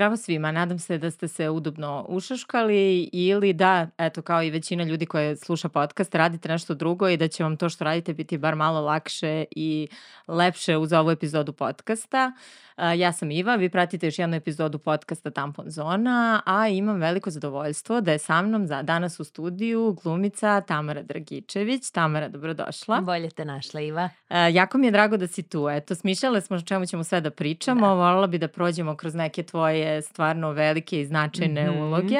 zdravo 0.00 0.16
svima. 0.16 0.52
Nadam 0.52 0.78
se 0.78 0.98
da 0.98 1.10
ste 1.10 1.28
se 1.28 1.50
udobno 1.50 2.06
ušaškali 2.08 3.10
ili 3.12 3.52
da, 3.52 3.86
eto, 3.98 4.22
kao 4.22 4.42
i 4.42 4.50
većina 4.50 4.84
ljudi 4.84 5.06
koje 5.06 5.36
sluša 5.36 5.68
podcast, 5.68 6.14
radite 6.14 6.48
nešto 6.48 6.74
drugo 6.74 7.08
i 7.08 7.16
da 7.16 7.28
će 7.28 7.42
vam 7.42 7.56
to 7.56 7.68
što 7.68 7.84
radite 7.84 8.14
biti 8.14 8.38
bar 8.38 8.56
malo 8.56 8.80
lakše 8.80 9.44
i 9.50 9.88
lepše 10.28 10.76
uz 10.76 10.92
ovu 10.92 11.10
epizodu 11.10 11.52
podcasta. 11.52 12.32
Ja 12.76 13.12
sam 13.12 13.30
Iva, 13.30 13.56
vi 13.56 13.68
pratite 13.68 14.06
još 14.06 14.18
jednu 14.18 14.36
epizodu 14.36 14.78
podcasta 14.78 15.30
Tampon 15.30 15.70
Zona, 15.70 16.42
a 16.46 16.68
imam 16.68 16.96
veliko 16.96 17.30
zadovoljstvo 17.30 18.00
da 18.00 18.12
je 18.12 18.18
sa 18.18 18.42
mnom 18.42 18.66
za 18.66 18.82
danas 18.82 19.20
u 19.20 19.24
studiju 19.24 19.96
glumica 20.02 20.60
Tamara 20.60 21.02
Dragičević. 21.02 21.90
Tamara, 21.90 22.28
dobrodošla. 22.28 23.00
Bolje 23.00 23.30
te 23.30 23.44
našla, 23.44 23.80
Iva. 23.80 24.08
Jako 24.52 24.78
mi 24.78 24.86
je 24.86 24.90
drago 24.90 25.16
da 25.16 25.26
si 25.26 25.42
tu. 25.42 25.68
Eto, 25.68 25.94
smišljale 25.94 26.40
smo 26.40 26.56
o 26.56 26.60
čemu 26.60 26.86
ćemo 26.86 27.04
sve 27.04 27.20
da 27.20 27.30
pričamo. 27.30 27.86
Da. 27.86 27.92
Volala 27.92 28.26
bi 28.26 28.38
da 28.38 28.48
prođemo 28.48 28.96
kroz 28.96 29.14
neke 29.14 29.42
tvoje 29.42 30.02
stvarno 30.02 30.52
velike 30.52 31.00
i 31.00 31.06
značajne 31.06 31.70
mm 31.70 31.74
-hmm. 31.74 31.82
uloge 31.82 32.18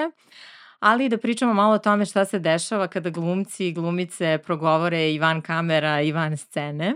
ali 0.81 1.09
da 1.09 1.19
pričamo 1.19 1.55
malo 1.55 1.75
o 1.75 1.79
tome 1.79 2.07
šta 2.07 2.25
se 2.25 2.39
dešava 2.39 2.89
kada 2.89 3.11
glumci 3.11 3.67
i 3.67 3.73
glumice 3.73 4.39
progovore 4.45 5.13
i 5.13 5.19
van 5.19 5.43
kamera 5.43 6.01
i 6.01 6.13
van 6.13 6.37
scene. 6.37 6.95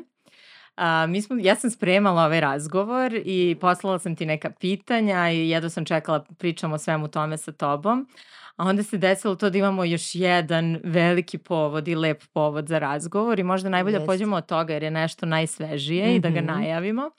A, 0.77 1.07
mi 1.07 1.23
smo, 1.23 1.37
ja 1.41 1.57
sam 1.57 1.71
spremala 1.71 2.25
ovaj 2.25 2.41
razgovor 2.41 3.15
i 3.25 3.57
poslala 3.61 3.99
sam 3.99 4.17
ti 4.17 4.27
neka 4.27 4.51
pitanja 4.51 5.31
i 5.31 5.49
jedno 5.49 5.71
sam 5.71 5.85
čekala 5.85 6.25
pričam 6.39 6.73
o 6.73 6.79
svemu 6.79 7.09
tome 7.09 7.39
sa 7.39 7.53
tobom. 7.53 8.09
A 8.57 8.65
onda 8.65 8.83
se 8.83 8.99
desilo 8.99 9.35
to 9.35 9.51
da 9.51 9.59
imamo 9.59 9.85
još 9.85 10.15
jedan 10.15 10.81
veliki 10.85 11.39
povod 11.39 11.89
i 11.89 11.95
lep 11.95 12.23
povod 12.33 12.69
za 12.69 12.79
razgovor 12.79 13.39
i 13.39 13.43
možda 13.43 13.69
najbolje 13.69 13.99
da 13.99 14.07
pođemo 14.07 14.37
od 14.37 14.47
toga 14.47 14.73
jer 14.73 14.83
je 14.83 14.91
nešto 14.91 15.27
najsvežije 15.27 16.07
mm 16.07 16.11
-hmm. 16.11 16.17
i 16.17 16.21
da 16.21 16.31
ga 16.31 16.41
mhm. 16.41 16.47
najavimo. 16.47 17.11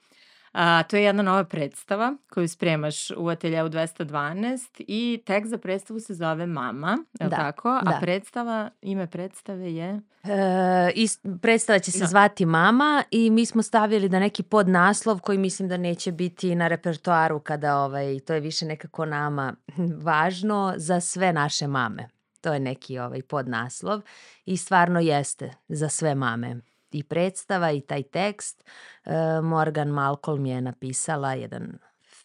A, 0.56 0.84
to 0.84 0.96
je 0.98 1.04
jedna 1.04 1.24
nova 1.24 1.44
predstava 1.44 2.16
koju 2.34 2.48
spremaš 2.48 3.12
u 3.18 3.28
ateljeu 3.28 3.70
212 3.70 4.84
i 4.88 5.24
tekst 5.26 5.50
za 5.50 5.58
predstavu 5.58 6.00
se 6.00 6.14
zove 6.14 6.46
Mama, 6.46 6.98
je 7.20 7.30
da, 7.30 7.36
tako? 7.36 7.70
A 7.70 7.84
da. 7.84 7.98
predstava, 8.02 8.70
ime 8.82 9.08
predstave 9.08 9.74
je? 9.74 10.02
E, 10.24 10.92
ist, 10.96 11.26
predstava 11.42 11.80
će 11.80 11.92
se 11.92 12.00
da. 12.00 12.06
zvati 12.06 12.46
Mama 12.46 13.04
i 13.12 13.30
mi 13.30 13.46
smo 13.46 13.64
stavili 13.64 14.10
da 14.10 14.20
neki 14.20 14.44
podnaslov 14.44 15.20
koji 15.20 15.38
mislim 15.38 15.70
da 15.70 15.78
neće 15.78 16.12
biti 16.12 16.56
na 16.56 16.68
repertoaru 16.68 17.40
kada 17.40 17.78
ovaj, 17.78 18.20
to 18.20 18.34
je 18.34 18.40
više 18.40 18.66
nekako 18.66 19.06
nama 19.06 19.56
važno 20.04 20.74
za 20.78 21.00
sve 21.00 21.34
naše 21.34 21.68
mame. 21.68 22.10
To 22.42 22.54
je 22.54 22.60
neki 22.60 23.00
ovaj 23.00 23.22
podnaslov 23.22 24.02
i 24.46 24.58
stvarno 24.58 25.00
jeste 25.00 25.54
za 25.68 25.90
sve 25.90 26.16
mame 26.16 26.62
i 26.92 27.04
predstava 27.04 27.72
i 27.72 27.82
taj 27.82 28.04
tekst. 28.04 28.64
E, 29.04 29.42
Morgan 29.42 29.88
Malcolm 29.88 30.46
je 30.46 30.62
napisala 30.62 31.34
jedan 31.34 31.78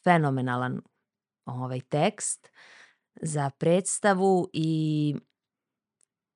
fenomenalan 0.05 0.80
ovaj 1.44 1.80
tekst 1.80 2.50
za 3.22 3.50
predstavu 3.58 4.48
i 4.52 5.14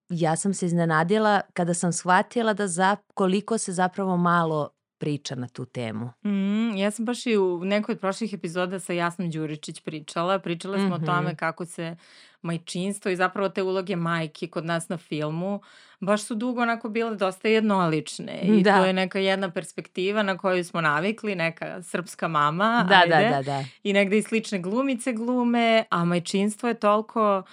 ja 0.08 0.36
sam 0.36 0.55
se 0.55 0.66
iznenadila 0.66 1.41
kada 1.53 1.75
sam 1.75 1.92
shvatila 1.92 2.55
da 2.55 2.69
za, 2.69 2.97
koliko 3.14 3.58
se 3.58 3.72
zapravo 3.72 4.16
malo 4.16 4.70
priča 5.05 5.34
na 5.34 5.48
tu 5.48 5.64
temu. 5.64 6.10
Mm, 6.24 6.77
ja 6.77 6.91
sam 6.91 7.05
baš 7.05 7.27
i 7.27 7.36
u 7.36 7.64
nekoj 7.64 7.92
od 7.92 8.00
prošlih 8.00 8.33
epizoda 8.33 8.80
sa 8.80 8.92
Jasnom 8.92 9.30
Đuričić 9.30 9.80
pričala. 9.80 10.38
Pričala 10.38 10.78
smo 10.78 10.88
mm 10.88 10.92
-hmm. 10.92 11.02
o 11.02 11.06
tome 11.06 11.28
mhm. 11.28 11.36
kako 11.36 11.64
se 11.66 11.97
majčinstvo 12.42 13.10
i 13.10 13.16
zapravo 13.16 13.48
te 13.48 13.62
uloge 13.62 13.97
majke 13.97 14.47
kod 14.47 14.64
nas 14.64 14.88
na 14.88 14.97
filmu 14.97 15.60
baš 16.00 16.22
su 16.22 16.34
dugo 16.34 16.62
onako 16.62 16.88
bile 16.88 17.16
dosta 17.16 17.48
jednolične 17.48 18.41
i 18.42 18.62
da. 18.62 18.78
to 18.78 18.84
je 18.84 18.92
neka 18.92 19.19
jedna 19.19 19.50
perspektiva 19.50 20.22
na 20.22 20.38
koju 20.38 20.65
smo 20.65 20.81
navikli, 20.81 21.34
neka 21.34 21.82
srpska 21.82 22.28
mama, 22.28 22.86
da, 22.88 23.03
da 23.09 23.16
ajde, 23.16 23.31
da, 23.31 23.36
da, 23.36 23.42
da. 23.42 23.65
i 23.82 23.92
negde 23.92 24.19
i 24.19 24.22
slične 24.22 24.59
glumice 24.59 25.12
glume, 25.12 25.84
a 25.91 26.04
majčinstvo 26.04 26.69
je 26.69 26.75
toliko 26.75 27.38
uh, 27.38 27.44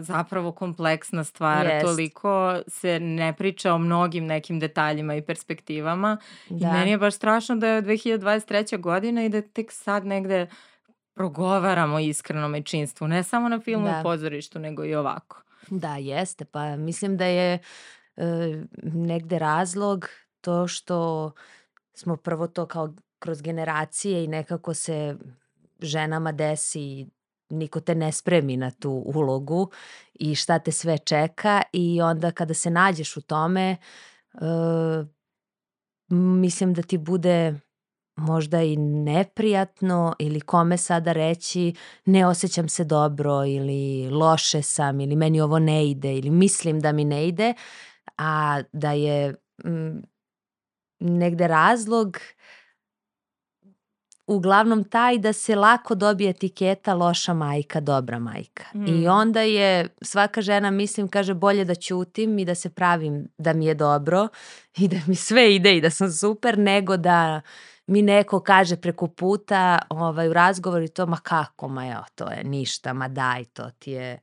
zapravo 0.00 0.52
kompleksna 0.52 1.24
stvar, 1.24 1.66
Jest. 1.66 1.86
toliko 1.86 2.60
se 2.68 3.00
ne 3.00 3.32
priča 3.32 3.74
o 3.74 3.78
mnogim 3.78 4.26
nekim 4.26 4.60
detaljima 4.60 5.14
i 5.14 5.22
perspektivama 5.22 6.18
da. 6.50 6.68
i 6.68 6.72
meni 6.72 6.90
je 6.90 6.98
baš 6.98 7.14
strašno 7.14 7.56
da 7.56 7.68
je 7.68 7.82
2023. 7.82 8.80
godina 8.80 9.24
i 9.24 9.28
da 9.28 9.42
tek 9.42 9.72
sad 9.72 10.06
negde 10.06 10.46
progovaramo 11.14 11.98
iskreno 11.98 12.48
majčinstvu, 12.48 13.08
ne 13.08 13.22
samo 13.22 13.48
na 13.48 13.60
filmu 13.60 13.86
da. 13.86 14.00
i 14.00 14.02
pozorištu, 14.02 14.58
nego 14.58 14.84
i 14.84 14.94
ovako. 14.94 15.42
Da, 15.70 15.96
jeste. 15.96 16.44
Pa 16.44 16.76
mislim 16.76 17.16
da 17.16 17.24
je 17.24 17.58
e, 18.16 18.62
negde 18.82 19.38
razlog 19.38 20.08
to 20.40 20.68
što 20.68 21.32
smo 21.94 22.16
prvo 22.16 22.46
to 22.46 22.66
kao 22.66 22.94
kroz 23.18 23.42
generacije 23.42 24.24
i 24.24 24.28
nekako 24.28 24.74
se 24.74 25.16
ženama 25.80 26.32
desi 26.32 27.06
niko 27.50 27.80
te 27.80 27.94
ne 27.94 28.12
spremi 28.12 28.56
na 28.56 28.70
tu 28.70 28.90
ulogu 28.90 29.70
i 30.14 30.34
šta 30.34 30.58
te 30.58 30.72
sve 30.72 30.98
čeka 30.98 31.62
i 31.72 32.02
onda 32.02 32.30
kada 32.30 32.54
se 32.54 32.70
nađeš 32.70 33.16
u 33.16 33.20
tome 33.20 33.70
e, 33.70 33.76
mislim 36.10 36.74
da 36.74 36.82
ti 36.82 36.98
bude 36.98 37.54
možda 38.16 38.62
i 38.62 38.76
neprijatno 38.76 40.14
ili 40.18 40.40
kome 40.40 40.76
sada 40.76 41.12
reći 41.12 41.74
ne 42.04 42.26
osjećam 42.26 42.68
se 42.68 42.84
dobro 42.84 43.44
ili 43.44 44.10
loše 44.10 44.62
sam 44.62 45.00
ili 45.00 45.16
meni 45.16 45.40
ovo 45.40 45.58
ne 45.58 45.90
ide 45.90 46.14
ili 46.14 46.30
mislim 46.30 46.80
da 46.80 46.92
mi 46.92 47.04
ne 47.04 47.28
ide, 47.28 47.54
a 48.18 48.62
da 48.72 48.92
je 48.92 49.34
m, 49.64 50.02
negde 51.00 51.46
razlog 51.48 52.18
uglavnom 54.26 54.84
taj 54.84 55.18
da 55.18 55.32
se 55.32 55.56
lako 55.56 55.94
dobije 55.94 56.30
etiketa 56.30 56.94
loša 56.94 57.34
majka, 57.34 57.80
dobra 57.80 58.18
majka. 58.18 58.64
Mm. 58.74 58.86
I 58.86 59.08
onda 59.08 59.40
je 59.40 59.88
svaka 60.02 60.40
žena, 60.40 60.70
mislim, 60.70 61.08
kaže 61.08 61.34
bolje 61.34 61.64
da 61.64 61.74
ćutim 61.74 62.38
i 62.38 62.44
da 62.44 62.54
se 62.54 62.70
pravim 62.70 63.28
da 63.38 63.52
mi 63.52 63.66
je 63.66 63.74
dobro 63.74 64.28
i 64.80 64.88
da 64.88 64.96
mi 65.06 65.14
sve 65.14 65.54
ide 65.54 65.76
i 65.76 65.80
da 65.80 65.90
sam 65.90 66.12
super, 66.12 66.58
nego 66.58 66.96
da 66.96 67.40
mi 67.86 68.02
neko 68.02 68.40
kaže 68.40 68.76
preko 68.76 69.06
puta 69.06 69.78
ovaj, 69.88 70.28
u 70.28 70.32
razgovoru 70.32 70.84
i 70.84 70.88
to, 70.88 71.06
ma 71.06 71.16
kako, 71.16 71.68
ma 71.68 71.86
jo, 71.86 72.04
to 72.14 72.30
je 72.30 72.44
ništa, 72.44 72.92
ma 72.92 73.08
daj, 73.08 73.44
to 73.44 73.70
ti 73.78 73.90
je 73.90 74.18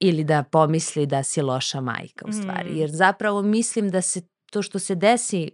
ili 0.00 0.24
da 0.24 0.42
pomisli 0.42 1.06
da 1.06 1.22
si 1.22 1.42
loša 1.42 1.80
majka 1.80 2.26
u 2.28 2.32
stvari. 2.32 2.70
Mm. 2.70 2.76
Jer 2.76 2.90
zapravo 2.90 3.42
mislim 3.42 3.90
da 3.90 4.02
se 4.02 4.20
to 4.50 4.62
što 4.62 4.78
se 4.78 4.94
desi 4.94 5.50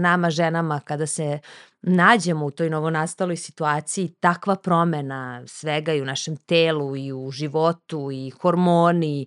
nama 0.00 0.30
ženama 0.30 0.80
kada 0.80 1.06
se 1.06 1.38
nađemo 1.82 2.46
u 2.46 2.50
toj 2.50 2.70
novonastaloj 2.70 3.36
situaciji, 3.36 4.14
takva 4.20 4.56
promena 4.56 5.42
svega 5.46 5.92
i 5.92 6.02
u 6.02 6.04
našem 6.04 6.36
telu 6.36 6.96
i 6.96 7.12
u 7.12 7.30
životu 7.30 8.10
i 8.12 8.30
hormoni 8.30 9.26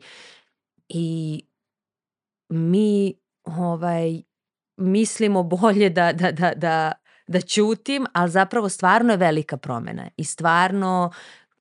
i 0.89 1.41
mi 2.49 3.13
ovaj 3.43 4.21
mislimo 4.77 5.43
bolje 5.43 5.89
da, 5.89 6.13
da, 6.13 6.31
da, 6.31 6.51
da 6.55 6.91
da 7.31 7.41
ćutim, 7.41 8.05
ali 8.13 8.31
zapravo 8.31 8.69
stvarno 8.69 9.13
je 9.13 9.17
velika 9.17 9.57
promena 9.57 10.09
i 10.17 10.23
stvarno 10.23 11.11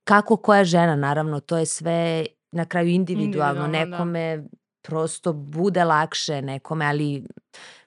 kako 0.04 0.36
koja 0.36 0.64
žena, 0.64 0.96
naravno, 0.96 1.40
to 1.40 1.58
je 1.58 1.66
sve 1.66 2.26
na 2.52 2.64
kraju 2.64 2.88
individualno, 2.88 3.64
individualno 3.64 3.96
da. 3.96 4.06
nekome 4.06 4.36
da. 4.36 4.48
prosto 4.82 5.32
bude 5.32 5.84
lakše 5.84 6.42
nekome, 6.42 6.86
ali 6.86 7.26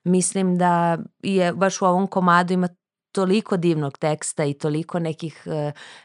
mislim 0.03 0.58
da 0.58 0.97
je 1.24 1.53
baš 1.53 1.81
u 1.81 1.86
ovom 1.86 2.08
komadu 2.08 2.53
ima 2.53 2.68
toliko 3.13 3.57
divnog 3.57 3.97
teksta 3.97 4.46
i 4.46 4.53
toliko 4.53 5.00
nekih 5.00 5.44
uh, 5.46 5.53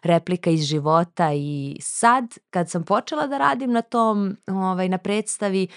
replika 0.02 0.50
iz 0.50 0.62
života 0.62 1.32
i 1.32 1.76
sad 1.80 2.24
kad 2.50 2.70
sam 2.70 2.84
počela 2.84 3.26
da 3.26 3.38
radim 3.38 3.72
na 3.72 3.82
tom, 3.82 4.36
ovaj, 4.46 4.88
na 4.88 4.98
predstavi, 4.98 5.68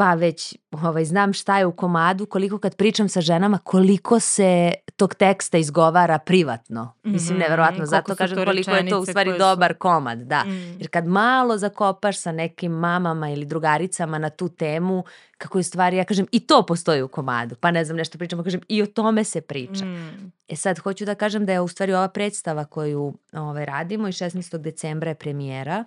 pa 0.00 0.14
već 0.14 0.56
ovaj, 0.70 1.04
znam 1.04 1.32
šta 1.32 1.58
je 1.58 1.66
u 1.66 1.72
komadu, 1.72 2.26
koliko 2.26 2.58
kad 2.58 2.76
pričam 2.76 3.08
sa 3.08 3.20
ženama, 3.20 3.58
koliko 3.58 4.20
se 4.20 4.72
tog 4.96 5.14
teksta 5.14 5.58
izgovara 5.58 6.18
privatno. 6.18 6.84
Mm 6.84 7.08
-hmm. 7.08 7.12
Mislim, 7.12 7.38
neverovatno. 7.38 7.86
Zato 7.86 8.14
kažem 8.14 8.44
koliko 8.44 8.70
je 8.70 8.88
to 8.88 9.00
u 9.00 9.06
stvari 9.06 9.32
su... 9.32 9.38
dobar 9.38 9.74
komad. 9.74 10.18
Da. 10.18 10.44
Mm. 10.44 10.78
Jer 10.78 10.88
kad 10.90 11.06
malo 11.06 11.58
zakopaš 11.58 12.18
sa 12.18 12.32
nekim 12.32 12.72
mamama 12.72 13.30
ili 13.30 13.44
drugaricama 13.44 14.18
na 14.18 14.30
tu 14.30 14.48
temu, 14.48 15.04
kako 15.38 15.58
je 15.58 15.62
stvari, 15.62 15.96
ja 15.96 16.04
kažem, 16.04 16.26
i 16.32 16.46
to 16.46 16.66
postoji 16.66 17.02
u 17.02 17.08
komadu. 17.08 17.56
Pa 17.60 17.70
ne 17.70 17.84
znam, 17.84 17.96
nešto 17.96 18.18
pričamo, 18.18 18.42
kažem, 18.42 18.60
i 18.68 18.82
o 18.82 18.86
tome 18.86 19.24
se 19.24 19.40
priča. 19.40 19.84
Mm. 19.84 20.32
E 20.48 20.56
sad, 20.56 20.78
hoću 20.78 21.04
da 21.04 21.14
kažem 21.14 21.46
da 21.46 21.52
je 21.52 21.60
u 21.60 21.68
stvari 21.68 21.92
ova 21.92 22.08
predstava 22.08 22.64
koju 22.64 23.14
ovaj, 23.32 23.64
radimo 23.64 24.08
i 24.08 24.12
16. 24.12 24.58
decembra 24.58 25.10
je 25.10 25.14
premijera 25.14 25.84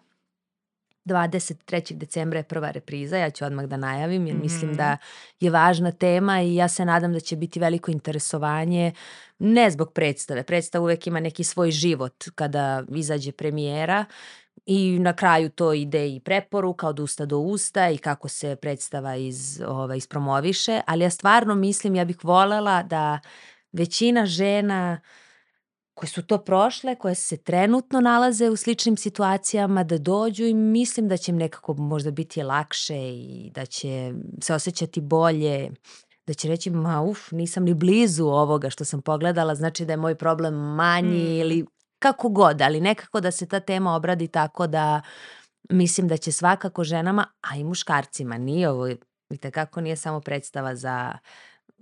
23. 1.06 1.94
decembra 1.94 2.40
je 2.40 2.44
prva 2.44 2.72
repriza, 2.72 3.18
ja 3.18 3.30
ću 3.30 3.46
odmah 3.46 3.66
da 3.66 3.78
najavim 3.78 4.28
jer 4.28 4.36
mm 4.36 4.42
mislim 4.42 4.74
da 4.74 4.98
je 5.40 5.50
važna 5.50 5.92
tema 5.92 6.42
i 6.42 6.56
ja 6.56 6.68
se 6.68 6.86
nadam 6.86 7.14
da 7.14 7.20
će 7.20 7.36
biti 7.36 7.60
veliko 7.60 7.92
interesovanje 7.92 8.92
ne 9.40 9.72
zbog 9.72 9.94
predstave. 9.94 10.44
Predstava 10.44 10.84
uvek 10.84 11.08
ima 11.08 11.20
neki 11.20 11.44
svoj 11.44 11.72
život 11.72 12.24
kada 12.36 12.84
izađe 12.96 13.32
premijera 13.32 14.06
i 14.66 15.00
na 15.00 15.14
kraju 15.14 15.50
to 15.50 15.74
ide 15.74 16.10
i 16.10 16.20
preporuka 16.20 16.88
od 16.88 17.00
usta 17.00 17.26
do 17.26 17.38
usta 17.38 17.90
i 17.90 17.98
kako 17.98 18.28
se 18.28 18.56
predstava 18.56 19.16
iz, 19.16 19.62
ovaj, 19.68 19.98
ispromoviše, 19.98 20.82
ali 20.88 21.04
ja 21.04 21.10
stvarno 21.10 21.56
mislim, 21.56 21.96
ja 21.96 22.06
bih 22.06 22.18
volela 22.24 22.84
da 22.84 23.20
većina 23.72 24.26
žena 24.26 25.02
koje 25.94 26.10
su 26.10 26.22
to 26.22 26.38
prošle, 26.38 26.96
koje 26.96 27.16
se 27.16 27.38
trenutno 27.38 28.02
nalaze 28.02 28.50
u 28.50 28.56
sličnim 28.56 28.98
situacijama 28.98 29.84
da 29.84 29.98
dođu 29.98 30.46
i 30.46 30.54
mislim 30.54 31.08
da 31.08 31.18
će 31.18 31.32
im 31.32 31.38
nekako 31.38 31.74
možda 31.74 32.12
biti 32.12 32.44
lakše 32.44 32.98
i 32.98 33.52
da 33.56 33.66
će 33.66 34.14
se 34.42 34.54
osjećati 34.54 35.02
bolje, 35.02 35.72
da 36.28 36.34
će 36.34 36.48
reći 36.48 36.70
ma 36.70 37.02
uf, 37.02 37.32
nisam 37.32 37.64
ni 37.64 37.74
blizu 37.74 38.26
ovoga 38.26 38.70
što 38.70 38.86
sam 38.86 39.02
pogledala, 39.02 39.56
znači 39.56 39.86
da 39.86 39.94
je 39.94 39.98
moj 39.98 40.16
problem 40.16 40.54
manji 40.54 41.24
mm. 41.24 41.42
ili 41.42 41.66
kako 42.00 42.30
god, 42.30 42.62
ali 42.62 42.82
nekako 42.82 43.20
da 43.22 43.32
se 43.32 43.48
ta 43.48 43.60
tema 43.60 43.96
obradi 43.96 44.28
tako 44.28 44.68
da 44.68 45.02
mislim 45.70 46.08
da 46.08 46.18
će 46.18 46.32
svakako 46.32 46.84
ženama, 46.84 47.26
a 47.42 47.56
i 47.56 47.64
muškarcima, 47.64 48.38
nije 48.38 48.70
ovo, 48.70 48.88
vidite 49.30 49.52
kako 49.52 49.82
nije 49.82 49.96
samo 49.96 50.20
predstava 50.20 50.76
za 50.76 51.18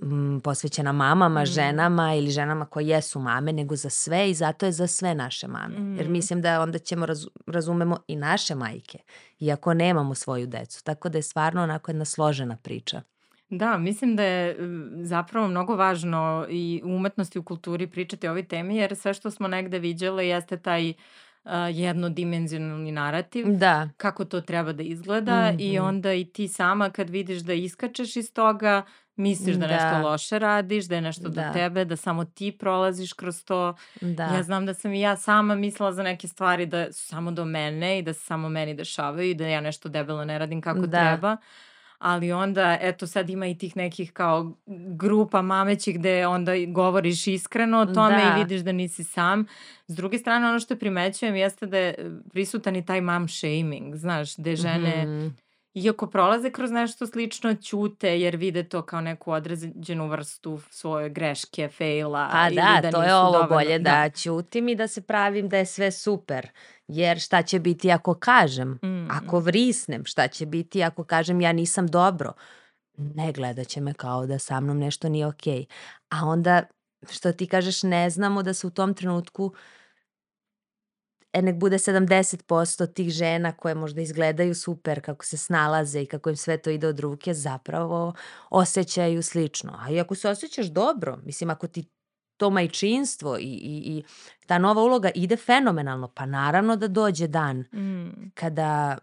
m, 0.01 0.41
posvećena 0.43 0.91
mamama, 0.91 1.41
mm. 1.41 1.45
ženama 1.45 2.15
ili 2.15 2.31
ženama 2.31 2.65
koje 2.65 2.87
jesu 2.87 3.19
mame, 3.19 3.53
nego 3.53 3.75
za 3.75 3.89
sve 3.89 4.29
i 4.29 4.33
zato 4.33 4.65
je 4.65 4.71
za 4.71 4.87
sve 4.87 5.15
naše 5.15 5.47
mame. 5.47 5.79
Mm. 5.79 5.97
Jer 5.97 6.09
mislim 6.09 6.41
da 6.41 6.61
onda 6.61 6.79
ćemo 6.79 7.05
raz, 7.05 7.25
razumemo 7.47 7.97
i 8.07 8.15
naše 8.15 8.55
majke, 8.55 8.97
iako 9.39 9.73
nemamo 9.73 10.15
svoju 10.15 10.47
decu. 10.47 10.83
Tako 10.83 11.09
da 11.09 11.17
je 11.17 11.21
stvarno 11.21 11.63
onako 11.63 11.91
jedna 11.91 12.05
složena 12.05 12.57
priča. 12.57 13.01
Da, 13.49 13.77
mislim 13.77 14.15
da 14.15 14.23
je 14.23 14.57
zapravo 15.03 15.47
mnogo 15.47 15.75
važno 15.75 16.45
i 16.49 16.81
u 16.85 16.89
umetnosti 16.95 17.39
u 17.39 17.43
kulturi 17.43 17.87
pričati 17.87 18.27
o 18.27 18.31
ovoj 18.31 18.47
temi, 18.47 18.77
jer 18.77 18.95
sve 18.95 19.13
što 19.13 19.31
smo 19.31 19.47
negde 19.47 19.79
viđale 19.79 20.27
jeste 20.27 20.57
taj 20.57 20.89
uh, 20.89 20.95
jednodimenzionalni 21.71 22.91
narativ, 22.91 23.45
da. 23.47 23.89
kako 23.97 24.25
to 24.25 24.41
treba 24.41 24.73
da 24.73 24.83
izgleda 24.83 25.51
mm 25.51 25.57
-hmm. 25.57 25.61
i 25.61 25.77
mhm. 25.77 25.87
onda 25.87 26.13
i 26.13 26.25
ti 26.25 26.47
sama 26.47 26.89
kad 26.89 27.09
vidiš 27.09 27.39
da 27.39 27.53
iskačeš 27.53 28.15
iz 28.15 28.33
toga, 28.33 28.83
misliš 29.15 29.55
da, 29.55 29.67
da 29.67 29.73
nešto 29.73 30.09
loše 30.09 30.39
radiš, 30.39 30.85
da 30.85 30.95
je 30.95 31.01
nešto 31.01 31.29
da. 31.29 31.47
do 31.47 31.53
tebe, 31.53 31.85
da 31.85 31.95
samo 31.95 32.25
ti 32.25 32.51
prolaziš 32.51 33.13
kroz 33.13 33.43
to. 33.43 33.75
Da. 34.01 34.23
Ja 34.23 34.43
znam 34.43 34.65
da 34.65 34.73
sam 34.73 34.93
i 34.93 35.01
ja 35.01 35.17
sama 35.17 35.55
mislila 35.55 35.93
za 35.93 36.03
neke 36.03 36.27
stvari 36.27 36.65
da 36.65 36.93
su 36.93 37.07
samo 37.07 37.31
do 37.31 37.45
mene 37.45 37.99
i 37.99 38.01
da 38.01 38.13
se 38.13 38.19
samo 38.19 38.49
meni 38.49 38.73
dešavaju 38.73 39.29
i 39.29 39.33
da 39.33 39.47
ja 39.47 39.61
nešto 39.61 39.89
debelo 39.89 40.25
ne 40.25 40.39
radim 40.39 40.61
kako 40.61 40.79
da. 40.79 40.99
treba 40.99 41.37
ali 42.01 42.31
onda 42.31 42.77
eto 42.81 43.07
sad 43.07 43.29
ima 43.29 43.47
i 43.47 43.57
tih 43.57 43.77
nekih 43.77 44.11
kao 44.13 44.53
grupa 44.97 45.41
mamećih 45.41 45.99
gde 45.99 46.27
onda 46.27 46.51
govoriš 46.67 47.27
iskreno 47.27 47.79
o 47.79 47.85
tome 47.85 48.17
da. 48.17 48.35
i 48.35 48.39
vidiš 48.39 48.61
da 48.61 48.71
nisi 48.71 49.03
sam. 49.03 49.45
S 49.87 49.95
druge 49.95 50.17
strane 50.17 50.47
ono 50.47 50.59
što 50.59 50.75
primećujem 50.75 51.35
jeste 51.35 51.65
da 51.65 51.77
je 51.77 52.11
prisutan 52.31 52.75
i 52.75 52.85
taj 52.85 53.01
mom 53.01 53.27
shaming, 53.27 53.95
znaš, 53.95 54.37
gde 54.37 54.55
žene 54.55 55.05
mm 55.05 55.35
iako 55.73 56.07
prolaze 56.07 56.51
kroz 56.51 56.71
nešto 56.71 57.07
slično, 57.07 57.55
ćute 57.55 58.19
jer 58.19 58.35
vide 58.35 58.63
to 58.63 58.81
kao 58.81 59.01
neku 59.01 59.31
određenu 59.31 60.07
vrstu 60.07 60.59
svoje 60.69 61.09
greške, 61.09 61.67
fejla. 61.67 62.29
Pa 62.31 62.49
da, 62.49 62.79
da 62.81 62.91
to 62.91 63.03
je 63.03 63.15
ovo 63.15 63.31
dovoljno. 63.31 63.47
bolje 63.47 63.79
da, 63.79 63.91
da 63.91 64.09
ćutim 64.09 64.69
i 64.69 64.75
da 64.75 64.87
se 64.87 65.01
pravim 65.01 65.49
da 65.49 65.57
je 65.57 65.65
sve 65.65 65.91
super. 65.91 66.49
Jer 66.93 67.19
šta 67.19 67.43
će 67.43 67.59
biti 67.59 67.91
ako 67.91 68.13
kažem, 68.13 68.69
mm. 68.69 69.07
ako 69.11 69.39
vrisnem, 69.39 70.05
šta 70.05 70.27
će 70.27 70.45
biti 70.45 70.83
ako 70.83 71.03
kažem 71.03 71.41
ja 71.41 71.51
nisam 71.51 71.87
dobro. 71.87 72.33
Ne 72.97 73.31
gledat 73.31 73.67
će 73.67 73.81
me 73.81 73.93
kao 73.93 74.25
da 74.25 74.39
sa 74.39 74.59
mnom 74.59 74.77
nešto 74.77 75.09
nije 75.09 75.27
okej. 75.27 75.59
Okay. 75.59 75.65
A 76.09 76.25
onda, 76.25 76.63
što 77.09 77.31
ti 77.31 77.47
kažeš, 77.47 77.83
ne 77.83 78.09
znamo 78.09 78.43
da 78.43 78.53
se 78.53 78.67
u 78.67 78.69
tom 78.69 78.93
trenutku 78.93 79.53
e, 81.33 81.41
nek 81.41 81.55
bude 81.55 81.77
70% 81.77 82.93
tih 82.93 83.09
žena 83.09 83.51
koje 83.51 83.75
možda 83.75 84.01
izgledaju 84.01 84.55
super, 84.55 85.01
kako 85.01 85.25
se 85.25 85.37
snalaze 85.37 86.01
i 86.01 86.05
kako 86.05 86.29
im 86.29 86.37
sve 86.37 86.57
to 86.57 86.69
ide 86.69 86.87
od 86.87 86.99
ruke, 86.99 87.33
zapravo 87.33 88.13
osjećaju 88.49 89.23
slično. 89.23 89.77
A 89.79 89.91
i 89.91 89.99
ako 89.99 90.15
se 90.15 90.29
osjećaš 90.29 90.65
dobro, 90.65 91.19
mislim, 91.23 91.49
ako 91.49 91.67
ti 91.67 91.85
to 92.41 92.49
majčinstvo 92.49 93.37
i, 93.37 93.43
i, 93.43 93.97
i 93.97 94.03
ta 94.45 94.57
nova 94.57 94.81
uloga 94.81 95.11
ide 95.15 95.37
fenomenalno, 95.37 96.07
pa 96.07 96.25
naravno 96.25 96.75
da 96.75 96.87
dođe 96.87 97.27
dan 97.27 97.59
mm. 97.59 98.31
kada 98.33 98.97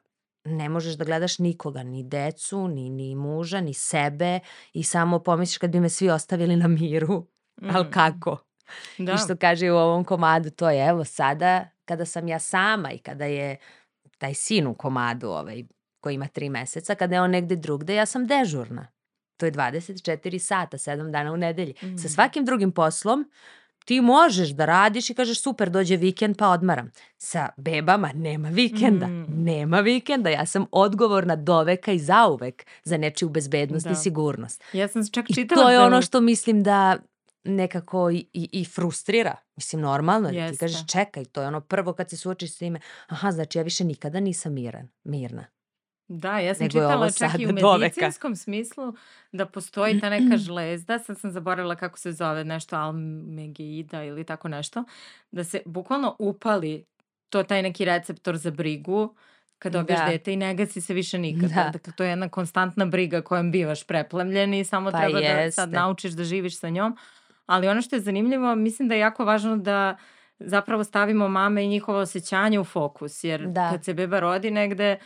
ne 0.45 0.69
možeš 0.69 0.95
da 0.95 1.05
gledaš 1.05 1.39
nikoga, 1.39 1.83
ni 1.83 2.03
decu, 2.03 2.69
ni, 2.69 2.91
ni 2.91 3.15
muža, 3.15 3.61
ni 3.61 3.75
sebe 3.75 4.41
i 4.73 4.83
samo 4.83 5.19
pomisliš 5.19 5.59
kad 5.59 5.71
bi 5.71 5.81
me 5.81 5.89
svi 5.89 6.11
ostavili 6.11 6.57
na 6.57 6.69
miru, 6.69 7.27
mm. 7.63 7.69
ali 7.75 7.91
kako? 7.91 8.39
Da. 8.99 9.13
I 9.13 9.19
što 9.19 9.37
kaže 9.37 9.71
u 9.71 9.77
ovom 9.77 10.05
komadu, 10.05 10.51
to 10.51 10.71
je 10.71 10.87
evo 10.87 11.05
sada 11.05 11.69
kada 11.85 12.05
sam 12.05 12.29
ja 12.29 12.39
sama 12.39 12.91
i 12.93 12.99
kada 12.99 13.25
je 13.25 13.57
taj 14.19 14.35
sin 14.35 14.67
u 14.67 14.75
komadu 14.75 15.29
ovaj, 15.29 15.65
koji 16.01 16.15
ima 16.15 16.27
tri 16.27 16.51
meseca, 16.51 16.95
kada 16.95 17.15
je 17.15 17.23
on 17.23 17.31
negde 17.31 17.57
drugde, 17.57 17.95
ja 17.95 18.07
sam 18.07 18.27
dežurna. 18.27 18.87
To 19.39 19.47
je 19.47 19.53
24 19.53 20.39
sata, 20.39 20.79
7 20.79 21.11
dana 21.11 21.33
u 21.33 21.37
nedelji. 21.37 21.75
Mm. 21.83 21.99
Sa 21.99 22.09
svakim 22.09 22.45
drugim 22.45 22.73
poslom 22.73 23.31
ti 23.85 24.01
možeš 24.01 24.49
da 24.49 24.65
radiš 24.65 25.11
i 25.11 25.15
kažeš 25.15 25.43
super, 25.43 25.71
dođe 25.71 25.97
vikend 25.97 26.37
pa 26.37 26.49
odmaram. 26.49 26.91
Sa 27.19 27.49
bebama 27.57 28.11
nema 28.15 28.49
vikenda. 28.49 29.07
Mm. 29.07 29.27
Nema 29.29 29.81
vikenda. 29.81 30.31
Ja 30.31 30.47
sam 30.47 30.67
odgovorna 30.73 31.37
do 31.37 31.63
veka 31.63 31.93
i 31.93 31.99
zauvek 31.99 32.67
za 32.85 32.97
nečiju 32.97 33.29
bezbednost 33.29 33.87
da. 33.87 33.93
i 33.93 33.95
sigurnost. 33.95 34.65
Ja 34.73 34.89
sam 34.89 35.09
čak 35.13 35.27
čitala 35.35 35.63
I 35.63 35.65
to 35.65 35.71
je 35.71 35.79
da... 35.79 35.87
ono 35.87 36.03
što 36.03 36.21
mislim 36.21 36.63
da 36.63 36.97
nekako 37.45 38.11
i, 38.11 38.27
i, 38.33 38.49
i 38.53 38.65
frustrira. 38.65 39.37
Mislim, 39.57 39.83
normalno. 39.83 40.29
Jeste. 40.29 40.53
Ti 40.53 40.59
kažeš, 40.59 40.87
čekaj, 40.87 41.25
to 41.25 41.41
je 41.41 41.49
ono 41.49 41.61
prvo 41.61 41.93
kad 41.93 42.11
se 42.11 42.17
suočiš 42.17 42.53
s 42.53 42.59
time. 42.59 42.81
Aha, 43.07 43.31
znači 43.31 43.59
ja 43.59 43.63
više 43.63 43.85
nikada 43.85 44.21
nisam 44.21 44.55
miran, 44.55 44.89
mirna. 45.05 45.45
Da, 46.09 46.39
ja 46.39 46.55
sam 46.55 46.65
Nego 46.65 46.73
čitala 46.73 47.11
čak 47.11 47.41
i 47.41 47.47
u 47.47 47.53
medicinskom 47.53 48.37
smislu 48.37 48.95
da 49.33 49.47
postoji 49.47 50.01
ta 50.01 50.11
neka 50.11 50.37
žlezda, 50.47 50.99
sad 50.99 51.19
sam 51.19 51.31
zaboravila 51.31 51.77
kako 51.77 51.99
se 51.99 52.13
zove, 52.13 52.45
nešto 52.45 52.77
almegeida 52.77 54.05
ili 54.05 54.25
tako 54.25 54.49
nešto, 54.49 54.85
da 55.31 55.45
se 55.45 55.63
bukvalno 55.65 56.17
upali 56.19 56.85
to 57.29 57.43
taj 57.43 57.63
neki 57.63 57.85
receptor 57.85 58.37
za 58.37 58.51
brigu 58.51 59.15
kad 59.59 59.73
dobiješ 59.73 60.01
da. 60.01 60.07
dete 60.07 60.33
i 60.33 60.37
ne 60.37 60.55
gasi 60.55 60.81
se 60.81 60.95
više 60.95 61.19
nikada. 61.19 61.55
Da. 61.55 61.71
Dakle, 61.73 61.93
to 61.97 62.05
je 62.05 62.11
jedna 62.11 62.29
konstantna 62.29 62.87
briga 62.87 63.23
kojom 63.23 63.51
bivaš 63.51 63.87
preplemljen 63.87 64.55
i 64.55 64.65
samo 64.65 64.91
pa 64.91 64.99
treba 64.99 65.19
jeste. 65.19 65.45
da 65.45 65.51
sad 65.51 65.73
naučiš 65.73 66.13
da 66.13 66.25
živiš 66.25 66.59
sa 66.59 66.69
njom. 66.69 66.97
Ali 67.47 67.69
ono 67.69 67.83
što 67.83 67.97
je 67.97 68.01
zanimljivo, 68.01 68.55
mislim 68.55 68.89
da 68.89 68.95
je 68.95 69.01
jako 69.01 69.25
važno 69.25 69.57
da 69.57 69.97
zapravo 70.39 70.85
stavimo 70.85 71.29
mame 71.29 71.65
i 71.65 71.69
njihovo 71.69 71.99
osjećanje 71.99 72.61
u 72.61 72.65
fokus, 72.65 73.25
jer 73.25 73.47
da. 73.47 73.71
kad 73.71 73.85
se 73.85 73.95
beba 73.95 74.21
rodi 74.21 74.51
negde, 74.51 74.99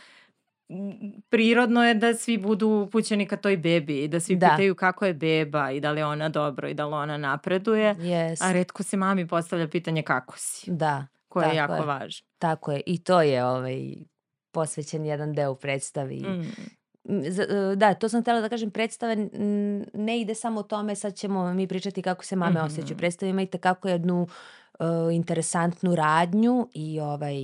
prirodno 1.29 1.83
je 1.83 1.93
da 1.93 2.13
svi 2.13 2.37
budu 2.37 2.69
upućeni 2.69 3.27
ka 3.27 3.37
toj 3.37 3.57
bebi 3.57 4.03
i 4.03 4.07
da 4.07 4.19
svi 4.19 4.35
da. 4.35 4.49
pitaju 4.49 4.75
kako 4.75 5.05
je 5.05 5.13
beba 5.13 5.71
i 5.71 5.79
da 5.79 5.91
li 5.91 6.03
ona 6.03 6.29
dobro 6.29 6.67
i 6.67 6.73
da 6.73 6.85
li 6.85 6.93
ona 6.93 7.17
napreduje, 7.17 7.95
yes. 7.95 8.37
a 8.41 8.51
redko 8.51 8.83
se 8.83 8.97
mami 8.97 9.27
postavlja 9.27 9.67
pitanje 9.67 10.03
kako 10.03 10.37
si. 10.37 10.71
Da. 10.71 11.07
Koje 11.27 11.47
je 11.47 11.55
jako 11.55 11.73
je. 11.73 11.81
važno. 11.81 12.27
Tako 12.39 12.71
je. 12.71 12.81
I 12.85 13.03
to 13.03 13.21
je 13.21 13.45
ovaj, 13.45 13.95
posvećen 14.51 15.05
jedan 15.05 15.33
deo 15.33 15.55
predstavi. 15.55 16.19
Mm. 16.19 16.41
E, 17.09 17.75
da, 17.75 17.93
to 17.93 18.09
sam 18.09 18.21
htjela 18.21 18.41
da 18.41 18.49
kažem, 18.49 18.71
predstava 18.71 19.15
ne 19.93 20.21
ide 20.21 20.35
samo 20.35 20.59
o 20.59 20.63
tome, 20.63 20.95
sad 20.95 21.15
ćemo 21.15 21.53
mi 21.53 21.67
pričati 21.67 22.01
kako 22.01 22.25
se 22.25 22.35
mame 22.35 22.51
mm 22.51 22.55
-hmm. 22.55 22.65
osjećaju. 22.65 22.97
Predstava 22.97 23.29
ima 23.29 23.41
i 23.41 23.45
takako 23.45 23.89
jednu 23.89 24.21
uh, 24.21 24.29
interesantnu 25.13 25.95
radnju 25.95 26.67
i 26.73 26.99
ovaj 26.99 27.37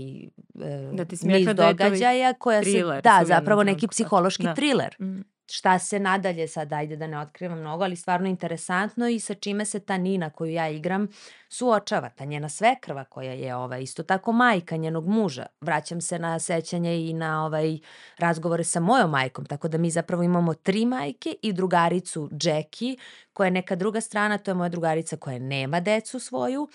uh, 0.54 0.96
da 0.96 1.06
ti 1.06 1.18
niz 1.22 1.46
da 1.46 1.54
događaja 1.54 2.34
koja 2.34 2.62
thriller, 2.62 2.98
se, 2.98 3.02
da, 3.02 3.22
zapravo 3.26 3.64
neki 3.64 3.88
psihološki 3.88 4.44
da. 4.44 4.56
thriller. 4.56 4.96
Mm 5.00 5.20
šta 5.52 5.80
se 5.80 6.00
nadalje 6.00 6.48
sad, 6.48 6.74
ajde 6.74 6.96
da 6.96 7.08
ne 7.08 7.20
otkrivam 7.20 7.60
mnogo, 7.60 7.84
ali 7.84 7.96
stvarno 7.96 8.28
interesantno 8.28 9.08
i 9.08 9.20
sa 9.20 9.34
čime 9.34 9.66
se 9.66 9.80
ta 9.80 9.98
Nina 9.98 10.30
koju 10.30 10.52
ja 10.52 10.70
igram 10.70 11.08
suočava. 11.50 12.10
Ta 12.10 12.26
njena 12.26 12.50
svekrva 12.50 13.04
koja 13.04 13.34
je 13.34 13.56
ovaj, 13.56 13.82
isto 13.82 14.04
tako 14.04 14.32
majka 14.32 14.78
njenog 14.78 15.08
muža. 15.08 15.46
Vraćam 15.62 16.02
se 16.02 16.20
na 16.20 16.40
sećanje 16.40 17.10
i 17.10 17.14
na 17.14 17.46
ovaj 17.46 17.78
razgovore 18.18 18.64
sa 18.64 18.80
mojom 18.80 19.12
majkom, 19.12 19.46
tako 19.46 19.68
da 19.68 19.78
mi 19.78 19.90
zapravo 19.90 20.24
imamo 20.24 20.54
tri 20.54 20.86
majke 20.86 21.36
i 21.42 21.54
drugaricu 21.54 22.30
Jackie 22.42 22.96
koja 23.34 23.48
je 23.48 23.52
neka 23.52 23.76
druga 23.76 24.02
strana, 24.02 24.38
to 24.38 24.52
je 24.52 24.56
moja 24.56 24.70
drugarica 24.70 25.18
koja 25.18 25.40
nema 25.40 25.80
decu 25.80 26.20
svoju, 26.20 26.68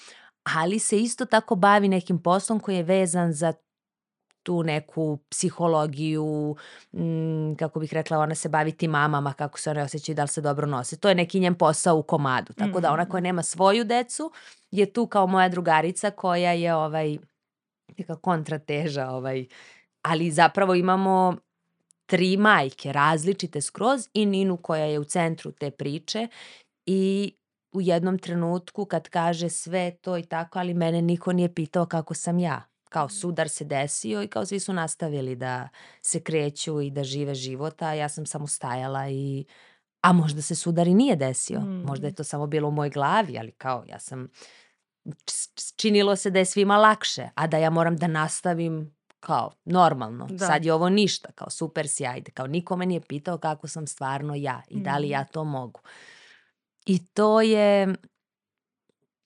ali 0.44 0.78
se 0.78 1.00
isto 1.00 1.24
tako 1.24 1.54
bavi 1.54 1.88
nekim 1.88 2.22
poslom 2.22 2.60
koji 2.60 2.76
je 2.76 2.82
vezan 2.82 3.32
za 3.32 3.52
tu 4.44 4.62
neku 4.62 5.18
psihologiju, 5.28 6.56
m, 6.92 7.56
kako 7.58 7.80
bih 7.80 7.92
rekla, 7.92 8.18
ona 8.18 8.34
se 8.34 8.48
bavi 8.48 8.72
tim 8.72 8.90
mamama, 8.90 9.32
kako 9.32 9.58
se 9.58 9.70
one 9.70 9.82
osjećaju, 9.82 10.16
da 10.16 10.22
li 10.22 10.28
se 10.28 10.40
dobro 10.40 10.66
nose. 10.66 10.96
To 10.96 11.08
je 11.08 11.14
neki 11.14 11.40
njen 11.40 11.54
posao 11.54 11.98
u 11.98 12.02
komadu. 12.02 12.52
Tako 12.52 12.80
da 12.80 12.92
ona 12.92 13.08
koja 13.08 13.20
mm. 13.20 13.24
nema 13.24 13.42
svoju 13.42 13.84
decu 13.84 14.32
je 14.70 14.92
tu 14.92 15.06
kao 15.06 15.26
moja 15.26 15.48
drugarica 15.48 16.10
koja 16.10 16.52
je 16.52 16.74
ovaj, 16.74 17.18
neka 17.98 18.16
kontrateža, 18.16 19.10
ovaj, 19.10 19.46
ali 20.02 20.30
zapravo 20.30 20.74
imamo 20.74 21.36
tri 22.06 22.36
majke, 22.36 22.92
različite 22.92 23.60
skroz 23.60 24.08
i 24.14 24.26
Ninu 24.26 24.56
koja 24.56 24.84
je 24.84 24.98
u 24.98 25.04
centru 25.04 25.52
te 25.52 25.70
priče 25.70 26.28
i 26.86 27.32
u 27.74 27.80
jednom 27.80 28.18
trenutku 28.18 28.84
kad 28.84 29.08
kaže 29.08 29.48
sve 29.48 29.90
to 30.00 30.18
i 30.18 30.22
tako, 30.22 30.58
ali 30.58 30.74
mene 30.74 31.02
niko 31.02 31.32
nije 31.32 31.54
pitao 31.54 31.86
kako 31.86 32.14
sam 32.14 32.38
ja 32.38 32.62
kao 32.88 33.08
sudar 33.08 33.48
se 33.48 33.64
desio 33.64 34.22
i 34.22 34.28
kao 34.28 34.46
svi 34.46 34.60
su 34.60 34.72
nastavili 34.72 35.36
da 35.36 35.68
se 36.02 36.20
kreću 36.20 36.80
i 36.80 36.90
da 36.90 37.04
žive 37.04 37.34
život, 37.34 37.82
a 37.82 37.92
ja 37.94 38.08
sam 38.08 38.26
samo 38.26 38.46
stajala 38.46 39.08
i 39.08 39.44
a 40.00 40.12
možda 40.12 40.42
se 40.42 40.54
sudar 40.54 40.88
i 40.88 40.94
nije 40.94 41.16
desio. 41.16 41.60
Mm. 41.60 41.82
Možda 41.86 42.06
je 42.06 42.14
to 42.14 42.24
samo 42.24 42.46
bilo 42.46 42.68
u 42.68 42.72
mojoj 42.72 42.90
glavi, 42.90 43.38
ali 43.38 43.50
kao 43.52 43.84
ja 43.88 43.98
sam 43.98 44.28
činilo 45.76 46.16
se 46.16 46.30
da 46.30 46.38
je 46.38 46.44
svima 46.44 46.76
lakše, 46.76 47.28
a 47.34 47.46
da 47.46 47.58
ja 47.58 47.70
moram 47.70 47.96
da 47.96 48.06
nastavim 48.06 48.94
kao 49.20 49.52
normalno. 49.64 50.26
Da. 50.30 50.46
Sad 50.46 50.64
je 50.64 50.72
ovo 50.72 50.88
ništa, 50.88 51.32
kao 51.34 51.50
super 51.50 51.88
si, 51.88 52.06
ajde. 52.06 52.30
Kao 52.30 52.46
niko 52.46 52.76
me 52.76 52.86
nije 52.86 53.00
pitao 53.00 53.38
kako 53.38 53.68
sam 53.68 53.86
stvarno 53.86 54.34
ja 54.34 54.62
i 54.68 54.80
da 54.80 54.98
li 54.98 55.06
Mhm. 55.06 55.12
ja 55.12 55.24
to 55.24 55.44
mogu. 55.44 55.80
I 56.86 57.06
to 57.06 57.40
je, 57.40 57.94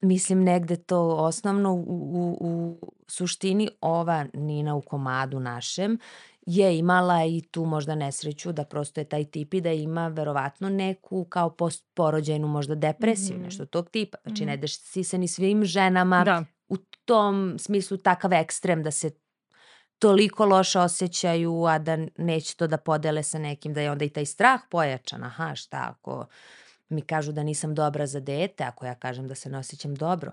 mislim, 0.01 0.45
negde 0.45 0.77
to 0.77 1.09
osnovno 1.09 1.73
u, 1.73 1.85
u, 1.87 2.37
u 2.41 2.79
suštini 3.09 3.69
ova 3.81 4.27
Nina 4.35 4.75
u 4.75 4.81
komadu 4.83 5.41
našem 5.41 5.99
je 6.47 6.79
imala 6.79 7.25
i 7.25 7.43
tu 7.51 7.65
možda 7.65 7.95
nesreću 7.95 8.53
da 8.53 8.65
prosto 8.65 9.01
je 9.01 9.05
taj 9.05 9.25
tip 9.25 9.55
i 9.55 9.61
da 9.61 9.73
ima 9.73 10.09
verovatno 10.09 10.69
neku 10.69 11.25
kao 11.25 11.51
postporođajnu 11.51 12.49
možda 12.49 12.75
depresiju, 12.75 13.37
Mhm. 13.37 13.45
nešto 13.45 13.67
tog 13.67 13.91
tipa. 13.91 14.19
Znači 14.23 14.45
ne 14.45 14.53
Mhm. 14.53 14.61
desi 14.61 15.05
se 15.05 15.19
ni 15.19 15.29
svim 15.29 15.65
ženama 15.65 16.25
Da. 16.25 16.45
u 16.69 16.77
tom 17.05 17.57
smislu 17.59 17.97
takav 17.97 18.33
ekstrem 18.33 18.83
da 18.83 18.91
se 18.91 19.11
toliko 19.99 20.45
loše 20.47 20.79
osjećaju, 20.81 21.65
a 21.65 21.79
da 21.79 21.99
neće 22.19 22.57
to 22.57 22.67
da 22.67 22.77
podele 22.77 23.23
sa 23.23 23.39
nekim, 23.39 23.75
da 23.75 23.81
je 23.81 23.91
onda 23.91 24.05
i 24.05 24.09
taj 24.11 24.27
strah 24.27 24.61
pojačan. 24.71 25.25
Aha, 25.25 25.55
šta 25.55 25.95
ako 25.99 26.27
mi 26.89 27.03
kažu 27.03 27.33
da 27.33 27.43
nisam 27.43 27.75
dobra 27.75 28.07
za 28.07 28.21
dete, 28.21 28.65
ako 28.65 28.87
ja 28.87 28.95
kažem 28.95 29.29
da 29.29 29.35
se 29.35 29.51
ne 29.51 29.59
osjećam 29.59 29.95
dobro. 29.95 30.33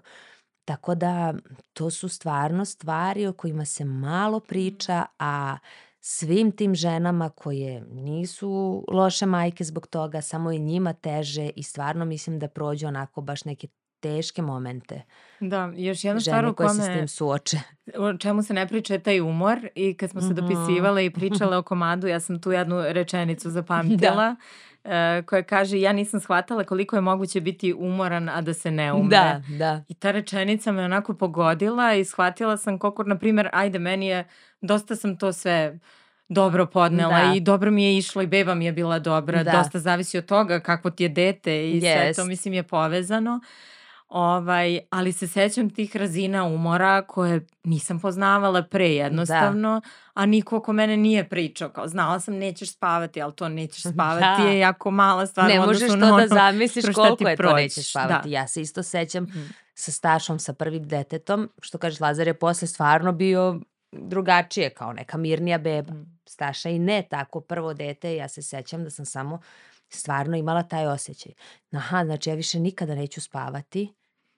Tako 0.65 0.95
da 0.95 1.33
to 1.73 1.89
su 1.89 2.09
stvarno 2.09 2.65
stvari 2.65 3.27
o 3.27 3.33
kojima 3.33 3.65
se 3.65 3.85
malo 3.85 4.39
priča, 4.39 5.05
a 5.19 5.57
svim 5.99 6.51
tim 6.51 6.75
ženama 6.75 7.29
koje 7.29 7.81
nisu 7.83 8.49
loše 8.89 9.25
majke 9.25 9.63
zbog 9.63 9.87
toga, 9.87 10.21
samo 10.21 10.51
je 10.51 10.59
njima 10.59 10.93
teže 10.93 11.49
i 11.49 11.63
stvarno 11.63 12.05
mislim 12.05 12.39
da 12.39 12.47
prođu 12.47 12.87
onako 12.87 13.21
baš 13.21 13.45
neke 13.45 13.67
teške 13.99 14.41
momente. 14.41 15.01
Da, 15.39 15.71
još 15.75 16.03
jedna 16.03 16.21
stvar 16.21 16.35
Žene 16.35 16.49
u 16.49 16.55
koje 16.55 16.69
se 16.69 16.75
s 16.75 16.79
kome, 16.79 16.97
tim 16.97 17.07
suoče. 17.07 17.57
o 17.97 18.13
čemu 18.13 18.43
se 18.43 18.53
ne 18.53 18.67
priča 18.67 18.93
je 18.93 18.99
taj 18.99 19.21
umor 19.21 19.69
i 19.75 19.93
kad 19.93 20.09
smo 20.09 20.21
se 20.21 20.27
Mhm. 20.27 20.35
dopisivale 20.35 21.05
i 21.05 21.13
pričale 21.43 21.57
o 21.57 21.63
komadu, 21.63 22.07
ja 22.07 22.19
sam 22.19 22.41
tu 22.41 22.51
jednu 22.51 22.81
rečenicu 22.83 23.49
zapamtila 23.49 24.35
e, 24.41 24.74
koja 25.25 25.43
kaže 25.43 25.79
ja 25.79 25.93
nisam 25.93 26.19
shvatala 26.19 26.63
koliko 26.63 26.95
je 26.95 27.01
moguće 27.01 27.41
biti 27.41 27.73
umoran, 27.73 28.29
a 28.29 28.41
da 28.41 28.53
se 28.53 28.71
ne 28.71 28.93
umre. 28.93 29.17
Da, 29.17 29.41
da. 29.49 29.83
I 29.87 29.93
ta 29.93 30.11
rečenica 30.11 30.71
me 30.71 30.83
onako 30.83 31.13
pogodila 31.13 31.93
i 31.93 32.05
shvatila 32.05 32.57
sam 32.57 32.79
koliko, 32.79 33.03
na 33.03 33.17
primjer, 33.17 33.49
ajde, 33.53 33.79
meni 33.79 34.07
je, 34.07 34.27
dosta 34.61 34.95
sam 34.95 35.17
to 35.17 35.33
sve 35.33 35.79
dobro 36.29 36.65
podnela 36.65 37.19
Da. 37.19 37.33
i 37.35 37.39
dobro 37.39 37.71
mi 37.71 37.83
je 37.83 37.97
išlo 37.97 38.21
i 38.21 38.27
beba 38.27 38.55
mi 38.55 38.65
je 38.65 38.71
bila 38.71 38.99
dobra, 38.99 39.43
Da. 39.43 39.51
dosta 39.51 39.79
zavisi 39.79 40.17
od 40.17 40.25
toga 40.25 40.59
kakvo 40.59 40.91
ti 40.91 41.03
je 41.03 41.09
dete 41.09 41.71
i 41.71 41.81
sve 41.81 42.13
to 42.13 42.25
mislim 42.25 42.53
je 42.53 42.63
povezano. 42.63 43.39
Ovaj, 44.09 44.79
ali 44.89 45.11
se 45.11 45.27
sećam 45.27 45.69
tih 45.69 45.95
razina 45.95 46.43
umora 46.45 47.01
koje 47.01 47.41
nisam 47.63 47.99
poznavala 47.99 48.63
pre 48.63 48.85
jednostavno, 48.87 49.81
a 50.13 50.25
niko 50.25 50.57
oko 50.57 50.73
mene 50.73 50.97
nije 50.97 51.29
pričao. 51.29 51.69
Kao, 51.69 51.87
znala 51.87 52.19
sam 52.19 52.33
nećeš 52.35 52.73
spavati, 52.73 53.21
ali 53.21 53.33
to 53.33 53.49
nećeš 53.49 53.83
spavati 53.93 54.41
Da. 54.43 54.49
je 54.49 54.59
jako 54.59 54.91
mala 54.91 55.25
stvar. 55.25 55.47
Ne 55.47 55.59
možeš 55.59 55.89
to 55.89 56.17
da 56.17 56.27
zamisliš 56.27 56.85
koliko 56.85 57.27
je 57.27 57.35
to 57.35 57.43
prođeš. 57.43 57.55
nećeš 57.57 57.89
spavati. 57.89 58.29
Da. 58.29 58.35
Ja 58.35 58.47
se 58.47 58.61
isto 58.61 58.83
sećam 58.83 59.23
Mhm. 59.23 59.41
sa 59.73 59.91
Stašom, 59.91 60.39
sa 60.39 60.53
prvim 60.53 60.83
detetom, 60.83 61.49
što 61.61 61.77
kažeš 61.77 61.99
Lazar 61.99 62.27
je 62.27 62.33
posle 62.33 62.67
stvarno 62.67 63.11
bio 63.11 63.59
drugačije, 63.91 64.69
kao 64.69 64.93
neka 64.93 65.17
mirnija 65.17 65.57
beba. 65.57 65.93
Mhm. 65.93 66.03
Staša 66.25 66.69
i 66.69 66.79
ne 66.79 67.01
tako 67.01 67.41
prvo 67.41 67.73
dete, 67.73 68.15
ja 68.15 68.27
se 68.27 68.41
sećam 68.41 68.83
da 68.83 68.89
sam 68.89 69.05
samo 69.05 69.39
stvarno 69.89 70.37
imala 70.37 70.63
taj 70.63 70.87
osjećaj. 70.87 71.31
Aha, 71.71 72.05
znači 72.05 72.29
ja 72.29 72.35
više 72.35 72.59
nikada 72.59 72.95
neću 72.95 73.21
spavati, 73.21 73.93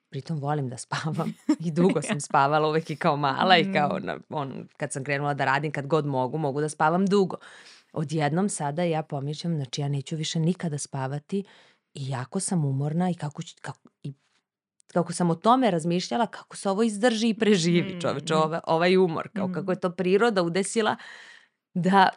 pritom 0.08 0.38
volim 0.38 0.68
da 0.68 0.76
spavam 0.76 1.34
i 1.60 1.70
dugo 1.70 2.02
sam 2.02 2.20
spavala 2.20 2.68
uvek 2.68 2.90
i 2.90 2.96
kao 2.96 3.16
mala 3.16 3.56
i 3.56 3.72
kao 3.72 3.98
Mm. 3.98 4.04
na, 4.04 4.18
on, 4.30 4.68
kad 4.76 4.92
sam 4.92 5.04
krenula 5.04 5.34
da 5.34 5.44
radim, 5.44 5.72
kad 5.72 5.86
god 5.86 6.06
mogu, 6.06 6.38
mogu 6.38 6.60
da 6.60 6.68
spavam 6.68 7.06
dugo. 7.06 7.36
Odjednom 7.92 8.48
sada 8.48 8.82
ja 8.82 9.02
pomišljam, 9.02 9.56
znači 9.56 9.80
ja 9.80 9.88
neću 9.88 10.16
više 10.16 10.40
nikada 10.40 10.78
spavati 10.78 11.44
i 11.94 12.08
jako 12.08 12.40
sam 12.40 12.64
umorna 12.64 13.10
i 13.10 13.14
kako, 13.14 13.42
ću- 13.42 13.56
kako, 13.60 13.78
i 14.02 14.12
kako 14.86 15.12
sam 15.12 15.30
o 15.30 15.34
tome 15.34 15.70
razmišljala, 15.70 16.26
kako 16.26 16.56
se 16.56 16.70
ovo 16.70 16.82
izdrži 16.82 17.28
i 17.28 17.34
preživi 17.34 18.00
čoveče, 18.00 18.34
Mm. 18.34 18.36
ova, 18.36 18.60
ovaj 18.66 18.96
umor, 18.96 19.28
kao 19.30 19.48
Mm. 19.48 19.52
kako 19.52 19.72
je 19.72 19.80
to 19.80 19.90
priroda 19.90 20.42
udesila 20.42 20.96
da 21.74 22.08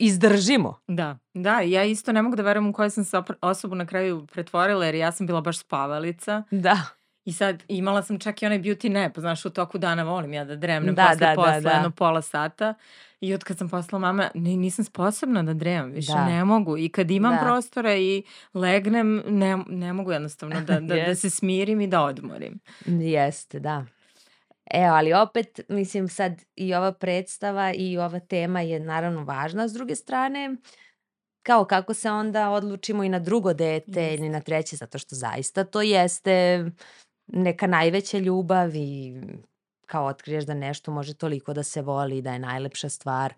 izdržimo. 0.00 0.78
Da, 0.86 1.18
da, 1.34 1.60
ja 1.60 1.84
isto 1.84 2.12
ne 2.12 2.22
mogu 2.22 2.36
da 2.36 2.42
verujem 2.42 2.68
u 2.68 2.72
koju 2.72 2.90
sam 2.90 3.04
se 3.04 3.16
osobu 3.40 3.74
na 3.74 3.86
kraju 3.86 4.26
pretvorila 4.26 4.86
jer 4.86 4.94
ja 4.94 5.12
sam 5.12 5.26
bila 5.26 5.40
baš 5.40 5.58
spavalica 5.58 6.42
Da, 6.50 6.76
i 7.24 7.32
sad 7.32 7.62
imala 7.68 8.02
sam 8.02 8.18
čak 8.18 8.42
i 8.42 8.46
onaj 8.46 8.58
beauty 8.60 8.88
nap, 8.90 9.18
znaš 9.18 9.44
u 9.44 9.50
toku 9.50 9.78
dana 9.78 10.02
volim 10.02 10.32
ja 10.32 10.44
da 10.44 10.56
dremnem 10.56 10.94
Da, 10.94 11.02
posle 11.04 11.16
da, 11.16 11.26
da, 11.26 11.34
posla 11.34 11.60
da. 11.60 11.70
jedno 11.70 11.90
pola 11.90 12.22
sata 12.22 12.74
i 13.20 13.34
od 13.34 13.44
kad 13.44 13.58
sam 13.58 13.68
poslala 13.68 14.00
mama 14.00 14.30
ni, 14.34 14.56
nisam 14.56 14.84
sposobna 14.84 15.42
da 15.42 15.54
dremam, 15.54 15.90
više 15.90 16.12
Da. 16.12 16.24
ne 16.24 16.44
mogu 16.44 16.78
i 16.78 16.88
kad 16.88 17.10
imam 17.10 17.32
Da. 17.32 17.40
prostora 17.40 17.96
i 17.96 18.22
legnem 18.54 19.22
ne, 19.26 19.58
ne 19.68 19.92
mogu 19.92 20.12
jednostavno 20.12 20.56
da, 20.56 20.74
da, 20.74 20.80
da 20.80 20.94
Jest. 21.00 21.20
se 21.20 21.30
smirim 21.30 21.80
i 21.80 21.86
da 21.86 22.02
odmorim. 22.02 22.58
jeste, 22.86 23.60
da. 23.60 23.84
Evo, 24.74 24.94
ali 24.94 25.12
opet, 25.12 25.60
mislim 25.68 26.08
sad 26.08 26.32
i 26.56 26.74
ova 26.74 26.92
predstava 26.92 27.72
i 27.74 27.98
ova 27.98 28.20
tema 28.20 28.60
je 28.60 28.80
naravno 28.80 29.24
važna, 29.24 29.68
s 29.68 29.72
druge 29.72 29.96
strane, 29.96 30.56
kao 31.42 31.64
kako 31.64 31.94
se 31.94 32.10
onda 32.10 32.50
odlučimo 32.50 33.04
i 33.04 33.08
na 33.08 33.18
drugo 33.18 33.54
dete 33.54 34.14
ili 34.14 34.28
na 34.28 34.40
treće, 34.40 34.76
zato 34.76 34.98
što 34.98 35.16
zaista 35.16 35.64
to 35.64 35.82
jeste 35.82 36.64
neka 37.26 37.66
najveća 37.66 38.18
ljubav 38.18 38.70
i 38.74 39.20
kao 39.86 40.06
otkriješ 40.06 40.44
da 40.44 40.54
nešto 40.54 40.92
može 40.92 41.14
toliko 41.14 41.52
da 41.54 41.62
se 41.62 41.82
voli 41.82 42.18
i 42.18 42.22
da 42.22 42.32
je 42.32 42.38
najlepša 42.38 42.88
stvar, 42.88 43.34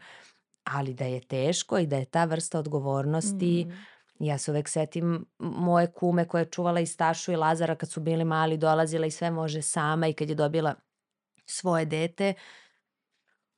ali 0.65 0.95
da 0.95 1.05
je 1.05 1.21
teško 1.21 1.79
i 1.79 1.87
da 1.87 1.97
je 1.97 2.05
ta 2.05 2.25
vrsta 2.25 2.59
odgovornosti 2.59 3.67
Mm. 3.69 3.73
Ja 4.21 4.39
se 4.39 4.51
uvek 4.51 4.69
setim 4.69 5.27
moje 5.39 5.93
kume 5.93 6.29
koja 6.29 6.41
je 6.41 6.51
čuvala 6.51 6.81
i 6.81 6.87
Stašu 6.87 7.33
i 7.33 7.37
Lazara 7.37 7.75
kad 7.75 7.91
su 7.91 8.01
bili 8.01 8.25
mali, 8.25 8.57
dolazila 8.57 9.07
i 9.07 9.11
sve 9.11 9.31
može 9.31 9.63
sama 9.63 10.09
i 10.09 10.13
kad 10.13 10.29
je 10.29 10.35
dobila 10.35 10.75
svoje 11.53 11.85
dete, 11.85 12.35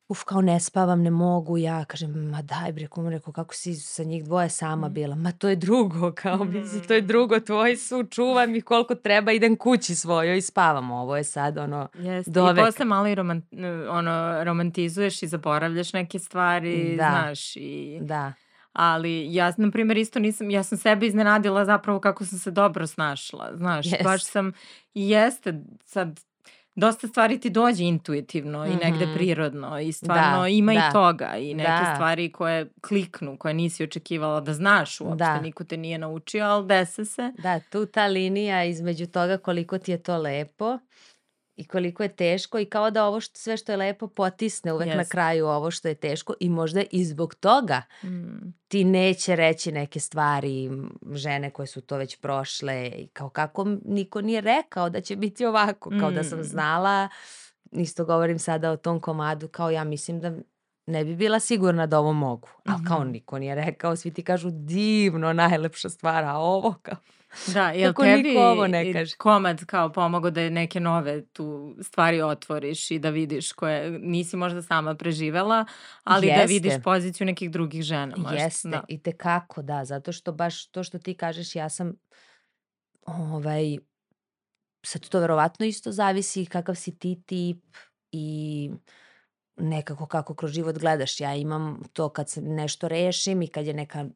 uf, 0.08 0.24
kao 0.24 0.40
ne 0.40 0.60
spavam, 0.60 1.02
ne 1.02 1.10
mogu, 1.10 1.58
ja 1.58 1.84
kažem, 1.84 2.30
ma 2.30 2.42
daj 2.42 2.72
bre, 2.72 2.86
kumu, 2.86 3.10
rekao, 3.10 3.32
kako 3.32 3.54
si 3.54 3.74
sa 3.74 4.04
njih 4.04 4.24
dvoje 4.24 4.48
sama 4.48 4.88
Mm. 4.88 4.92
bila, 4.92 5.14
ma 5.16 5.32
to 5.32 5.48
je 5.48 5.56
drugo, 5.56 6.12
kao, 6.22 6.44
mislim, 6.44 6.82
to 6.82 6.94
je 6.94 7.02
Mm. 7.02 7.06
drugo, 7.06 7.40
tvoji 7.40 7.76
su, 7.76 8.04
čuvam 8.04 8.54
ih 8.54 8.64
koliko 8.64 8.94
treba, 8.94 9.32
idem 9.32 9.56
kući 9.56 9.94
svojoj 9.94 10.38
i 10.38 10.40
spavam, 10.40 10.90
ovo 10.90 11.16
je 11.16 11.24
sad, 11.24 11.58
ono, 11.58 11.88
Jeste. 11.94 12.30
do 12.30 12.50
I 12.50 12.56
posle 12.56 12.84
malo 12.84 13.08
i 13.08 13.14
roman, 13.14 13.42
ono, 13.90 14.44
romantizuješ 14.44 15.22
i 15.22 15.28
zaboravljaš 15.28 15.92
neke 15.92 16.18
stvari, 16.18 16.96
Da. 16.96 17.10
znaš, 17.10 17.56
i... 17.56 17.98
da, 18.02 18.32
Ali 18.72 19.34
ja, 19.34 19.52
na 19.56 19.70
primjer, 19.70 19.98
isto 19.98 20.18
nisam, 20.18 20.50
ja 20.50 20.62
sam 20.62 20.78
sebe 20.78 21.06
iznenadila 21.06 21.64
zapravo 21.64 22.00
kako 22.00 22.24
sam 22.24 22.38
se 22.38 22.50
dobro 22.50 22.86
snašla, 22.86 23.50
znaš, 23.56 23.86
baš 24.04 24.20
Jest. 24.20 24.32
sam, 24.32 24.52
i 24.94 25.08
jeste, 25.10 25.54
sad, 25.84 26.20
dosta 26.76 27.08
stvari 27.08 27.40
ti 27.40 27.50
dođe 27.50 27.84
intuitivno 27.84 28.66
i 28.66 28.76
negde 28.76 29.04
Mhm. 29.04 29.14
prirodno 29.14 29.80
i 29.80 29.92
stvarno 29.92 30.40
Da, 30.40 30.48
ima 30.48 30.72
da, 30.72 30.78
i 30.80 30.92
toga 30.92 31.36
i 31.36 31.54
neke 31.54 31.70
da. 31.70 31.92
stvari 31.94 32.32
koje 32.32 32.70
kliknu, 32.80 33.36
koje 33.36 33.54
nisi 33.54 33.84
očekivala 33.84 34.40
da 34.40 34.54
znaš 34.54 35.00
uopšte, 35.00 35.16
Da. 35.16 35.40
niko 35.40 35.64
te 35.64 35.76
nije 35.76 35.98
naučio, 35.98 36.44
ali 36.44 36.66
dese 36.66 37.04
se. 37.04 37.32
Da, 37.38 37.60
tu 37.62 37.86
ta 37.86 38.06
linija 38.06 38.64
između 38.64 39.06
toga 39.06 39.36
koliko 39.38 39.78
ti 39.78 39.90
je 39.90 39.98
to 39.98 40.16
lepo 40.18 40.78
i 41.56 41.64
koliko 41.64 42.02
je 42.02 42.08
teško 42.08 42.58
i 42.58 42.64
kao 42.64 42.90
da 42.90 43.04
ovo 43.04 43.20
što, 43.20 43.38
sve 43.38 43.56
što 43.56 43.72
je 43.72 43.76
lepo 43.76 44.08
potisne 44.08 44.72
uvek 44.72 44.86
na 44.86 44.92
Jeste. 44.92 45.10
kraju 45.10 45.46
ovo 45.46 45.70
što 45.70 45.88
je 45.88 45.94
teško 45.94 46.34
i 46.40 46.48
možda 46.48 46.82
i 46.90 47.04
zbog 47.04 47.34
toga 47.34 47.82
Mm. 48.02 48.54
ti 48.68 48.84
neće 48.84 49.36
reći 49.36 49.72
neke 49.72 50.00
stvari 50.00 50.70
žene 51.12 51.50
koje 51.50 51.66
su 51.66 51.80
to 51.80 51.96
već 51.96 52.16
prošle 52.16 52.86
i 52.88 53.06
kao 53.08 53.28
kako 53.28 53.66
niko 53.84 54.20
nije 54.20 54.40
rekao 54.40 54.90
da 54.90 55.00
će 55.00 55.16
biti 55.16 55.46
ovako, 55.46 55.90
kao 55.90 56.10
da 56.10 56.24
sam 56.24 56.38
Mm. 56.38 56.44
znala, 56.44 57.08
isto 57.72 58.04
govorim 58.04 58.38
sada 58.38 58.70
o 58.70 58.76
tom 58.76 59.00
komadu, 59.00 59.48
kao 59.48 59.70
ja 59.70 59.84
mislim 59.84 60.20
da 60.20 60.32
ne 60.86 61.04
bi 61.04 61.16
bila 61.16 61.40
sigurna 61.40 61.86
da 61.86 61.98
ovo 61.98 62.12
mogu, 62.12 62.48
ali 62.66 62.84
kao 62.84 63.00
Mhm. 63.00 63.10
niko 63.10 63.38
nije 63.38 63.54
rekao, 63.56 63.96
svi 63.96 64.10
ti 64.10 64.22
kažu 64.22 64.50
divno, 64.52 65.32
najlepša 65.32 65.88
stvar, 65.88 66.24
a 66.24 66.34
ovo 66.34 66.74
kao... 66.82 66.96
Da, 67.46 67.70
jel 67.70 67.90
Kako 67.90 68.02
tebi 68.02 68.22
niko 68.22 68.40
ovo 68.42 68.66
ne 68.66 68.92
kaže? 68.92 69.16
komad 69.16 69.64
kao 69.64 69.92
pomogao 69.92 70.30
da 70.30 70.50
neke 70.50 70.80
nove 70.80 71.24
tu 71.24 71.76
stvari 71.82 72.22
otvoriš 72.22 72.90
i 72.90 72.98
da 72.98 73.10
vidiš 73.10 73.52
koje 73.52 73.90
nisi 73.92 74.36
možda 74.36 74.62
sama 74.62 74.94
preživela, 74.94 75.64
ali 76.04 76.26
da 76.28 76.44
vidiš 76.44 76.70
Jeste. 76.70 76.82
poziciju 76.82 77.24
nekih 77.26 77.50
drugih 77.50 77.82
žena 77.82 78.14
možda. 78.16 78.36
Jeste, 78.36 78.68
Da. 78.68 78.84
i 78.88 78.98
te 78.98 79.12
kako, 79.12 79.62
da, 79.62 79.84
zato 79.84 80.12
što 80.12 80.32
baš 80.32 80.66
to 80.66 80.82
što 80.84 80.98
ti 80.98 81.14
kažeš, 81.14 81.56
ja 81.56 81.68
sam, 81.68 81.92
ovaj, 83.02 83.76
sad 84.82 85.08
to 85.08 85.20
verovatno 85.20 85.66
isto 85.66 85.92
zavisi 85.92 86.46
kakav 86.46 86.74
si 86.74 86.98
ti 86.98 87.22
tip 87.26 87.64
i 88.12 88.70
nekako 89.56 90.06
kako 90.06 90.34
kroz 90.34 90.52
život 90.52 90.78
gledaš. 90.78 91.20
Ja 91.20 91.34
imam 91.34 91.82
to 91.92 92.08
kad 92.08 92.30
se 92.30 92.42
nešto 92.42 92.88
rešim 92.88 93.42
i 93.42 93.48
kad 93.48 93.66
je 93.66 93.74
neka 93.74 94.06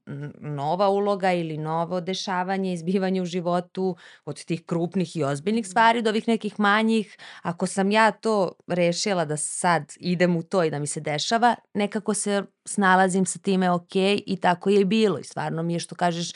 nova 0.41 0.89
uloga 0.89 1.33
ili 1.33 1.59
novo 1.59 2.01
dešavanje, 2.01 2.73
izbivanje 2.73 3.23
u 3.23 3.25
životu 3.25 3.97
od 4.25 4.45
tih 4.45 4.65
krupnih 4.67 5.17
i 5.17 5.25
ozbiljnih 5.25 5.65
mm. 5.65 5.69
stvari 5.69 6.03
do 6.03 6.11
ovih 6.11 6.29
nekih 6.29 6.61
manjih. 6.61 7.17
Ako 7.43 7.67
sam 7.67 7.91
ja 7.91 8.11
to 8.11 8.53
rešila 8.67 9.25
da 9.25 9.37
sad 9.37 9.93
idem 10.01 10.37
u 10.37 10.43
to 10.43 10.65
i 10.65 10.71
da 10.71 10.79
mi 10.79 10.87
se 10.87 11.01
dešava, 11.01 11.55
nekako 11.75 12.15
se 12.15 12.43
snalazim 12.65 13.27
sa 13.27 13.39
time 13.39 13.71
ok 13.71 13.97
i 14.27 14.39
tako 14.43 14.71
je 14.71 14.81
i 14.81 14.85
bilo. 14.85 15.19
I 15.19 15.25
stvarno 15.25 15.63
mi 15.63 15.73
je 15.73 15.81
što 15.81 15.95
kažeš, 15.95 16.33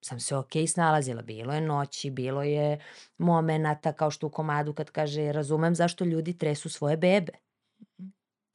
sam 0.00 0.20
se 0.20 0.36
ok 0.36 0.52
snalazila. 0.68 1.22
Bilo 1.22 1.52
je 1.54 1.60
noći, 1.60 2.10
bilo 2.10 2.42
je 2.42 2.78
momenata 3.18 3.92
kao 3.92 4.10
što 4.10 4.26
u 4.26 4.30
komadu 4.30 4.72
kad 4.74 4.90
kaže 4.90 5.32
razumem 5.32 5.74
zašto 5.74 6.04
ljudi 6.04 6.38
tresu 6.38 6.68
svoje 6.68 6.96
bebe. 6.96 7.45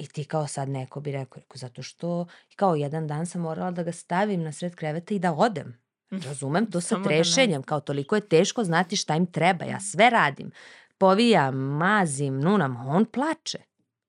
I 0.01 0.07
ti 0.07 0.23
kao 0.23 0.47
sad 0.47 0.69
neko 0.69 0.99
bi 0.99 1.11
rekao, 1.11 1.39
rekao 1.39 1.57
zato 1.57 1.83
što 1.83 2.27
kao 2.55 2.75
jedan 2.75 3.07
dan 3.07 3.25
sam 3.25 3.41
morala 3.41 3.71
da 3.71 3.83
ga 3.83 3.91
stavim 3.91 4.43
na 4.43 4.51
sred 4.51 4.75
kreveta 4.75 5.13
i 5.13 5.19
da 5.19 5.33
odem. 5.33 5.77
Mhm. 6.13 6.27
Razumem 6.27 6.71
to 6.71 6.81
sa 6.81 6.97
da 6.97 7.03
trešenjem, 7.03 7.63
kao 7.63 7.79
toliko 7.79 8.15
je 8.15 8.27
teško 8.27 8.63
znati 8.63 8.95
šta 8.95 9.15
im 9.15 9.25
treba. 9.25 9.65
Ja 9.65 9.79
sve 9.79 10.09
radim. 10.09 10.51
Povijam, 10.97 11.55
mazim, 11.55 12.39
nunam, 12.39 12.87
on 12.87 13.05
plače 13.05 13.57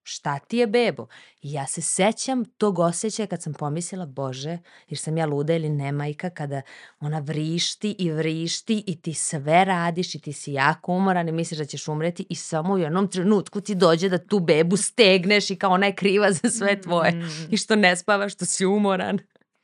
šta 0.02 0.38
ti 0.38 0.56
je 0.56 0.66
bebo? 0.66 1.06
I 1.42 1.52
ja 1.52 1.66
se 1.66 1.82
sećam 1.82 2.44
tog 2.44 2.78
osjećaja 2.78 3.26
kad 3.26 3.42
sam 3.42 3.54
pomislila, 3.54 4.06
Bože, 4.06 4.58
jer 4.88 4.98
sam 4.98 5.16
ja 5.16 5.26
luda 5.26 5.54
ili 5.54 5.68
ne 5.68 5.92
majka, 5.92 6.30
kada 6.30 6.62
ona 7.00 7.18
vrišti 7.18 7.96
i 7.98 8.10
vrišti 8.10 8.84
i 8.86 9.00
ti 9.00 9.14
sve 9.14 9.64
radiš 9.64 10.14
i 10.14 10.20
ti 10.20 10.32
si 10.32 10.52
jako 10.52 10.92
umoran 10.92 11.28
i 11.28 11.32
misliš 11.32 11.58
da 11.58 11.64
ćeš 11.64 11.88
umreti 11.88 12.26
i 12.28 12.34
samo 12.34 12.74
u 12.74 12.78
jednom 12.78 13.08
trenutku 13.08 13.60
ti 13.60 13.74
dođe 13.74 14.08
da 14.08 14.18
tu 14.18 14.40
bebu 14.40 14.76
stegneš 14.76 15.50
i 15.50 15.56
kao 15.56 15.70
ona 15.72 15.86
je 15.86 15.94
kriva 15.94 16.32
za 16.32 16.50
sve 16.50 16.80
tvoje 16.80 17.12
mm. 17.12 17.48
i 17.50 17.56
što 17.56 17.76
ne 17.76 17.96
spavaš, 17.96 18.32
što 18.32 18.44
si 18.44 18.66
umoran 18.66 19.18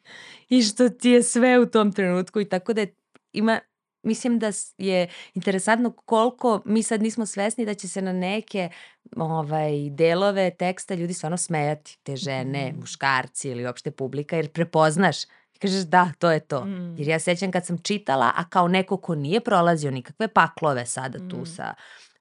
i 0.49 0.62
što 0.62 0.88
ti 0.88 1.11
je 1.11 1.23
sve 1.23 1.59
u 1.59 1.66
tom 1.66 1.92
trenutku 1.92 2.40
i 2.40 2.49
tako 2.49 2.73
da 2.73 2.80
je, 2.80 2.95
ima 3.33 3.61
mislim 4.02 4.38
da 4.38 4.50
je 4.78 5.08
interesantno 5.34 5.90
koliko 5.90 6.62
mi 6.64 6.82
sad 6.82 7.02
nismo 7.02 7.26
svesni 7.26 7.66
da 7.66 7.74
će 7.74 7.88
se 7.88 8.02
na 8.02 8.12
neke 8.12 8.68
ovaj, 9.16 9.90
delove 9.90 10.50
teksta 10.50 10.94
ljudi 10.94 11.14
stvarno 11.14 11.36
smejati, 11.36 11.98
te 12.02 12.16
žene, 12.16 12.72
mm. 12.72 12.80
muškarci 12.80 13.48
ili 13.48 13.66
uopšte 13.66 13.90
publika, 13.90 14.36
jer 14.36 14.52
prepoznaš 14.52 15.24
i 15.54 15.58
kažeš 15.58 15.82
da, 15.82 16.12
to 16.18 16.30
je 16.30 16.40
to. 16.40 16.64
Mm. 16.64 16.96
Jer 16.98 17.08
ja 17.08 17.18
sećam 17.18 17.50
kad 17.50 17.66
sam 17.66 17.78
čitala, 17.78 18.32
a 18.36 18.48
kao 18.48 18.68
neko 18.68 18.96
ko 18.96 19.14
nije 19.14 19.40
prolazio 19.40 19.90
nikakve 19.90 20.28
paklove 20.28 20.86
sada 20.86 21.18
mm. 21.18 21.30
tu 21.30 21.44
sa 21.44 21.74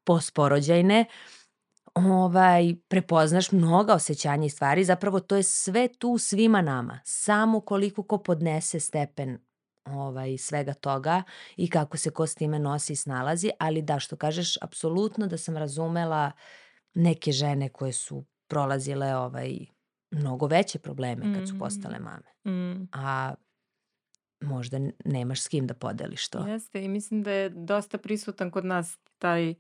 posporođajne, 0.04 1.06
ovaj, 1.94 2.76
prepoznaš 2.88 3.52
mnoga 3.52 3.94
osjećanja 3.94 4.46
i 4.46 4.50
stvari, 4.50 4.84
zapravo 4.84 5.20
to 5.20 5.36
je 5.36 5.44
sve 5.44 5.88
tu 5.88 6.18
svima 6.18 6.62
nama, 6.62 7.00
samo 7.04 7.60
koliko 7.60 8.04
ko 8.04 8.18
podnese 8.18 8.80
stepen 8.80 9.47
ovaj, 9.88 10.38
svega 10.38 10.74
toga 10.74 11.24
i 11.58 11.70
kako 11.70 11.98
se 11.98 12.10
ko 12.10 12.28
s 12.28 12.36
time 12.36 12.60
nosi 12.60 12.94
i 12.94 12.96
snalazi, 12.96 13.50
ali 13.60 13.82
da, 13.82 14.00
što 14.00 14.16
kažeš, 14.16 14.58
apsolutno 14.62 15.28
da 15.28 15.38
sam 15.38 15.58
razumela 15.58 16.32
neke 16.94 17.32
žene 17.32 17.70
koje 17.70 17.94
su 17.94 18.26
prolazile 18.48 19.16
ovaj, 19.16 19.58
mnogo 20.12 20.48
veće 20.48 20.80
probleme 20.80 21.34
kad 21.36 21.48
su 21.48 21.56
mm. 21.56 21.60
postale 21.60 22.00
mame. 22.00 22.56
Mm. 22.56 22.88
A 22.92 23.34
možda 24.42 24.80
nemaš 25.06 25.42
s 25.42 25.48
kim 25.48 25.68
da 25.68 25.74
podeliš 25.74 26.30
to. 26.30 26.48
Jeste 26.48 26.84
i 26.84 26.88
mislim 26.88 27.24
da 27.24 27.32
je 27.32 27.50
dosta 27.50 27.98
prisutan 27.98 28.52
kod 28.52 28.66
nas 28.66 28.98
taj 29.18 29.56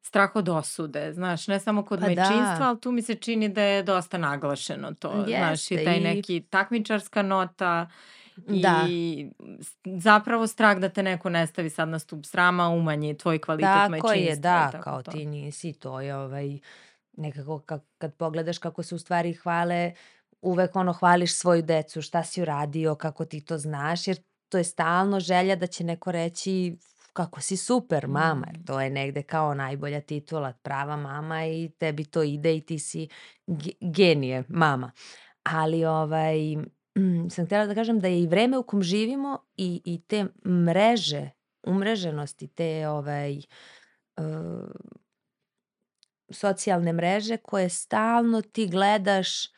strah 0.00 0.36
od 0.36 0.48
osude, 0.48 1.12
znaš, 1.12 1.48
ne 1.48 1.60
samo 1.60 1.84
kod 1.84 2.00
pa 2.00 2.08
da. 2.08 2.22
majčinstva, 2.22 2.58
da. 2.58 2.68
ali 2.68 2.80
tu 2.80 2.92
mi 2.92 3.02
se 3.02 3.14
čini 3.14 3.48
da 3.48 3.62
je 3.62 3.82
dosta 3.82 4.18
naglašeno 4.18 4.94
to, 4.94 5.12
Jeste, 5.12 5.36
znaš, 5.36 5.70
i 5.70 5.84
taj 5.84 6.00
neki 6.00 6.46
takmičarska 6.50 7.22
nota 7.22 7.90
Da. 8.36 8.86
I 8.90 9.30
zapravo 9.84 10.46
strah 10.46 10.78
da 10.78 10.88
te 10.88 11.02
neko 11.02 11.28
ne 11.28 11.46
stavi 11.46 11.70
sad 11.70 11.88
na 11.88 11.98
stup 11.98 12.26
srama, 12.26 12.68
umanji 12.68 13.18
tvoj 13.18 13.38
kvalitet 13.38 13.66
tako 13.66 13.90
majčinstva. 13.90 14.14
Je, 14.14 14.36
da, 14.36 14.68
tako 14.72 14.84
kao 14.84 15.02
to. 15.02 15.10
ti 15.10 15.26
nisi, 15.26 15.72
to 15.72 16.00
je 16.00 16.16
ovaj, 16.16 16.58
nekako 17.12 17.58
kad, 17.58 17.84
kad 17.98 18.14
pogledaš 18.14 18.58
kako 18.58 18.82
se 18.82 18.94
u 18.94 18.98
stvari 18.98 19.32
hvale, 19.32 19.92
uvek 20.42 20.76
ono 20.76 20.92
hvališ 20.92 21.34
svoju 21.34 21.62
decu, 21.62 22.02
šta 22.02 22.22
si 22.22 22.42
uradio, 22.42 22.94
kako 22.94 23.24
ti 23.24 23.40
to 23.40 23.58
znaš, 23.58 24.08
jer 24.08 24.16
to 24.48 24.58
je 24.58 24.64
stalno 24.64 25.20
želja 25.20 25.56
da 25.56 25.66
će 25.66 25.84
neko 25.84 26.12
reći 26.12 26.76
kako 27.12 27.40
si 27.40 27.56
super 27.56 28.08
mama, 28.08 28.46
jer 28.46 28.58
mm. 28.58 28.64
to 28.64 28.80
je 28.80 28.90
negde 28.90 29.22
kao 29.22 29.54
najbolja 29.54 30.00
titula, 30.00 30.52
prava 30.52 30.96
mama 30.96 31.46
i 31.46 31.70
tebi 31.78 32.04
to 32.04 32.22
ide 32.22 32.56
i 32.56 32.60
ti 32.60 32.78
si 32.78 33.08
genije 33.80 34.44
mama. 34.48 34.92
Ali 35.42 35.84
ovaj, 35.84 36.36
mm, 36.98 37.30
sam 37.30 37.46
htjela 37.46 37.66
da 37.66 37.74
kažem 37.74 38.00
da 38.00 38.08
je 38.08 38.22
i 38.22 38.26
vreme 38.26 38.58
u 38.58 38.62
kom 38.62 38.82
živimo 38.82 39.38
i, 39.56 39.82
i 39.84 40.00
te 40.00 40.26
mreže, 40.46 41.30
umreženosti, 41.62 42.48
te 42.48 42.88
ovaj, 42.88 43.38
uh, 44.16 44.70
socijalne 46.30 46.92
mreže 46.92 47.36
koje 47.36 47.68
stalno 47.68 48.42
ti 48.42 48.68
gledaš 48.68 49.48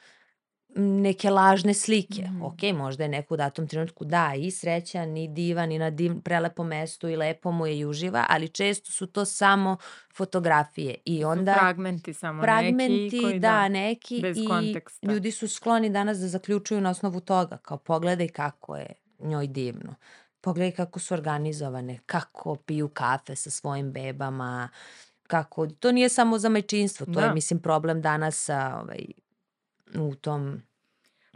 neke 0.76 1.30
lažne 1.30 1.74
slike. 1.74 2.22
Mm. 2.22 2.42
Ok, 2.42 2.62
možda 2.74 3.04
je 3.04 3.08
neko 3.08 3.34
u 3.34 3.36
datom 3.36 3.68
trenutku 3.68 4.04
da 4.04 4.32
i 4.38 4.50
srećan 4.50 5.16
i 5.16 5.28
divan 5.28 5.72
i 5.72 5.78
na 5.78 5.90
div, 5.90 6.20
prelepom 6.20 6.66
mestu 6.66 7.08
i 7.08 7.16
lepo 7.16 7.50
mu 7.50 7.66
je 7.66 7.78
i 7.78 7.84
uživa, 7.84 8.26
ali 8.28 8.48
često 8.48 8.92
su 8.92 9.06
to 9.06 9.24
samo 9.24 9.76
fotografije 10.14 10.94
i 11.04 11.24
onda 11.24 11.54
su 11.54 11.60
fragmenti 11.60 12.14
samo 12.14 12.42
fragmenti, 12.42 13.02
neki 13.02 13.22
koji 13.22 13.38
da, 13.38 13.48
da 13.48 13.68
neki 13.68 14.20
bez 14.22 14.38
i 14.38 14.46
konteksta. 14.46 15.12
ljudi 15.12 15.30
su 15.30 15.48
skloni 15.48 15.90
danas 15.90 16.18
da 16.18 16.28
zaključuju 16.28 16.80
na 16.80 16.90
osnovu 16.90 17.20
toga, 17.20 17.56
kao 17.56 17.78
pogledaj 17.78 18.28
kako 18.28 18.76
je 18.76 18.94
njoj 19.20 19.46
divno. 19.46 19.94
Pogledaj 20.40 20.72
kako 20.72 20.98
su 20.98 21.14
organizovane, 21.14 21.98
kako 22.06 22.56
piju 22.56 22.88
kafe 22.88 23.36
sa 23.36 23.50
svojim 23.50 23.92
bebama, 23.92 24.68
kako, 25.26 25.66
to 25.66 25.92
nije 25.92 26.08
samo 26.08 26.38
za 26.38 26.48
majčinstvo, 26.48 27.06
to 27.06 27.12
da. 27.12 27.20
je 27.20 27.34
mislim 27.34 27.60
problem 27.60 28.02
danas 28.02 28.48
ovaj, 28.48 29.06
u 29.94 30.14
tom 30.14 30.62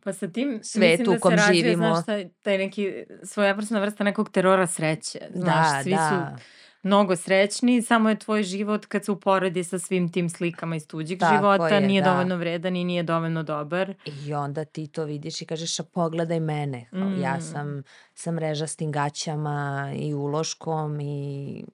Pa 0.05 0.13
sa 0.13 0.29
tim 0.29 0.61
svetu 0.63 1.13
u 1.13 1.21
kom 1.21 1.31
da 1.31 1.37
se 1.37 1.43
razvije, 1.43 1.63
živimo. 1.63 1.87
Znaš, 1.87 2.07
taj, 2.07 2.29
taj 2.43 2.59
neki 2.59 2.93
svojevrsna 3.23 3.81
vrsta 3.81 4.05
nekog 4.05 4.31
terora 4.31 4.67
sreće. 4.67 5.19
Znaš, 5.35 5.77
da, 5.77 5.83
svi 5.83 5.91
da. 5.91 6.37
su 6.37 6.45
mnogo 6.83 7.17
srećni, 7.17 7.83
samo 7.83 8.09
je 8.09 8.19
tvoj 8.19 8.43
život 8.43 8.87
kad 8.87 9.05
se 9.05 9.13
uporedi 9.13 9.65
sa 9.65 9.79
svim 9.79 10.13
tim 10.13 10.31
slikama 10.31 10.77
iz 10.77 10.87
tuđeg 10.87 11.19
Tako 11.19 11.37
života, 11.37 11.69
je, 11.69 11.87
nije 11.87 12.03
da. 12.03 12.11
dovoljno 12.11 12.37
vredan 12.37 12.77
i 12.77 12.85
nije 12.85 13.03
dovoljno 13.03 13.43
dobar. 13.43 13.95
I 14.27 14.35
onda 14.35 14.65
ti 14.65 14.87
to 14.87 15.05
vidiš 15.05 15.43
i 15.43 15.47
kažeš, 15.47 15.81
a 15.81 15.83
pogledaj 15.83 16.41
mene. 16.41 16.89
Mm. 16.93 17.21
Ja 17.21 17.41
sam 17.41 17.83
sa 18.15 18.33
mrežastim 18.33 18.93
gaćama 18.93 19.91
i 19.97 20.15
uloškom 20.15 21.01
i 21.01 21.65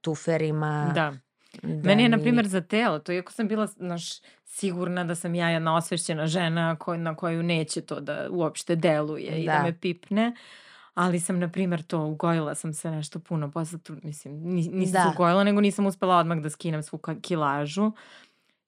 tuferima. 0.00 0.92
Da. 0.94 1.14
Da 1.62 1.88
Meni 1.88 2.02
je, 2.02 2.08
na 2.08 2.18
primjer, 2.18 2.46
za 2.46 2.60
telo, 2.60 2.98
to 2.98 3.12
iako 3.12 3.32
sam 3.32 3.48
bila 3.48 3.68
naš, 3.76 4.20
sigurna 4.58 5.04
da 5.04 5.14
sam 5.14 5.34
ja 5.34 5.50
jedna 5.50 5.76
osvešćena 5.76 6.26
žena 6.26 6.76
koj, 6.76 6.98
na 6.98 7.14
koju 7.14 7.42
neće 7.42 7.80
to 7.80 8.00
da 8.00 8.26
uopšte 8.30 8.76
deluje 8.76 9.30
da. 9.30 9.36
i 9.36 9.46
da, 9.46 9.62
me 9.62 9.78
pipne, 9.78 10.36
ali 10.94 11.20
sam, 11.20 11.38
na 11.38 11.48
primjer, 11.48 11.82
to 11.82 12.04
ugojila 12.04 12.54
sam 12.54 12.74
se 12.74 12.90
nešto 12.90 13.18
puno 13.18 13.50
posle, 13.50 13.78
tu, 13.78 13.96
mislim, 14.02 14.34
nisam 14.42 14.92
da. 14.92 15.12
ugojila, 15.14 15.44
nego 15.44 15.60
nisam 15.60 15.86
uspela 15.86 16.16
odmah 16.16 16.38
da 16.38 16.50
skinem 16.50 16.82
svu 16.82 17.00
kilažu. 17.22 17.92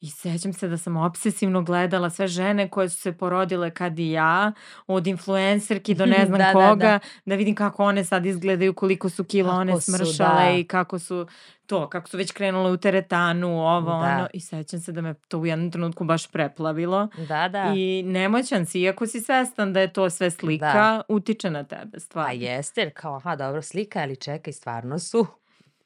I 0.00 0.10
sećam 0.10 0.52
se 0.52 0.68
da 0.68 0.78
sam 0.78 0.96
obsesivno 0.96 1.62
gledala 1.62 2.10
sve 2.10 2.28
žene 2.28 2.68
koje 2.68 2.88
su 2.88 3.00
se 3.00 3.12
porodile 3.12 3.70
kad 3.70 3.98
i 3.98 4.10
ja, 4.10 4.52
od 4.86 5.06
influencerki 5.06 5.94
do 5.94 6.06
ne 6.16 6.26
znam 6.26 6.38
da, 6.38 6.52
koga, 6.52 6.74
da, 6.74 6.74
da. 6.74 7.00
da 7.24 7.34
vidim 7.34 7.54
kako 7.54 7.84
one 7.84 8.04
sad 8.04 8.26
izgledaju, 8.26 8.74
koliko 8.74 9.08
su 9.08 9.24
kila 9.24 9.50
kako 9.50 9.60
one 9.60 9.80
smršale 9.80 10.40
su, 10.40 10.52
da. 10.52 10.58
i 10.58 10.64
kako 10.64 10.98
su 10.98 11.26
to, 11.66 11.88
kako 11.88 12.08
su 12.08 12.16
već 12.16 12.32
krenule 12.32 12.70
u 12.70 12.76
teretanu, 12.76 13.60
ovo, 13.60 13.90
da. 13.90 13.96
ono. 13.96 14.26
I 14.32 14.40
sećam 14.40 14.80
se 14.80 14.92
da 14.92 15.00
me 15.00 15.14
to 15.14 15.38
u 15.38 15.46
jednom 15.46 15.70
trenutku 15.70 16.04
baš 16.04 16.26
preplavilo. 16.26 17.08
Da, 17.28 17.48
da. 17.48 17.72
I 17.76 18.02
nemoćan 18.02 18.66
si, 18.66 18.80
iako 18.80 19.06
si 19.06 19.20
svestan 19.20 19.72
da 19.72 19.80
je 19.80 19.92
to 19.92 20.10
sve 20.10 20.30
slika, 20.30 20.72
da. 20.72 21.02
utiče 21.08 21.50
na 21.50 21.64
tebe, 21.64 22.00
stvarno. 22.00 22.30
A 22.30 22.32
jeste, 22.32 22.80
jer 22.80 22.90
kao, 22.94 23.16
aha, 23.16 23.36
dobro, 23.36 23.62
slika, 23.62 24.00
ali 24.00 24.16
čekaj, 24.16 24.52
stvarno 24.52 24.98
su 24.98 25.26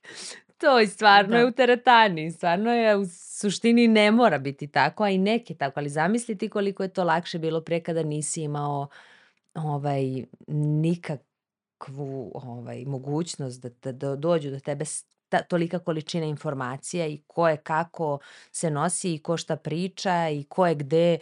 to 0.60 0.80
i 0.80 0.86
stvarno 0.86 1.30
da. 1.30 1.38
je 1.38 1.46
u 1.46 1.52
teretani, 1.52 2.30
stvarno 2.30 2.74
je 2.74 2.96
u 2.96 3.04
suštini 3.44 3.88
ne 3.88 4.10
mora 4.10 4.38
biti 4.38 4.66
tako, 4.66 5.04
a 5.04 5.10
i 5.10 5.18
neke 5.18 5.54
tako, 5.54 5.80
ali 5.80 5.88
zamisliti 5.88 6.48
koliko 6.48 6.82
je 6.82 6.88
to 6.92 7.04
lakše 7.04 7.38
bilo 7.38 7.60
pre 7.60 7.80
kada 7.80 8.02
nisi 8.02 8.42
imao 8.42 8.88
ovaj, 9.54 10.24
nikakvu 10.48 12.32
ovaj, 12.34 12.84
mogućnost 12.84 13.62
da, 13.62 13.68
da, 13.82 13.92
da 13.92 14.16
dođu 14.16 14.50
do 14.50 14.60
tebe 14.60 14.84
ta, 15.28 15.42
tolika 15.42 15.78
količina 15.78 16.26
informacija 16.26 17.06
i 17.06 17.22
ko 17.26 17.48
je 17.48 17.56
kako 17.56 18.18
se 18.52 18.70
nosi 18.70 19.14
i 19.14 19.18
ko 19.18 19.36
šta 19.36 19.56
priča 19.56 20.28
i 20.28 20.44
ko 20.44 20.66
je 20.66 20.74
gde 20.74 21.18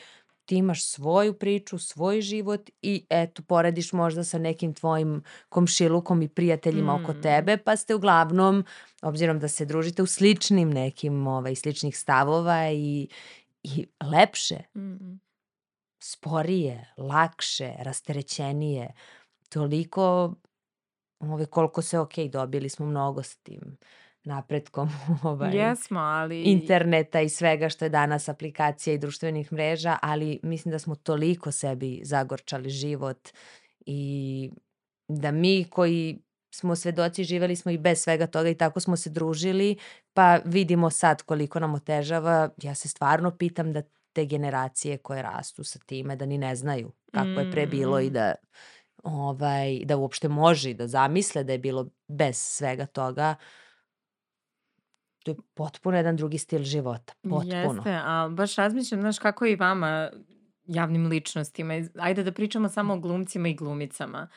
ti 0.52 0.56
imaš 0.56 0.84
svoju 0.84 1.34
priču, 1.34 1.78
svoj 1.78 2.20
život 2.20 2.70
i 2.82 3.06
eto, 3.10 3.42
porediš 3.42 3.92
možda 3.92 4.24
sa 4.24 4.38
nekim 4.38 4.74
tvojim 4.74 5.22
komšilukom 5.48 6.22
i 6.22 6.28
prijateljima 6.28 6.96
mm. 6.96 7.04
oko 7.04 7.14
tebe, 7.14 7.56
pa 7.56 7.76
ste 7.76 7.94
uglavnom, 7.94 8.64
obzirom 9.02 9.38
da 9.38 9.48
se 9.48 9.64
družite 9.64 10.02
u 10.02 10.06
sličnim 10.06 10.70
nekim 10.70 11.26
ovaj, 11.26 11.54
sličnih 11.54 11.98
stavova 11.98 12.70
i, 12.70 13.08
i 13.62 13.86
lepše, 14.04 14.58
Mm. 14.74 15.20
sporije, 16.02 16.92
lakše, 16.96 17.72
rasterećenije, 17.78 18.92
toliko 19.48 20.34
ove, 21.20 21.46
koliko 21.46 21.82
se 21.82 21.98
ok, 21.98 22.18
dobili 22.32 22.68
smo 22.68 22.86
mnogo 22.86 23.22
s 23.22 23.36
tim 23.36 23.76
napretkom 24.24 24.88
ovaj, 25.22 25.56
Jesmo, 25.56 26.00
ali... 26.00 26.42
interneta 26.42 27.20
i 27.20 27.28
svega 27.28 27.68
što 27.68 27.84
je 27.84 27.88
danas 27.88 28.28
aplikacija 28.28 28.94
i 28.94 28.98
društvenih 28.98 29.52
mreža, 29.52 29.98
ali 30.02 30.40
mislim 30.42 30.72
da 30.72 30.78
smo 30.78 30.94
toliko 30.94 31.52
sebi 31.52 32.00
zagorčali 32.04 32.70
život 32.70 33.28
i 33.86 34.50
da 35.08 35.30
mi 35.30 35.64
koji 35.70 36.18
smo 36.54 36.76
svedoci, 36.76 37.24
živeli 37.24 37.56
smo 37.56 37.70
i 37.70 37.78
bez 37.78 38.02
svega 38.02 38.26
toga 38.26 38.48
i 38.48 38.54
tako 38.54 38.80
smo 38.80 38.96
se 38.96 39.10
družili, 39.10 39.76
pa 40.14 40.38
vidimo 40.44 40.90
sad 40.90 41.22
koliko 41.22 41.60
nam 41.60 41.74
otežava. 41.74 42.48
Ja 42.62 42.74
se 42.74 42.88
stvarno 42.88 43.36
pitam 43.36 43.72
da 43.72 43.82
te 44.12 44.24
generacije 44.24 44.98
koje 44.98 45.22
rastu 45.22 45.64
sa 45.64 45.78
time, 45.78 46.16
da 46.16 46.26
ni 46.26 46.38
ne 46.38 46.56
znaju 46.56 46.92
kako 47.12 47.40
je 47.40 47.50
pre 47.50 47.66
bilo 47.66 48.00
i 48.00 48.10
Mm. 48.10 48.12
da 48.12 48.34
ovaj, 49.02 49.80
da 49.84 49.96
uopšte 49.96 50.28
može 50.28 50.70
i 50.70 50.74
da 50.74 50.86
zamisle 50.86 51.44
da 51.44 51.52
je 51.52 51.58
bilo 51.58 51.88
bez 52.08 52.36
svega 52.36 52.86
toga. 52.86 53.34
To 55.22 55.30
je 55.30 55.36
potpuno 55.54 55.96
jedan 55.96 56.16
drugi 56.16 56.38
stil 56.38 56.62
života. 56.62 57.12
Potpuno. 57.22 57.56
Jeste, 57.56 58.00
a 58.04 58.28
baš 58.30 58.56
razmišljam, 58.56 59.00
znaš, 59.00 59.18
kako 59.18 59.44
je 59.44 59.52
i 59.52 59.56
vama 59.56 60.10
javnim 60.66 61.06
ličnostima. 61.06 61.74
Ajde 61.98 62.22
da 62.24 62.32
pričamo 62.32 62.68
samo 62.68 62.94
o 62.94 62.98
glumcima 62.98 63.48
i 63.48 63.54
glumicama. 63.54 64.28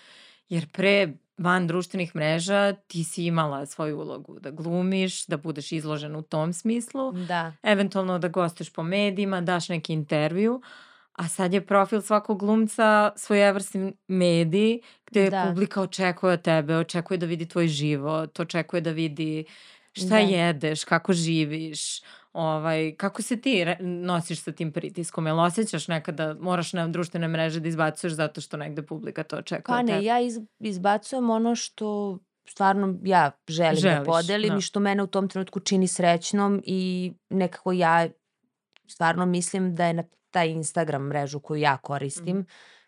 Jer 0.50 0.68
pre 0.72 1.14
van 1.38 1.68
društvenih 1.68 2.16
mreža 2.16 2.74
ti 2.74 3.04
si 3.04 3.26
imala 3.26 3.66
svoju 3.66 4.00
ulogu 4.00 4.40
da 4.40 4.52
glumiš, 4.52 5.26
da 5.26 5.38
budeš 5.38 5.72
izložen 5.72 6.16
u 6.16 6.22
tom 6.22 6.54
smislu, 6.54 7.12
Da. 7.12 7.54
eventualno 7.64 8.20
da 8.20 8.28
gostuješ 8.28 8.74
po 8.74 8.84
medijima, 8.84 9.42
daš 9.42 9.70
neki 9.70 9.94
intervju, 9.94 10.62
a 11.14 11.28
sad 11.28 11.54
je 11.54 11.66
profil 11.66 12.02
svakog 12.02 12.40
glumca 12.40 13.12
svojevrsni 13.16 13.94
medij 14.08 14.80
gde 15.06 15.30
Da. 15.30 15.46
publika 15.48 15.82
očekuje 15.82 16.34
od 16.34 16.42
tebe, 16.42 16.78
očekuje 16.78 17.18
da 17.18 17.26
vidi 17.26 17.46
tvoj 17.46 17.68
život, 17.68 18.40
očekuje 18.40 18.82
da 18.82 18.92
vidi 18.92 19.46
šta 19.96 20.08
Da. 20.08 20.18
jedeš, 20.18 20.84
kako 20.84 21.14
živiš, 21.14 22.02
ovaj, 22.34 22.96
kako 22.98 23.22
se 23.22 23.42
ti 23.42 23.66
nosiš 23.80 24.42
sa 24.42 24.52
tim 24.52 24.72
pritiskom, 24.72 25.28
jel 25.28 25.40
osjećaš 25.40 25.88
nekada 25.88 26.34
moraš 26.34 26.74
na 26.74 26.88
društvene 26.88 27.28
mreže 27.28 27.60
da 27.60 27.68
izbacuješ 27.68 28.14
zato 28.14 28.42
što 28.42 28.58
negde 28.58 28.82
publika 28.84 29.24
to 29.24 29.38
očekuje 29.38 29.64
Pa 29.66 29.82
ne, 29.84 30.04
ja 30.04 30.20
iz, 30.20 30.40
izbacujem 30.60 31.30
ono 31.30 31.56
što 31.56 32.20
stvarno 32.46 33.00
ja 33.04 33.32
želim 33.48 33.76
da 33.76 33.80
Želiš, 33.82 34.06
podelim 34.06 34.50
da. 34.50 34.58
i 34.58 34.62
što 34.62 34.80
mene 34.80 35.04
u 35.04 35.08
tom 35.08 35.30
trenutku 35.30 35.60
čini 35.60 35.88
srećnom 35.88 36.62
i 36.66 37.14
nekako 37.30 37.72
ja 37.72 38.08
stvarno 38.88 39.26
mislim 39.26 39.76
da 39.76 39.86
je 39.86 39.94
na 39.94 40.04
taj 40.32 40.50
Instagram 40.50 41.02
mrežu 41.04 41.40
koju 41.40 41.62
ja 41.62 41.78
koristim, 41.78 42.38
Mhm. 42.38 42.48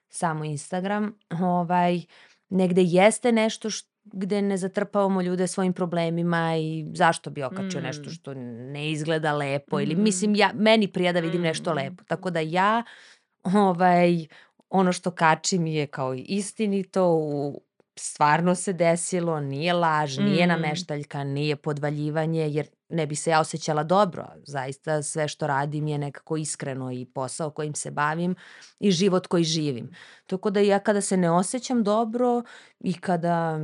samo 0.09 0.43
Instagram, 0.43 1.13
ovaj, 1.41 2.01
negde 2.49 2.81
jeste 2.83 3.31
nešto 3.31 3.69
š, 3.69 3.85
gde 4.13 4.41
ne 4.41 4.57
zatrpavamo 4.57 5.21
ljude 5.21 5.47
svojim 5.47 5.73
problemima 5.73 6.55
i 6.55 6.85
zašto 6.93 7.29
bi 7.29 7.43
okačio 7.43 7.81
nešto 7.81 8.01
Mm. 8.01 8.11
što 8.11 8.33
ne 8.33 8.91
izgleda 8.91 9.33
lepo 9.33 9.79
ili 9.79 9.93
Mhm. 9.93 10.03
mislim 10.03 10.35
ja, 10.35 10.51
meni 10.55 10.87
prija 10.87 11.13
da 11.13 11.19
vidim 11.19 11.41
nešto 11.41 11.71
Mm. 11.71 11.75
lepo. 11.75 12.03
Tako 12.03 12.29
da 12.29 12.39
ja 12.39 12.83
ovaj, 13.45 14.25
ono 14.69 14.91
što 14.91 15.11
kačim 15.11 15.67
je 15.67 15.87
kao 15.87 16.13
istinito, 16.15 17.07
u, 17.09 17.61
stvarno 17.99 18.55
se 18.55 18.73
desilo, 18.73 19.39
nije 19.39 19.73
laž, 19.73 20.17
nije 20.17 20.45
Mm. 20.45 20.49
nameštaljka, 20.49 21.23
nije 21.23 21.55
podvaljivanje, 21.55 22.49
jer 22.49 22.67
ne 22.89 23.07
bi 23.07 23.15
se 23.15 23.29
ja 23.29 23.39
osjećala 23.39 23.83
dobro. 23.83 24.27
Zaista 24.43 25.03
sve 25.03 25.27
što 25.27 25.47
radim 25.47 25.87
je 25.87 25.97
nekako 25.97 26.37
iskreno 26.37 26.91
i 26.91 27.05
posao 27.05 27.49
kojim 27.49 27.75
se 27.75 27.91
bavim 27.91 28.35
i 28.79 28.91
život 28.91 29.27
koji 29.27 29.43
živim. 29.43 29.89
Tako 30.25 30.49
da 30.49 30.59
ja 30.59 30.79
kada 30.79 31.01
se 31.01 31.17
ne 31.17 31.31
osjećam 31.31 31.83
dobro 31.83 32.43
i 32.79 32.93
kada 32.93 33.57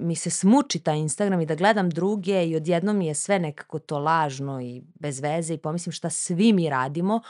mi 0.00 0.16
se 0.16 0.30
smuči 0.30 0.80
taj 0.80 0.98
Instagram 0.98 1.40
i 1.40 1.46
da 1.46 1.54
gledam 1.54 1.90
druge 1.90 2.46
i 2.46 2.56
odjednom 2.56 2.96
mi 2.96 3.06
je 3.06 3.14
sve 3.14 3.38
nekako 3.38 3.78
to 3.78 3.98
lažno 3.98 4.60
i 4.60 4.82
bez 4.94 5.20
veze 5.20 5.54
i 5.54 5.58
pomislim 5.58 5.92
šta 5.92 6.10
svi 6.10 6.52
mi 6.52 6.70
radimo, 6.70 7.20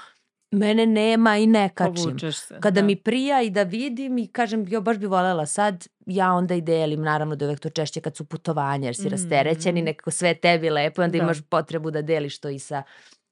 mene 0.55 0.87
nema 0.87 1.37
i 1.37 1.47
ne 1.47 1.69
kačim. 1.69 2.19
Se. 2.33 2.55
Kada 2.55 2.81
da. 2.81 2.83
mi 2.83 2.97
prija 2.97 3.43
i 3.43 3.51
da 3.51 3.63
vidim 3.63 4.19
i 4.19 4.27
kažem, 4.27 4.65
jo, 4.69 4.81
baš 4.81 4.99
bi 4.99 5.07
voljela 5.07 5.47
sad, 5.47 5.87
ja 6.07 6.33
onda 6.33 6.55
i 6.55 6.61
delim, 6.61 7.03
naravno 7.03 7.37
da 7.37 7.45
uvek 7.45 7.61
to 7.61 7.71
češće 7.71 8.01
kad 8.01 8.17
su 8.17 8.25
putovanja, 8.25 8.85
jer 8.85 8.97
si 8.97 9.09
rasterećen 9.09 9.77
i 9.77 9.83
Mm. 9.83 9.85
nekako 9.85 10.11
sve 10.11 10.35
tebi 10.35 10.71
lepo 10.71 11.03
i 11.03 11.05
onda 11.05 11.19
Da. 11.19 11.25
imaš 11.25 11.39
potrebu 11.43 11.91
da 11.91 12.03
deliš 12.03 12.39
to 12.39 12.49
i 12.49 12.59
sa 12.59 12.83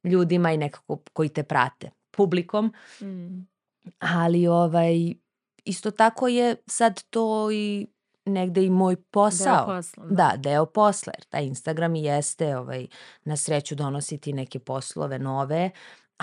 ljudima 0.04 0.52
i 0.52 0.56
nekako 0.56 0.98
koji 1.12 1.28
te 1.28 1.42
prate, 1.42 1.90
publikom. 2.10 2.72
Mm. 3.00 3.46
Ali 3.98 4.46
ovaj, 4.46 5.14
isto 5.64 5.90
tako 5.90 6.28
je 6.28 6.56
sad 6.66 7.02
to 7.04 7.50
i 7.50 7.86
negde 8.24 8.64
i 8.64 8.70
moj 8.70 8.94
Deo 8.94 9.04
posao. 9.04 9.66
posla. 9.66 10.04
Da, 10.06 10.32
deo 10.36 10.66
posla, 10.66 11.12
jer 11.16 11.24
taj 11.24 11.44
Instagram 11.44 11.94
i 11.94 12.02
jeste 12.02 12.56
ovaj, 12.56 12.86
na 13.24 13.36
sreću 13.36 13.74
donositi 13.74 14.32
neke 14.32 14.58
poslove 14.58 15.18
nove, 15.18 15.70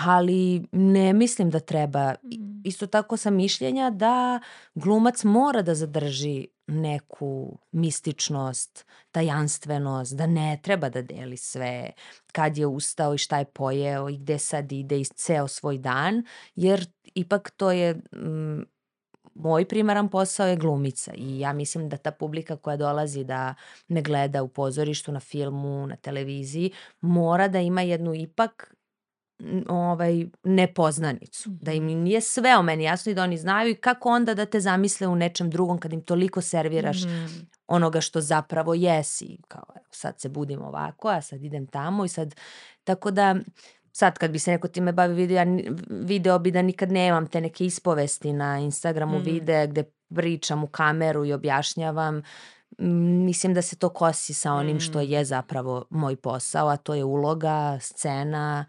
ali 0.05 0.63
ne 0.71 1.13
mislim 1.13 1.49
da 1.49 1.59
treba. 1.59 2.11
Mm. 2.11 2.61
Isto 2.63 2.87
tako 2.87 3.17
sam 3.17 3.35
mišljenja 3.35 3.89
da 3.89 4.39
glumac 4.75 5.23
mora 5.23 5.61
da 5.61 5.75
zadrži 5.75 6.47
neku 6.67 7.59
mističnost, 7.71 8.85
tajanstvenost, 9.11 10.15
da 10.15 10.27
ne 10.27 10.59
treba 10.63 10.89
da 10.89 11.01
deli 11.01 11.37
sve 11.37 11.91
kad 12.31 12.57
je 12.57 12.67
ustao 12.67 13.13
i 13.13 13.17
šta 13.17 13.39
je 13.39 13.45
pojeo 13.45 14.09
i 14.09 14.17
gde 14.17 14.39
sad 14.39 14.71
ide 14.71 14.99
i 14.99 15.05
ceo 15.05 15.47
svoj 15.47 15.77
dan, 15.77 16.23
jer 16.55 16.85
ipak 17.15 17.51
to 17.57 17.71
je 17.71 17.93
mm, 17.93 18.61
moj 19.35 19.65
primaran 19.65 20.09
posao 20.09 20.47
je 20.47 20.55
glumica 20.55 21.13
i 21.15 21.39
ja 21.39 21.53
mislim 21.53 21.89
da 21.89 21.97
ta 21.97 22.11
publika 22.11 22.55
koja 22.55 22.77
dolazi 22.77 23.23
da 23.23 23.53
me 23.87 24.01
gleda 24.01 24.43
u 24.43 24.47
pozorištu, 24.47 25.11
na 25.11 25.19
filmu, 25.19 25.87
na 25.87 25.95
televiziji, 25.95 26.71
mora 27.01 27.47
da 27.47 27.59
ima 27.59 27.81
jednu 27.81 28.13
ipak 28.13 28.75
ovaj, 29.67 30.25
nepoznanicu. 30.43 31.49
Da 31.51 31.71
im 31.73 31.85
Mhm. 31.85 31.93
nije 31.95 32.21
sve 32.21 32.57
o 32.57 32.61
meni 32.61 32.83
jasno 32.83 33.11
i 33.11 33.15
da 33.15 33.23
oni 33.23 33.37
znaju 33.37 33.69
i 33.69 33.75
kako 33.75 34.09
onda 34.09 34.33
da 34.33 34.45
te 34.45 34.59
zamisle 34.59 35.07
u 35.07 35.15
nečem 35.15 35.49
drugom 35.49 35.77
kad 35.77 35.93
im 35.93 36.01
toliko 36.01 36.41
serviraš 36.41 37.03
Mhm. 37.03 37.25
onoga 37.67 38.01
što 38.01 38.21
zapravo 38.21 38.73
jesi. 38.73 39.37
Kao, 39.47 39.63
sad 39.91 40.19
se 40.19 40.29
budim 40.29 40.61
ovako, 40.61 41.07
a 41.07 41.21
sad 41.21 41.43
idem 41.43 41.67
tamo 41.67 42.05
i 42.05 42.09
sad, 42.09 42.35
tako 42.83 43.11
da 43.11 43.35
sad 43.91 44.17
kad 44.17 44.31
bi 44.31 44.39
se 44.39 44.51
neko 44.51 44.67
time 44.67 44.91
bavio 44.91 45.15
video, 45.15 45.37
ja 45.37 45.45
video 45.89 46.39
bi 46.39 46.51
da 46.51 46.61
nikad 46.61 46.91
nemam 46.91 47.27
te 47.27 47.41
neke 47.41 47.65
ispovesti 47.65 48.33
na 48.33 48.59
Instagramu 48.59 49.19
Mm. 49.19 49.23
videa 49.23 49.65
gde 49.65 49.83
pričam 50.09 50.63
u 50.63 50.67
kameru 50.67 51.25
i 51.25 51.33
objašnjavam. 51.33 52.21
Mm, 52.79 52.89
Mislim 53.25 53.53
da 53.53 53.61
se 53.61 53.75
to 53.75 53.89
kosi 53.89 54.33
sa 54.33 54.53
onim 54.53 54.79
što 54.79 54.99
Mm. 54.99 55.03
je 55.03 55.25
zapravo 55.25 55.85
moj 55.89 56.15
posao, 56.15 56.67
a 56.67 56.77
to 56.77 56.93
je 56.93 57.03
uloga, 57.03 57.77
scena, 57.81 58.65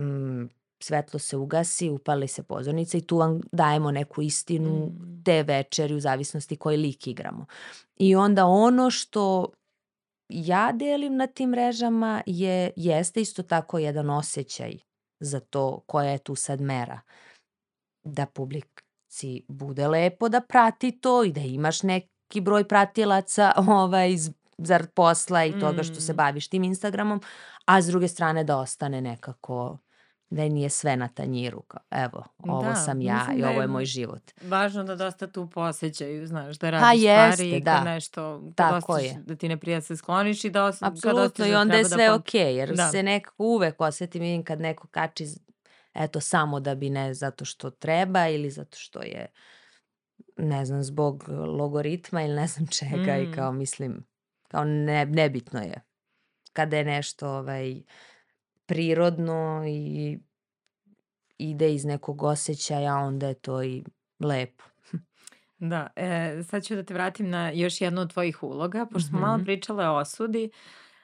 mm, 0.00 0.48
svetlo 0.82 1.18
se 1.18 1.36
ugasi, 1.36 1.90
upali 1.90 2.28
se 2.28 2.42
pozornica 2.42 2.98
i 2.98 3.00
tu 3.00 3.16
vam 3.16 3.40
dajemo 3.52 3.90
neku 3.90 4.22
istinu 4.22 4.86
Mm. 4.86 5.22
te 5.24 5.42
večeri 5.42 5.94
u 5.94 6.00
zavisnosti 6.00 6.56
koji 6.56 6.76
lik 6.76 7.06
igramo. 7.06 7.46
I 7.96 8.16
onda 8.16 8.46
ono 8.46 8.90
što 8.90 9.52
ja 10.28 10.72
delim 10.72 11.16
na 11.16 11.26
tim 11.26 11.50
mrežama 11.50 12.22
je, 12.26 12.72
jeste 12.76 13.20
isto 13.20 13.42
tako 13.42 13.78
jedan 13.78 14.10
osjećaj 14.10 14.78
za 15.20 15.40
to 15.40 15.80
koja 15.80 16.10
je 16.10 16.18
tu 16.18 16.34
sad 16.34 16.60
mera. 16.60 17.00
Da 18.04 18.26
publici 18.26 19.44
bude 19.48 19.88
lepo 19.88 20.28
da 20.28 20.40
prati 20.40 20.92
to 20.92 21.24
i 21.24 21.32
da 21.32 21.40
imaš 21.40 21.82
neki 21.82 22.40
broj 22.40 22.68
pratilaca 22.68 23.52
ovaj, 23.68 24.16
z- 24.16 24.32
zarad 24.58 24.90
posla 24.92 25.44
i 25.44 25.60
toga 25.60 25.82
što 25.82 25.94
se 25.96 26.12
Mm. 26.12 26.16
baviš 26.16 26.48
tim 26.48 26.64
Instagramom, 26.64 27.20
a 27.64 27.82
s 27.82 27.86
druge 27.86 28.08
strane 28.08 28.44
da 28.44 28.58
ostane 28.58 29.00
nekako 29.00 29.78
da 30.30 30.48
nije 30.48 30.68
sve 30.68 30.96
na 30.96 31.08
tanjiru. 31.08 31.62
Kao, 31.62 31.80
evo, 31.90 32.24
ovo 32.38 32.62
Da, 32.62 32.74
sam 32.74 33.00
ja 33.00 33.26
i 33.36 33.40
da 33.40 33.48
ovo 33.48 33.60
je 33.60 33.64
je 33.64 33.68
moj 33.68 33.84
život. 33.84 34.22
Važno 34.42 34.84
da 34.84 34.96
dosta 34.96 35.26
tu 35.26 35.50
posjećaju, 35.50 36.26
znaš, 36.26 36.58
da 36.58 36.66
Pa 36.66 36.70
radiš 36.70 37.02
jeste, 37.02 37.32
stvari 37.32 37.50
i 37.50 37.52
kad 37.52 37.62
da. 37.62 37.84
nešto, 37.84 38.42
osjetiš 38.58 39.16
je. 39.16 39.22
da 39.22 39.36
ti 39.36 39.48
ne 39.48 39.56
prija 39.56 39.80
se 39.80 39.96
skloniš 39.96 40.44
i 40.44 40.50
da, 40.50 40.64
os, 40.64 40.78
kad 40.78 40.92
Apsolutno 40.92 41.46
i 41.46 41.50
da 41.50 41.60
onda 41.60 41.74
je 41.74 41.84
sve 41.84 42.06
da... 42.06 42.14
okej, 42.14 42.56
jer 42.56 42.74
Da. 42.74 42.88
se 42.88 43.02
nekako 43.02 43.44
uvek 43.44 43.80
osetim 43.80 44.22
vidim 44.22 44.44
kad 44.44 44.60
neko 44.60 44.88
kači 44.88 45.26
eto 45.94 46.20
samo 46.20 46.60
da 46.60 46.74
bi 46.74 46.90
ne 46.90 47.14
zato 47.14 47.44
što 47.44 47.70
treba 47.70 48.28
ili 48.28 48.50
zato 48.50 48.78
što 48.78 49.02
je 49.02 49.26
ne 50.36 50.64
znam 50.64 50.82
zbog 50.82 51.24
logoritma 51.28 52.22
ili 52.22 52.34
ne 52.34 52.46
znam 52.46 52.66
čega 52.78 53.16
i 53.16 53.26
Mm. 53.26 53.32
kao 53.32 53.52
mislim 53.52 54.06
kao 54.48 54.64
ne, 54.64 55.06
nebitno 55.06 55.60
je 55.60 55.80
kada 56.52 56.76
je 56.76 56.84
nešto 56.84 57.28
ovaj 57.30 57.82
prirodno 58.70 59.64
i 59.68 60.18
ide 61.38 61.74
iz 61.74 61.84
nekog 61.84 62.22
osjećaja 62.22 62.94
onda 62.96 63.28
je 63.28 63.34
to 63.34 63.62
i 63.62 63.84
lepo. 64.20 64.64
Da, 65.58 65.86
e, 65.96 66.42
sad 66.44 66.64
ću 66.64 66.74
da 66.74 66.82
te 66.82 66.94
vratim 66.94 67.30
na 67.30 67.50
još 67.50 67.80
jednu 67.80 68.00
od 68.00 68.12
tvojih 68.12 68.42
uloga, 68.42 68.86
pošto 68.86 69.08
smo 69.08 69.20
malo 69.20 69.36
Mhm. 69.36 69.44
pričale 69.44 69.88
o 69.88 69.96
osudi. 69.96 70.50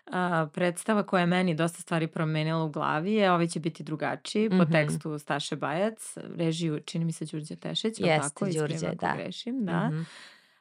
A, 0.07 0.48
predstava 0.52 1.02
koja 1.02 1.20
je 1.20 1.26
meni 1.26 1.55
dosta 1.55 1.83
stvari 1.83 2.07
promenila 2.07 2.64
u 2.64 2.70
glavi 2.70 3.12
je 3.12 3.33
Ovaj 3.33 3.46
će 3.46 3.61
biti 3.61 3.83
drugačiji, 3.83 4.48
po 4.50 4.57
Mhm. 4.57 4.72
tekstu 4.72 5.18
Staše 5.18 5.57
Bajac, 5.57 6.14
režiju 6.37 6.81
čini 6.81 7.05
mi 7.05 7.12
se 7.12 7.24
Đurđe 7.24 7.57
Tešić, 7.57 8.00
Jeste, 8.00 8.29
tako? 8.29 8.46
Đurđe, 8.46 8.88
da. 8.92 9.14
grešim, 9.14 9.64
da. 9.64 9.88
Mhm. 9.88 10.02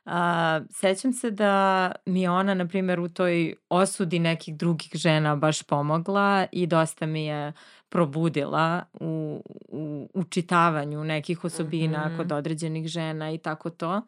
A, 0.06 0.62
sećam 0.72 1.13
se 1.13 1.32
da 1.32 1.52
mi 2.06 2.22
je 2.22 2.30
ona, 2.30 2.54
na 2.54 2.68
primjer, 2.68 3.00
u 3.00 3.10
toj 3.10 3.56
osudi 3.70 4.20
nekih 4.20 4.56
drugih 4.56 4.91
žena 4.94 5.36
baš 5.36 5.63
pomogla 5.63 6.46
i 6.52 6.68
dosta 6.68 7.06
mi 7.06 7.26
je 7.26 7.54
probudila 7.89 8.84
u, 8.94 9.41
u, 9.70 10.10
u 10.13 10.24
čitavanju 10.24 11.04
nekih 11.04 11.44
osobina 11.44 12.06
Mhm. 12.06 12.18
kod 12.18 12.32
određenih 12.32 12.88
žena 12.88 13.32
i 13.32 13.38
tako 13.38 13.70
to. 13.70 14.02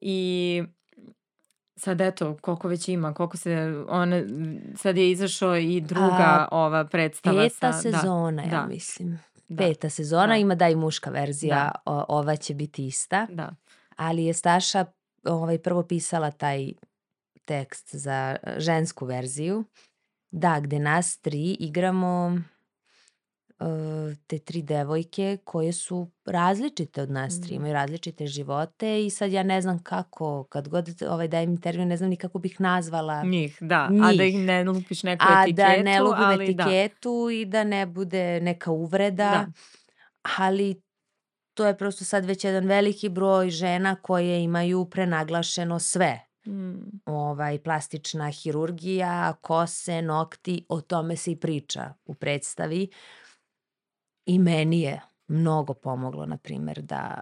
I 0.00 0.62
sad 1.76 2.00
eto, 2.00 2.36
koliko 2.36 2.68
već 2.68 2.88
ima, 2.88 3.14
koliko 3.14 3.36
se, 3.36 3.56
ona, 3.88 4.22
sad 4.76 4.96
je 4.96 5.10
izašao 5.10 5.56
i 5.56 5.80
druga 5.80 6.48
ova 6.52 6.84
predstava 6.84 7.42
Peta 7.42 7.72
sa... 7.72 7.80
sezona, 7.82 8.42
da, 8.42 8.48
ja 8.48 8.50
da, 8.52 8.66
mislim. 8.66 9.18
da, 9.48 9.56
Peta 9.58 9.90
sezona, 9.90 10.26
da, 10.26 10.36
ima 10.36 10.54
da 10.54 10.68
i 10.68 10.76
muška 10.76 11.10
verzija, 11.10 11.54
da, 11.56 11.72
o- 11.86 12.04
ova 12.10 12.36
će 12.36 12.54
biti 12.54 12.86
ista. 12.86 13.26
da. 13.30 13.54
Ali 13.96 14.24
je 14.24 14.34
Staša 14.34 14.84
ovaj, 15.26 15.58
prvo 15.58 15.82
pisala 15.82 16.30
taj 16.30 16.72
tekst 17.44 17.94
za 17.94 18.36
e, 18.42 18.60
žensku 18.60 19.06
verziju. 19.06 19.64
Da, 20.30 20.60
gde 20.60 20.78
nas 20.78 21.18
tri 21.18 21.42
igramo 21.50 22.38
e, 23.50 23.64
te 24.26 24.38
tri 24.38 24.62
devojke 24.62 25.38
koje 25.44 25.72
su 25.72 26.10
različite 26.26 27.02
od 27.02 27.10
nas 27.10 27.40
tri, 27.40 27.52
Mm. 27.52 27.56
imaju 27.56 27.72
različite 27.74 28.26
živote 28.26 29.06
i 29.06 29.10
sad 29.10 29.32
ja 29.32 29.42
ne 29.42 29.60
znam 29.60 29.78
kako, 29.78 30.44
kad 30.44 30.68
god 30.68 30.88
ovaj, 31.02 31.28
dajem 31.28 31.50
intervju, 31.50 31.86
ne 31.86 31.96
znam 31.96 32.10
ni 32.10 32.16
kako 32.16 32.38
bih 32.38 32.60
nazvala 32.60 33.22
Njih, 33.24 33.58
da. 33.60 33.88
A 34.02 34.12
da 34.12 34.24
ih 34.24 34.34
njih. 34.34 34.44
ne 34.44 34.64
lupiš 34.64 35.02
neku 35.02 35.24
A 35.24 35.42
etiketu, 35.42 35.56
da 35.56 35.82
ne 35.82 36.00
lupim 36.00 36.24
ali 36.24 36.54
da. 36.54 36.62
etiketu 36.64 37.28
i 37.32 37.44
da 37.44 37.64
ne 37.64 37.86
bude 37.86 38.40
neka 38.40 38.70
uvreda, 38.72 39.30
Da. 39.30 39.46
ali 40.38 40.82
to 41.56 41.66
je 41.66 41.76
prosto 41.76 42.04
sad 42.04 42.24
već 42.24 42.44
jedan 42.44 42.66
veliki 42.66 43.08
broj 43.08 43.50
žena 43.50 43.96
koje 44.02 44.42
imaju 44.42 44.84
prenaglašeno 44.84 45.78
sve. 45.78 46.20
Mm. 46.46 46.74
Ovaj, 47.06 47.58
plastična 47.58 48.30
hirurgija, 48.30 49.32
kose, 49.40 50.02
nokti, 50.02 50.66
o 50.68 50.80
tome 50.80 51.16
se 51.16 51.32
i 51.32 51.36
priča 51.36 51.94
u 52.04 52.14
predstavi. 52.14 52.88
I 54.26 54.38
meni 54.38 54.80
je 54.80 55.00
mnogo 55.28 55.74
pomoglo, 55.74 56.26
na 56.26 56.36
primjer, 56.36 56.82
da, 56.82 57.20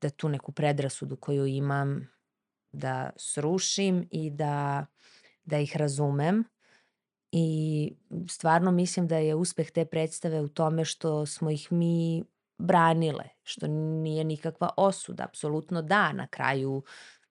da 0.00 0.10
tu 0.10 0.28
neku 0.28 0.52
predrasudu 0.52 1.16
koju 1.16 1.46
imam, 1.46 2.08
da 2.72 3.10
srušim 3.16 4.08
i 4.10 4.30
da, 4.30 4.86
da 5.44 5.58
ih 5.58 5.76
razumem. 5.76 6.44
I 7.32 7.92
stvarno 8.28 8.70
mislim 8.70 9.06
da 9.06 9.16
je 9.16 9.34
uspeh 9.34 9.70
te 9.70 9.84
predstave 9.84 10.40
u 10.40 10.48
tome 10.48 10.84
što 10.84 11.26
smo 11.26 11.50
ih 11.50 11.72
mi 11.72 12.24
branile, 12.58 13.24
što 13.42 13.66
nije 13.66 14.24
nikakva 14.24 14.70
osuda, 14.76 15.24
apsolutno 15.24 15.82
da, 15.82 16.12
na 16.12 16.26
kraju 16.26 16.82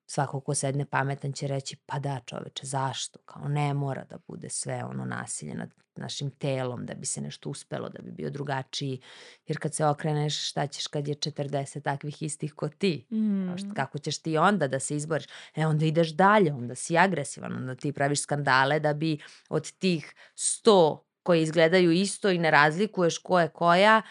svako 0.06 0.40
ko 0.40 0.54
sedne 0.54 0.84
pametan 0.84 1.32
će 1.32 1.46
reći 1.46 1.76
pa 1.86 1.98
da 1.98 2.20
čoveče, 2.26 2.66
zašto? 2.66 3.18
Kao 3.24 3.48
ne 3.48 3.74
mora 3.74 4.04
da 4.04 4.18
bude 4.26 4.48
sve 4.48 4.84
ono 4.84 5.04
nasilje 5.04 5.54
nad 5.54 5.70
našim 5.96 6.30
telom 6.30 6.86
da 6.86 6.94
bi 6.94 7.06
se 7.06 7.20
nešto 7.20 7.50
uspelo, 7.50 7.88
da 7.88 8.02
bi 8.02 8.10
bio 8.10 8.30
drugačiji, 8.30 9.00
jer 9.46 9.58
kad 9.58 9.74
se 9.74 9.86
okreneš 9.86 10.48
šta 10.48 10.66
ćeš 10.66 10.86
kad 10.86 11.08
je 11.08 11.14
40 11.14 11.82
takvih 11.82 12.22
istih 12.22 12.52
ko 12.52 12.68
ti? 12.68 13.06
Mm. 13.12 13.74
Kako 13.74 13.98
ćeš 13.98 14.18
ti 14.18 14.38
onda 14.38 14.68
da 14.68 14.80
se 14.80 14.96
izboriš? 14.96 15.26
E 15.54 15.66
onda 15.66 15.84
ideš 15.86 16.10
dalje, 16.10 16.52
onda 16.52 16.74
si 16.74 16.98
agresivan, 16.98 17.56
onda 17.56 17.74
ti 17.74 17.92
praviš 17.92 18.22
skandale 18.22 18.80
da 18.80 18.94
bi 18.94 19.18
od 19.48 19.72
tih 19.72 20.14
100 20.34 20.98
koji 21.22 21.42
izgledaju 21.42 21.92
isto 21.92 22.30
i 22.30 22.38
ne 22.38 22.50
razlikuješ 22.50 23.18
ko 23.18 23.40
je 23.40 23.48
koja, 23.48 24.02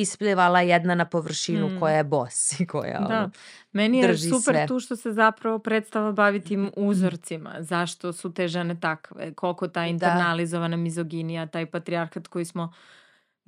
isplivala 0.00 0.60
jedna 0.60 0.94
na 0.94 1.04
površinu 1.04 1.68
Mm. 1.68 1.80
koja 1.80 1.94
je 1.94 2.04
bos 2.04 2.60
i 2.60 2.66
koja 2.66 2.98
Da, 3.00 3.06
ono, 3.08 3.30
meni 3.72 3.98
je 3.98 4.08
drži 4.08 4.28
super 4.30 4.42
sve. 4.54 4.66
tu 4.66 4.80
što 4.80 4.96
se 4.96 5.12
zapravo 5.12 5.58
predstava 5.58 6.12
bavi 6.12 6.40
tim 6.40 6.70
uzorcima, 6.76 7.56
zašto 7.60 8.12
su 8.12 8.34
te 8.34 8.48
žene 8.48 8.80
takve, 8.80 9.34
koliko 9.34 9.68
ta 9.68 9.80
Da, 9.80 9.86
internalizovana 9.86 10.76
mizoginija, 10.76 11.46
taj 11.46 11.66
patrijarhat 11.66 12.28
koji 12.28 12.44
smo 12.44 12.72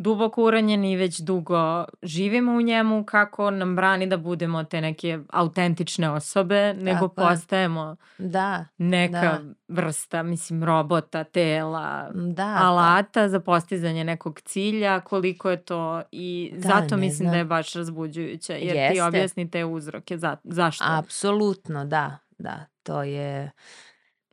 duboko 0.02 0.44
uranjeni 0.44 0.92
i 0.92 0.96
već 0.96 1.20
dugo 1.20 1.84
živimo 2.02 2.52
u 2.52 2.60
njemu, 2.60 3.04
kako 3.04 3.50
nam 3.50 3.76
brani 3.76 4.06
da 4.06 4.16
budemo 4.16 4.64
te 4.64 4.80
neke 4.80 5.18
autentične 5.30 6.10
osobe, 6.10 6.74
nego 6.74 7.08
tako 7.08 7.20
je. 7.20 7.28
postajemo 7.28 7.96
Da, 8.18 8.66
neka 8.78 9.20
da, 9.20 9.40
vrsta, 9.68 10.22
mislim, 10.22 10.64
robota, 10.64 11.24
tela, 11.24 12.10
da, 12.14 12.56
pa, 12.60 12.66
alata 12.66 13.28
za 13.28 13.40
postizanje 13.40 14.04
nekog 14.04 14.40
cilja, 14.40 15.00
koliko 15.00 15.50
je 15.50 15.56
to 15.56 16.02
i 16.12 16.52
da, 16.54 16.68
zato 16.68 16.96
mislim 16.96 17.30
da 17.30 17.36
je 17.36 17.44
znam. 17.44 17.48
baš 17.48 17.72
razbuđujuće, 17.72 18.52
jer 18.52 18.72
ti 18.72 18.78
Jeste, 18.78 19.02
objasni 19.02 19.50
te 19.50 19.64
uzroke, 19.64 20.18
za, 20.18 20.36
zašto. 20.44 20.84
apsolutno, 20.88 21.84
da, 21.84 22.18
da, 22.38 22.66
to 22.82 23.02
je, 23.02 23.50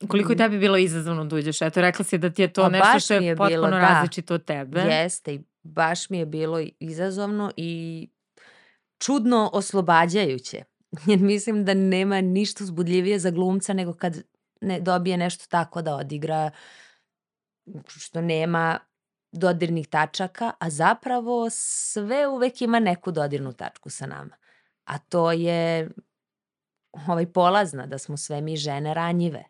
Koliko 0.07 0.31
je 0.31 0.37
tebi 0.37 0.59
bilo 0.59 0.77
izazovno 0.77 1.25
da 1.25 1.35
uđeš? 1.35 1.61
Eto, 1.61 1.81
rekla 1.81 2.05
si 2.05 2.17
da 2.17 2.29
ti 2.29 2.41
je 2.41 2.53
to 2.53 2.63
a 2.63 2.69
nešto 2.69 2.93
baš 2.93 3.05
što 3.05 3.13
je 3.13 3.25
je 3.25 3.35
bilo, 3.35 3.47
potpuno 3.47 3.69
da, 3.69 3.79
različito 3.79 4.33
od 4.33 4.45
tebe. 4.45 4.79
jeste 4.79 5.33
i 5.33 5.39
baš 5.63 6.09
mi 6.09 6.17
je 6.17 6.25
bilo 6.25 6.59
izazovno 6.79 7.51
i 7.57 8.07
čudno 8.97 9.49
oslobađajuće. 9.53 10.63
Jer 11.07 11.19
mislim 11.19 11.65
da 11.65 11.73
nema 11.73 12.21
ništa 12.21 12.63
uzbudljivije 12.63 13.19
za 13.19 13.31
glumca 13.31 13.73
nego 13.73 13.93
kad 13.93 14.23
ne 14.61 14.79
dobije 14.79 15.17
nešto 15.17 15.45
tako 15.49 15.81
da 15.81 15.95
odigra 15.95 16.51
što 17.87 18.21
nema 18.21 18.79
dodirnih 19.31 19.87
tačaka, 19.87 20.51
a 20.59 20.69
zapravo 20.69 21.49
sve 21.49 22.27
uvek 22.27 22.61
ima 22.61 22.79
neku 22.79 23.11
dodirnu 23.11 23.53
tačku 23.53 23.89
sa 23.89 24.05
nama. 24.05 24.35
A 24.85 24.97
to 24.97 25.31
je 25.31 25.89
ovaj 26.91 27.31
polazna 27.33 27.85
da 27.85 27.97
smo 27.97 28.17
sve 28.17 28.41
mi 28.41 28.57
žene 28.57 28.93
ranjive 28.93 29.43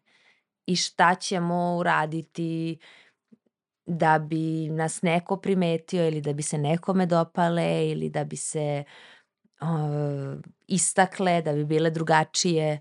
i 0.66 0.76
šta 0.76 1.16
ćemo 1.16 1.78
uraditi 1.78 2.80
da 3.90 4.20
bi 4.20 4.70
nas 4.70 5.02
neko 5.02 5.38
primetio 5.38 6.08
ili 6.08 6.22
da 6.22 6.34
bi 6.34 6.44
se 6.44 6.58
nekome 6.58 7.06
dopale 7.06 7.90
ili 7.90 8.10
da 8.10 8.24
bi 8.24 8.36
se 8.36 8.84
uh, 9.62 10.42
istakle, 10.68 11.42
da 11.42 11.54
bi 11.54 11.66
bile 11.66 11.90
drugačije, 11.90 12.80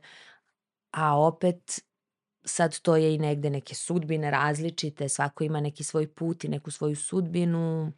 a 0.90 1.20
opet 1.20 1.80
sad 2.44 2.80
to 2.80 2.96
je 2.96 3.14
i 3.14 3.18
negde 3.18 3.50
neke 3.50 3.74
sudbine 3.74 4.30
različite, 4.30 5.08
svako 5.08 5.44
ima 5.44 5.60
neki 5.60 5.84
svoj 5.84 6.14
put 6.14 6.44
i 6.44 6.48
neku 6.48 6.70
svoju 6.70 6.96
sudbinu. 6.96 7.92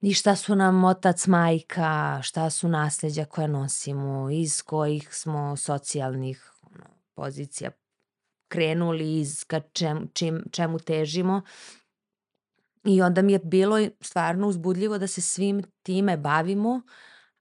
I 0.00 0.14
šta 0.14 0.36
su 0.36 0.56
nam 0.56 0.84
otac, 0.84 1.26
majka, 1.26 2.20
šta 2.22 2.50
su 2.50 2.68
nasleđa 2.68 3.24
koja 3.24 3.46
nosimo, 3.46 4.30
iz 4.30 4.62
kojih 4.62 5.08
smo 5.14 5.56
socijalnih 5.56 6.52
pozicija 7.14 7.70
krenuli, 8.48 9.20
iz 9.20 9.44
ka 9.44 9.60
čem, 9.60 10.08
čim, 10.14 10.42
čemu 10.52 10.78
težimo. 10.78 11.42
I 12.84 13.02
onda 13.02 13.22
mi 13.22 13.32
je 13.32 13.38
bilo 13.38 13.78
stvarno 14.00 14.48
uzbudljivo 14.48 14.98
da 14.98 15.06
se 15.06 15.20
svim 15.20 15.62
time 15.82 16.16
bavimo, 16.16 16.82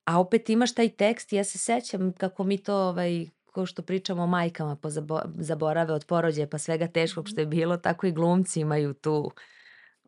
a 0.06 0.20
opet 0.20 0.50
imaš 0.50 0.74
taj 0.74 0.89
tekst, 0.89 1.34
ja 1.34 1.43
se 1.43 1.58
sećam 1.58 2.13
kako 2.13 2.43
mi 2.43 2.58
to, 2.58 2.76
ovaj, 2.76 3.26
ko 3.46 3.65
što 3.65 3.82
pričamo 3.82 4.24
o 4.24 4.28
majkama 4.28 4.76
pozabo, 4.76 5.20
zaborave 5.39 5.93
od 5.93 6.06
porođaja 6.06 6.48
pa 6.48 6.58
svega 6.58 6.88
teškog 6.88 7.30
što 7.30 7.41
je 7.41 7.48
bilo, 7.48 7.78
tako 7.78 8.08
i 8.08 8.12
glumci 8.12 8.60
imaju 8.60 8.93
tu, 8.93 9.32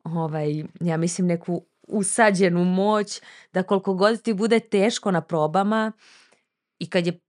ovaj, 0.04 0.64
ja 0.82 0.98
mislim, 0.98 1.28
neku 1.28 1.66
usađenu 1.88 2.64
moć 2.66 3.22
da 3.54 3.64
koliko 3.64 3.94
god 3.94 4.22
ti 4.22 4.34
bude 4.34 4.60
teško 4.60 5.12
na 5.12 5.22
probama 5.22 5.92
i 6.80 6.90
kad 6.90 7.08
je 7.08 7.20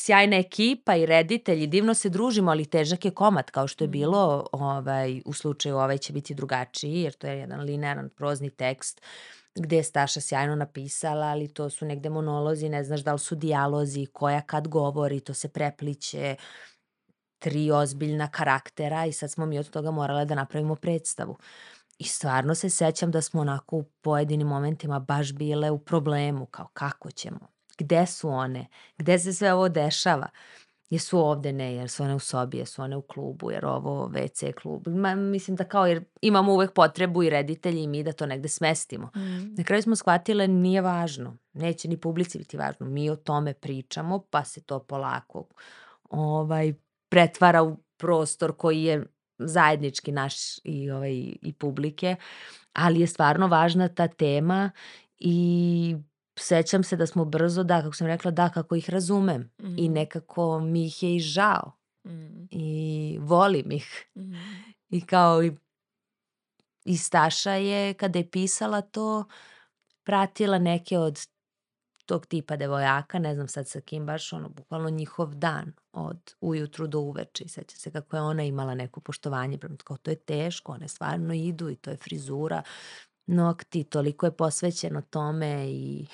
sjajna 0.00 0.36
ekipa 0.36 0.96
i 0.96 1.06
reditelji, 1.06 1.66
divno 1.66 1.94
se 1.94 2.08
družimo, 2.08 2.50
ali 2.50 2.64
težak 2.64 3.04
je 3.04 3.10
komad, 3.10 3.50
kao 3.50 3.68
što 3.68 3.84
je 3.84 3.88
bilo 3.88 4.46
ovaj, 4.52 5.22
u 5.24 5.32
slučaju 5.32 5.76
ovaj 5.76 5.98
će 5.98 6.12
biti 6.12 6.34
drugačiji, 6.34 7.02
jer 7.02 7.12
to 7.12 7.26
je 7.26 7.38
jedan 7.38 7.60
linearan 7.60 8.08
prozni 8.08 8.50
tekst 8.50 9.00
gde 9.54 9.76
je 9.76 9.82
Staša 9.82 10.20
sjajno 10.20 10.54
napisala, 10.56 11.26
ali 11.26 11.48
to 11.48 11.70
su 11.70 11.86
negde 11.86 12.10
monolozi, 12.10 12.68
ne 12.68 12.84
znaš 12.84 13.00
da 13.00 13.12
li 13.12 13.18
su 13.18 13.34
dijalozi, 13.34 14.06
koja 14.06 14.40
kad 14.40 14.68
govori, 14.68 15.20
to 15.20 15.34
se 15.34 15.48
prepliće, 15.48 16.36
tri 17.38 17.70
ozbiljna 17.70 18.28
karaktera 18.28 19.06
i 19.06 19.12
sad 19.12 19.30
smo 19.30 19.46
mi 19.46 19.58
od 19.58 19.70
toga 19.70 19.90
morale 19.90 20.24
da 20.24 20.34
napravimo 20.34 20.76
predstavu. 20.76 21.38
I 21.98 22.04
stvarno 22.04 22.54
se 22.54 22.70
sećam 22.70 23.10
da 23.10 23.22
smo 23.22 23.40
onako 23.40 23.76
u 23.76 23.84
pojedinim 24.00 24.46
momentima 24.46 24.98
baš 24.98 25.32
bile 25.32 25.70
u 25.70 25.78
problemu, 25.78 26.46
kao 26.46 26.68
kako 26.72 27.10
ćemo, 27.10 27.59
gde 27.80 28.06
su 28.06 28.28
one, 28.28 28.66
gde 28.98 29.18
se 29.18 29.32
sve 29.32 29.54
ovo 29.54 29.68
dešava, 29.68 30.28
jesu 30.90 31.18
ovde, 31.18 31.52
ne, 31.52 31.74
jer 31.74 31.88
su 31.88 32.02
one 32.02 32.14
u 32.14 32.18
sobi, 32.18 32.58
jesu 32.58 32.82
one 32.82 32.96
u 32.96 33.02
klubu, 33.02 33.50
jer 33.50 33.66
ovo 33.66 34.08
WC 34.08 34.52
klub. 34.52 34.88
Ma, 34.88 35.14
mislim 35.14 35.56
da 35.56 35.64
kao, 35.64 35.86
jer 35.86 36.04
imamo 36.20 36.52
uvek 36.52 36.72
potrebu 36.72 37.22
i 37.22 37.30
reditelji 37.30 37.82
i 37.82 37.88
mi 37.88 38.02
da 38.02 38.12
to 38.12 38.26
negde 38.26 38.48
smestimo. 38.48 39.10
Mm. 39.16 39.54
Na 39.54 39.64
kraju 39.64 39.82
smo 39.82 39.96
shvatile 39.96 40.48
nije 40.48 40.80
važno, 40.80 41.36
neće 41.52 41.88
ni 41.88 41.96
publici 41.96 42.38
biti 42.38 42.56
važno, 42.56 42.86
mi 42.86 43.10
o 43.10 43.16
tome 43.16 43.54
pričamo, 43.54 44.18
pa 44.30 44.44
se 44.44 44.62
to 44.62 44.78
polako 44.78 45.46
ovaj, 46.10 46.74
pretvara 47.08 47.62
u 47.62 47.76
prostor 47.96 48.56
koji 48.56 48.82
je 48.82 49.06
zajednički 49.38 50.12
naš 50.12 50.34
i, 50.64 50.90
ovaj, 50.90 51.12
i 51.42 51.52
publike, 51.58 52.16
ali 52.72 53.00
je 53.00 53.06
stvarno 53.06 53.46
važna 53.46 53.88
ta 53.88 54.08
tema 54.08 54.70
i 55.18 55.96
sećam 56.42 56.84
se 56.84 56.96
da 56.96 57.06
smo 57.06 57.24
brzo, 57.24 57.62
da, 57.62 57.82
kako 57.82 57.94
sam 57.94 58.06
rekla, 58.06 58.30
da, 58.30 58.48
kako 58.48 58.76
ih 58.76 58.90
razumem 58.90 59.50
mm. 59.58 59.78
i 59.78 59.84
mhm. 59.84 59.92
nekako 59.92 60.60
mi 60.60 60.86
ih 60.86 61.02
je 61.02 61.16
i 61.16 61.20
žao 61.20 61.72
mm. 62.06 62.46
i 62.50 63.18
volim 63.20 63.72
ih. 63.72 64.06
Mm. 64.16 64.34
I 64.88 65.06
kao 65.06 65.42
i, 65.42 65.52
i 66.84 66.96
Staša 66.96 67.52
je, 67.52 67.94
kada 67.94 68.18
je 68.18 68.30
pisala 68.30 68.80
to, 68.80 69.24
pratila 70.04 70.58
neke 70.58 70.98
od 70.98 71.26
tog 72.10 72.26
tipa 72.26 72.56
devojaka, 72.56 73.18
ne 73.18 73.34
znam 73.34 73.48
sad 73.48 73.68
sa 73.68 73.80
kim 73.80 74.06
baš, 74.06 74.32
ono, 74.32 74.48
bukvalno 74.48 74.90
njihov 74.90 75.34
dan 75.34 75.72
od 75.92 76.34
ujutru 76.40 76.86
do 76.86 77.00
uveče 77.00 77.44
i 77.44 77.48
seća 77.48 77.76
se 77.76 77.90
kako 77.90 78.16
je 78.16 78.22
ona 78.22 78.42
imala 78.42 78.74
neko 78.74 79.00
poštovanje 79.00 79.58
prema 79.58 79.76
kao 79.84 79.96
to 79.96 80.10
je 80.10 80.16
teško, 80.16 80.72
one 80.72 80.88
stvarno 80.88 81.34
idu 81.34 81.70
i 81.70 81.76
to 81.76 81.90
je 81.90 81.96
frizura, 81.96 82.62
nokti, 83.30 83.84
toliko 83.84 84.26
je 84.26 84.36
posvećeno 84.36 85.02
tome 85.02 85.66
i 85.68 86.06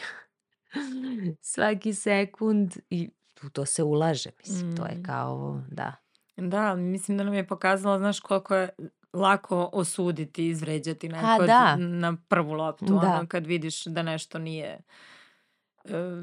svaki 1.52 1.94
sekund 1.94 2.76
i 2.90 3.10
u 3.42 3.50
to 3.50 3.66
se 3.66 3.82
ulaže, 3.82 4.30
mislim, 4.38 4.70
mm. 4.70 4.76
to 4.76 4.86
je 4.86 4.94
mm. 4.94 5.02
kao, 5.02 5.62
da. 5.70 5.92
Da, 6.36 6.74
mislim 6.74 7.18
da 7.18 7.24
nam 7.24 7.34
je 7.34 7.46
pokazala, 7.46 7.98
znaš 7.98 8.20
koliko 8.20 8.54
je 8.54 8.68
lako 9.12 9.70
osuditi, 9.72 10.46
izvređati 10.46 11.10
pa 11.10 11.16
neko 11.16 11.46
da. 11.46 11.76
na 11.76 12.16
prvu 12.28 12.52
loptu, 12.52 12.84
da. 12.84 12.92
ono 12.96 13.26
kad 13.28 13.46
vidiš 13.46 13.84
da 13.84 14.02
nešto 14.02 14.38
nije 14.38 14.78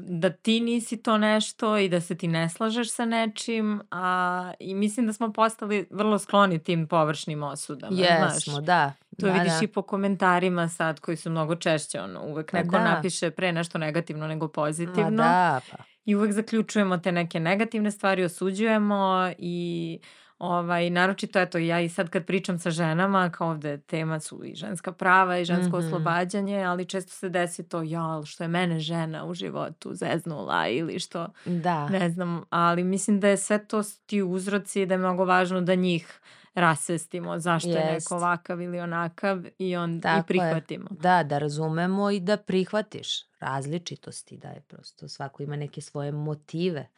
da 0.02 0.30
ti 0.30 0.60
nisi 0.60 1.02
to 1.02 1.18
nešto 1.18 1.78
i 1.78 1.88
da 1.88 2.00
se 2.00 2.14
ti 2.16 2.28
ne 2.28 2.48
slažeš 2.48 2.90
sa 2.90 3.04
nečim, 3.04 3.82
a 3.90 4.52
i 4.60 4.74
mislim 4.74 5.06
da 5.06 5.12
smo 5.12 5.32
postali 5.32 5.86
vrlo 5.90 6.18
skloni 6.18 6.62
tim 6.62 6.88
površnim 6.88 7.42
osudama, 7.42 7.96
Jesmo, 7.98 8.52
znaš. 8.52 8.64
da. 8.64 8.92
To 9.20 9.26
da, 9.26 9.32
vidiš 9.32 9.52
da. 9.52 9.60
i 9.62 9.66
po 9.66 9.82
komentarima 9.82 10.68
sad 10.68 11.00
koji 11.00 11.16
su 11.16 11.30
mnogo 11.30 11.56
češće, 11.56 12.00
ono, 12.00 12.22
uvek 12.22 12.50
pa 12.50 12.58
neko 12.58 12.70
da. 12.70 12.84
napiše 12.84 13.30
pre 13.30 13.52
nešto 13.52 13.78
negativno 13.78 14.26
nego 14.26 14.48
pozitivno. 14.48 15.10
Ma 15.10 15.16
da, 15.16 15.60
pa. 15.70 15.76
I 16.04 16.14
uvek 16.14 16.32
zaključujemo 16.32 16.98
te 16.98 17.12
neke 17.12 17.40
negativne 17.40 17.90
stvari, 17.90 18.24
osuđujemo 18.24 19.30
i 19.38 19.98
Ovaj, 20.38 20.90
naročito, 20.90 21.40
eto, 21.40 21.58
ja 21.58 21.80
i 21.80 21.88
sad 21.88 22.10
kad 22.10 22.24
pričam 22.24 22.58
sa 22.58 22.70
ženama, 22.70 23.30
kao 23.30 23.50
ovde 23.50 23.78
tema 23.78 24.20
su 24.20 24.44
i 24.44 24.54
ženska 24.54 24.92
prava 24.92 25.38
i 25.38 25.44
žensko 25.44 25.78
mm 25.78 25.82
-hmm. 25.82 25.86
oslobađanje, 25.86 26.62
ali 26.62 26.84
često 26.84 27.12
se 27.12 27.28
desi 27.28 27.68
to, 27.68 27.82
ja, 27.82 28.22
što 28.24 28.44
je 28.44 28.48
mene 28.48 28.80
žena 28.80 29.24
u 29.24 29.34
životu 29.34 29.94
zeznula 29.94 30.68
ili 30.68 30.98
što, 30.98 31.28
da. 31.44 31.88
ne 31.88 32.10
znam, 32.10 32.44
ali 32.50 32.84
mislim 32.84 33.20
da 33.20 33.28
je 33.28 33.36
sve 33.36 33.66
to 33.66 33.82
ti 34.06 34.22
uzroci, 34.22 34.86
da 34.86 34.94
je 34.94 34.98
mnogo 34.98 35.24
važno 35.24 35.60
da 35.60 35.74
njih 35.74 36.20
rasvestimo 36.54 37.38
zašto 37.38 37.68
Jest. 37.68 37.80
je 37.80 37.92
neko 37.92 38.16
ovakav 38.16 38.60
ili 38.60 38.80
onakav 38.80 39.44
i 39.58 39.76
on 39.76 40.00
Tako 40.00 40.20
i 40.20 40.26
prihvatimo. 40.26 40.88
Je. 40.90 40.96
Da, 41.00 41.22
da 41.22 41.38
razumemo 41.38 42.10
i 42.10 42.20
da 42.20 42.36
prihvatiš 42.36 43.30
različitosti, 43.40 44.36
da 44.36 44.48
je 44.48 44.60
prosto 44.60 45.08
svako 45.08 45.42
ima 45.42 45.56
neke 45.56 45.80
svoje 45.80 46.12
motive 46.12 46.88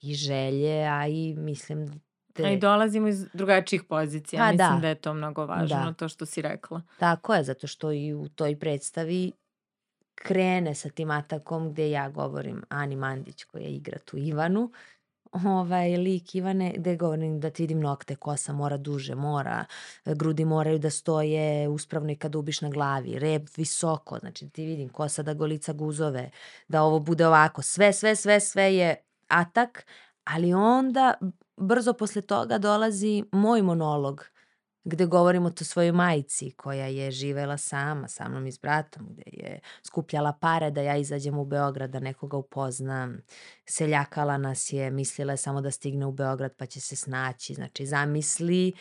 i 0.00 0.14
želje, 0.14 0.86
a 0.86 1.06
i 1.06 1.34
mislim 1.34 2.00
te... 2.32 2.44
A 2.44 2.50
i 2.50 2.58
dolazimo 2.58 3.08
iz 3.08 3.26
drugačijih 3.32 3.84
pozicija. 3.84 4.42
Pa, 4.42 4.52
Mislim 4.52 4.74
da. 4.74 4.80
da 4.80 4.88
je 4.88 4.94
to 4.94 5.14
mnogo 5.14 5.46
važno, 5.46 5.84
da. 5.84 5.92
to 5.92 6.08
što 6.08 6.26
si 6.26 6.42
rekla. 6.42 6.82
Tako 6.98 7.34
je, 7.34 7.44
zato 7.44 7.66
što 7.66 7.92
i 7.92 8.14
u 8.14 8.28
toj 8.28 8.58
predstavi 8.58 9.32
krene 10.14 10.74
sa 10.74 10.88
tim 10.88 11.10
atakom 11.10 11.72
gde 11.72 11.90
ja 11.90 12.08
govorim 12.08 12.62
Ani 12.68 12.96
Mandić 12.96 13.44
koja 13.44 13.68
igra 13.68 13.98
tu 13.98 14.16
Ivanu, 14.18 14.72
ovaj 15.32 15.96
lik 15.96 16.34
Ivane 16.34 16.74
gde 16.76 16.96
govorim 16.96 17.40
da 17.40 17.50
ti 17.50 17.62
vidim 17.62 17.80
nokte, 17.80 18.16
kosa 18.16 18.52
mora 18.52 18.76
duže, 18.76 19.14
mora, 19.14 19.64
grudi 20.04 20.44
moraju 20.44 20.78
da 20.78 20.90
stoje 20.90 21.68
uspravno 21.68 22.12
i 22.12 22.16
kad 22.16 22.34
ubiš 22.34 22.60
na 22.60 22.68
glavi, 22.68 23.18
rep 23.18 23.48
visoko, 23.56 24.18
znači 24.18 24.48
ti 24.48 24.64
vidim 24.64 24.88
kosa 24.88 25.22
da 25.22 25.34
golica 25.34 25.72
guzove, 25.72 26.30
da 26.68 26.82
ovo 26.82 26.98
bude 26.98 27.26
ovako, 27.26 27.62
sve, 27.62 27.92
sve, 27.92 28.16
sve, 28.16 28.40
sve 28.40 28.74
je 28.76 28.96
atak, 29.28 29.86
ali 30.24 30.54
onda 30.54 31.14
brzo 31.56 31.92
posle 31.92 32.22
toga 32.22 32.58
dolazi 32.58 33.24
moj 33.32 33.62
monolog 33.62 34.24
gde 34.84 35.06
govorim 35.06 35.46
o 35.46 35.50
to 35.50 35.64
svojoj 35.64 35.92
majici 35.92 36.50
koja 36.50 36.86
je 36.86 37.10
živela 37.10 37.56
sama, 37.56 38.08
sa 38.08 38.28
mnom 38.28 38.46
i 38.46 38.52
s 38.52 38.58
bratom, 38.58 39.06
gde 39.10 39.22
je 39.26 39.60
skupljala 39.82 40.32
pare 40.32 40.70
da 40.70 40.82
ja 40.82 40.96
izađem 40.96 41.38
u 41.38 41.44
Beograd, 41.44 41.90
da 41.90 42.00
nekoga 42.00 42.36
upoznam. 42.36 43.20
Seljakala 43.64 44.38
nas 44.38 44.72
je, 44.72 44.90
mislila 44.90 45.32
je 45.32 45.36
samo 45.36 45.60
da 45.60 45.70
stigne 45.70 46.06
u 46.06 46.12
Beograd 46.12 46.54
pa 46.56 46.66
će 46.66 46.80
se 46.80 46.96
snaći. 46.96 47.54
Znači, 47.54 47.86
zamisli 47.86 48.72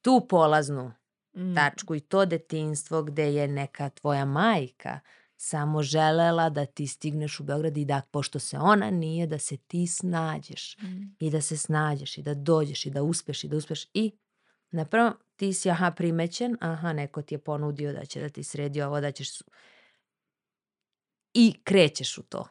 tu 0.00 0.26
polaznu 0.28 0.92
mm. 1.36 1.54
tačku 1.54 1.94
i 1.94 2.00
to 2.00 2.24
detinstvo 2.24 3.02
gde 3.02 3.34
je 3.34 3.48
neka 3.48 3.88
tvoja 3.88 4.24
majka 4.24 5.00
samo 5.36 5.82
želela 5.82 6.50
da 6.50 6.66
ti 6.66 6.86
stigneš 6.86 7.40
u 7.40 7.44
Beograd 7.44 7.76
i 7.76 7.84
da, 7.84 8.02
pošto 8.10 8.38
se 8.38 8.58
ona 8.58 8.90
nije, 8.90 9.26
da 9.26 9.38
se 9.38 9.56
ti 9.56 9.86
snađeš 9.86 10.76
mm. 10.78 11.16
i 11.18 11.30
da 11.30 11.40
se 11.40 11.56
snađeš 11.56 12.18
i 12.18 12.22
da 12.22 12.34
dođeš 12.34 12.86
i 12.86 12.90
da 12.90 13.02
uspeš 13.02 13.44
i 13.44 13.48
da 13.48 13.56
uspeš 13.56 13.86
i 13.94 14.12
na 14.72 14.84
prvom 14.84 15.14
ti 15.36 15.52
si 15.52 15.70
aha 15.70 15.90
primećen, 15.90 16.56
aha 16.60 16.92
neko 16.92 17.22
ti 17.22 17.34
je 17.34 17.38
ponudio 17.38 17.92
da 17.92 18.04
će 18.04 18.20
da 18.20 18.28
ti 18.28 18.42
sredi 18.42 18.82
ovo, 18.82 19.00
da 19.00 19.12
ćeš 19.12 19.28
i 21.34 21.54
krećeš 21.64 22.18
u 22.18 22.22
to. 22.22 22.48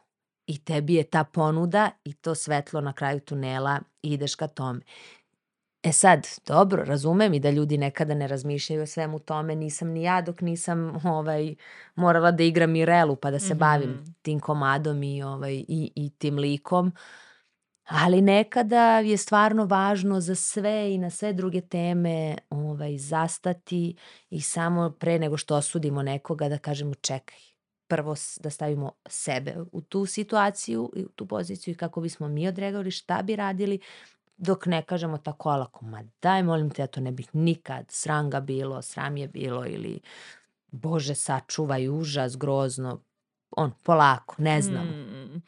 I 0.48 0.64
tebi 0.64 0.94
je 0.94 1.04
ta 1.04 1.24
ponuda 1.24 1.92
i 2.04 2.14
to 2.14 2.36
svetlo 2.36 2.82
na 2.82 2.94
kraju 2.94 3.20
tunela 3.20 3.80
i 4.02 4.14
ideš 4.14 4.36
ka 4.36 4.48
tome. 4.48 4.82
E 5.84 5.92
sad, 5.92 6.28
dobro, 6.48 6.84
razumem 6.84 7.34
i 7.34 7.40
da 7.40 7.50
ljudi 7.50 7.78
nekada 7.78 8.14
ne 8.14 8.28
razmišljaju 8.28 8.84
o 8.84 8.86
svemu 8.86 9.20
tome, 9.20 9.56
nisam 9.56 9.88
ni 9.88 10.04
ja 10.04 10.22
dok 10.22 10.42
nisam 10.42 11.06
ovaj, 11.06 11.56
morala 11.96 12.32
da 12.32 12.44
igram 12.44 12.72
Mirelu 12.72 13.16
pa 13.16 13.32
da 13.32 13.40
se 13.40 13.46
mm 13.46 13.58
-hmm. 13.58 13.60
bavim 13.60 14.16
tim 14.22 14.40
komadom 14.40 15.04
i, 15.04 15.24
ovaj, 15.24 15.54
i, 15.54 15.92
i 15.96 16.10
tim 16.10 16.38
likom. 16.38 16.92
Ali 17.84 18.22
nekada 18.22 19.00
je 19.00 19.18
stvarno 19.18 19.66
važno 19.66 20.20
za 20.20 20.36
sve 20.36 20.94
i 20.94 20.98
na 20.98 21.10
sve 21.10 21.34
druge 21.34 21.62
teme 21.62 22.38
ovaj, 22.50 22.98
zastati 22.98 23.96
i 24.30 24.42
samo 24.42 24.90
pre 24.90 25.20
nego 25.20 25.38
što 25.38 25.56
osudimo 25.56 26.04
nekoga 26.04 26.50
da 26.50 26.58
kažemo 26.58 26.94
čekaj, 26.94 27.40
prvo 27.88 28.16
da 28.40 28.50
stavimo 28.50 28.92
sebe 29.06 29.56
u 29.72 29.82
tu 29.82 30.06
situaciju 30.06 30.92
i 30.96 31.04
u 31.04 31.10
tu 31.10 31.28
poziciju 31.28 31.72
i 31.72 31.78
kako 31.78 32.02
bismo 32.02 32.28
mi 32.28 32.48
odreagovali, 32.48 32.92
šta 32.92 33.22
bi 33.22 33.36
radili, 33.36 33.80
dok 34.38 34.66
ne 34.66 34.82
kažemo 34.82 35.18
tako 35.18 35.50
olako, 35.50 35.86
ma 35.86 36.04
daj 36.22 36.44
molim 36.44 36.70
te, 36.70 36.82
ja 36.82 36.88
to 36.88 37.02
ne 37.02 37.12
bih 37.12 37.30
nikad, 37.34 37.86
sram 37.90 38.30
ga 38.30 38.40
bilo, 38.40 38.82
sram 38.82 39.18
je 39.18 39.28
bilo 39.28 39.66
ili 39.66 40.00
bože 40.72 41.16
sačuvaj, 41.16 41.90
užas, 41.90 42.38
grozno, 42.38 43.02
on, 43.52 43.72
polako, 43.84 44.36
ne 44.38 44.62
znam. 44.62 44.88
Mm. 44.88 45.42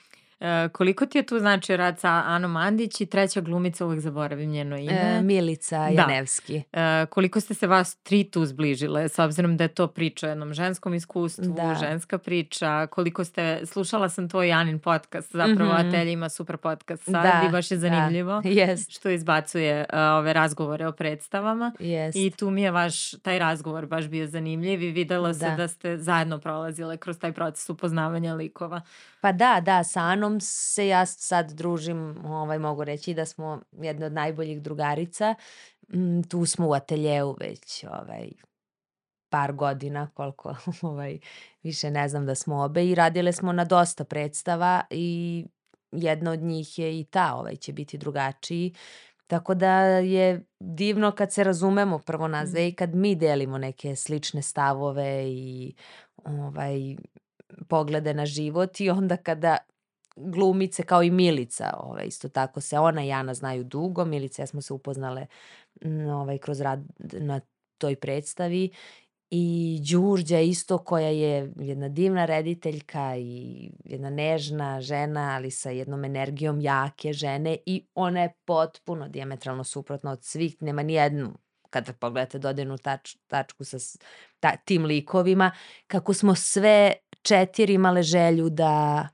E, 0.44 0.70
koliko 0.70 1.06
ti 1.06 1.18
je 1.18 1.26
tu 1.26 1.40
znači 1.40 1.78
rad 1.78 2.00
sa 2.00 2.24
Anom 2.26 2.52
Mandić 2.52 3.02
i 3.02 3.06
treća 3.06 3.42
glumica, 3.42 3.86
uvek 3.86 4.00
zaboravim 4.00 4.50
njeno 4.50 4.78
ime. 4.78 5.18
E, 5.18 5.22
Milica 5.22 5.78
da. 5.78 6.02
Janevski. 6.02 6.64
E, 6.74 7.06
koliko 7.10 7.40
ste 7.40 7.54
se 7.54 7.68
vas 7.68 7.96
tri 7.96 8.24
tu 8.24 8.46
zbližile, 8.46 9.10
s 9.10 9.20
obzirom 9.20 9.58
da 9.58 9.64
je 9.64 9.68
to 9.68 9.88
priča 9.88 10.28
o 10.28 10.30
jednom 10.30 10.54
ženskom 10.54 10.94
iskustvu, 10.94 11.54
da. 11.54 11.76
ženska 11.80 12.18
priča, 12.18 12.88
koliko 12.88 13.24
ste, 13.24 13.62
slušala 13.66 14.10
sam 14.10 14.30
tvoj 14.30 14.48
Janin 14.48 14.80
podcast, 14.80 15.32
zapravo 15.32 15.74
mm 15.74 15.76
-hmm. 15.76 15.88
Atelja 15.90 16.12
ima 16.12 16.30
super 16.30 16.58
podcast 16.58 17.04
sad 17.04 17.24
da, 17.24 17.42
i 17.48 17.52
baš 17.52 17.72
je 17.72 17.78
da. 17.78 17.82
zanimljivo 17.82 18.42
da. 18.42 18.50
yes. 18.50 18.96
što 18.96 19.10
izbacuje 19.10 19.86
uh, 19.94 20.00
ove 20.00 20.34
razgovore 20.34 20.88
o 20.88 20.92
predstavama 20.92 21.72
yes. 21.80 22.12
i 22.16 22.32
tu 22.32 22.50
mi 22.50 22.62
je 22.62 22.72
vaš, 22.72 23.12
taj 23.12 23.40
razgovor 23.40 23.86
baš 23.86 24.08
bio 24.08 24.28
zanimljiv 24.28 24.84
i 24.84 24.92
videla 24.92 25.28
da. 25.28 25.34
se 25.34 25.56
da 25.58 25.68
ste 25.68 25.98
zajedno 25.98 26.40
prolazile 26.40 26.98
kroz 26.98 27.20
taj 27.20 27.32
proces 27.32 27.70
upoznavanja 27.70 28.34
likova. 28.34 28.82
Pa 29.22 29.32
da, 29.32 29.62
da, 29.66 29.84
sa 29.84 30.02
Anom 30.02 30.33
se 30.42 30.88
ja 30.88 31.06
sad 31.06 31.52
družim, 31.52 32.26
ovaj, 32.26 32.60
mogu 32.60 32.84
reći 32.84 33.14
da 33.14 33.26
smo 33.26 33.62
jedne 33.72 34.06
od 34.06 34.14
najboljih 34.14 34.62
drugarica. 34.62 35.36
Mm, 35.94 36.22
tu 36.22 36.46
smo 36.46 36.68
u 36.68 36.74
ateljeu 36.74 37.36
već 37.40 37.84
ovaj, 37.84 38.30
par 39.30 39.54
godina, 39.54 40.10
koliko 40.14 40.56
ovaj, 40.82 41.20
više 41.64 41.92
ne 41.92 42.10
znam 42.10 42.26
da 42.26 42.36
smo 42.36 42.64
obe 42.64 42.86
i 42.86 42.96
radile 42.96 43.32
smo 43.32 43.52
na 43.52 43.66
dosta 43.66 44.04
predstava 44.04 44.84
i 44.90 45.46
jedna 45.92 46.32
od 46.32 46.40
njih 46.40 46.80
je 46.80 47.00
i 47.00 47.04
ta, 47.04 47.36
ovaj 47.36 47.56
će 47.56 47.74
biti 47.74 47.98
drugačiji. 47.98 48.74
Tako 49.28 49.54
da 49.54 49.80
je 49.86 50.44
divno 50.60 51.12
kad 51.12 51.34
se 51.34 51.44
razumemo 51.44 52.00
prvo 52.00 52.28
nas 52.28 52.50
dve 52.50 52.68
i 52.68 52.76
kad 52.76 52.96
mi 52.96 53.16
delimo 53.16 53.58
neke 53.58 53.96
slične 53.96 54.42
stavove 54.42 55.24
i 55.28 55.76
ovaj, 56.26 56.96
poglede 57.68 58.14
na 58.14 58.26
život 58.26 58.80
i 58.80 58.90
onda 58.90 59.18
kada 59.18 59.58
glumice 60.16 60.84
kao 60.84 61.04
i 61.04 61.12
Milica, 61.12 61.74
ovaj, 61.80 62.06
isto 62.06 62.30
tako 62.30 62.62
se 62.62 62.80
ona 62.80 63.06
i 63.06 63.12
Ana 63.12 63.34
znaju 63.34 63.64
dugo, 63.64 64.06
Milica 64.06 64.42
ja 64.42 64.48
smo 64.48 64.62
se 64.62 64.74
upoznale 64.74 65.26
ovaj, 66.14 66.38
kroz 66.38 66.62
rad 66.62 66.84
na 67.00 67.42
toj 67.78 67.96
predstavi. 67.96 68.72
I 69.36 69.80
Đurđa 69.92 70.40
isto 70.40 70.78
koja 70.78 71.08
je 71.08 71.54
jedna 71.56 71.90
divna 71.90 72.26
rediteljka 72.26 73.16
i 73.18 73.70
jedna 73.86 74.10
nežna 74.10 74.82
žena, 74.82 75.36
ali 75.36 75.52
sa 75.52 75.70
jednom 75.70 76.06
energijom 76.06 76.62
jake 76.62 77.14
žene. 77.14 77.58
I 77.66 77.86
ona 77.96 78.22
je 78.22 78.34
potpuno 78.46 79.08
diametralno 79.08 79.64
suprotna 79.64 80.12
od 80.12 80.24
svih, 80.24 80.62
nema 80.62 80.84
ni 80.84 80.94
jednu 80.94 81.34
kada 81.74 81.94
pogledate 81.94 82.40
dodenu 82.40 82.78
tač, 82.78 83.16
tačku 83.28 83.66
sa 83.66 83.78
ta, 84.40 84.56
tim 84.66 84.86
likovima, 84.86 85.52
kako 85.88 86.14
smo 86.14 86.36
sve 86.36 86.94
četiri 87.22 87.74
imale 87.74 88.04
želju 88.04 88.50
da 88.50 89.08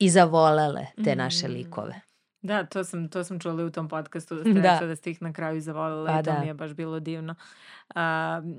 i 0.00 0.10
zavolele 0.10 0.86
te 1.04 1.16
naše 1.16 1.48
mm. 1.48 1.52
likove. 1.52 2.00
Da, 2.42 2.64
to 2.64 2.84
sam, 2.84 3.08
to 3.08 3.24
sam 3.24 3.40
čula 3.40 3.64
u 3.64 3.70
tom 3.70 3.88
podcastu 3.88 4.34
da 4.34 4.40
ste 4.50 4.52
da. 4.52 4.72
rekla 4.72 4.86
da 4.86 4.96
ste 4.96 5.10
ih 5.10 5.22
na 5.22 5.32
kraju 5.32 5.60
zavolila 5.60 6.12
pa, 6.12 6.20
i 6.20 6.22
to 6.22 6.32
da. 6.32 6.40
mi 6.40 6.46
je 6.46 6.54
baš 6.54 6.72
bilo 6.72 7.00
divno. 7.00 7.34
Uh, 7.88 8.00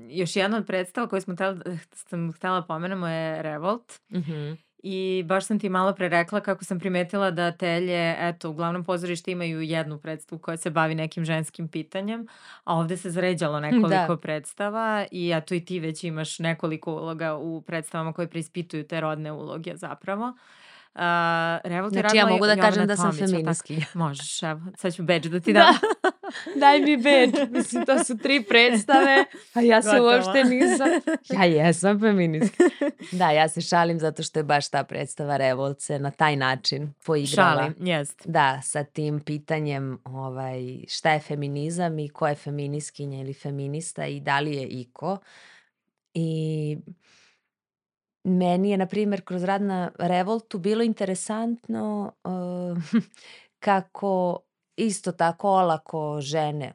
još 0.08 0.36
jedna 0.36 0.56
od 0.56 0.66
predstava 0.66 1.08
koju 1.08 1.20
smo 1.20 1.34
sam 1.92 2.32
htjela 2.32 2.62
pomenemo 2.62 3.08
je 3.08 3.42
Revolt. 3.42 4.00
Mm 4.10 4.18
-hmm. 4.18 4.56
I 4.82 5.24
baš 5.26 5.46
sam 5.46 5.58
ti 5.58 5.68
malo 5.68 5.94
pre 5.94 6.08
rekla 6.08 6.40
kako 6.40 6.64
sam 6.64 6.78
primetila 6.78 7.30
da 7.30 7.52
telje, 7.52 8.16
eto, 8.18 8.50
u 8.50 8.52
glavnom 8.52 8.84
pozorištu 8.84 9.30
imaju 9.30 9.60
jednu 9.60 9.98
predstavu 9.98 10.38
koja 10.38 10.56
se 10.56 10.70
bavi 10.70 10.94
nekim 10.94 11.24
ženskim 11.24 11.68
pitanjem, 11.68 12.26
a 12.64 12.76
ovde 12.76 12.96
se 12.96 13.10
zređalo 13.10 13.60
nekoliko 13.70 14.14
da. 14.14 14.16
predstava 14.16 15.06
i 15.10 15.32
eto 15.36 15.54
i 15.54 15.64
ti 15.64 15.80
već 15.80 16.04
imaš 16.04 16.38
nekoliko 16.38 16.92
uloga 16.92 17.34
u 17.34 17.62
predstavama 17.62 18.12
koje 18.12 18.28
preispituju 18.28 18.86
te 18.86 19.00
rodne 19.00 19.32
uloge 19.32 19.76
zapravo. 19.76 20.28
Uh, 20.28 20.34
Uh, 20.94 21.00
Revolt 21.64 21.92
znači 21.92 22.16
ja 22.16 22.26
mogu 22.26 22.46
da 22.46 22.56
kažem 22.56 22.86
da 22.86 22.96
sam 22.96 23.12
feministkinja. 23.12 23.86
Možeš, 24.04 24.42
evo, 24.42 24.60
sad 24.76 24.94
ću 24.94 25.02
beđ 25.02 25.26
da 25.26 25.40
ti 25.40 25.52
dam. 25.52 25.74
Da. 26.02 26.10
Daj 26.60 26.80
mi 26.80 26.96
beđ. 26.96 27.50
Mislim, 27.50 27.86
to 27.86 28.04
su 28.04 28.18
tri 28.18 28.44
predstave, 28.44 29.24
a 29.54 29.60
ja 29.60 29.82
se 29.82 29.88
Gotovo. 29.90 30.08
uopšte 30.08 30.44
nisam. 30.44 30.88
Ja 31.30 31.44
jesam 31.44 32.00
feministkinja. 32.00 32.70
Da, 33.12 33.30
ja 33.30 33.48
se 33.48 33.60
šalim 33.60 34.00
zato 34.00 34.22
što 34.22 34.38
je 34.38 34.44
baš 34.44 34.68
ta 34.68 34.84
predstava 34.84 35.36
Revolt 35.36 35.80
se 35.80 35.98
na 35.98 36.10
taj 36.10 36.36
način 36.36 36.94
poigrala. 37.06 37.62
Šalim, 37.62 37.74
jest. 37.86 38.22
Da, 38.24 38.60
sa 38.62 38.84
tim 38.84 39.20
pitanjem 39.20 39.98
ovaj, 40.04 40.84
šta 40.88 41.12
je 41.12 41.20
feminizam 41.20 41.98
i 41.98 42.08
ko 42.08 42.28
je 42.28 42.34
feminiskinja 42.34 43.20
ili 43.20 43.34
feminista 43.34 44.06
i 44.06 44.20
da 44.20 44.40
li 44.40 44.54
je 44.56 44.66
iko. 44.66 45.18
I 46.14 46.78
Meni 48.24 48.70
je, 48.70 48.76
na 48.76 48.86
primjer, 48.86 49.24
kroz 49.24 49.44
rad 49.44 49.62
na 49.62 49.90
Revoltu 49.98 50.58
bilo 50.58 50.82
interesantno 50.82 52.12
uh, 52.24 53.02
kako 53.66 54.38
isto 54.76 55.12
tako 55.12 55.48
olako 55.48 56.18
žene 56.20 56.72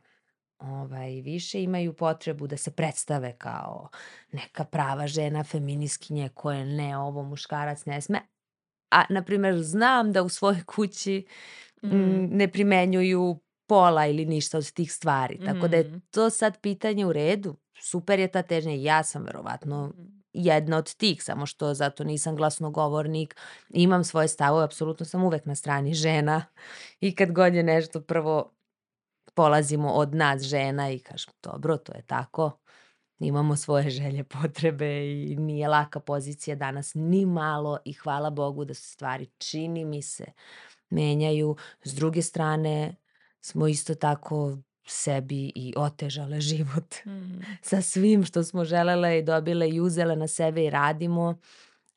ovaj, 0.60 1.22
više 1.22 1.64
imaju 1.64 1.94
potrebu 1.94 2.48
da 2.48 2.58
se 2.58 2.72
predstave 2.72 3.36
kao 3.38 3.90
neka 4.32 4.64
prava 4.64 5.08
žena, 5.08 5.44
feminiskinje 5.44 6.30
koje 6.30 6.66
ne, 6.66 6.98
ovo 6.98 7.24
muškarac 7.24 7.86
ne 7.86 8.02
sme. 8.02 8.20
A, 8.92 9.04
na 9.10 9.24
primjer, 9.24 9.64
znam 9.64 10.14
da 10.14 10.24
u 10.24 10.30
svojoj 10.30 10.64
kući 10.66 11.26
mm. 11.84 12.38
ne 12.38 12.48
primenjuju 12.48 13.40
pola 13.68 14.06
ili 14.06 14.26
ništa 14.26 14.58
od 14.58 14.72
tih 14.72 14.94
stvari. 14.94 15.40
Tako 15.46 15.68
da 15.68 15.78
je 15.78 15.84
mm. 15.84 16.02
to 16.12 16.30
sad 16.30 16.62
pitanje 16.62 17.06
u 17.06 17.14
redu. 17.14 17.56
Super 17.80 18.20
je 18.20 18.28
ta 18.28 18.42
težnja. 18.42 18.74
Ja 18.74 19.04
sam 19.04 19.24
verovatno 19.24 19.88
mm 19.88 20.17
jedna 20.34 20.78
od 20.78 20.96
tih, 20.96 21.24
samo 21.24 21.46
što 21.46 21.74
zato 21.74 22.04
nisam 22.04 22.36
glasnogovornik, 22.36 23.36
imam 23.70 24.04
svoje 24.04 24.28
stavove, 24.28 24.64
apsolutno 24.64 25.06
sam 25.06 25.24
uvek 25.24 25.46
na 25.46 25.56
strani 25.56 25.94
žena. 25.94 26.46
I 27.00 27.16
kad 27.16 27.32
god 27.32 27.54
je 27.54 27.64
nešto 27.64 28.02
prvo 28.02 28.54
polazimo 29.34 29.92
od 29.94 30.16
nas 30.16 30.42
žena 30.42 30.92
i 30.92 31.00
kažem 31.00 31.34
dobro, 31.44 31.78
to 31.78 31.94
je 31.96 32.02
tako, 32.02 32.60
imamo 33.20 33.56
svoje 33.56 33.90
želje, 33.90 34.24
potrebe 34.24 35.08
i 35.08 35.36
nije 35.36 35.68
laka 35.68 36.00
pozicija 36.00 36.56
danas 36.56 36.92
ni 36.96 37.26
malo 37.26 37.80
i 37.86 37.94
hvala 37.94 38.30
Bogu 38.30 38.66
da 38.66 38.74
se 38.74 38.92
stvari 38.92 39.26
čini 39.38 39.86
mi 39.86 40.02
se 40.02 40.26
menjaju. 40.90 41.56
S 41.84 41.94
druge 41.94 42.22
strane 42.22 42.96
smo 43.42 43.68
isto 43.68 43.96
tako 43.96 44.58
sebi 44.88 45.52
i 45.56 45.74
otežale 45.78 46.42
život 46.42 46.96
mm. 47.06 47.40
sa 47.62 47.82
svim 47.82 48.24
što 48.24 48.44
smo 48.44 48.66
želele 48.66 49.20
i 49.20 49.24
dobile 49.24 49.70
i 49.70 49.80
uzele 49.80 50.16
na 50.16 50.28
sebe 50.28 50.66
i 50.66 50.70
radimo, 50.70 51.40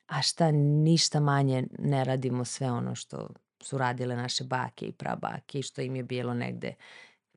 a 0.07 0.21
šta 0.21 0.51
ništa 0.51 1.19
manje 1.19 1.67
ne 1.79 2.03
radimo 2.03 2.45
sve 2.45 2.71
ono 2.71 2.95
što 2.95 3.29
su 3.61 3.77
radile 3.77 4.15
naše 4.15 4.43
bake 4.43 4.85
i 4.85 4.91
prabake 4.91 5.59
i 5.59 5.61
što 5.61 5.81
im 5.81 5.95
je 5.95 6.03
bilo 6.03 6.33
negde 6.33 6.73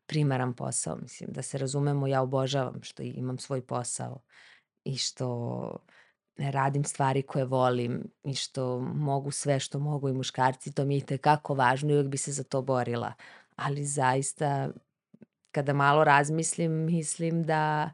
primaran 0.06 0.54
posao. 0.54 0.96
Mislim, 0.96 1.30
da 1.32 1.42
se 1.42 1.58
razumemo, 1.58 2.06
ja 2.06 2.22
obožavam 2.22 2.82
što 2.82 3.02
imam 3.02 3.38
svoj 3.38 3.66
posao 3.66 4.20
i 4.84 4.96
što 4.96 5.76
radim 6.36 6.84
stvari 6.84 7.22
koje 7.22 7.44
volim 7.44 8.02
i 8.24 8.34
što 8.34 8.80
mogu 8.80 9.30
sve 9.30 9.60
što 9.60 9.78
mogu 9.78 10.08
i 10.08 10.12
muškarci, 10.12 10.72
to 10.72 10.84
mi 10.84 10.94
je 10.94 11.06
tekako 11.06 11.54
važno 11.54 11.90
i 11.90 11.92
uvijek 11.92 12.08
bi 12.08 12.16
se 12.16 12.32
za 12.32 12.44
to 12.44 12.62
borila. 12.62 13.12
Ali 13.56 13.84
zaista 13.84 14.70
kada 15.54 15.72
malo 15.72 16.04
razmislim, 16.04 16.72
mislim 16.72 17.42
da 17.42 17.90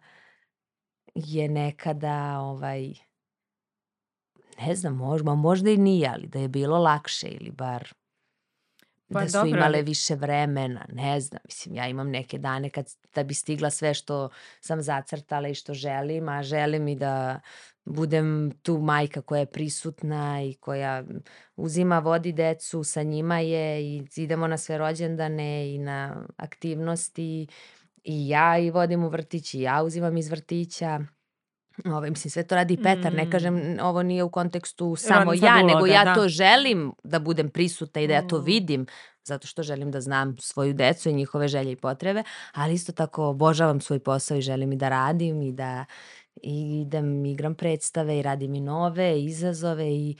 je 1.14 1.48
nekada 1.48 2.38
ovaj 2.40 2.94
ne 4.66 4.74
znam, 4.74 4.96
možda, 4.96 5.34
možda 5.34 5.70
i 5.70 5.76
nije, 5.76 6.08
ali 6.08 6.26
da 6.26 6.38
je 6.38 6.48
bilo 6.48 6.78
lakše 6.78 7.28
ili 7.28 7.50
bar 7.50 7.88
pa, 9.12 9.20
da 9.20 9.28
su 9.28 9.32
dobro, 9.32 9.48
imale 9.48 9.82
više 9.82 10.14
vremena, 10.14 10.86
ne 10.92 11.20
znam, 11.20 11.40
mislim, 11.44 11.74
ja 11.74 11.88
imam 11.88 12.10
neke 12.10 12.38
dane 12.38 12.70
kad 12.70 12.86
da 13.14 13.22
bi 13.22 13.34
stigla 13.34 13.70
sve 13.70 13.94
što 13.94 14.28
sam 14.60 14.82
zacrtala 14.82 15.48
i 15.48 15.54
što 15.54 15.74
želim, 15.74 16.28
a 16.28 16.42
želim 16.42 16.88
i 16.88 16.96
da 16.96 17.40
budem 17.84 18.50
tu 18.62 18.78
majka 18.78 19.22
koja 19.22 19.40
je 19.40 19.46
prisutna 19.46 20.42
i 20.42 20.54
koja 20.54 21.04
uzima, 21.56 21.98
vodi 21.98 22.32
decu, 22.32 22.84
sa 22.84 23.02
njima 23.02 23.38
je 23.38 23.82
i 23.82 24.06
idemo 24.16 24.46
na 24.46 24.58
sve 24.58 24.78
rođendane 24.78 25.74
i 25.74 25.78
na 25.78 26.26
aktivnosti 26.36 27.46
i 28.04 28.28
ja 28.28 28.58
i 28.58 28.70
vodim 28.70 29.04
u 29.04 29.08
vrtić 29.08 29.54
i 29.54 29.60
ja 29.60 29.82
uzimam 29.82 30.16
iz 30.16 30.28
vrtića. 30.28 31.00
Ovaj, 31.84 32.10
mislim, 32.10 32.30
sve 32.30 32.42
to 32.42 32.54
radi 32.54 32.74
i 32.74 32.82
Petar, 32.82 33.12
mm. 33.12 33.16
ne 33.16 33.30
kažem, 33.30 33.78
ovo 33.82 34.02
nije 34.02 34.22
u 34.22 34.30
kontekstu 34.30 34.96
samo 34.96 35.32
ja, 35.32 35.60
uloga, 35.60 35.74
nego 35.74 35.86
ja 35.86 36.04
da. 36.04 36.14
to 36.14 36.28
želim 36.28 36.92
da 37.04 37.18
budem 37.18 37.48
prisutna 37.48 38.00
i 38.00 38.06
da 38.06 38.14
ja 38.14 38.28
to 38.28 38.38
mm. 38.38 38.44
vidim, 38.44 38.86
zato 39.24 39.46
što 39.46 39.62
želim 39.62 39.90
da 39.90 40.00
znam 40.00 40.36
svoju 40.38 40.74
decu 40.74 41.08
i 41.08 41.12
njihove 41.12 41.48
želje 41.48 41.72
i 41.72 41.76
potrebe, 41.76 42.22
ali 42.52 42.74
isto 42.74 42.92
tako 42.92 43.24
obožavam 43.24 43.80
svoj 43.80 43.98
posao 43.98 44.36
i 44.36 44.42
želim 44.42 44.72
i 44.72 44.76
da 44.76 44.88
radim 44.88 45.42
i 45.42 45.52
da 45.52 45.84
i 46.42 46.84
da 46.86 46.98
igram 47.26 47.54
predstave 47.54 48.18
i 48.18 48.22
radim 48.22 48.54
i 48.54 48.60
nove 48.60 49.22
izazove 49.22 49.90
i 49.90 50.16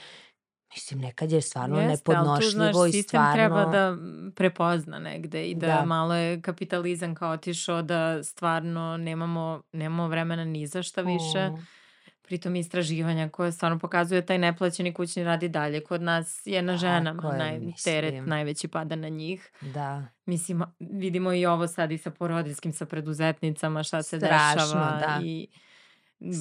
Mislim, 0.75 1.01
nekad 1.01 1.33
je 1.33 1.41
stvarno 1.41 1.81
Jeste, 1.81 1.91
nepodnošljivo 1.91 2.67
tu, 2.67 2.73
znaš, 2.73 2.95
i 2.95 3.03
stvarno... 3.03 3.35
treba 3.35 3.65
da 3.65 3.97
prepozna 4.35 4.99
negde 4.99 5.47
i 5.47 5.55
da, 5.55 5.67
da. 5.67 5.85
malo 5.85 6.15
je 6.15 6.43
kapitalizam 6.43 7.15
kao 7.15 7.33
otišao 7.33 7.83
da 7.83 8.23
stvarno 8.23 8.97
nemamo, 8.97 9.63
nemamo 9.73 10.09
vremena 10.09 10.45
ni 10.45 10.67
za 10.67 10.83
šta 10.83 11.03
više. 11.03 11.51
Oh. 11.53 11.59
Pritom 12.23 12.57
istraživanja 12.57 13.29
koje 13.29 13.53
stvarno 13.53 13.79
pokazuje 13.79 14.27
taj 14.27 14.39
neplaćeni 14.39 14.95
kućni 14.95 15.25
rad 15.25 15.43
i 15.43 15.49
dalje. 15.49 15.85
Kod 15.85 16.03
nas 16.03 16.43
je 16.45 16.63
na 16.63 16.77
ženama 16.77 17.33
je, 17.33 17.39
naj, 17.39 17.61
teret 17.85 18.27
najveći 18.27 18.69
pada 18.69 18.97
na 18.97 19.09
njih. 19.09 19.51
Da. 19.61 20.07
Mislim, 20.27 20.63
vidimo 20.79 21.33
i 21.33 21.47
ovo 21.47 21.67
sad 21.67 21.93
i 21.93 21.99
sa 21.99 22.11
porodiljskim, 22.11 22.73
sa 22.73 22.87
preduzetnicama, 22.87 23.83
šta 23.83 24.03
se 24.03 24.19
Strašno, 24.19 24.63
dešava. 24.63 24.99
Da. 25.01 25.21
I 25.25 25.49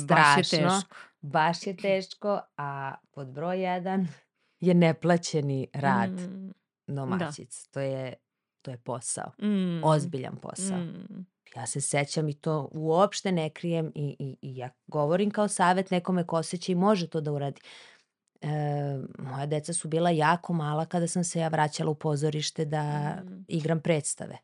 Strašno. 0.06 0.16
Baš 0.16 0.54
je 0.54 0.60
teško. 0.60 0.96
Baš 1.22 1.68
je 1.68 1.78
teško, 1.88 2.40
a 2.58 2.96
pod 3.12 3.28
broj 3.28 3.62
jedan 3.64 4.08
je 4.68 4.74
neplaćeni 4.74 5.68
rad 5.74 6.12
mm. 6.12 6.52
domaćic. 6.88 7.66
Da. 7.66 7.72
To 7.72 7.80
je 7.80 8.14
to 8.62 8.72
je 8.72 8.78
posao. 8.78 9.32
Mm. 9.42 9.84
Ozbiljan 9.84 10.36
posao. 10.42 10.78
Mm. 10.78 11.26
Ja 11.56 11.66
se 11.66 11.82
sećam 11.82 12.30
i 12.30 12.34
to 12.34 12.70
uopšte 12.72 13.32
ne 13.32 13.50
krijem 13.50 13.92
i, 13.96 14.16
i, 14.20 14.38
i 14.42 14.58
ja 14.58 14.70
govorim 14.88 15.32
kao 15.32 15.48
savet 15.48 15.92
nekome 15.92 16.28
ko 16.28 16.36
osjeća 16.36 16.72
i 16.72 16.76
može 16.76 17.08
to 17.08 17.22
da 17.22 17.32
uradi. 17.32 17.62
E, 18.42 18.50
moja 19.20 19.46
deca 19.46 19.74
su 19.74 19.88
bila 19.88 20.10
jako 20.10 20.54
mala 20.54 20.86
kada 20.86 21.08
sam 21.08 21.24
se 21.24 21.40
ja 21.40 21.48
vraćala 21.48 21.92
u 21.92 21.96
pozorište 21.96 22.66
da 22.66 23.16
mm. 23.24 23.46
igram 23.48 23.80
predstave. 23.80 24.38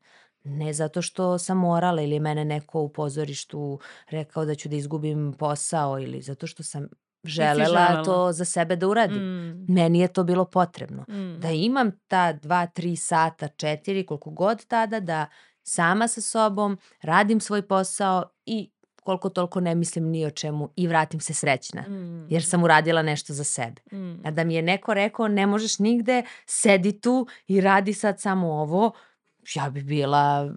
Ne 0.45 0.73
zato 0.73 1.01
što 1.01 1.37
sam 1.37 1.57
morala 1.57 2.01
ili 2.01 2.19
mene 2.19 2.45
neko 2.45 2.81
u 2.81 2.89
pozorištu 2.89 3.79
rekao 4.09 4.45
da 4.45 4.55
ću 4.55 4.69
da 4.69 4.75
izgubim 4.75 5.33
posao 5.39 5.99
ili 5.99 6.21
zato 6.21 6.47
što 6.47 6.63
sam 6.63 6.87
želela, 7.23 7.65
želela. 7.65 8.03
to 8.03 8.31
za 8.31 8.45
sebe 8.45 8.75
da 8.75 8.87
uradim. 8.87 9.17
Mm. 9.17 9.65
Meni 9.73 9.99
je 9.99 10.07
to 10.07 10.23
bilo 10.23 10.45
potrebno. 10.45 11.05
Mm. 11.09 11.39
Da 11.39 11.51
imam 11.51 11.91
ta 12.07 12.33
dva, 12.33 12.67
tri 12.67 12.95
sata, 12.95 13.47
četiri, 13.47 14.05
koliko 14.05 14.29
god 14.29 14.65
tada, 14.65 14.99
da 14.99 15.25
sama 15.63 16.07
sa 16.07 16.21
sobom 16.21 16.77
radim 17.01 17.39
svoj 17.39 17.61
posao 17.61 18.23
i 18.45 18.71
koliko 19.03 19.29
toliko 19.29 19.59
ne 19.59 19.75
mislim 19.75 20.09
ni 20.09 20.25
o 20.25 20.29
čemu 20.29 20.69
i 20.75 20.87
vratim 20.87 21.19
se 21.19 21.33
srećna. 21.33 21.81
Mm. 21.81 22.27
Jer 22.29 22.43
sam 22.43 22.63
uradila 22.63 23.01
nešto 23.01 23.33
za 23.33 23.43
sebe. 23.43 23.81
Mm. 23.91 24.27
A 24.27 24.31
da 24.31 24.43
mi 24.43 24.55
je 24.55 24.61
neko 24.61 24.93
rekao 24.93 25.27
ne 25.27 25.47
možeš 25.47 25.79
nigde, 25.79 26.23
sedi 26.45 27.01
tu 27.01 27.27
i 27.47 27.61
radi 27.61 27.93
sad 27.93 28.21
samo 28.21 28.47
ovo, 28.47 28.91
ja 29.55 29.69
bi 29.69 29.83
bila 29.83 30.53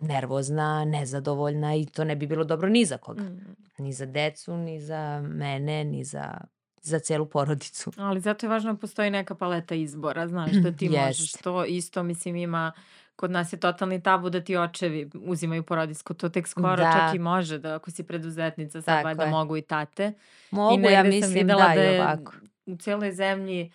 nervozna, 0.00 0.84
nezadovoljna 0.84 1.74
i 1.74 1.86
to 1.86 2.04
ne 2.04 2.16
bi 2.16 2.26
bilo 2.26 2.44
dobro 2.44 2.68
ni 2.68 2.84
za 2.84 2.96
koga. 2.98 3.22
Mm. 3.22 3.56
Ni 3.78 3.92
za 3.92 4.06
decu, 4.06 4.56
ni 4.56 4.80
za 4.80 5.00
mene, 5.22 5.84
ni 5.84 6.04
za, 6.04 6.34
za 6.82 6.98
celu 6.98 7.26
porodicu. 7.26 7.92
Ali 7.96 8.20
zato 8.20 8.46
je 8.46 8.50
važno 8.50 8.72
da 8.72 8.78
postoji 8.78 9.10
neka 9.10 9.34
paleta 9.34 9.74
izbora, 9.74 10.28
znaš, 10.28 10.50
da 10.52 10.72
ti 10.72 10.88
možeš 10.88 11.20
Jest. 11.20 11.42
to 11.42 11.64
isto, 11.64 12.02
mislim 12.02 12.36
ima, 12.36 12.72
kod 13.16 13.30
nas 13.30 13.52
je 13.52 13.56
totalni 13.58 14.02
tabu 14.02 14.30
da 14.30 14.40
ti 14.40 14.56
očevi 14.56 15.10
uzimaju 15.16 15.62
porodisko, 15.62 16.14
to 16.14 16.28
tek 16.28 16.48
skoro 16.48 16.76
Da. 16.76 16.92
čak 16.92 17.14
i 17.14 17.18
može, 17.18 17.58
da 17.58 17.74
ako 17.74 17.90
si 17.90 18.02
preduzetnica, 18.02 18.82
sad 18.82 18.84
Tako 18.86 19.04
valjda 19.04 19.22
je. 19.22 19.30
mogu 19.30 19.56
i 19.56 19.62
tate. 19.62 20.12
Mogu, 20.50 20.80
I 20.80 20.92
ja 20.92 21.02
mislim 21.02 21.46
da, 21.46 21.54
da 21.54 21.72
je 21.72 22.02
ovako. 22.02 22.32
u 22.66 22.76
cijeloj 22.76 23.12
zemlji 23.12 23.72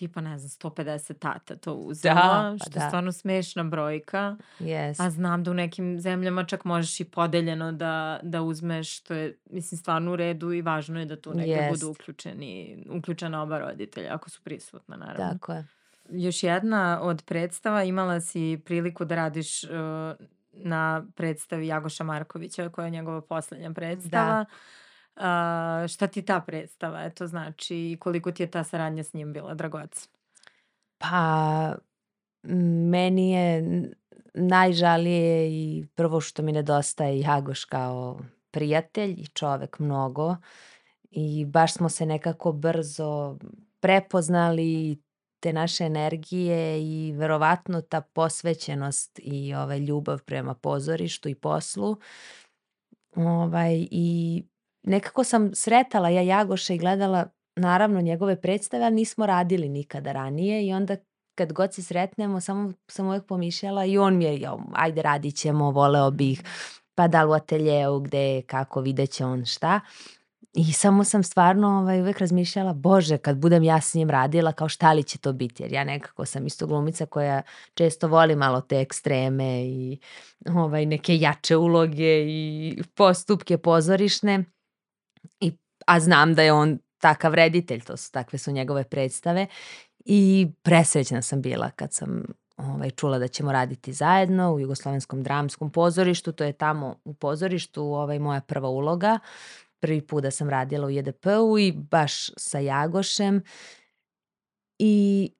tipa, 0.00 0.20
ne 0.20 0.38
znam, 0.38 0.72
150 0.72 1.18
tata 1.18 1.56
to 1.56 1.74
uzelo, 1.74 2.14
Da, 2.14 2.56
pa 2.58 2.64
što 2.64 2.78
je 2.78 2.80
da. 2.80 2.88
stvarno 2.88 3.12
smešna 3.12 3.64
brojka. 3.64 4.36
Yes. 4.58 4.94
A 4.98 5.10
znam 5.10 5.44
da 5.44 5.50
u 5.50 5.54
nekim 5.54 6.00
zemljama 6.00 6.44
čak 6.44 6.64
možeš 6.64 7.00
i 7.00 7.04
podeljeno 7.04 7.72
da, 7.72 8.20
da 8.22 8.42
uzmeš, 8.42 8.96
što 8.96 9.14
je, 9.14 9.38
mislim, 9.50 9.78
stvarno 9.78 10.12
u 10.12 10.16
redu 10.16 10.52
i 10.52 10.62
važno 10.62 11.00
je 11.00 11.06
da 11.06 11.16
tu 11.16 11.34
negde 11.34 11.52
Jest. 11.52 11.80
budu 11.80 11.92
uključeni, 11.92 12.84
uključena 12.90 13.42
oba 13.42 13.58
roditelja, 13.58 14.14
ako 14.14 14.30
su 14.30 14.40
prisutna, 14.42 14.96
naravno. 14.96 15.32
Tako 15.32 15.52
je. 15.52 15.66
Još 16.10 16.42
jedna 16.42 17.00
od 17.02 17.22
predstava, 17.26 17.84
imala 17.84 18.20
si 18.20 18.60
priliku 18.64 19.04
da 19.04 19.14
radiš 19.14 19.64
uh, 19.64 19.70
na 20.52 21.04
predstavi 21.14 21.66
Jagoša 21.66 22.04
Markovića, 22.04 22.68
koja 22.68 22.84
je 22.84 22.90
njegova 22.90 23.20
poslednja 23.20 23.72
predstava. 23.72 24.44
Uh, 25.16 25.88
šta 25.88 26.06
ti 26.06 26.22
ta 26.22 26.40
predstava, 26.40 27.02
eto 27.02 27.26
znači, 27.26 27.96
koliko 28.00 28.32
ti 28.32 28.42
je 28.42 28.50
ta 28.50 28.64
saradnja 28.64 29.04
s 29.04 29.14
njim 29.14 29.32
bila 29.32 29.54
dragocena? 29.54 30.16
Pa, 30.98 31.74
meni 32.90 33.30
je 33.30 33.62
najžalije 34.34 35.50
i 35.52 35.86
prvo 35.94 36.20
što 36.20 36.42
mi 36.42 36.52
nedostaje 36.52 37.20
Jagoš 37.20 37.64
kao 37.64 38.20
prijatelj 38.50 39.10
i 39.10 39.26
čovek 39.26 39.78
mnogo 39.78 40.36
i 41.10 41.44
baš 41.44 41.74
smo 41.74 41.88
se 41.88 42.06
nekako 42.06 42.52
brzo 42.52 43.38
prepoznali 43.80 45.02
te 45.40 45.52
naše 45.52 45.84
energije 45.84 46.82
i 46.82 47.12
verovatno 47.12 47.80
ta 47.80 48.00
posvećenost 48.00 49.20
i 49.22 49.54
ovaj 49.54 49.78
ljubav 49.78 50.22
prema 50.22 50.54
pozorištu 50.54 51.28
i 51.28 51.34
poslu. 51.34 51.96
Ovaj, 53.16 53.86
I 53.90 54.42
nekako 54.82 55.24
sam 55.24 55.54
sretala 55.54 56.08
ja 56.08 56.22
Jagoša 56.22 56.74
i 56.74 56.78
gledala 56.78 57.28
naravno 57.56 58.00
njegove 58.00 58.40
predstave, 58.40 58.84
ali 58.84 58.94
nismo 58.94 59.26
radili 59.26 59.68
nikada 59.68 60.12
ranije 60.12 60.66
i 60.66 60.72
onda 60.72 60.96
kad 61.34 61.52
god 61.52 61.74
se 61.74 61.82
sretnemo, 61.82 62.40
samo 62.40 62.72
sam 62.88 63.06
uvek 63.06 63.26
pomišljala 63.26 63.84
i 63.84 63.98
on 63.98 64.16
mi 64.16 64.24
je, 64.24 64.40
"Jo, 64.40 64.60
ajde 64.72 65.02
radit 65.02 65.36
ćemo, 65.36 65.70
voleo 65.70 66.10
bih, 66.10 66.42
pa 66.94 67.08
da 67.08 67.22
li 67.24 67.30
u 67.30 67.32
ateljeu, 67.32 68.00
gde, 68.00 68.42
kako, 68.42 68.80
vidjet 68.80 69.10
će 69.10 69.24
on 69.24 69.44
šta. 69.44 69.80
I 70.52 70.72
samo 70.72 71.04
sam 71.04 71.22
stvarno 71.22 71.68
ovaj, 71.68 72.00
uvek 72.00 72.18
razmišljala, 72.18 72.72
bože, 72.72 73.18
kad 73.18 73.36
budem 73.38 73.62
ja 73.62 73.80
s 73.80 73.94
njim 73.94 74.10
radila, 74.10 74.52
kao 74.52 74.68
šta 74.68 74.92
li 74.92 75.02
će 75.02 75.18
to 75.18 75.32
biti, 75.32 75.62
jer 75.62 75.72
ja 75.72 75.84
nekako 75.84 76.26
sam 76.26 76.46
isto 76.46 76.66
glumica 76.66 77.06
koja 77.06 77.42
često 77.74 78.08
voli 78.08 78.36
malo 78.36 78.60
te 78.60 78.80
ekstreme 78.80 79.64
i 79.64 79.98
ovaj, 80.54 80.86
neke 80.86 81.16
jače 81.16 81.56
uloge 81.56 82.24
i 82.26 82.82
postupke 82.94 83.58
pozorišne, 83.58 84.44
a 85.86 86.00
znam 86.00 86.34
da 86.34 86.42
je 86.42 86.52
on 86.52 86.78
takav 86.98 87.34
reditelj, 87.34 87.80
to 87.80 87.96
su, 87.96 88.12
takve 88.12 88.38
su 88.38 88.52
njegove 88.52 88.84
predstave 88.84 89.46
i 90.04 90.48
presrećna 90.62 91.22
sam 91.22 91.42
bila 91.42 91.70
kad 91.70 91.92
sam 91.92 92.22
ovaj, 92.56 92.90
čula 92.90 93.18
da 93.18 93.28
ćemo 93.28 93.52
raditi 93.52 93.92
zajedno 93.92 94.54
u 94.54 94.60
Jugoslovenskom 94.60 95.22
dramskom 95.22 95.70
pozorištu, 95.70 96.32
to 96.32 96.44
je 96.44 96.52
tamo 96.52 96.96
u 97.04 97.14
pozorištu 97.14 97.82
ovaj, 97.82 98.18
moja 98.18 98.40
prva 98.40 98.68
uloga, 98.68 99.18
prvi 99.80 100.00
put 100.00 100.22
da 100.22 100.30
sam 100.30 100.50
radila 100.50 100.86
u 100.86 100.90
JDP-u 100.90 101.58
i 101.58 101.72
baš 101.72 102.30
sa 102.36 102.58
Jagošem. 102.58 103.42
I 104.78 105.30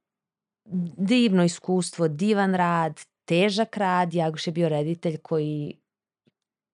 divno 0.97 1.45
iskustvo, 1.45 2.09
divan 2.09 2.55
rad, 2.55 3.01
težak 3.25 3.77
rad, 3.77 4.15
Jagoš 4.15 4.47
je 4.47 4.53
bio 4.53 4.69
reditelj 4.69 5.17
koji 5.17 5.81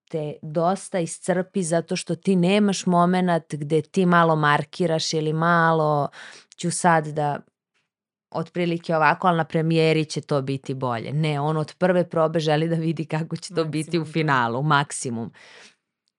te 0.08 0.34
dosta 0.42 0.98
iscrpi 0.98 1.62
zato 1.62 1.96
što 1.96 2.14
ti 2.16 2.36
nemaš 2.36 2.86
moment 2.86 3.54
gde 3.54 3.82
ti 3.82 4.06
malo 4.06 4.36
markiraš 4.36 5.12
ili 5.12 5.32
malo 5.32 6.08
ću 6.56 6.70
sad 6.70 7.06
da 7.06 7.40
otprilike 8.30 8.96
ovako, 8.96 9.26
ali 9.26 9.36
na 9.36 9.44
premijeri 9.44 10.04
će 10.04 10.20
to 10.20 10.42
biti 10.42 10.74
bolje. 10.74 11.12
Ne, 11.12 11.40
on 11.40 11.56
od 11.56 11.74
prve 11.78 12.08
probe 12.08 12.40
želi 12.40 12.68
da 12.68 12.76
vidi 12.76 13.04
kako 13.04 13.36
će 13.36 13.54
to 13.54 13.64
biti 13.64 13.98
u 13.98 14.00
Maksimum, 14.00 14.06
da. 14.06 14.12
finalu, 14.12 14.62
maksimum. 14.62 15.32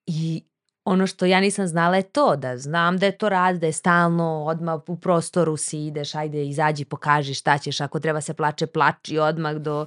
I 0.06 0.44
ono 0.86 1.08
što 1.08 1.26
ja 1.26 1.40
nisam 1.40 1.68
znala 1.68 1.96
je 1.96 2.02
to, 2.02 2.36
da 2.36 2.58
znam 2.58 2.98
da 2.98 3.06
je 3.06 3.18
to 3.18 3.30
rad, 3.30 3.56
da 3.56 3.66
je 3.66 3.74
stalno 3.74 4.44
odmah 4.48 4.80
u 4.88 5.00
prostoru 5.00 5.58
si 5.58 5.80
ideš, 5.80 6.16
ajde 6.16 6.46
izađi, 6.46 6.86
pokaži 6.86 7.34
šta 7.34 7.58
ćeš, 7.58 7.82
ako 7.82 8.00
treba 8.00 8.22
se 8.22 8.34
plače, 8.34 8.68
plači 8.68 9.18
odmah 9.18 9.56
do, 9.56 9.86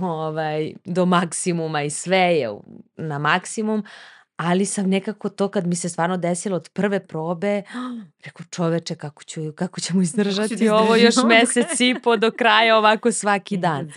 ovaj, 0.00 0.72
do 0.84 1.06
maksimuma 1.06 1.82
i 1.82 1.90
sve 1.90 2.18
je 2.18 2.50
na 2.96 3.18
maksimum, 3.18 3.84
ali 4.36 4.66
sam 4.66 4.88
nekako 4.88 5.28
to 5.28 5.48
kad 5.48 5.66
mi 5.66 5.76
se 5.76 5.88
stvarno 5.88 6.16
desilo 6.16 6.56
od 6.56 6.68
prve 6.72 7.06
probe, 7.06 7.62
rekao 8.24 8.46
čoveče 8.50 8.94
kako, 8.94 9.24
ću, 9.24 9.52
kako 9.52 9.80
ćemo 9.80 10.02
izdržati 10.02 10.56
da 10.56 10.76
ovo 10.76 10.96
još 10.96 11.14
do 11.14 11.22
kraja?" 11.22 11.38
mesec 11.38 11.80
i 11.80 11.94
po 12.02 12.16
do 12.16 12.30
kraja 12.30 12.78
ovako 12.78 13.12
svaki 13.12 13.56
dan. 13.56 13.92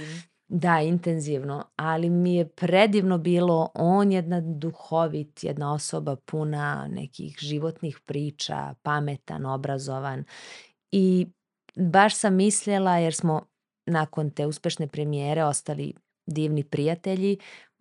Da, 0.50 0.80
intenzivno, 0.80 1.64
ali 1.76 2.10
mi 2.10 2.36
je 2.36 2.50
predivno 2.50 3.18
bilo, 3.18 3.70
on 3.74 4.12
je 4.12 4.16
jedna 4.16 4.42
duhovit, 4.42 5.44
jedna 5.44 5.74
osoba 5.74 6.16
puna 6.16 6.88
nekih 6.90 7.38
životnih 7.40 8.00
priča, 8.06 8.74
pametan, 8.82 9.46
obrazovan 9.46 10.24
i 10.92 11.28
baš 11.76 12.16
sam 12.16 12.36
mislila, 12.36 12.98
jer 12.98 13.14
smo 13.14 13.48
nakon 13.88 14.30
te 14.30 14.46
uspešne 14.46 14.88
premijere 14.88 15.44
ostali 15.44 15.94
divni 16.26 16.64
prijatelji, 16.64 17.38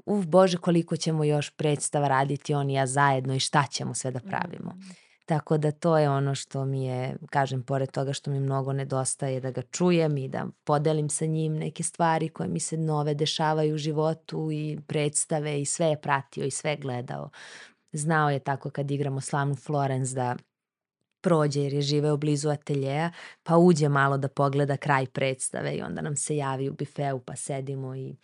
uf 0.06 0.26
Bože 0.26 0.58
koliko 0.58 0.96
ćemo 0.96 1.24
još 1.24 1.50
predstava 1.50 2.08
raditi 2.08 2.54
on 2.54 2.70
i 2.70 2.74
ja 2.74 2.86
zajedno 2.86 3.34
i 3.34 3.40
šta 3.40 3.64
ćemo 3.70 3.94
sve 3.94 4.10
da 4.10 4.20
pravimo. 4.20 4.70
Mm. 4.70 5.06
Tako 5.26 5.58
da 5.58 5.70
to 5.70 5.98
je 5.98 6.10
ono 6.10 6.34
što 6.34 6.64
mi 6.64 6.84
je, 6.84 7.16
kažem, 7.30 7.62
pored 7.62 7.90
toga 7.90 8.12
što 8.12 8.30
mi 8.30 8.40
mnogo 8.40 8.72
nedostaje 8.72 9.40
da 9.40 9.50
ga 9.50 9.62
čujem 9.62 10.16
i 10.16 10.28
da 10.28 10.46
podelim 10.64 11.08
sa 11.10 11.26
njim 11.26 11.56
neke 11.56 11.82
stvari 11.82 12.28
koje 12.28 12.48
mi 12.48 12.60
se 12.60 12.76
nove 12.76 13.14
dešavaju 13.14 13.74
u 13.74 13.78
životu 13.78 14.48
i 14.52 14.78
predstave 14.86 15.60
i 15.60 15.64
sve 15.64 15.86
je 15.86 16.00
pratio 16.00 16.44
i 16.44 16.50
sve 16.50 16.70
je 16.70 16.76
gledao. 16.76 17.30
Znao 17.92 18.30
je 18.30 18.38
tako 18.38 18.70
kad 18.70 18.90
igramo 18.90 19.20
slavnu 19.20 19.54
Florence 19.54 20.14
da 20.14 20.36
prođe 21.26 21.60
jer 21.60 21.72
je 21.72 21.82
živeo 21.82 22.16
blizu 22.16 22.48
ateljeja, 22.48 23.10
pa 23.42 23.56
uđe 23.56 23.88
malo 23.88 24.18
da 24.18 24.28
pogleda 24.28 24.76
kraj 24.76 25.06
predstave 25.06 25.74
i 25.74 25.82
onda 25.82 26.02
nam 26.02 26.16
se 26.16 26.36
javi 26.36 26.68
u 26.68 26.72
bifeu 26.72 27.20
pa 27.20 27.36
sedimo 27.36 27.94
i 27.96 28.16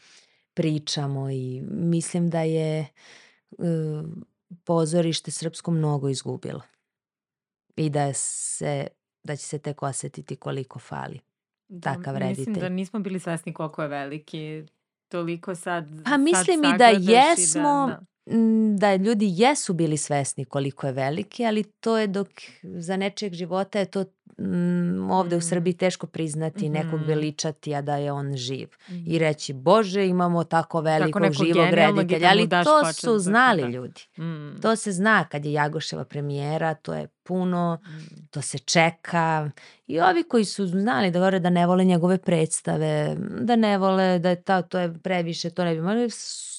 pričamo 0.55 1.30
i 1.30 1.62
mislim 1.70 2.30
da 2.30 2.40
je 2.40 2.78
e, 2.80 2.86
pozorište 4.64 5.30
srpsko 5.30 5.70
mnogo 5.70 6.09
izgubilo 6.09 6.61
i 7.76 7.90
da 7.90 8.12
se 8.12 8.86
da 9.24 9.36
će 9.36 9.44
se 9.44 9.59
tek 9.59 9.82
osetiti 9.82 10.36
koliko 10.36 10.78
fali. 10.78 11.20
Da, 11.68 11.94
Takav 11.94 12.14
Mislim 12.14 12.28
reditelj. 12.28 12.61
da 12.61 12.68
nismo 12.68 13.00
bili 13.00 13.20
svesni 13.20 13.55
koliko 13.55 13.82
je 13.82 13.88
veliki. 13.88 14.64
Toliko 15.09 15.55
sad 15.55 15.88
Pa 16.05 16.11
sad 16.11 16.20
mislim 16.20 16.64
i 16.64 16.78
da 16.78 16.92
sagledaš 16.92 17.09
i 17.09 17.12
jesmo, 17.12 17.86
da, 17.88 17.98
m, 18.00 18.07
da 18.72 18.94
ljudi 18.94 19.32
jesu 19.32 19.72
bili 19.74 19.96
svesni 19.96 20.44
koliko 20.44 20.86
je 20.86 20.92
veliki, 20.92 21.46
ali 21.46 21.64
to 21.64 21.98
je 21.98 22.06
dok 22.08 22.28
za 22.62 22.96
nečijeg 22.96 23.32
života 23.34 23.78
je 23.78 23.84
to 23.86 24.04
mm, 24.38 25.10
ovde 25.10 25.36
u 25.36 25.38
Mm. 25.38 25.42
Srbiji 25.42 25.74
teško 25.74 26.06
priznati, 26.06 26.68
nekog 26.68 26.94
Mhm. 26.94 27.04
veličati, 27.04 27.74
a 27.74 27.82
da 27.82 27.96
je 27.96 28.12
on 28.12 28.36
živ. 28.36 28.68
da. 28.88 28.94
I 29.06 29.18
reći, 29.18 29.52
Bože, 29.54 30.06
imamo 30.06 30.44
tako 30.44 30.80
velikog 30.80 31.22
nekog 31.22 31.46
živog 31.46 31.66
reditelja, 31.66 32.28
ali 32.28 32.48
to 32.48 32.92
su 32.92 33.18
znali 33.20 33.62
da. 33.62 33.68
ljudi. 33.68 34.00
Mm, 34.18 34.60
To 34.60 34.76
se 34.76 34.92
zna 34.92 35.24
kad 35.24 35.44
je 35.44 35.52
Jagoševa 35.52 36.04
premijera, 36.04 36.74
to 36.74 36.94
je 36.94 37.08
puno, 37.22 37.78
mm. 37.82 38.26
to 38.26 38.42
se 38.42 38.58
čeka. 38.58 39.50
I 39.86 40.00
ovi 40.00 40.22
koji 40.22 40.44
su 40.44 40.66
znali 40.66 41.10
da 41.10 41.18
govore 41.18 41.38
da 41.38 41.50
ne 41.50 41.66
vole 41.66 41.84
njegove 41.84 42.18
predstave, 42.18 43.16
da 43.40 43.56
ne 43.56 43.78
vole, 43.78 44.18
da 44.18 44.30
je 44.30 44.42
ta, 44.42 44.62
to 44.62 44.78
je 44.78 44.94
previše, 44.94 45.50
to 45.50 45.64
ne 45.64 45.74
bi 45.74 45.80
mogli, 45.80 46.10
s- 46.10 46.51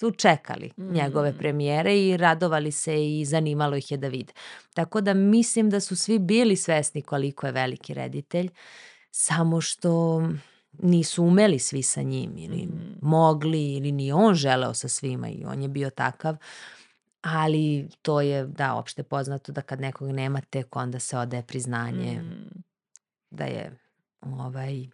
su 0.00 0.10
čekali 0.10 0.70
njegove 0.76 1.32
Mm. 1.32 1.38
premijere 1.38 1.98
i 2.00 2.16
radovali 2.16 2.72
se 2.72 3.18
i 3.20 3.24
zanimalo 3.24 3.76
ih 3.76 3.90
je 3.90 3.96
da 3.96 4.08
vide. 4.08 4.32
Tako 4.74 5.00
da 5.00 5.14
mislim 5.14 5.70
da 5.70 5.80
su 5.80 5.96
svi 5.96 6.18
bili 6.18 6.56
svesni 6.56 7.02
koliko 7.02 7.46
je 7.46 7.52
veliki 7.52 7.94
reditelj, 7.94 8.48
samo 9.10 9.60
što 9.60 10.22
nisu 10.72 11.24
umeli 11.24 11.58
svi 11.58 11.82
sa 11.82 12.02
njim 12.02 12.38
ili 12.38 12.56
Mm. 12.66 12.98
mogli 13.02 13.72
ili 13.76 13.92
ni 13.92 14.12
on 14.12 14.34
želeo 14.34 14.74
sa 14.74 14.88
svima 14.88 15.28
i 15.28 15.44
on 15.44 15.62
je 15.62 15.68
bio 15.68 15.90
takav. 15.90 16.36
Ali 17.22 17.88
to 18.02 18.20
je, 18.20 18.46
da, 18.46 18.74
opšte 18.74 19.02
poznato 19.02 19.52
da 19.52 19.62
kad 19.62 19.80
nekog 19.80 20.10
nema 20.10 20.40
tek 20.40 20.76
onda 20.76 20.98
se 20.98 21.18
odaje 21.18 21.42
priznanje 21.46 22.22
Mm. 22.22 22.62
da 23.30 23.44
je 23.44 23.78
ovaj, 24.20 24.86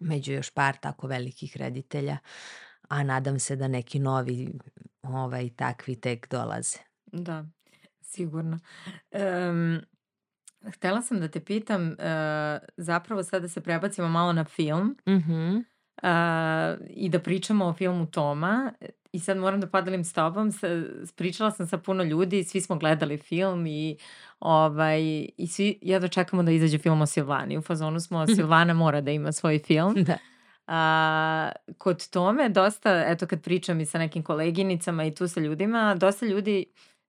među 0.00 0.32
još 0.32 0.50
par 0.50 0.76
tako 0.76 1.06
velikih 1.06 1.56
reditelja. 1.56 2.18
A 2.88 3.02
nadam 3.02 3.38
se 3.38 3.56
da 3.56 3.68
neki 3.68 3.98
novi 3.98 4.52
ovaj, 5.02 5.50
takvi 5.56 6.00
tek 6.00 6.30
dolaze. 6.30 6.78
Da, 7.12 7.44
sigurno. 8.00 8.58
Um, 9.50 9.80
htela 10.74 11.02
sam 11.02 11.20
da 11.20 11.28
te 11.28 11.40
pitam, 11.40 11.86
uh, 11.88 11.96
zapravo 12.76 13.22
sada 13.22 13.40
da 13.40 13.48
se 13.48 13.60
prebacimo 13.60 14.08
malo 14.08 14.32
na 14.32 14.44
film 14.44 14.96
Mm 15.06 15.12
-hmm. 15.12 15.56
uh, 16.02 16.86
i 16.90 17.08
da 17.08 17.18
pričamo 17.18 17.64
o 17.66 17.72
filmu 17.72 18.06
Toma. 18.06 18.72
I 19.12 19.20
sad 19.20 19.36
moram 19.36 19.60
da 19.60 19.66
podelim 19.66 20.04
s 20.04 20.12
tobom, 20.12 20.52
sa, 20.52 20.66
pričala 21.16 21.50
sam 21.50 21.66
sa 21.66 21.78
puno 21.78 22.02
ljudi, 22.02 22.44
svi 22.44 22.60
smo 22.60 22.76
gledali 22.76 23.18
film 23.18 23.66
i, 23.66 23.96
ovaj, 24.40 25.00
i 25.36 25.46
svi 25.46 25.78
jedno 25.82 26.08
čekamo 26.08 26.42
da 26.42 26.50
izađe 26.50 26.78
film 26.78 27.00
o 27.00 27.06
Silvani. 27.06 27.58
U 27.58 27.62
fazonu 27.62 28.00
smo, 28.00 28.26
Silvana 28.36 28.74
mora 28.74 29.00
da 29.00 29.10
ima 29.10 29.32
svoj 29.32 29.58
film. 29.58 29.94
Da. 29.94 30.18
A, 30.66 31.50
kod 31.78 32.10
tome 32.10 32.48
dosta, 32.48 33.04
eto 33.06 33.26
kad 33.26 33.42
pričam 33.42 33.80
i 33.80 33.86
sa 33.86 33.98
nekim 33.98 34.22
koleginicama 34.22 35.04
i 35.04 35.14
tu 35.14 35.28
sa 35.28 35.40
ljudima, 35.40 35.94
dosta 35.94 36.26
ljudi 36.26 36.64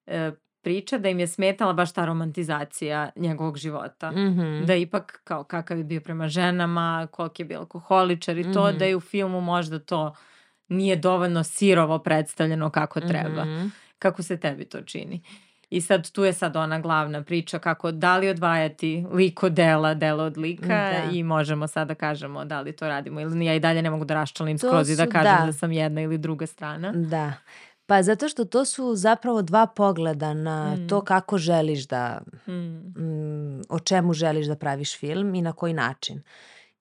e, 0.05 0.31
priča 0.61 0.97
da 0.97 1.09
im 1.09 1.19
je 1.19 1.27
smetala 1.27 1.73
baš 1.73 1.93
ta 1.93 2.05
romantizacija 2.05 3.09
njegovog 3.15 3.57
života. 3.57 4.11
Mm 4.11 4.15
-hmm. 4.15 4.65
Da 4.65 4.75
ipak 4.75 5.21
kao 5.23 5.43
kakav 5.43 5.77
je 5.77 5.83
bio 5.83 6.01
prema 6.01 6.27
ženama, 6.27 7.07
koliko 7.11 7.41
je 7.41 7.45
bio 7.45 7.59
alkoholičar 7.59 8.37
i 8.37 8.43
to, 8.43 8.49
mm 8.49 8.53
-hmm. 8.53 8.77
da 8.77 8.85
je 8.85 8.95
u 8.95 8.99
filmu 8.99 9.41
možda 9.41 9.79
to 9.79 10.15
nije 10.67 10.95
dovoljno 10.95 11.43
sirovo 11.43 11.99
predstavljeno 11.99 12.69
kako 12.69 12.99
treba. 12.99 13.45
Mm 13.45 13.47
-hmm. 13.47 13.69
Kako 13.99 14.23
se 14.23 14.39
tebi 14.39 14.65
to 14.65 14.81
čini? 14.81 15.21
I 15.69 15.81
sad 15.81 16.11
tu 16.11 16.23
je 16.23 16.33
sad 16.33 16.55
ona 16.55 16.79
glavna 16.79 17.23
priča 17.23 17.59
kako 17.59 17.91
da 17.91 18.17
li 18.17 18.29
odvajati 18.29 19.05
lik 19.11 19.43
od 19.43 19.53
dela, 19.53 19.93
delo 19.93 20.23
od 20.23 20.37
lika 20.37 20.67
da. 20.67 21.11
i 21.11 21.23
možemo 21.23 21.67
sad 21.67 21.87
da 21.87 21.95
kažemo 21.95 22.45
da 22.45 22.61
li 22.61 22.71
to 22.71 22.87
radimo 22.87 23.21
ili 23.21 23.45
ja 23.45 23.53
i 23.53 23.59
dalje 23.59 23.81
ne 23.81 23.89
mogu 23.89 24.05
da 24.05 24.13
raščalim 24.13 24.57
skroz 24.57 24.89
i 24.89 24.95
da 24.95 25.05
kažem 25.05 25.35
da. 25.39 25.45
da 25.45 25.53
sam 25.53 25.71
jedna 25.71 26.01
ili 26.01 26.17
druga 26.17 26.47
strana. 26.47 26.91
Da. 26.91 27.33
Pa 27.85 28.03
zato 28.03 28.29
što 28.29 28.45
to 28.45 28.65
su 28.65 28.95
zapravo 28.95 29.41
dva 29.41 29.67
pogleda 29.67 30.33
na 30.33 30.75
mm. 30.75 30.87
to 30.87 31.01
kako 31.01 31.37
želiš 31.37 31.87
da, 31.87 32.21
mm. 32.47 32.51
Mm, 32.51 33.61
o 33.69 33.79
čemu 33.79 34.13
želiš 34.13 34.47
da 34.47 34.55
praviš 34.55 34.97
film 34.99 35.35
i 35.35 35.41
na 35.41 35.53
koji 35.53 35.73
način. 35.73 36.21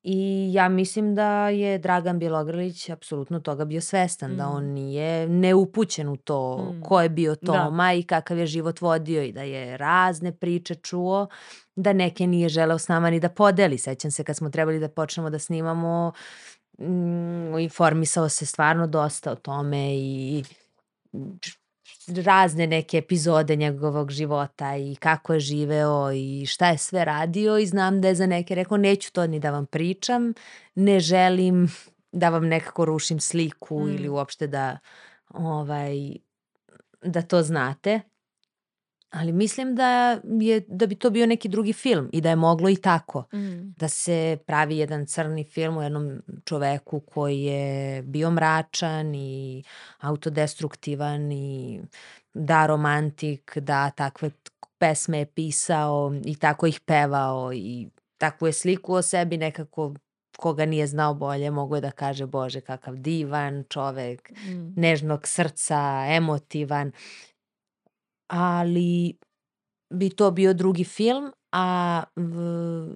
I 0.08 0.50
ja 0.52 0.68
mislim 0.68 1.14
da 1.14 1.48
je 1.48 1.78
Dragan 1.78 2.18
Bjelogrlić 2.18 2.88
apsolutno 2.90 3.40
toga 3.40 3.64
bio 3.64 3.80
svestan, 3.80 4.32
mm. 4.32 4.36
da 4.36 4.48
on 4.48 4.64
nije 4.64 5.28
neupućen 5.28 6.08
u 6.08 6.16
to 6.16 6.58
mm. 6.58 6.82
ko 6.82 7.00
je 7.00 7.08
bio 7.08 7.34
da. 7.34 7.52
Toma 7.52 7.86
da. 7.86 7.92
i 7.92 8.02
kakav 8.02 8.38
je 8.38 8.46
život 8.46 8.80
vodio 8.80 9.22
i 9.22 9.32
da 9.32 9.42
je 9.42 9.76
razne 9.76 10.32
priče 10.32 10.74
čuo, 10.74 11.28
da 11.76 11.92
neke 11.92 12.26
nije 12.26 12.48
želeo 12.48 12.78
s 12.78 12.88
nama 12.88 13.10
ni 13.10 13.20
da 13.20 13.28
podeli. 13.28 13.78
Sećam 13.78 14.10
se 14.10 14.24
kad 14.24 14.36
smo 14.36 14.50
trebali 14.50 14.80
da 14.80 14.88
počnemo 14.88 15.30
da 15.30 15.38
snimamo, 15.38 16.12
mm, 16.78 17.58
informisao 17.58 18.28
se 18.28 18.46
stvarno 18.46 18.86
dosta 18.86 19.32
o 19.32 19.36
tome 19.36 19.96
i 19.96 20.44
razne 22.24 22.66
neke 22.66 22.98
epizode 22.98 23.56
njegovog 23.56 24.10
života 24.10 24.76
i 24.76 24.96
kako 24.96 25.34
je 25.34 25.40
živeo 25.40 26.12
i 26.12 26.46
šta 26.46 26.68
je 26.68 26.78
sve 26.78 27.04
radio 27.04 27.58
i 27.58 27.66
znam 27.66 28.00
da 28.00 28.08
je 28.08 28.14
za 28.14 28.26
neke 28.26 28.54
rekao 28.54 28.76
neću 28.76 29.12
to 29.12 29.26
ni 29.26 29.40
da 29.40 29.50
vam 29.50 29.66
pričam, 29.66 30.32
ne 30.74 31.00
želim 31.00 31.68
da 32.12 32.28
vam 32.28 32.46
nekako 32.46 32.84
rušim 32.84 33.20
sliku 33.20 33.80
mm. 33.80 33.88
ili 33.88 34.08
uopšte 34.08 34.46
da 34.46 34.78
ovaj 35.34 36.16
da 37.02 37.22
to 37.22 37.42
znate. 37.42 38.00
Ali 39.10 39.32
mislim 39.32 39.74
da, 39.74 40.20
je, 40.40 40.60
da 40.68 40.86
bi 40.86 40.94
to 40.94 41.10
bio 41.10 41.26
neki 41.26 41.48
drugi 41.48 41.72
film 41.72 42.10
i 42.12 42.20
da 42.20 42.30
je 42.30 42.36
moglo 42.36 42.68
i 42.68 42.76
tako. 42.76 43.24
Mm. 43.32 43.74
Da 43.76 43.88
se 43.88 44.38
pravi 44.46 44.78
jedan 44.78 45.06
crni 45.06 45.44
film 45.44 45.76
o 45.76 45.82
jednom 45.82 46.22
čoveku 46.44 47.00
koji 47.00 47.42
je 47.42 48.02
bio 48.02 48.30
mračan 48.30 49.14
i 49.14 49.64
autodestruktivan 50.00 51.32
i 51.32 51.80
da 52.34 52.66
romantik, 52.66 53.58
da 53.58 53.90
takve 53.90 54.30
pesme 54.78 55.18
je 55.18 55.26
pisao 55.26 56.12
i 56.24 56.36
tako 56.36 56.66
ih 56.66 56.80
pevao 56.80 57.52
i 57.52 57.88
takvu 58.18 58.46
je 58.46 58.52
sliku 58.52 58.94
o 58.94 59.02
sebi 59.02 59.36
nekako 59.36 59.94
koga 60.36 60.66
nije 60.66 60.86
znao 60.86 61.14
bolje, 61.14 61.50
mogu 61.50 61.74
je 61.74 61.80
da 61.80 61.90
kaže 61.90 62.26
Bože 62.26 62.60
kakav 62.60 62.96
divan 62.96 63.64
čovek, 63.68 64.30
mm. 64.30 64.72
nežnog 64.76 65.26
srca, 65.26 66.06
emotivan 66.08 66.92
ali 68.26 69.18
bi 69.90 70.10
to 70.10 70.30
bio 70.30 70.54
drugi 70.54 70.84
film, 70.84 71.32
a 71.52 72.02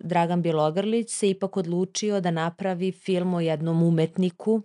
Dragan 0.04 0.42
Bjelogrlić 0.42 1.10
se 1.10 1.30
ipak 1.30 1.56
odlučio 1.56 2.20
da 2.20 2.30
napravi 2.30 2.92
film 2.92 3.34
o 3.34 3.40
jednom 3.40 3.82
umetniku 3.82 4.62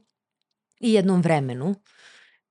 i 0.79 0.93
jednom 0.93 1.21
vremenu 1.21 1.75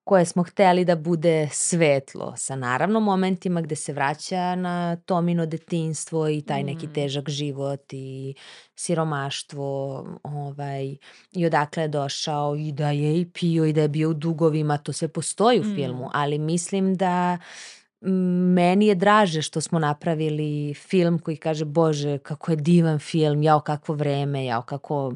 koje 0.05 0.25
smo 0.25 0.43
hteli 0.43 0.85
da 0.85 0.97
bude 0.97 1.49
svetlo, 1.53 2.35
sa 2.37 2.57
naravno 2.57 3.01
momentima 3.01 3.61
gde 3.61 3.77
se 3.77 3.93
vraća 3.93 4.55
na 4.55 4.97
Tomino 4.97 5.47
detinstvo 5.47 6.29
i 6.29 6.43
taj 6.43 6.63
neki 6.63 6.87
mm. 6.87 6.93
težak 6.93 7.29
život 7.29 7.93
i 7.93 8.35
siromaštvo 8.75 9.99
ovaj, 10.23 10.97
i 11.33 11.47
odakle 11.47 11.83
je 11.83 11.89
došao 11.89 12.57
i 12.57 12.73
da 12.73 12.91
je 12.91 13.21
i 13.21 13.31
pio 13.31 13.65
i 13.65 13.73
da 13.73 13.83
je 13.83 13.89
bio 13.89 14.11
u 14.11 14.15
dugovima, 14.15 14.79
to 14.79 14.93
sve 14.93 15.09
postoji 15.09 15.61
u 15.61 15.65
mm. 15.65 15.75
filmu, 15.75 16.11
ali 16.13 16.39
mislim 16.39 16.95
da 16.95 17.39
meni 18.55 18.87
je 18.87 18.95
draže 18.95 19.43
što 19.43 19.61
smo 19.61 19.79
napravili 19.79 20.75
film 20.75 21.19
koji 21.19 21.37
kaže 21.37 21.65
bože 21.65 22.19
kako 22.19 22.53
je 22.53 22.57
divan 22.57 22.99
film, 22.99 23.43
jao 23.43 23.61
kakvo 23.61 23.95
vreme, 23.95 24.45
jao 24.45 24.63
kako 24.63 25.13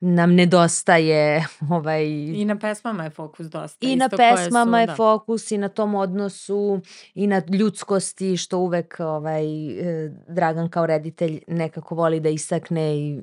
nam 0.00 0.34
nedostaje 0.34 1.46
ovaj 1.70 2.04
i 2.06 2.44
na 2.44 2.58
pesmama 2.58 3.04
je 3.04 3.10
fokus 3.10 3.46
dosta 3.46 3.86
i 3.86 3.96
na 3.96 4.08
pesmama 4.08 4.76
su, 4.76 4.80
je 4.80 4.86
da. 4.86 4.94
fokus 4.94 5.50
i 5.50 5.58
na 5.58 5.68
tom 5.68 5.94
odnosu 5.94 6.80
i 7.14 7.26
na 7.26 7.42
ljudskosti 7.58 8.36
što 8.36 8.58
uvek 8.58 8.96
ovaj 9.00 9.44
e, 9.80 10.10
Dragan 10.28 10.68
kao 10.68 10.86
reditelj 10.86 11.40
nekako 11.46 11.94
voli 11.94 12.20
da 12.20 12.28
istakne 12.28 12.96
i 12.96 13.20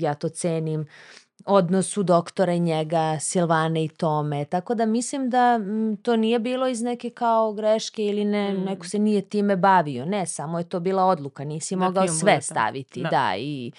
ja 0.00 0.14
to 0.14 0.28
cenim 0.28 0.86
odnosu 1.46 2.02
doktora 2.02 2.52
i 2.52 2.60
njega, 2.60 3.18
Silvane 3.20 3.84
i 3.84 3.88
Tome. 3.88 4.44
Tako 4.44 4.74
da 4.74 4.86
mislim 4.86 5.30
da 5.30 5.60
m, 5.60 5.96
to 6.02 6.16
nije 6.16 6.38
bilo 6.38 6.68
iz 6.68 6.82
neke 6.82 7.10
kao 7.10 7.52
greške 7.52 8.04
ili 8.04 8.24
ne, 8.24 8.52
mm. 8.52 8.64
neko 8.64 8.86
se 8.86 8.98
nije 8.98 9.22
time 9.22 9.56
bavio. 9.56 10.04
Ne, 10.04 10.26
samo 10.26 10.58
je 10.58 10.68
to 10.68 10.80
bila 10.80 11.04
odluka. 11.04 11.44
Nisi 11.44 11.76
da 11.76 11.84
mogao 11.84 12.08
sve 12.08 12.40
staviti. 12.42 13.02
Da. 13.02 13.08
da, 13.08 13.36
i 13.38 13.72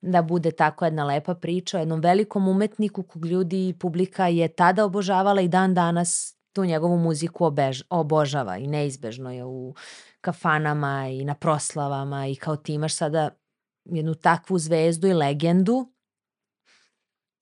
da 0.00 0.22
bude 0.22 0.50
tako 0.50 0.84
jedna 0.84 1.04
lepa 1.04 1.34
priča 1.34 1.76
o 1.76 1.80
jednom 1.80 2.00
velikom 2.00 2.48
umetniku 2.48 3.02
kog 3.02 3.26
ljudi 3.26 3.68
i 3.68 3.74
publika 3.74 4.26
je 4.28 4.48
tada 4.48 4.84
obožavala 4.84 5.40
i 5.40 5.48
dan 5.48 5.74
danas 5.74 6.36
tu 6.52 6.64
njegovu 6.64 6.98
muziku 6.98 7.44
obež, 7.44 7.82
obožava 7.90 8.56
i 8.56 8.66
neizbežno 8.66 9.32
je 9.32 9.44
u 9.44 9.74
kafanama 10.20 11.08
i 11.08 11.24
na 11.24 11.34
proslavama 11.34 12.26
i 12.26 12.36
kao 12.36 12.56
ti 12.56 12.74
imaš 12.74 12.94
sada 12.94 13.30
jednu 13.84 14.14
takvu 14.14 14.58
zvezdu 14.58 15.08
i 15.08 15.12
legendu 15.12 15.92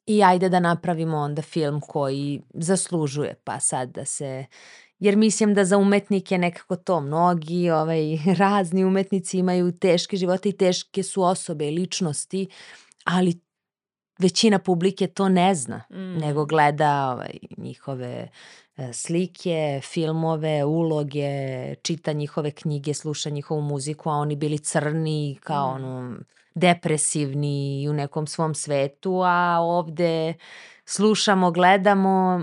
i 0.09 0.23
ajde 0.23 0.49
da 0.49 0.61
napravimo 0.61 1.17
onda 1.17 1.43
film 1.43 1.81
koji 1.81 2.43
zaslužuje, 2.55 3.35
pa 3.45 3.61
sad 3.61 3.91
da 3.91 4.05
se 4.05 4.45
jer 4.99 5.17
mislim 5.17 5.55
da 5.55 5.65
za 5.65 5.79
umetnike 5.79 6.39
nekako 6.39 6.77
to 6.77 7.01
mnogi 7.01 7.71
ovaj, 7.71 8.19
razni 8.39 8.85
umetnici 8.85 9.39
imaju 9.39 9.73
teške 9.73 10.17
živote 10.17 10.49
i 10.49 10.57
teške 10.57 11.03
su 11.03 11.23
osobe 11.23 11.69
i 11.69 11.71
ličnosti, 11.71 12.49
ali 13.05 13.41
većina 14.19 14.59
publike 14.59 15.07
to 15.07 15.29
ne 15.29 15.55
zna, 15.55 15.85
mm. 15.91 16.19
nego 16.19 16.45
gleda 16.45 17.11
ovaj, 17.13 17.39
njihove 17.57 18.29
slike, 18.93 19.81
filmove, 19.83 20.65
uloge, 20.65 21.75
čita 21.83 22.13
njihove 22.13 22.51
knjige, 22.51 22.95
sluša 22.95 23.31
njihovu 23.31 23.61
muziku, 23.61 24.11
a 24.11 24.13
oni 24.13 24.37
bili 24.37 24.59
crni 24.59 25.39
kao 25.43 25.71
mm. 25.71 25.75
ono 25.75 26.17
depresivni 26.55 27.87
u 27.91 27.93
nekom 27.93 28.27
svom 28.27 28.55
svetu, 28.55 29.23
a 29.25 29.59
ovde 29.61 30.35
slušamo, 30.85 31.51
gledamo 31.51 32.41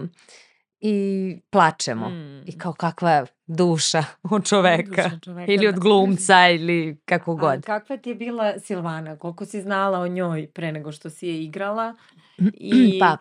i 0.79 1.37
plačemo. 1.49 2.09
Mm. 2.09 2.43
I 2.45 2.57
kao 2.57 2.73
kakva 2.73 3.25
duša 3.47 4.03
od 4.31 4.47
čoveka. 4.47 5.03
Duša 5.03 5.19
čoveka 5.23 5.51
ili 5.51 5.67
od 5.67 5.75
da. 5.75 5.81
glumca 5.81 6.49
ili 6.59 6.97
kako 7.05 7.35
god. 7.35 7.57
A 7.57 7.61
kakva 7.61 7.97
ti 7.97 8.09
je 8.09 8.15
bila 8.15 8.59
Silvana? 8.59 9.17
Koliko 9.17 9.45
si 9.45 9.61
znala 9.61 9.99
o 9.99 10.07
njoj 10.07 10.47
pre 10.53 10.71
nego 10.71 10.91
što 10.91 11.09
si 11.09 11.27
je 11.27 11.43
igrala? 11.43 11.95
I 12.53 12.99
pa, 12.99 13.17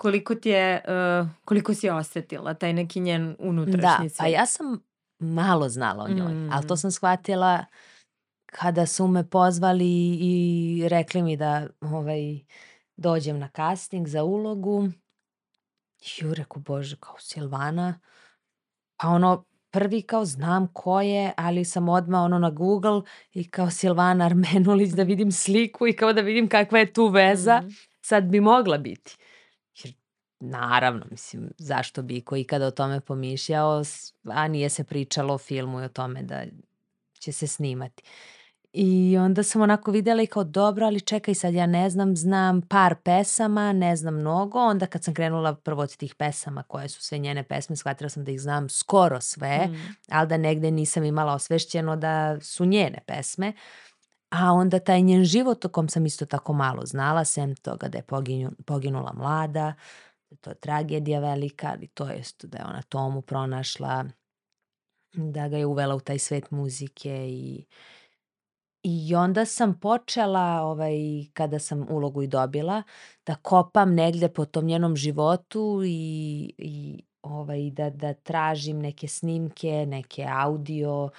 koliko 0.00 0.34
ti 0.34 0.48
je, 0.48 0.82
uh, 1.20 1.28
koliko 1.44 1.74
si 1.74 1.90
osetila 1.90 2.54
taj 2.54 2.72
neki 2.72 3.00
njen 3.00 3.36
unutrašnji 3.38 4.08
da, 4.08 4.14
svet? 4.14 4.18
Da, 4.18 4.24
a 4.24 4.28
ja 4.28 4.46
sam 4.46 4.80
malo 5.18 5.68
znala 5.68 6.04
o 6.04 6.08
njoj, 6.08 6.32
mm. 6.32 6.52
ali 6.52 6.66
to 6.66 6.76
sam 6.76 6.90
shvatila 6.90 7.64
kada 8.46 8.86
su 8.86 9.06
me 9.06 9.30
pozvali 9.30 10.18
i 10.20 10.88
rekli 10.88 11.22
mi 11.22 11.36
da 11.36 11.66
ovaj, 11.80 12.38
dođem 12.96 13.38
na 13.38 13.48
casting 13.56 14.08
za 14.08 14.24
ulogu, 14.24 14.88
ju 16.16 16.34
reku, 16.34 16.60
bože, 16.60 16.96
kao 17.00 17.14
Silvana, 17.18 18.00
pa 18.96 19.08
ono, 19.08 19.44
prvi 19.70 20.02
kao 20.02 20.24
znam 20.24 20.66
ko 20.72 21.00
je, 21.00 21.32
ali 21.36 21.64
sam 21.64 21.88
odmah 21.88 22.20
ono 22.22 22.38
na 22.38 22.50
Google 22.50 23.02
i 23.32 23.50
kao 23.50 23.70
Silvana 23.70 24.24
Armenulić 24.24 24.90
da 24.90 25.02
vidim 25.02 25.32
sliku 25.32 25.86
i 25.86 25.92
kao 25.92 26.12
da 26.12 26.20
vidim 26.20 26.48
kakva 26.48 26.78
je 26.78 26.92
tu 26.92 27.08
veza, 27.08 27.60
mm. 27.60 27.68
sad 28.00 28.24
bi 28.24 28.40
mogla 28.40 28.78
biti. 28.78 29.16
Naravno, 30.40 31.06
mislim, 31.10 31.50
zašto 31.58 32.02
bi 32.02 32.20
ko 32.20 32.36
ikada 32.36 32.66
o 32.66 32.70
tome 32.70 33.00
pomišljao, 33.00 33.82
a 34.24 34.48
nije 34.48 34.68
se 34.68 34.84
pričalo 34.84 35.34
o 35.34 35.38
filmu 35.38 35.80
i 35.80 35.84
o 35.84 35.88
tome 35.88 36.22
da 36.22 36.44
će 37.18 37.32
se 37.32 37.46
snimati. 37.46 38.02
I 38.72 39.16
onda 39.18 39.42
sam 39.42 39.62
onako 39.62 39.90
videla 39.90 40.22
i 40.22 40.26
kao 40.26 40.44
dobro, 40.44 40.86
ali 40.86 41.00
čekaj 41.00 41.34
sad, 41.34 41.54
ja 41.54 41.66
ne 41.66 41.90
znam, 41.90 42.16
znam 42.16 42.62
par 42.62 42.94
pesama, 42.94 43.72
ne 43.72 43.96
znam 43.96 44.14
mnogo. 44.14 44.58
Onda 44.58 44.86
kad 44.86 45.04
sam 45.04 45.14
krenula 45.14 45.54
prvo 45.54 45.82
od 45.82 45.96
tih 45.96 46.14
pesama 46.14 46.62
koje 46.62 46.88
su 46.88 47.02
sve 47.02 47.18
njene 47.18 47.42
pesme, 47.42 47.76
shvatila 47.76 48.08
sam 48.08 48.24
da 48.24 48.30
ih 48.30 48.40
znam 48.40 48.68
skoro 48.68 49.20
sve, 49.20 49.66
mm. 49.66 49.94
ali 50.08 50.28
da 50.28 50.36
negde 50.36 50.70
nisam 50.70 51.04
imala 51.04 51.34
osvešćeno 51.34 51.96
da 51.96 52.40
su 52.40 52.64
njene 52.64 52.98
pesme. 53.06 53.52
A 54.30 54.52
onda 54.52 54.78
taj 54.78 55.02
njen 55.02 55.24
život 55.24 55.64
o 55.64 55.68
kom 55.68 55.88
sam 55.88 56.06
isto 56.06 56.26
tako 56.26 56.52
malo 56.52 56.86
znala, 56.86 57.24
sem 57.24 57.56
toga 57.56 57.88
da 57.88 57.98
je 57.98 58.02
poginu, 58.02 58.52
poginula 58.66 59.12
mlada, 59.12 59.52
da 59.52 59.74
to 60.36 60.50
je 60.50 60.54
tragedija 60.54 61.20
velika, 61.20 61.68
ali 61.68 61.86
to 61.86 62.08
je 62.08 62.22
da 62.42 62.58
je 62.58 62.64
ona 62.64 62.82
Tomu 62.82 63.22
pronašla, 63.22 64.04
da 65.12 65.48
ga 65.48 65.56
je 65.56 65.66
uvela 65.66 65.94
u 65.94 66.00
taj 66.00 66.18
svet 66.18 66.50
muzike 66.50 67.26
i 67.28 67.64
I 68.82 69.14
onda 69.14 69.44
sam 69.44 69.74
počela, 69.80 70.62
ovaj, 70.62 70.96
kada 71.32 71.58
sam 71.58 71.86
ulogu 71.90 72.22
i 72.22 72.26
dobila, 72.26 72.82
da 73.26 73.34
kopam 73.34 73.94
negde 73.94 74.28
po 74.28 74.44
tom 74.44 74.64
njenom 74.64 74.96
životu 74.96 75.82
i, 75.84 76.54
i 76.58 77.02
ovaj, 77.22 77.70
da, 77.70 77.90
da 77.90 78.14
tražim 78.14 78.78
neke 78.78 79.08
snimke, 79.08 79.86
neke 79.86 80.26
audio 80.28 81.10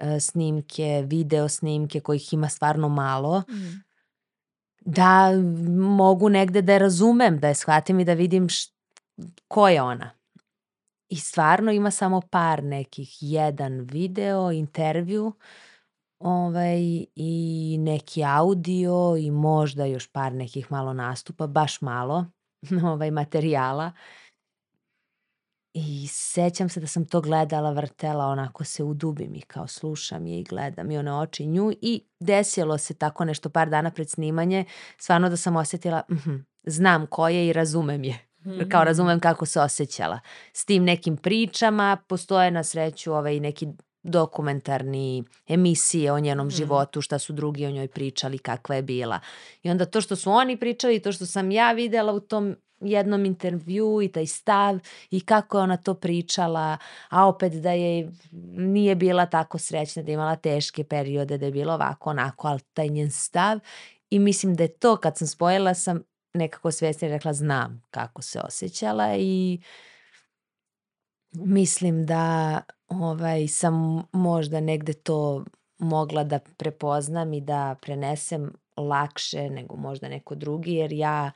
e, 0.00 0.20
snimke, 0.20 1.04
video 1.06 1.48
snimke 1.48 2.00
kojih 2.00 2.32
ima 2.32 2.48
stvarno 2.48 2.88
malo. 2.88 3.42
Mm. 3.48 3.87
Da 4.90 5.32
mogu 5.78 6.28
negde 6.28 6.62
da 6.62 6.72
je 6.72 6.78
razumem, 6.78 7.38
da 7.38 7.48
je 7.48 7.54
shvatim 7.54 8.00
i 8.00 8.04
da 8.04 8.14
vidim 8.14 8.48
š, 8.48 8.72
ko 9.48 9.68
je 9.68 9.82
ona. 9.82 10.10
I 11.08 11.16
stvarno 11.16 11.72
ima 11.72 11.90
samo 11.90 12.20
par 12.30 12.64
nekih, 12.64 13.16
jedan 13.20 13.80
video, 13.80 14.52
intervju, 14.52 15.26
uh, 15.26 15.34
Ovaj, 16.18 17.04
i 17.14 17.76
neki 17.80 18.24
audio 18.24 19.16
i 19.18 19.30
možda 19.30 19.84
još 19.84 20.12
par 20.12 20.32
nekih 20.32 20.72
malo 20.72 20.92
nastupa, 20.92 21.46
baš 21.46 21.80
malo 21.80 22.26
ovaj, 22.92 23.10
materijala. 23.10 23.92
I 25.80 26.06
sećam 26.06 26.68
se 26.68 26.80
da 26.80 26.86
sam 26.86 27.04
to 27.04 27.20
gledala, 27.20 27.70
vrtela, 27.70 28.26
onako 28.26 28.64
se 28.64 28.82
udubim 28.82 29.34
i 29.34 29.40
kao 29.40 29.66
slušam 29.66 30.26
je 30.26 30.38
i 30.40 30.44
gledam 30.44 30.90
i 30.90 30.98
one 30.98 31.14
oči 31.14 31.46
nju 31.46 31.72
i 31.82 32.04
desilo 32.20 32.78
se 32.78 32.94
tako 32.94 33.24
nešto 33.24 33.50
par 33.50 33.70
dana 33.70 33.90
pred 33.90 34.10
snimanje, 34.10 34.64
stvarno 34.98 35.28
da 35.28 35.36
sam 35.36 35.56
osetila, 35.56 36.02
mm 36.10 36.14
-hmm, 36.14 36.44
znam 36.66 37.06
ko 37.06 37.28
je 37.28 37.48
i 37.48 37.52
razumem 37.52 38.04
je. 38.04 38.18
Kao 38.68 38.84
razumem 38.84 39.20
kako 39.20 39.46
se 39.46 39.60
osjećala. 39.60 40.20
S 40.52 40.64
tim 40.64 40.84
nekim 40.84 41.16
pričama 41.16 41.96
postoje 42.08 42.50
na 42.50 42.64
sreću 42.64 43.12
ovaj, 43.12 43.40
neki 43.40 43.66
dokumentarni 44.02 45.24
emisije 45.46 46.12
o 46.12 46.20
njenom 46.20 46.46
mm. 46.46 46.50
životu, 46.50 47.00
šta 47.00 47.18
su 47.18 47.32
drugi 47.32 47.66
o 47.66 47.70
njoj 47.70 47.88
pričali, 47.88 48.38
kakva 48.38 48.76
je 48.76 48.82
bila. 48.82 49.20
I 49.62 49.70
onda 49.70 49.86
to 49.86 50.00
što 50.00 50.16
su 50.16 50.30
oni 50.30 50.56
pričali, 50.56 51.02
to 51.02 51.12
što 51.12 51.26
sam 51.26 51.50
ja 51.50 51.72
videla 51.72 52.12
u 52.12 52.20
tom 52.20 52.56
jednom 52.80 53.24
intervju 53.24 54.02
i 54.02 54.08
taj 54.08 54.26
stav 54.26 54.78
i 55.10 55.20
kako 55.20 55.58
je 55.58 55.62
ona 55.62 55.76
to 55.76 55.94
pričala, 55.94 56.76
a 57.08 57.28
opet 57.28 57.52
da 57.52 57.72
je 57.72 58.12
nije 58.56 58.94
bila 58.94 59.26
tako 59.26 59.58
srećna, 59.58 60.02
da 60.02 60.10
je 60.10 60.14
imala 60.14 60.36
teške 60.36 60.84
periode, 60.84 61.38
da 61.38 61.46
je 61.46 61.52
bilo 61.52 61.74
ovako, 61.74 62.10
onako, 62.10 62.48
ali 62.48 62.60
taj 62.74 62.88
njen 62.88 63.10
stav 63.10 63.58
i 64.10 64.18
mislim 64.18 64.54
da 64.54 64.62
je 64.62 64.72
to 64.72 64.96
kad 64.96 65.18
sam 65.18 65.26
spojila 65.26 65.74
sam 65.74 66.02
nekako 66.34 66.70
svjesno 66.70 67.08
rekla 67.08 67.32
znam 67.32 67.82
kako 67.90 68.22
se 68.22 68.40
osjećala 68.40 69.16
i 69.16 69.60
mislim 71.32 72.06
da 72.06 72.60
ovaj, 72.88 73.48
sam 73.48 74.02
možda 74.12 74.60
negde 74.60 74.92
to 74.92 75.44
mogla 75.78 76.24
da 76.24 76.38
prepoznam 76.38 77.32
i 77.32 77.40
da 77.40 77.76
prenesem 77.82 78.52
lakše 78.76 79.50
nego 79.50 79.76
možda 79.76 80.08
neko 80.08 80.34
drugi, 80.34 80.72
jer 80.72 80.92
ja 80.92 81.30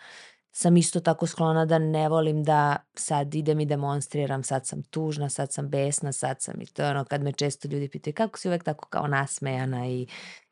sam 0.52 0.76
isto 0.76 1.00
tako 1.00 1.26
sklona 1.26 1.64
da 1.64 1.78
ne 1.78 2.08
volim 2.08 2.42
da 2.42 2.76
sad 2.94 3.34
idem 3.34 3.60
i 3.60 3.66
demonstriram, 3.66 4.42
sad 4.42 4.66
sam 4.66 4.82
tužna, 4.82 5.28
sad 5.28 5.52
sam 5.52 5.68
besna, 5.68 6.12
sad 6.12 6.42
sam 6.42 6.60
i 6.60 6.66
to 6.66 6.82
je 6.82 6.90
ono 6.90 7.04
kad 7.04 7.22
me 7.22 7.32
često 7.32 7.68
ljudi 7.68 7.88
pitaju 7.88 8.14
kako 8.14 8.38
si 8.38 8.48
uvek 8.48 8.64
tako 8.64 8.88
kao 8.88 9.06
nasmejana 9.06 9.86
i 9.86 10.06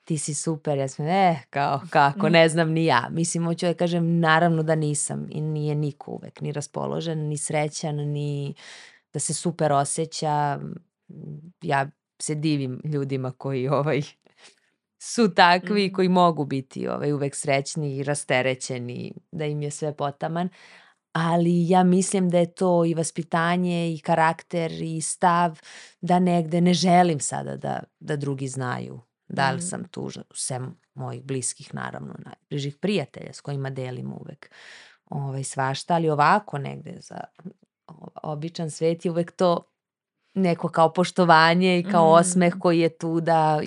ti 0.04 0.18
si 0.18 0.34
super, 0.34 0.78
ja 0.78 0.88
sam, 0.88 1.06
eh, 1.06 1.42
kao, 1.50 1.80
kako, 1.90 2.28
ne 2.28 2.48
znam 2.48 2.70
ni 2.70 2.84
ja. 2.84 3.08
Mislim, 3.10 3.44
hoću 3.44 3.66
da 3.66 3.74
kažem, 3.74 4.18
naravno 4.18 4.62
da 4.62 4.74
nisam 4.74 5.26
i 5.30 5.40
nije 5.40 5.74
niko 5.74 6.10
uvek 6.10 6.40
ni 6.40 6.52
raspoložen, 6.52 7.18
ni 7.18 7.38
srećan, 7.38 7.96
ni 7.96 8.54
da 9.12 9.18
se 9.18 9.34
super 9.34 9.72
osjeća 9.72 10.58
ja 11.62 11.90
se 12.18 12.34
divim 12.34 12.80
ljudima 12.84 13.30
koji 13.30 13.68
ovaj 13.68 14.02
su 15.02 15.34
takvi 15.34 15.88
mm. 15.88 15.92
koji 15.92 16.08
mogu 16.08 16.44
biti 16.44 16.88
ovaj 16.88 17.12
uvek 17.12 17.34
srećni 17.36 17.96
i 17.96 18.02
rasterećeni 18.02 19.12
da 19.32 19.44
im 19.44 19.62
je 19.62 19.70
sve 19.70 19.96
potaman 19.96 20.48
ali 21.12 21.68
ja 21.68 21.84
mislim 21.84 22.30
da 22.30 22.38
je 22.38 22.54
to 22.54 22.84
i 22.84 22.94
vaspitanje 22.94 23.94
i 23.94 23.98
karakter 23.98 24.72
i 24.72 25.00
stav 25.00 25.60
da 26.00 26.18
negde 26.18 26.60
ne 26.60 26.74
želim 26.74 27.20
sada 27.20 27.56
da, 27.56 27.82
da 28.00 28.16
drugi 28.16 28.48
znaju 28.48 29.00
da 29.28 29.50
li 29.50 29.58
mm. 29.58 29.62
sam 29.62 29.84
tu 29.84 30.10
sem 30.34 30.76
mojih 30.94 31.22
bliskih 31.22 31.74
naravno 31.74 32.14
najbližih 32.24 32.76
prijatelja 32.76 33.32
s 33.32 33.40
kojima 33.40 33.70
delim 33.70 34.12
uvek 34.12 34.50
ovaj, 35.04 35.44
svašta 35.44 35.94
ali 35.94 36.10
ovako 36.10 36.58
negde 36.58 36.96
za 37.00 37.20
običan 38.22 38.70
svet 38.70 39.04
je 39.04 39.10
uvek 39.10 39.32
to 39.32 39.72
neko 40.34 40.68
kao 40.68 40.92
poštovanje 40.92 41.78
i 41.78 41.84
kao 41.84 42.10
mm. 42.10 42.12
osmeh 42.12 42.54
koji 42.60 42.80
je 42.80 42.98
tu 42.98 43.20
da 43.20 43.60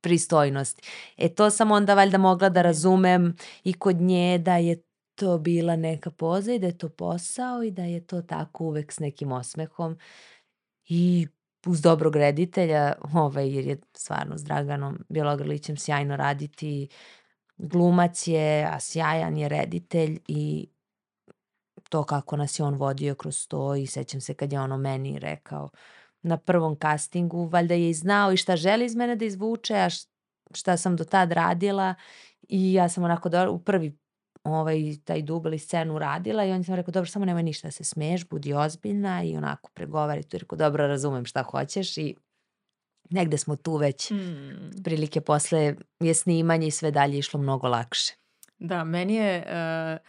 iz 0.00 0.02
pristojnosti. 0.02 0.82
E 1.16 1.28
to 1.28 1.50
sam 1.50 1.70
onda 1.70 1.94
valjda 1.94 2.18
mogla 2.18 2.48
da 2.48 2.62
razumem 2.62 3.36
i 3.64 3.72
kod 3.72 4.00
nje 4.00 4.38
da 4.38 4.56
je 4.56 4.82
to 5.14 5.38
bila 5.38 5.76
neka 5.76 6.10
poza 6.10 6.52
i 6.52 6.58
da 6.58 6.66
je 6.66 6.78
to 6.78 6.88
posao 6.88 7.62
i 7.62 7.70
da 7.70 7.84
je 7.84 8.06
to 8.06 8.22
tako 8.22 8.64
uvek 8.64 8.92
s 8.92 8.98
nekim 8.98 9.32
osmehom 9.32 9.98
i 10.88 11.26
uz 11.66 11.80
dobrog 11.80 12.16
reditelja, 12.16 12.92
ovaj, 13.12 13.54
jer 13.54 13.66
je 13.66 13.80
stvarno 13.96 14.38
s 14.38 14.44
Draganom 14.44 14.98
Bjelogrlićem 15.08 15.76
sjajno 15.76 16.16
raditi, 16.16 16.88
glumac 17.58 18.28
je, 18.28 18.64
a 18.64 18.80
sjajan 18.80 19.36
je 19.36 19.48
reditelj 19.48 20.18
i 20.28 20.68
to 21.88 22.04
kako 22.04 22.36
nas 22.36 22.58
je 22.58 22.64
on 22.64 22.74
vodio 22.74 23.14
kroz 23.14 23.48
to 23.48 23.74
i 23.74 23.86
sećam 23.86 24.20
se 24.20 24.34
kad 24.34 24.52
je 24.52 24.60
ono 24.60 24.76
meni 24.76 25.18
rekao 25.18 25.70
na 26.22 26.36
prvom 26.36 26.76
castingu, 26.82 27.44
valjda 27.44 27.74
je 27.74 27.90
i 27.90 27.94
znao 27.94 28.32
i 28.32 28.36
šta 28.36 28.56
želi 28.56 28.84
iz 28.84 28.94
mene 28.94 29.16
da 29.16 29.24
izvuče, 29.24 29.74
a 29.74 29.88
šta 30.54 30.76
sam 30.76 30.96
do 30.96 31.04
tad 31.04 31.32
radila 31.32 31.94
i 32.48 32.72
ja 32.72 32.88
sam 32.88 33.04
onako 33.04 33.28
do, 33.28 33.52
u 33.52 33.58
prvi 33.58 33.98
ovaj, 34.44 34.96
taj 35.04 35.22
dub 35.22 35.46
ili 35.46 35.58
scenu 35.58 35.98
radila 35.98 36.44
i 36.44 36.52
on 36.52 36.64
sam 36.64 36.74
rekao, 36.74 36.92
dobro, 36.92 37.10
samo 37.10 37.24
nemoj 37.24 37.42
ništa 37.42 37.68
da 37.68 37.72
se 37.72 37.84
smeješ, 37.84 38.28
budi 38.28 38.52
ozbiljna 38.52 39.22
i 39.22 39.36
onako 39.36 39.70
pregovari 39.74 40.22
tu. 40.22 40.38
Rekao, 40.38 40.58
dobro, 40.58 40.86
razumem 40.86 41.24
šta 41.24 41.42
hoćeš 41.42 41.98
i 41.98 42.16
negde 43.10 43.38
smo 43.38 43.56
tu 43.56 43.76
već 43.76 44.10
mm. 44.10 44.82
prilike 44.84 45.20
posle 45.20 45.76
je 46.00 46.14
snimanje 46.14 46.66
i 46.66 46.70
sve 46.70 46.90
dalje 46.90 47.18
išlo 47.18 47.40
mnogo 47.40 47.68
lakše. 47.68 48.14
Da, 48.58 48.84
meni 48.84 49.14
je 49.14 49.38
uh, 49.46 50.00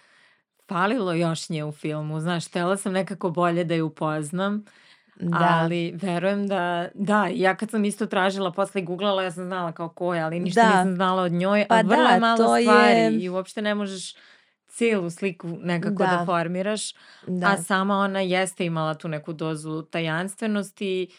falilo 0.67 1.13
još 1.13 1.49
nje 1.49 1.63
u 1.63 1.71
filmu, 1.71 2.19
znaš, 2.19 2.47
htela 2.47 2.77
sam 2.77 2.93
nekako 2.93 3.29
bolje 3.29 3.63
da 3.63 3.73
je 3.73 3.83
upoznam 3.83 4.65
Da. 5.21 5.59
Ali 5.61 5.93
verujem 6.01 6.47
da, 6.47 6.87
da, 6.93 7.27
ja 7.33 7.55
kad 7.55 7.69
sam 7.69 7.85
isto 7.85 8.05
tražila, 8.05 8.51
posle 8.51 8.81
googlala, 8.81 9.23
ja 9.23 9.31
sam 9.31 9.45
znala 9.45 9.71
kao 9.71 9.89
ko 9.89 10.13
je, 10.13 10.21
ali 10.21 10.39
ništa 10.39 10.61
da. 10.61 10.67
nisam 10.67 10.95
znala 10.95 11.23
od 11.23 11.31
njoj, 11.31 11.65
pa 11.69 11.75
a 11.75 11.81
vrlo 11.81 12.07
da, 12.07 12.19
malo 12.19 12.61
stvari 12.61 12.99
je... 12.99 13.19
i 13.19 13.29
uopšte 13.29 13.61
ne 13.61 13.75
možeš 13.75 14.15
celu 14.67 15.09
sliku 15.09 15.47
nekako 15.47 16.03
da, 16.03 16.05
da 16.05 16.25
formiraš, 16.25 16.93
da. 17.27 17.47
a 17.47 17.57
sama 17.57 17.97
ona 17.97 18.19
jeste 18.19 18.65
imala 18.65 18.93
tu 18.93 19.07
neku 19.07 19.33
dozu 19.33 19.81
tajanstvenosti 19.81 21.15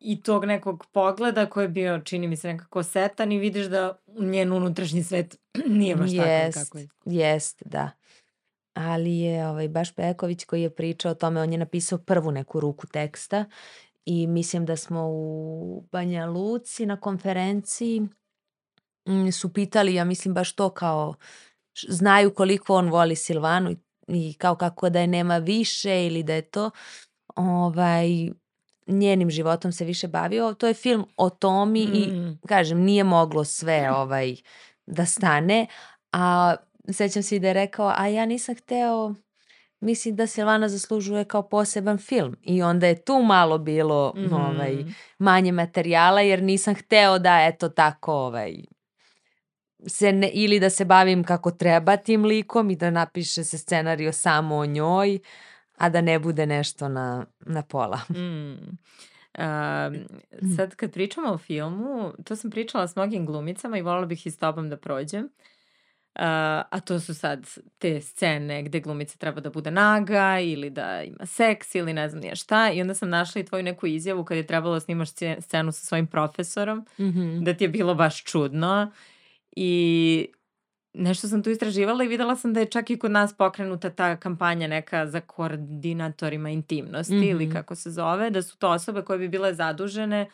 i 0.00 0.22
tog 0.22 0.44
nekog 0.44 0.86
pogleda 0.92 1.46
koji 1.46 1.64
je 1.64 1.68
bio, 1.68 2.00
čini 2.00 2.28
mi 2.28 2.36
se, 2.36 2.48
nekako 2.48 2.82
setan 2.82 3.32
i 3.32 3.38
vidiš 3.38 3.66
da 3.66 3.98
njen 4.18 4.52
unutrašnji 4.52 5.02
svet 5.02 5.36
nije 5.78 5.96
baš 5.96 6.10
tako 6.16 6.64
kako 6.64 6.78
je. 6.78 6.88
Jest, 7.04 7.62
da 7.66 7.90
ali 8.74 9.18
je 9.18 9.48
ovaj, 9.48 9.68
baš 9.68 9.94
Peković 9.94 10.44
koji 10.44 10.62
je 10.62 10.74
pričao 10.74 11.12
o 11.12 11.14
tome, 11.14 11.40
on 11.40 11.52
je 11.52 11.58
napisao 11.58 11.98
prvu 11.98 12.30
neku 12.30 12.60
ruku 12.60 12.86
teksta 12.86 13.44
i 14.04 14.26
mislim 14.26 14.66
da 14.66 14.76
smo 14.76 15.08
u 15.08 15.84
Banja 15.92 16.26
Luci 16.26 16.86
na 16.86 17.00
konferenciji 17.00 18.00
mm, 19.08 19.30
su 19.32 19.52
pitali, 19.52 19.94
ja 19.94 20.04
mislim 20.04 20.34
baš 20.34 20.52
to 20.52 20.70
kao 20.70 21.14
znaju 21.88 22.34
koliko 22.34 22.74
on 22.74 22.88
voli 22.88 23.16
Silvanu 23.16 23.70
i, 23.70 23.76
i 24.08 24.34
kao 24.34 24.56
kako 24.56 24.90
da 24.90 25.00
je 25.00 25.06
nema 25.06 25.38
više 25.38 26.06
ili 26.06 26.22
da 26.22 26.34
je 26.34 26.42
to 26.42 26.70
ovaj, 27.36 28.08
njenim 28.86 29.30
životom 29.30 29.72
se 29.72 29.84
više 29.84 30.08
bavio. 30.08 30.54
To 30.54 30.66
je 30.66 30.74
film 30.74 31.06
o 31.16 31.30
Tomi 31.30 31.86
mm. 31.86 31.94
i 31.94 32.36
kažem 32.48 32.80
nije 32.80 33.04
moglo 33.04 33.44
sve 33.44 33.92
ovaj 33.92 34.36
da 34.86 35.06
stane, 35.06 35.66
a 36.12 36.56
sećam 36.88 37.22
se 37.22 37.36
i 37.36 37.38
da 37.38 37.48
je 37.48 37.54
rekao, 37.54 37.92
a 37.96 38.06
ja 38.06 38.26
nisam 38.26 38.54
hteo 38.54 39.14
mislim 39.82 40.16
da 40.16 40.26
Silvana 40.26 40.68
zaslužuje 40.68 41.24
kao 41.24 41.48
poseban 41.48 41.98
film 41.98 42.36
i 42.42 42.62
onda 42.62 42.86
je 42.86 43.04
tu 43.04 43.22
malo 43.22 43.58
bilo 43.58 44.12
mm 44.16 44.20
-hmm. 44.20 44.54
ovaj, 44.54 44.84
manje 45.18 45.52
materijala 45.52 46.20
jer 46.20 46.42
nisam 46.42 46.74
hteo 46.74 47.18
da 47.18 47.46
eto 47.46 47.68
tako 47.68 48.12
ovaj, 48.12 48.56
se 49.86 50.12
ne, 50.12 50.30
ili 50.32 50.60
da 50.60 50.70
se 50.70 50.84
bavim 50.84 51.24
kako 51.24 51.50
treba 51.50 51.96
tim 51.96 52.24
likom 52.24 52.70
i 52.70 52.76
da 52.76 52.90
napiše 52.90 53.44
se 53.44 53.58
scenario 53.58 54.12
samo 54.12 54.56
o 54.56 54.66
njoj, 54.66 55.18
a 55.76 55.88
da 55.88 56.00
ne 56.00 56.18
bude 56.18 56.46
nešto 56.46 56.88
na, 56.88 57.26
na 57.40 57.62
pola. 57.62 58.00
Mm. 58.10 58.78
Um, 59.38 60.56
sad 60.56 60.76
kad 60.76 60.92
pričamo 60.92 61.32
o 61.32 61.38
filmu, 61.38 62.12
to 62.24 62.36
sam 62.36 62.50
pričala 62.50 62.88
s 62.88 62.96
mnogim 62.96 63.26
glumicama 63.26 63.78
i 63.78 63.82
volila 63.82 64.06
bih 64.06 64.26
i 64.26 64.30
s 64.30 64.38
tobom 64.38 64.70
da 64.70 64.76
prođem. 64.76 65.28
Uh, 66.14 66.22
a 66.70 66.80
to 66.84 67.00
su 67.00 67.14
sad 67.14 67.46
te 67.78 68.00
scene 68.00 68.62
gde 68.62 68.80
glumica 68.80 69.18
treba 69.18 69.40
da 69.40 69.50
bude 69.50 69.70
naga 69.70 70.40
ili 70.40 70.70
da 70.70 71.02
ima 71.02 71.26
seks 71.26 71.74
ili 71.74 71.92
ne 71.92 72.08
znam 72.08 72.20
nije 72.20 72.36
šta 72.36 72.70
i 72.70 72.80
onda 72.80 72.94
sam 72.94 73.08
našla 73.08 73.40
i 73.40 73.44
tvoju 73.44 73.62
neku 73.62 73.86
izjavu 73.86 74.24
kad 74.24 74.36
je 74.36 74.46
trebalo 74.46 74.74
da 74.74 74.80
snimaš 74.80 75.08
scenu 75.40 75.72
sa 75.72 75.86
svojim 75.86 76.06
profesorom 76.06 76.78
mm 76.78 77.04
-hmm. 77.04 77.44
da 77.44 77.54
ti 77.54 77.64
je 77.64 77.68
bilo 77.68 77.94
baš 77.94 78.24
čudno 78.24 78.92
i 79.56 80.26
nešto 80.94 81.28
sam 81.28 81.42
tu 81.42 81.50
istraživala 81.50 82.04
i 82.04 82.08
videla 82.08 82.36
sam 82.36 82.52
da 82.52 82.60
je 82.60 82.66
čak 82.66 82.90
i 82.90 82.98
kod 82.98 83.10
nas 83.10 83.36
pokrenuta 83.36 83.90
ta 83.90 84.16
kampanja 84.16 84.66
neka 84.66 85.06
za 85.06 85.20
koordinatorima 85.20 86.50
intimnosti 86.50 87.14
mm 87.14 87.20
-hmm. 87.20 87.30
ili 87.30 87.50
kako 87.50 87.74
se 87.74 87.90
zove, 87.90 88.30
da 88.30 88.42
su 88.42 88.58
to 88.58 88.70
osobe 88.70 89.02
koje 89.02 89.18
bi 89.18 89.28
bile 89.28 89.54
zadužene 89.54 90.30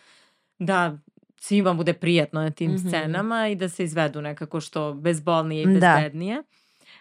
da 0.59 0.99
svima 1.41 1.75
bude 1.75 1.93
prijatno 1.93 2.41
na 2.41 2.51
tim 2.51 2.71
mm 2.71 2.77
-hmm. 2.77 2.89
scenama 2.89 3.49
i 3.49 3.55
da 3.55 3.69
se 3.69 3.85
izvedu 3.85 4.23
nekako 4.23 4.61
što 4.61 4.95
bezbolnije 4.95 5.63
i 5.63 5.67
da. 5.67 5.73
bezbednije. 5.73 6.37
Da. 6.37 6.43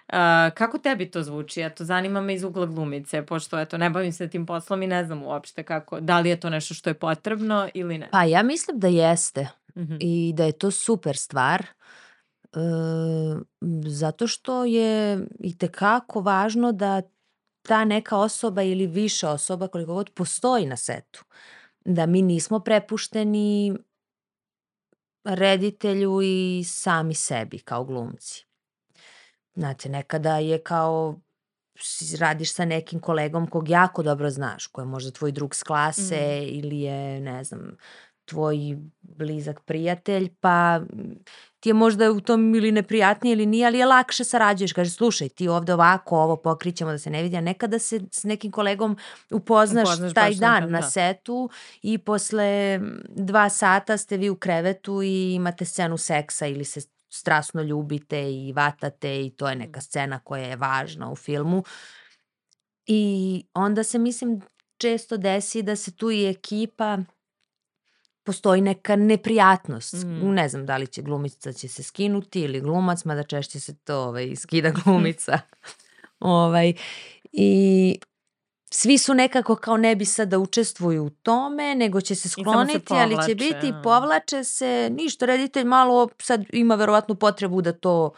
Uh, 0.07 0.53
kako 0.53 0.77
tebi 0.77 1.11
to 1.11 1.23
zvuči? 1.23 1.61
Eto, 1.61 1.83
zanima 1.83 2.21
me 2.21 2.33
iz 2.33 2.43
ugla 2.43 2.65
glumice, 2.65 3.25
pošto 3.25 3.59
eto, 3.59 3.77
ne 3.77 3.89
bavim 3.89 4.11
se 4.11 4.29
tim 4.29 4.45
poslom 4.45 4.83
i 4.83 4.87
ne 4.87 5.05
znam 5.05 5.23
uopšte 5.23 5.63
kako, 5.63 5.99
da 5.99 6.19
li 6.19 6.29
je 6.29 6.39
to 6.39 6.49
nešto 6.49 6.73
što 6.73 6.89
je 6.89 6.93
potrebno 6.93 7.69
ili 7.73 7.97
ne. 7.97 8.09
Pa 8.11 8.23
ja 8.23 8.43
mislim 8.43 8.79
da 8.79 8.87
jeste 8.87 9.47
mm 9.75 9.81
-hmm. 9.81 9.97
i 9.99 10.33
da 10.35 10.43
je 10.45 10.51
to 10.51 10.71
super 10.71 11.17
stvar. 11.17 11.61
E, 11.61 12.59
zato 13.87 14.27
što 14.27 14.65
je 14.65 15.25
i 15.39 15.57
tekako 15.57 16.21
važno 16.21 16.71
da 16.71 17.01
ta 17.61 17.85
neka 17.85 18.17
osoba 18.17 18.63
ili 18.63 18.87
više 18.87 19.27
osoba 19.27 19.67
koliko 19.67 19.93
god 19.93 20.09
postoji 20.09 20.65
na 20.65 20.77
setu. 20.77 21.23
Da 21.85 22.05
mi 22.05 22.21
nismo 22.21 22.59
prepušteni 22.59 23.77
reditelju 25.27 26.21
i 26.21 26.63
sami 26.67 27.13
sebi 27.13 27.59
kao 27.59 27.83
glumci. 27.83 28.45
Znate, 29.55 29.89
nekada 29.89 30.37
je 30.37 30.63
kao 30.63 31.19
radiš 32.19 32.53
sa 32.53 32.65
nekim 32.65 32.99
kolegom 32.99 33.47
kog 33.47 33.69
jako 33.69 34.03
dobro 34.03 34.29
znaš, 34.29 34.67
ko 34.67 34.81
je 34.81 34.85
možda 34.85 35.11
tvoj 35.11 35.31
drug 35.31 35.55
s 35.55 35.63
klase 35.63 36.39
mm. 36.41 36.57
ili 36.57 36.79
je, 36.79 37.19
ne 37.19 37.43
znam, 37.43 37.77
tvoj 38.25 38.57
blizak 39.01 39.61
prijatelj, 39.65 40.29
pa 40.39 40.81
ti 41.67 41.69
je 41.69 41.73
možda 41.73 42.11
u 42.11 42.21
tom 42.21 42.55
ili 42.55 42.71
neprijatnije 42.71 43.33
ili 43.33 43.45
nije, 43.45 43.67
ali 43.67 43.77
je 43.77 43.85
lakše 43.85 44.23
sarađuješ. 44.23 44.73
Kaže, 44.73 44.89
slušaj, 44.89 45.29
ti 45.29 45.47
ovde 45.47 45.73
ovako, 45.73 46.17
ovo 46.17 46.35
pokrićemo 46.35 46.91
da 46.91 46.97
se 46.97 47.09
ne 47.09 47.23
vidi, 47.23 47.35
a 47.37 47.41
nekada 47.41 47.79
se 47.79 48.01
s 48.11 48.23
nekim 48.23 48.51
kolegom 48.51 48.97
upoznaš, 49.31 49.87
upoznaš 49.87 50.13
taj 50.13 50.35
dan 50.35 50.53
nekada, 50.53 50.71
na 50.71 50.79
da. 50.79 50.89
setu 50.89 51.49
i 51.81 51.97
posle 51.97 52.79
dva 53.09 53.49
sata 53.49 53.97
ste 53.97 54.17
vi 54.17 54.29
u 54.29 54.35
krevetu 54.35 55.01
i 55.01 55.33
imate 55.33 55.65
scenu 55.65 55.97
seksa 55.97 56.47
ili 56.47 56.65
se 56.65 56.81
strasno 57.09 57.61
ljubite 57.61 58.31
i 58.31 58.53
vatate 58.53 59.25
i 59.25 59.29
to 59.29 59.49
je 59.49 59.55
neka 59.55 59.81
scena 59.81 60.19
koja 60.19 60.43
je 60.43 60.55
važna 60.55 61.11
u 61.11 61.15
filmu. 61.15 61.63
I 62.85 63.43
onda 63.53 63.83
se, 63.83 63.99
mislim, 63.99 64.41
često 64.77 65.17
desi 65.17 65.63
da 65.63 65.75
se 65.75 65.91
tu 65.91 66.11
i 66.11 66.29
ekipa 66.29 66.97
postoji 68.27 68.61
neka 68.61 68.95
neprijatnost. 68.95 69.93
Mm. 69.93 70.33
Ne 70.33 70.49
znam 70.49 70.65
da 70.65 70.77
li 70.77 70.87
će 70.87 71.01
glumica 71.01 71.53
će 71.53 71.67
se 71.67 71.83
skinuti 71.83 72.41
ili 72.41 72.61
glumac, 72.61 73.05
mada 73.05 73.23
češće 73.23 73.59
se 73.59 73.75
to 73.77 73.99
ovaj, 73.99 74.35
skida 74.35 74.71
glumica. 74.83 75.39
ovaj, 76.19 76.73
I 77.31 77.99
svi 78.71 78.97
su 78.97 79.13
nekako 79.13 79.55
kao 79.55 79.77
ne 79.77 79.95
bi 79.95 80.05
sad 80.05 80.29
da 80.29 80.39
učestvuju 80.39 81.05
u 81.05 81.09
tome, 81.09 81.75
nego 81.75 82.01
će 82.01 82.15
se 82.15 82.29
skloniti, 82.29 82.73
se 82.73 82.85
povlače, 82.85 83.15
ali 83.15 83.27
će 83.27 83.35
biti, 83.35 83.73
povlače 83.83 84.43
se, 84.43 84.89
ništa, 84.91 85.25
reditelj 85.25 85.63
malo 85.63 86.09
sad 86.21 86.43
ima 86.53 86.75
verovatnu 86.75 87.15
potrebu 87.15 87.61
da 87.61 87.73
to 87.73 88.11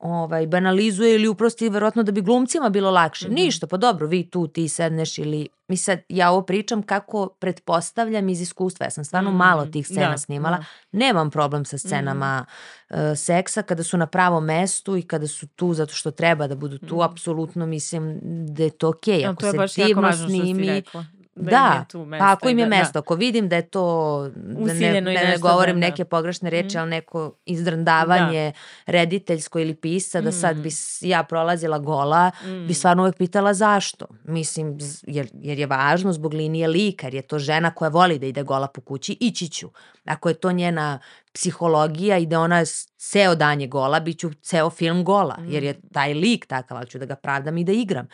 ovaj, 0.00 0.46
banalizuje 0.46 1.14
ili 1.14 1.28
uprosti 1.28 1.68
verovatno 1.68 2.02
da 2.02 2.12
bi 2.12 2.22
glumcima 2.22 2.68
bilo 2.68 2.90
lakše. 2.90 3.28
Mm 3.28 3.30
-hmm. 3.30 3.34
Ništa, 3.34 3.66
pa 3.66 3.76
dobro, 3.76 4.06
vi 4.06 4.30
tu 4.30 4.46
ti 4.46 4.68
sedneš 4.68 5.18
ili... 5.18 5.48
Mi 5.68 5.76
sad, 5.76 5.98
ja 6.08 6.30
ovo 6.30 6.42
pričam 6.42 6.82
kako 6.82 7.28
pretpostavljam 7.28 8.28
iz 8.28 8.40
iskustva. 8.40 8.86
Ja 8.86 8.90
sam 8.90 9.04
stvarno 9.04 9.30
mm 9.30 9.34
-hmm. 9.34 9.38
malo 9.38 9.66
tih 9.66 9.86
scena 9.86 10.10
da, 10.10 10.18
snimala. 10.18 10.56
Da. 10.56 10.64
Nemam 10.92 11.30
problem 11.30 11.64
sa 11.64 11.78
scenama 11.78 12.46
mm 12.90 12.94
-hmm. 12.94 13.10
uh, 13.10 13.18
seksa 13.18 13.62
kada 13.62 13.82
su 13.82 13.96
na 13.96 14.06
pravom 14.06 14.44
mestu 14.44 14.96
i 14.96 15.02
kada 15.02 15.26
su 15.26 15.46
tu 15.46 15.74
zato 15.74 15.94
što 15.94 16.10
treba 16.10 16.46
da 16.46 16.54
budu 16.54 16.78
tu. 16.78 16.94
Mm 16.94 16.98
-hmm. 16.98 17.10
Apsolutno 17.10 17.66
mislim 17.66 18.18
da 18.46 18.62
je 18.62 18.70
to 18.70 18.88
okej. 18.88 19.20
Okay. 19.20 19.30
Ako 19.30 19.56
no, 19.56 19.68
se 19.68 19.84
divno 19.84 20.12
snimi, 20.12 20.82
da, 20.92 21.04
da 21.40 21.84
tu 21.90 22.04
mesto. 22.04 22.24
Pa 22.24 22.32
ako 22.32 22.48
im 22.48 22.58
je 22.58 22.64
da, 22.64 22.68
mesto, 22.68 22.92
da. 22.92 22.98
ako 22.98 23.14
vidim 23.14 23.48
da 23.48 23.56
je 23.56 23.70
to, 23.70 24.28
da 24.34 24.72
ne, 24.72 25.00
da 25.00 25.10
ne 25.10 25.38
govorim 25.40 25.76
da, 25.76 25.80
da. 25.80 25.90
neke 25.90 26.04
pogrešne 26.04 26.50
reči, 26.50 26.76
mm. 26.76 26.80
ali 26.80 26.90
neko 26.90 27.32
izdrndavanje 27.44 28.52
da. 28.86 28.92
rediteljsko 28.92 29.58
ili 29.58 29.74
pisa, 29.74 30.20
da 30.20 30.32
sad 30.32 30.56
bi 30.56 30.70
ja 31.00 31.22
prolazila 31.22 31.78
gola, 31.78 32.30
mm. 32.44 32.66
bi 32.66 32.74
stvarno 32.74 33.02
uvek 33.02 33.16
pitala 33.16 33.54
zašto. 33.54 34.06
Mislim, 34.24 34.78
jer, 35.06 35.28
jer 35.34 35.58
je 35.58 35.66
važno 35.66 36.12
zbog 36.12 36.34
linije 36.34 36.68
lika, 36.68 37.06
jer 37.06 37.14
je 37.14 37.22
to 37.22 37.38
žena 37.38 37.70
koja 37.70 37.88
voli 37.88 38.18
da 38.18 38.26
ide 38.26 38.42
gola 38.42 38.66
po 38.66 38.80
kući, 38.80 39.16
ići 39.20 39.48
ću. 39.48 39.70
Ako 40.04 40.28
je 40.28 40.34
to 40.34 40.52
njena 40.52 40.98
psihologija 41.32 42.18
i 42.18 42.26
da 42.26 42.40
ona 42.40 42.64
ceo 42.98 43.34
dan 43.34 43.60
je 43.60 43.66
gola, 43.66 44.00
bit 44.00 44.18
ću 44.18 44.30
ceo 44.42 44.70
film 44.70 45.04
gola, 45.04 45.38
jer 45.46 45.64
je 45.64 45.72
mm. 45.72 45.88
taj 45.92 46.14
lik 46.14 46.46
takav, 46.46 46.76
ali 46.76 46.86
ću 46.86 46.98
da 46.98 47.04
ga 47.04 47.14
pravdam 47.14 47.58
i 47.58 47.64
da 47.64 47.72
igram 47.72 48.08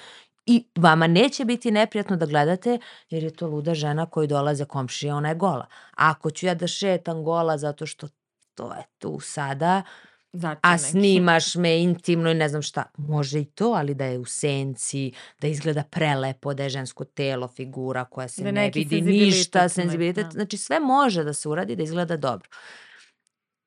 i 0.47 0.65
vama 0.77 1.07
neće 1.07 1.45
biti 1.45 1.71
neprijatno 1.71 2.17
da 2.17 2.27
gledate 2.27 2.79
jer 3.11 3.23
je 3.23 3.31
to 3.31 3.47
luda 3.47 3.75
žena 3.75 4.07
koju 4.07 4.27
dolaze 4.27 4.65
komšije, 4.65 5.15
ona 5.15 5.29
je 5.29 5.35
gola. 5.35 5.67
A 5.97 6.11
ako 6.11 6.31
ću 6.31 6.47
ja 6.47 6.55
da 6.55 6.67
šetam 6.67 7.25
gola 7.25 7.59
zato 7.59 7.87
što 7.87 8.09
to 8.55 8.73
je 8.73 8.83
tu 8.99 9.21
sada, 9.21 9.83
Znači, 10.33 10.61
a 10.63 10.79
snimaš 10.79 11.55
me 11.55 11.83
intimno 11.83 12.31
i 12.31 12.35
ne 12.35 12.49
znam 12.49 12.63
šta, 12.63 12.85
može 12.97 13.41
i 13.41 13.45
to, 13.45 13.65
ali 13.65 13.95
da 13.95 14.05
je 14.05 14.19
u 14.19 14.25
senci, 14.25 15.13
da 15.41 15.47
izgleda 15.49 15.83
prelepo, 15.83 16.55
da 16.55 16.63
je 16.63 16.69
žensko 16.69 17.05
telo, 17.05 17.49
figura 17.49 18.05
koja 18.05 18.29
se 18.29 18.43
da 18.43 18.51
ne 18.51 18.71
vidi 18.75 19.01
ništa, 19.01 19.69
senzibilitet, 19.69 20.25
da. 20.25 20.31
znači 20.31 20.57
sve 20.57 20.81
može 20.81 21.25
da 21.25 21.33
se 21.33 21.49
uradi 21.49 21.77
da 21.77 21.83
izgleda 21.83 22.17
dobro. 22.17 22.49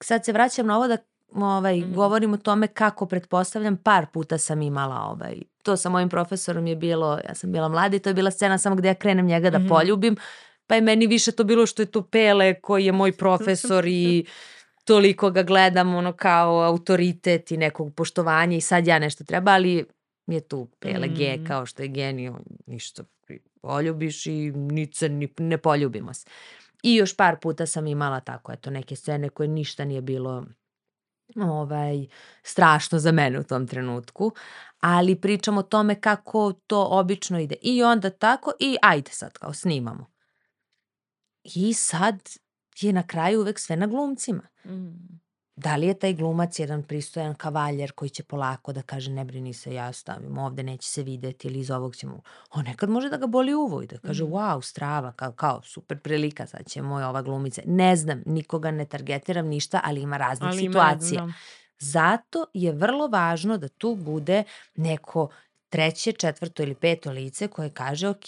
Sad 0.03 0.25
se 0.25 0.31
vraćam 0.31 0.67
na 0.67 0.77
ovo 0.77 0.87
da 0.87 0.97
ovaj, 1.35 1.79
mm. 1.79 1.93
govorim 1.93 2.33
o 2.33 2.37
tome 2.37 2.67
kako 2.67 3.05
pretpostavljam, 3.05 3.77
par 3.77 4.05
puta 4.13 4.37
sam 4.37 4.61
imala 4.61 4.95
ovaj, 4.95 5.35
to 5.63 5.77
sa 5.77 5.89
mojim 5.89 6.09
profesorom 6.09 6.67
je 6.67 6.75
bilo, 6.75 7.19
ja 7.27 7.35
sam 7.35 7.51
bila 7.51 7.67
mlada 7.67 7.95
i 7.95 7.99
to 7.99 8.09
je 8.09 8.13
bila 8.13 8.31
scena 8.31 8.57
samo 8.57 8.75
gde 8.75 8.87
ja 8.87 8.93
krenem 8.93 9.25
njega 9.25 9.49
da 9.49 9.59
mm 9.59 9.63
-hmm. 9.63 9.69
poljubim, 9.69 10.15
pa 10.67 10.75
je 10.75 10.81
meni 10.81 11.07
više 11.07 11.31
to 11.31 11.43
bilo 11.43 11.65
što 11.65 11.81
je 11.81 11.85
to 11.85 12.01
Pele 12.01 12.61
koji 12.61 12.85
je 12.85 12.91
moj 12.91 13.11
profesor 13.11 13.85
i 13.87 14.25
toliko 14.83 15.31
ga 15.31 15.43
gledam 15.43 15.95
ono 15.95 16.13
kao 16.13 16.61
autoritet 16.61 17.51
i 17.51 17.57
nekog 17.57 17.93
poštovanja 17.95 18.57
i 18.57 18.61
sad 18.61 18.87
ja 18.87 18.99
nešto 18.99 19.23
treba, 19.23 19.51
ali 19.51 19.85
je 20.27 20.39
tu 20.39 20.67
Pele 20.79 21.07
mm. 21.07 21.15
G 21.15 21.39
kao 21.47 21.65
što 21.65 21.81
je 21.81 21.87
genio, 21.87 22.39
ništa 22.67 23.03
poljubiš 23.61 24.25
i 24.25 24.51
nice, 24.51 25.09
ni, 25.09 25.33
ne 25.37 25.57
poljubimo 25.57 26.13
se. 26.13 26.27
I 26.83 26.95
još 26.95 27.15
par 27.15 27.35
puta 27.41 27.65
sam 27.65 27.87
imala 27.87 28.19
tako, 28.19 28.51
eto, 28.51 28.69
neke 28.69 28.95
scene 28.95 29.29
koje 29.29 29.47
ništa 29.47 29.85
nije 29.85 30.01
bilo 30.01 30.45
ovaj, 31.35 32.07
strašno 32.43 32.99
za 32.99 33.11
mene 33.11 33.39
u 33.39 33.43
tom 33.43 33.67
trenutku, 33.67 34.31
ali 34.79 35.21
pričam 35.21 35.57
o 35.57 35.63
tome 35.63 36.01
kako 36.01 36.53
to 36.67 36.87
obično 36.91 37.39
ide. 37.39 37.55
I 37.61 37.83
onda 37.83 38.09
tako 38.09 38.51
i 38.59 38.77
ajde 38.81 39.11
sad 39.11 39.37
kao 39.37 39.53
snimamo. 39.53 40.11
I 41.43 41.73
sad 41.73 42.29
je 42.79 42.93
na 42.93 43.07
kraju 43.07 43.39
uvek 43.41 43.59
sve 43.59 43.75
na 43.75 43.87
glumcima. 43.87 44.43
Mm. 44.65 45.18
Da 45.59 45.75
li 45.75 45.87
je 45.87 45.93
taj 45.93 46.13
glumac 46.13 46.59
jedan 46.59 46.83
pristojan 46.83 47.35
kavaljer 47.35 47.91
koji 47.91 48.09
će 48.09 48.23
polako 48.23 48.73
da 48.73 48.81
kaže 48.81 49.11
ne 49.11 49.25
brini 49.25 49.53
se, 49.53 49.73
ja 49.73 49.93
stavim 49.93 50.37
ovde, 50.37 50.63
neće 50.63 50.89
se 50.89 51.03
videti 51.03 51.47
ili 51.47 51.59
iz 51.59 51.71
ovog 51.71 51.95
ćemo... 51.95 52.21
On 52.51 52.63
nekad 52.65 52.89
može 52.89 53.09
da 53.09 53.17
ga 53.17 53.27
boli 53.27 53.53
uvo 53.53 53.81
i 53.81 53.87
da 53.87 53.97
kaže 53.97 54.23
mm. 54.23 54.27
wow, 54.27 54.61
strava, 54.61 55.11
kao, 55.11 55.31
kao 55.31 55.61
super 55.61 55.99
prilika, 55.99 56.47
sad 56.47 56.69
će 56.69 56.81
moj 56.81 57.03
ova 57.03 57.21
glumica. 57.21 57.61
Ne 57.65 57.95
znam, 57.95 58.23
nikoga 58.25 58.71
ne 58.71 58.85
targetiram 58.85 59.47
ništa, 59.47 59.81
ali 59.83 60.01
ima 60.01 60.17
raznih 60.17 60.49
ali 60.49 60.57
situacija. 60.57 61.23
Ima, 61.23 61.27
da. 61.27 61.33
Zato 61.79 62.45
je 62.53 62.71
vrlo 62.71 63.07
važno 63.07 63.57
da 63.57 63.67
tu 63.67 63.95
bude 63.95 64.43
neko 64.75 65.29
treće, 65.69 66.11
četvrto 66.11 66.63
ili 66.63 66.75
peto 66.75 67.11
lice 67.11 67.47
koje 67.47 67.69
kaže 67.69 68.07
ok, 68.07 68.27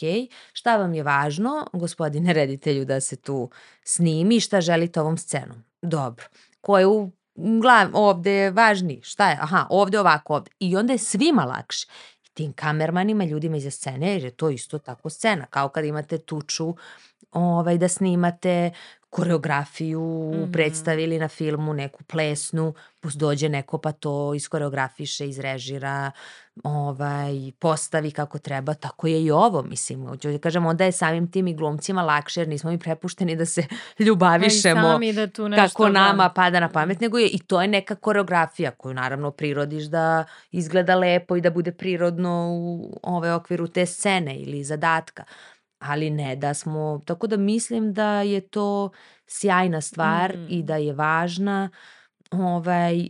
šta 0.54 0.78
vam 0.78 0.94
je 0.94 1.04
važno, 1.04 1.68
gospodine 1.74 2.34
reditelju, 2.34 2.86
da 2.86 3.00
se 3.00 3.16
tu 3.16 3.50
snimi, 3.84 4.40
šta 4.40 4.62
želite 4.62 5.02
ovom 5.02 5.18
scenom. 5.18 5.64
Dobro. 5.82 6.26
Ko 6.62 6.80
je 6.80 6.88
u 6.88 7.12
glav, 7.36 7.90
ovde 7.94 8.32
je 8.32 8.52
važniji, 8.52 9.02
šta 9.04 9.30
je, 9.30 9.38
aha, 9.42 9.68
ovde 9.70 10.00
ovako, 10.00 10.36
ovde. 10.36 10.52
I 10.60 10.78
onda 10.78 10.94
je 10.94 11.00
svima 11.00 11.46
lakše. 11.46 11.88
tim 12.34 12.54
kamermanima, 12.54 13.24
ljudima 13.26 13.58
iza 13.58 13.72
scene, 13.72 14.12
jer 14.12 14.24
je 14.24 14.32
to 14.32 14.50
isto 14.50 14.80
tako 14.80 15.10
scena. 15.10 15.46
Kao 15.46 15.70
kad 15.70 15.86
imate 15.86 16.18
tuču 16.18 16.76
ovaj, 17.32 17.78
da 17.78 17.88
snimate 17.88 18.72
koreografiju 19.12 20.02
mm 20.02 20.38
-hmm. 20.38 20.52
predstavili 20.52 21.20
na 21.20 21.28
filmu, 21.28 21.74
neku 21.74 22.04
plesnu, 22.04 22.74
dođe 23.04 23.50
neko 23.50 23.78
pa 23.78 23.92
to 23.92 24.34
iskoreografiše, 24.34 25.28
izrežira, 25.28 26.12
ovaj, 26.64 27.52
postavi 27.60 28.12
kako 28.12 28.40
treba, 28.40 28.74
tako 28.74 29.08
je 29.08 29.24
i 29.24 29.32
ovo, 29.32 29.62
mislim, 29.62 30.08
hoću 30.08 30.32
da 30.32 30.38
kažem, 30.38 30.66
onda 30.66 30.86
je 30.86 30.92
samim 30.92 31.32
tim 31.32 31.48
i 31.48 31.54
glumcima 31.54 32.02
lakše, 32.02 32.42
jer 32.42 32.48
nismo 32.48 32.72
mi 32.72 32.80
prepušteni 32.80 33.36
da 33.36 33.46
se 33.46 33.64
ljubavišemo 34.06 35.00
da 35.14 35.28
tu 35.28 35.50
nešto 35.50 35.68
kako 35.68 35.90
nama 35.90 36.30
pada 36.30 36.60
na 36.60 36.70
pamet, 36.70 37.00
nego 37.00 37.18
je 37.18 37.28
i 37.28 37.40
to 37.40 37.62
je 37.62 37.68
neka 37.68 37.96
koreografija 37.96 38.72
koju 38.72 38.94
naravno 38.94 39.32
prirodiš 39.32 39.84
da 39.84 40.24
izgleda 40.52 40.96
lepo 40.96 41.36
i 41.36 41.42
da 41.42 41.50
bude 41.50 41.72
prirodno 41.72 42.48
u 42.52 43.00
ove 43.04 43.34
okviru 43.34 43.68
te 43.68 43.86
scene 43.86 44.36
ili 44.36 44.64
zadatka 44.64 45.24
ali 45.82 46.10
ne 46.10 46.36
da 46.36 46.54
smo, 46.54 47.02
tako 47.06 47.28
da 47.28 47.38
mislim 47.38 47.94
da 47.94 48.22
je 48.22 48.42
to 48.42 48.90
sjajna 49.28 49.82
stvar 49.82 50.38
mm. 50.38 50.48
i 50.50 50.64
da 50.64 50.76
je 50.76 50.94
važna, 50.94 51.70
ovaj, 52.32 53.10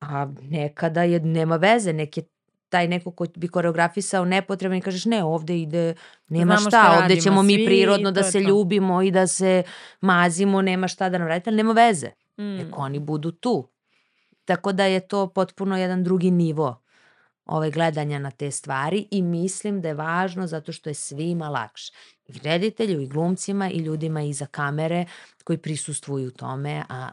a 0.00 0.26
nekada 0.40 1.02
je, 1.02 1.20
nema 1.20 1.56
veze, 1.56 1.92
nek 1.92 2.16
je 2.16 2.22
taj 2.68 2.88
neko 2.88 3.10
ko 3.10 3.26
bi 3.36 3.48
koreografisao 3.48 4.24
nepotrebno 4.24 4.76
i 4.76 4.80
kažeš 4.80 5.04
ne, 5.04 5.24
ovde 5.24 5.58
ide, 5.60 5.94
nema 6.28 6.56
Znamo 6.56 6.70
šta, 6.70 6.84
šta 6.92 7.02
ovde 7.02 7.20
ćemo 7.20 7.42
mi 7.42 7.64
prirodno 7.66 8.10
da 8.10 8.22
se 8.22 8.42
to. 8.42 8.48
ljubimo 8.48 9.02
i 9.02 9.10
da 9.10 9.26
se 9.26 9.62
mazimo, 10.00 10.62
nema 10.62 10.88
šta 10.88 11.08
da 11.08 11.18
nam 11.18 11.28
radite, 11.28 11.50
ali 11.50 11.56
nema 11.56 11.72
veze. 11.72 12.10
Mm. 12.38 12.56
Nek 12.56 12.78
oni 12.78 12.98
budu 12.98 13.30
tu. 13.30 13.68
Tako 14.44 14.72
da 14.72 14.84
je 14.84 15.00
to 15.00 15.26
potpuno 15.26 15.78
jedan 15.78 16.04
drugi 16.04 16.30
nivo 16.30 16.81
ovaj, 17.56 17.70
gledanja 17.70 18.18
na 18.18 18.30
te 18.30 18.50
stvari 18.50 19.06
i 19.10 19.22
mislim 19.22 19.80
da 19.80 19.88
je 19.88 19.94
važno 19.94 20.46
zato 20.46 20.72
što 20.72 20.90
je 20.90 20.94
svima 20.94 21.48
lakše. 21.48 21.92
I 22.26 22.38
reditelju, 22.44 23.00
i 23.00 23.06
glumcima, 23.06 23.70
i 23.70 23.78
ljudima 23.78 24.22
iza 24.22 24.46
kamere 24.46 25.06
koji 25.44 25.58
prisustvuju 25.58 26.30
tome, 26.30 26.82
a 26.88 27.08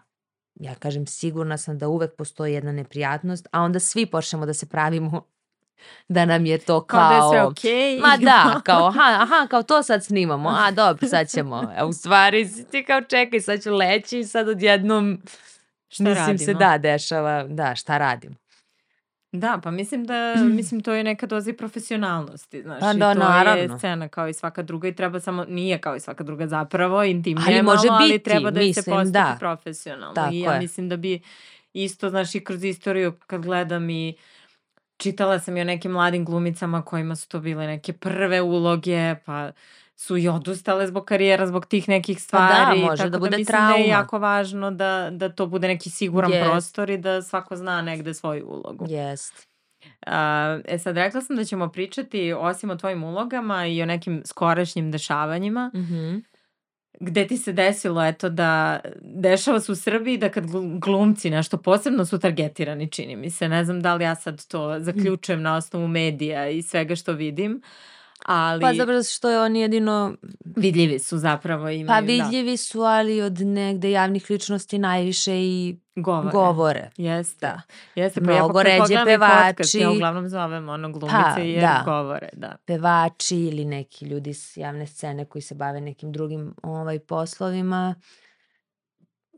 ja 0.55 0.75
kažem 0.75 1.07
sigurna 1.07 1.57
sam 1.57 1.77
da 1.77 1.87
uvek 1.87 2.15
postoji 2.15 2.53
jedna 2.53 2.71
neprijatnost, 2.71 3.47
a 3.51 3.61
onda 3.61 3.79
svi 3.79 4.05
počnemo 4.05 4.45
da 4.45 4.53
se 4.53 4.69
pravimo 4.69 5.25
da 6.07 6.25
nam 6.25 6.45
je 6.45 6.57
to 6.57 6.81
kao... 6.81 6.99
Kao 6.99 7.09
da 7.09 7.15
je 7.15 7.29
sve 7.31 7.45
okej. 7.45 7.71
Okay. 7.71 8.01
Ma 8.01 8.17
da, 8.31 8.61
kao 8.65 8.87
aha, 8.87 9.17
aha, 9.21 9.47
kao 9.49 9.63
to 9.63 9.83
sad 9.83 10.05
snimamo, 10.05 10.49
a 10.49 10.71
dobro, 10.71 11.07
sad 11.07 11.29
ćemo. 11.29 11.71
A 11.77 11.85
u 11.85 11.93
stvari 11.93 12.49
ti 12.71 12.83
kao 12.83 13.01
čekaj, 13.01 13.39
sad 13.39 13.63
ću 13.63 13.73
leći 13.73 14.19
i 14.19 14.23
sad 14.23 14.47
odjednom... 14.47 15.21
Šta 15.87 16.03
mislim 16.03 16.25
radimo? 16.25 16.45
se 16.45 16.53
da, 16.53 16.77
dešava, 16.77 17.43
da, 17.43 17.75
šta 17.75 17.97
radimo. 17.97 18.35
Da, 19.31 19.59
pa 19.63 19.71
mislim 19.71 20.05
da, 20.05 20.35
mislim 20.59 20.81
to 20.81 20.93
je 20.93 21.03
neka 21.03 21.27
doza 21.27 21.53
profesionalnosti, 21.53 22.61
znaš, 22.61 22.79
pa 22.79 22.93
da, 22.93 23.11
i 23.11 23.13
to 23.13 23.19
naravno. 23.19 23.61
je 23.73 23.77
scena 23.77 24.07
kao 24.07 24.27
i 24.27 24.33
svaka 24.33 24.63
druga 24.63 24.87
i 24.87 24.95
treba 24.95 25.19
samo, 25.19 25.45
nije 25.45 25.77
kao 25.77 25.95
i 25.95 25.99
svaka 25.99 26.23
druga 26.23 26.47
zapravo, 26.47 27.03
intimnije 27.03 27.45
ali 27.47 27.63
malo, 27.63 27.75
može 27.75 27.87
biti, 27.87 28.13
ali 28.13 28.23
treba 28.23 28.51
da 28.51 28.59
mislim, 28.59 28.83
se 28.83 28.91
postupi 28.91 29.11
da. 29.11 29.35
profesionalno. 29.39 30.13
Tako 30.13 30.33
I 30.33 30.39
ja 30.39 30.53
je. 30.53 30.59
mislim 30.59 30.89
da 30.89 30.97
bi 30.97 31.21
isto, 31.73 32.09
znaš, 32.09 32.35
i 32.35 32.43
kroz 32.43 32.63
istoriju 32.63 33.13
kad 33.27 33.41
gledam 33.41 33.89
i 33.89 34.15
čitala 34.97 35.39
sam 35.39 35.57
i 35.57 35.61
o 35.61 35.63
nekim 35.63 35.91
mladim 35.91 36.25
glumicama 36.25 36.81
kojima 36.81 37.15
su 37.15 37.27
to 37.27 37.39
bile 37.39 37.67
neke 37.67 37.93
prve 37.93 38.41
uloge, 38.41 39.15
pa 39.25 39.51
su 39.99 40.17
i 40.17 40.27
odustale 40.27 40.87
zbog 40.87 41.05
karijera, 41.05 41.47
zbog 41.47 41.65
tih 41.65 41.89
nekih 41.89 42.21
stvari. 42.21 42.53
Pa 42.53 42.75
da, 42.75 42.85
može 42.85 42.97
tako 42.97 43.09
da 43.09 43.19
bude 43.19 43.37
da 43.37 43.43
trauma. 43.43 43.69
da 43.69 43.75
je 43.75 43.87
jako 43.87 44.19
važno 44.19 44.71
da, 44.71 45.09
da 45.11 45.29
to 45.29 45.47
bude 45.47 45.67
neki 45.67 45.89
siguran 45.89 46.31
yes. 46.31 46.43
prostor 46.43 46.89
i 46.89 46.97
da 46.97 47.21
svako 47.21 47.55
zna 47.55 47.81
negde 47.81 48.13
svoju 48.13 48.47
ulogu. 48.47 48.85
Jest. 48.89 49.47
Uh, 49.85 50.13
e 50.65 50.79
sad, 50.79 50.97
rekla 50.97 51.21
sam 51.21 51.35
da 51.35 51.45
ćemo 51.45 51.69
pričati 51.69 52.33
osim 52.33 52.69
o 52.69 52.75
tvojim 52.75 53.03
ulogama 53.03 53.65
i 53.65 53.81
o 53.83 53.85
nekim 53.85 54.21
skorešnjim 54.25 54.91
dešavanjima. 54.91 55.71
Mm 55.73 55.79
-hmm. 55.79 56.21
Gde 56.99 57.27
ti 57.27 57.37
se 57.37 57.53
desilo, 57.53 58.05
eto, 58.05 58.29
da 58.29 58.79
dešava 59.01 59.59
se 59.59 59.71
u 59.71 59.75
Srbiji 59.75 60.17
da 60.17 60.29
kad 60.29 60.45
glumci 60.79 61.29
nešto 61.29 61.57
posebno 61.57 62.05
su 62.05 62.19
targetirani, 62.19 62.91
čini 62.91 63.15
mi 63.15 63.29
se. 63.29 63.49
Ne 63.49 63.65
znam 63.65 63.81
da 63.81 63.95
li 63.95 64.03
ja 64.03 64.15
sad 64.15 64.47
to 64.47 64.79
zaključujem 64.79 65.41
na 65.41 65.55
osnovu 65.55 65.87
medija 65.87 66.49
i 66.49 66.61
svega 66.61 66.95
što 66.95 67.13
vidim. 67.13 67.51
Uh, 67.55 67.98
Ali... 68.25 68.61
Pa 68.61 68.73
zapravo 68.73 69.03
što 69.03 69.29
je 69.29 69.41
oni 69.41 69.59
jedino... 69.59 70.13
Vidljivi 70.55 70.99
su 70.99 71.17
zapravo 71.17 71.69
imaju. 71.69 71.87
Pa 71.87 72.01
da. 72.01 72.07
vidljivi 72.07 72.51
da. 72.51 72.57
su, 72.57 72.81
ali 72.81 73.21
od 73.21 73.39
negde 73.39 73.91
javnih 73.91 74.29
ličnosti 74.29 74.77
najviše 74.77 75.35
i 75.35 75.79
govore. 75.95 76.31
govore. 76.31 76.89
Jeste. 76.97 77.45
Da. 77.45 77.61
Jeste, 77.95 78.21
pa 78.21 78.31
Mnogo 78.31 78.59
ja 78.59 78.63
ređe 78.63 79.05
pevači. 79.05 79.43
Podcast, 79.47 79.75
ja 79.75 79.91
uglavnom 79.91 80.29
zovem 80.29 80.69
ono 80.69 80.91
glumice 80.91 81.35
pa, 81.35 81.41
jer 81.41 81.61
da. 81.61 81.81
govore. 81.85 82.29
Da. 82.33 82.55
Pevači 82.65 83.37
ili 83.37 83.65
neki 83.65 84.05
ljudi 84.05 84.33
s 84.33 84.57
javne 84.57 84.87
scene 84.87 85.25
koji 85.25 85.41
se 85.41 85.55
bave 85.55 85.81
nekim 85.81 86.11
drugim 86.11 86.53
ovaj, 86.63 86.99
poslovima. 86.99 87.95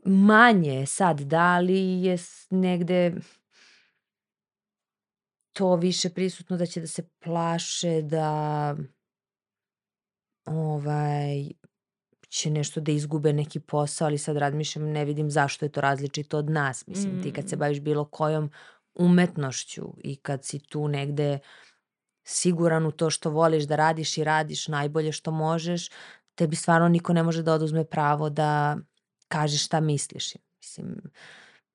Manje 0.04 0.86
sad, 0.86 1.20
da 1.20 1.58
li 1.58 2.02
je 2.02 2.16
negde 2.50 3.12
to 5.52 5.76
više 5.76 6.10
prisutno 6.10 6.56
da 6.56 6.66
će 6.66 6.80
da 6.80 6.86
se 6.86 7.08
plaše 7.24 8.02
da 8.02 8.76
ovaj 10.44 11.48
će 12.28 12.50
nešto 12.50 12.80
da 12.80 12.92
izgube 12.92 13.32
neki 13.32 13.60
posao, 13.60 14.06
ali 14.06 14.18
sad 14.18 14.36
razmišljam, 14.36 14.84
ne 14.84 15.04
vidim 15.04 15.30
zašto 15.30 15.64
je 15.64 15.68
to 15.68 15.80
različito 15.80 16.38
od 16.38 16.50
nas. 16.50 16.86
Mislim, 16.86 17.18
mm. 17.18 17.22
ti 17.22 17.32
kad 17.32 17.48
se 17.48 17.56
mm. 17.56 17.58
baviš 17.58 17.80
bilo 17.80 18.04
kojom 18.04 18.50
umetnošću 18.94 19.82
i 20.04 20.16
kad 20.16 20.44
si 20.44 20.58
tu 20.58 20.88
negde 20.88 21.38
siguran 22.24 22.86
u 22.86 22.92
to 22.92 23.10
što 23.10 23.30
voliš 23.30 23.64
da 23.64 23.76
radiš 23.76 24.18
i 24.18 24.24
radiš 24.24 24.68
najbolje 24.68 25.12
što 25.12 25.30
možeš, 25.30 25.88
tebi 26.34 26.56
stvarno 26.56 26.88
niko 26.88 27.12
ne 27.12 27.22
može 27.22 27.42
da 27.42 27.54
oduzme 27.54 27.84
pravo 27.84 28.30
da 28.30 28.76
kažeš 29.28 29.64
šta 29.64 29.80
misliš. 29.80 30.34
Mislim, 30.60 31.00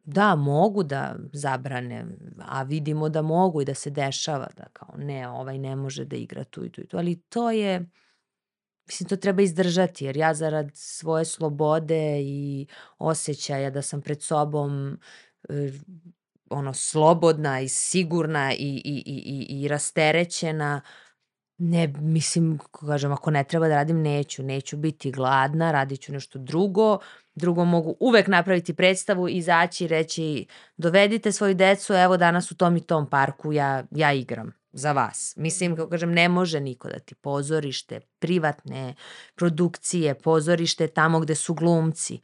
Da, 0.09 0.35
mogu 0.35 0.83
da 0.83 1.15
zabrane, 1.33 2.05
a 2.39 2.63
vidimo 2.63 3.09
da 3.09 3.21
mogu 3.21 3.61
i 3.61 3.65
da 3.65 3.73
se 3.73 3.89
dešava 3.89 4.47
da 4.57 4.63
kao 4.73 4.95
ne, 4.97 5.29
ovaj 5.29 5.57
ne 5.57 5.75
može 5.75 6.05
da 6.05 6.15
igra 6.15 6.43
tu 6.43 6.65
i 6.65 6.71
tu 6.71 6.81
i 6.81 6.87
tu, 6.87 6.97
ali 6.97 7.21
to 7.21 7.51
je, 7.51 7.89
mislim, 8.87 9.09
to 9.09 9.15
treba 9.15 9.41
izdržati, 9.41 10.05
jer 10.05 10.17
ja 10.17 10.33
zarad 10.33 10.71
svoje 10.73 11.25
slobode 11.25 12.21
i 12.21 12.67
osjećaja 12.99 13.69
da 13.69 13.81
sam 13.81 14.01
pred 14.01 14.21
sobom 14.23 14.99
e, 15.49 15.71
ono 16.49 16.73
slobodna 16.73 17.61
i 17.61 17.67
sigurna 17.67 18.53
i, 18.53 18.81
i, 18.85 19.03
i, 19.05 19.45
i, 19.49 19.61
i 19.63 19.67
rasterećena, 19.67 20.81
ne, 21.57 21.87
mislim, 21.87 22.59
kažem, 22.87 23.11
ako 23.11 23.31
ne 23.31 23.43
treba 23.43 23.67
da 23.67 23.75
radim, 23.75 24.01
neću, 24.01 24.43
neću 24.43 24.77
biti 24.77 25.11
gladna, 25.11 25.71
radit 25.71 26.01
ću 26.01 26.11
nešto 26.11 26.39
drugo, 26.39 26.99
Drugo, 27.37 27.65
mogu 27.65 27.95
uvek 27.99 28.27
napraviti 28.27 28.73
predstavu, 28.73 29.29
izaći 29.29 29.85
i 29.85 29.87
reći 29.87 30.45
dovedite 30.77 31.31
svoju 31.31 31.53
decu, 31.53 31.93
evo 31.93 32.17
danas 32.17 32.51
u 32.51 32.55
tom 32.55 32.77
i 32.77 32.81
tom 32.81 33.09
parku 33.09 33.53
ja, 33.53 33.83
ja 33.91 34.13
igram 34.13 34.53
za 34.71 34.91
vas. 34.91 35.33
Mislim, 35.37 35.75
kako 35.75 35.89
kažem, 35.89 36.11
ne 36.11 36.29
može 36.29 36.59
niko 36.59 36.89
da 36.89 36.99
ti 36.99 37.15
pozorište, 37.15 37.99
privatne 38.19 38.95
produkcije, 39.35 40.15
pozorište 40.15 40.87
tamo 40.87 41.19
gde 41.19 41.35
su 41.35 41.53
glumci. 41.53 42.19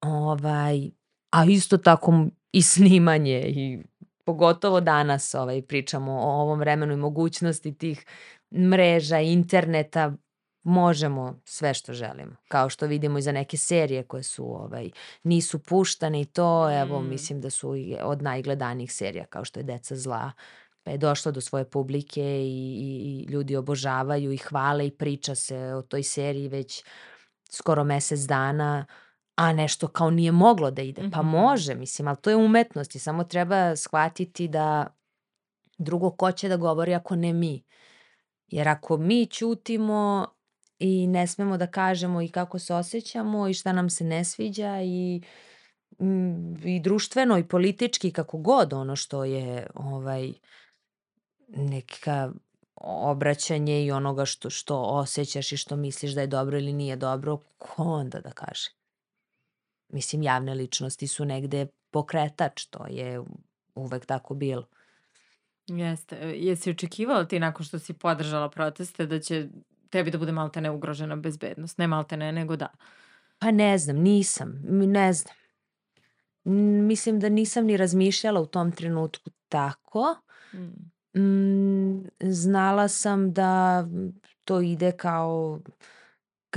Ovaj, 0.00 0.90
a 1.30 1.44
isto 1.44 1.76
tako 1.78 2.26
i 2.52 2.62
snimanje 2.62 3.42
i 3.46 3.78
pogotovo 4.26 4.80
danas 4.80 5.34
ovaj, 5.34 5.62
pričamo 5.62 6.12
o 6.12 6.42
ovom 6.42 6.58
vremenu 6.58 6.92
i 6.92 6.96
mogućnosti 6.96 7.78
tih 7.78 8.04
mreža, 8.52 9.18
interneta, 9.18 10.12
možemo 10.62 11.40
sve 11.44 11.74
što 11.74 11.92
želimo. 11.92 12.36
Kao 12.48 12.68
što 12.68 12.86
vidimo 12.86 13.18
i 13.18 13.22
za 13.22 13.32
neke 13.32 13.56
serije 13.56 14.02
koje 14.02 14.22
su 14.22 14.44
ovaj 14.44 14.90
nisu 15.22 15.58
puštane 15.58 16.20
i 16.20 16.24
to, 16.24 16.80
evo 16.80 17.00
mm. 17.00 17.08
mislim 17.08 17.40
da 17.40 17.50
su 17.50 17.74
od 18.02 18.22
najgledanijih 18.22 18.92
serija 18.92 19.24
kao 19.24 19.44
što 19.44 19.60
je 19.60 19.64
Deca 19.64 19.96
zla 19.96 20.32
pa 20.86 20.90
je 20.90 20.98
došla 20.98 21.32
do 21.32 21.40
svoje 21.40 21.70
publike 21.70 22.22
i, 22.22 22.76
i, 22.80 23.24
i 23.26 23.32
ljudi 23.32 23.56
obožavaju 23.56 24.32
i 24.32 24.36
hvale 24.36 24.86
i 24.86 24.90
priča 24.90 25.34
se 25.34 25.56
o 25.58 25.82
toj 25.82 26.02
seriji 26.02 26.48
već 26.48 26.84
skoro 27.50 27.84
mesec 27.84 28.20
dana, 28.20 28.86
a 29.36 29.52
nešto 29.52 29.88
kao 29.88 30.10
nije 30.10 30.32
moglo 30.32 30.70
da 30.70 30.82
ide. 30.82 31.10
Pa 31.12 31.22
mhm. 31.22 31.30
može, 31.30 31.74
mislim, 31.74 32.08
ali 32.08 32.16
to 32.20 32.30
je 32.30 32.36
umetnost 32.36 32.94
i 32.94 32.98
samo 32.98 33.24
treba 33.24 33.76
shvatiti 33.76 34.48
da 34.48 34.86
drugo 35.78 36.10
ko 36.10 36.32
će 36.32 36.48
da 36.48 36.56
govori 36.56 36.94
ako 36.94 37.16
ne 37.16 37.32
mi. 37.32 37.64
Jer 38.46 38.68
ako 38.68 38.96
mi 38.96 39.26
ćutimo, 39.26 40.26
i 40.78 41.06
ne 41.06 41.26
smemo 41.26 41.56
da 41.56 41.66
kažemo 41.66 42.22
i 42.22 42.28
kako 42.28 42.58
se 42.58 42.74
osjećamo 42.74 43.48
i 43.48 43.54
šta 43.54 43.72
nam 43.72 43.90
se 43.90 44.04
ne 44.04 44.24
sviđa 44.24 44.80
i 44.82 45.22
mm, 46.00 46.66
i 46.68 46.80
društveno 46.80 47.38
i 47.38 47.48
politički 47.48 48.12
kako 48.12 48.38
god 48.38 48.72
ono 48.72 48.96
što 48.96 49.24
je 49.24 49.66
ovaj 49.74 50.32
neka 51.48 52.32
obraćanje 52.80 53.84
i 53.84 53.90
onoga 53.90 54.24
što 54.24 54.50
što 54.50 54.80
osjećaš 54.82 55.52
i 55.52 55.56
što 55.56 55.76
misliš 55.76 56.12
da 56.12 56.20
je 56.20 56.26
dobro 56.26 56.58
ili 56.58 56.72
nije 56.72 56.96
dobro, 56.96 57.36
ko 57.58 57.82
onda 57.82 58.20
da 58.20 58.30
kaže? 58.30 58.70
Mislim, 59.88 60.22
javne 60.22 60.54
ličnosti 60.54 61.08
su 61.08 61.24
negde 61.24 61.66
pokretač, 61.90 62.64
to 62.64 62.86
je 62.90 63.20
uvek 63.74 64.06
tako 64.06 64.34
bilo. 64.34 64.66
Jeste. 65.66 66.16
E, 66.20 66.32
jesi 66.36 66.70
očekivala 66.70 67.24
ti 67.24 67.40
nakon 67.40 67.66
što 67.66 67.78
si 67.78 67.92
podržala 67.92 68.50
proteste 68.50 69.06
da 69.06 69.20
će 69.20 69.48
tebi 69.90 70.10
da 70.10 70.18
bude 70.18 70.32
malte 70.32 70.60
ne 70.60 70.70
ugrožena 70.70 71.16
bezbednost? 71.16 71.78
Ne 71.78 71.86
malte 71.86 72.16
ne, 72.16 72.32
nego 72.32 72.56
da. 72.56 72.68
Pa 73.38 73.50
ne 73.50 73.78
znam, 73.78 73.96
nisam. 73.96 74.62
Ne 74.68 75.12
znam. 75.12 75.34
Mislim 76.86 77.20
da 77.20 77.28
nisam 77.28 77.64
ni 77.64 77.76
razmišljala 77.76 78.40
u 78.40 78.46
tom 78.46 78.72
trenutku 78.72 79.30
tako. 79.48 80.16
Mm. 80.54 81.20
Mm, 81.20 82.08
znala 82.20 82.88
sam 82.88 83.32
da 83.32 83.84
to 84.44 84.60
ide 84.60 84.92
kao 84.92 85.60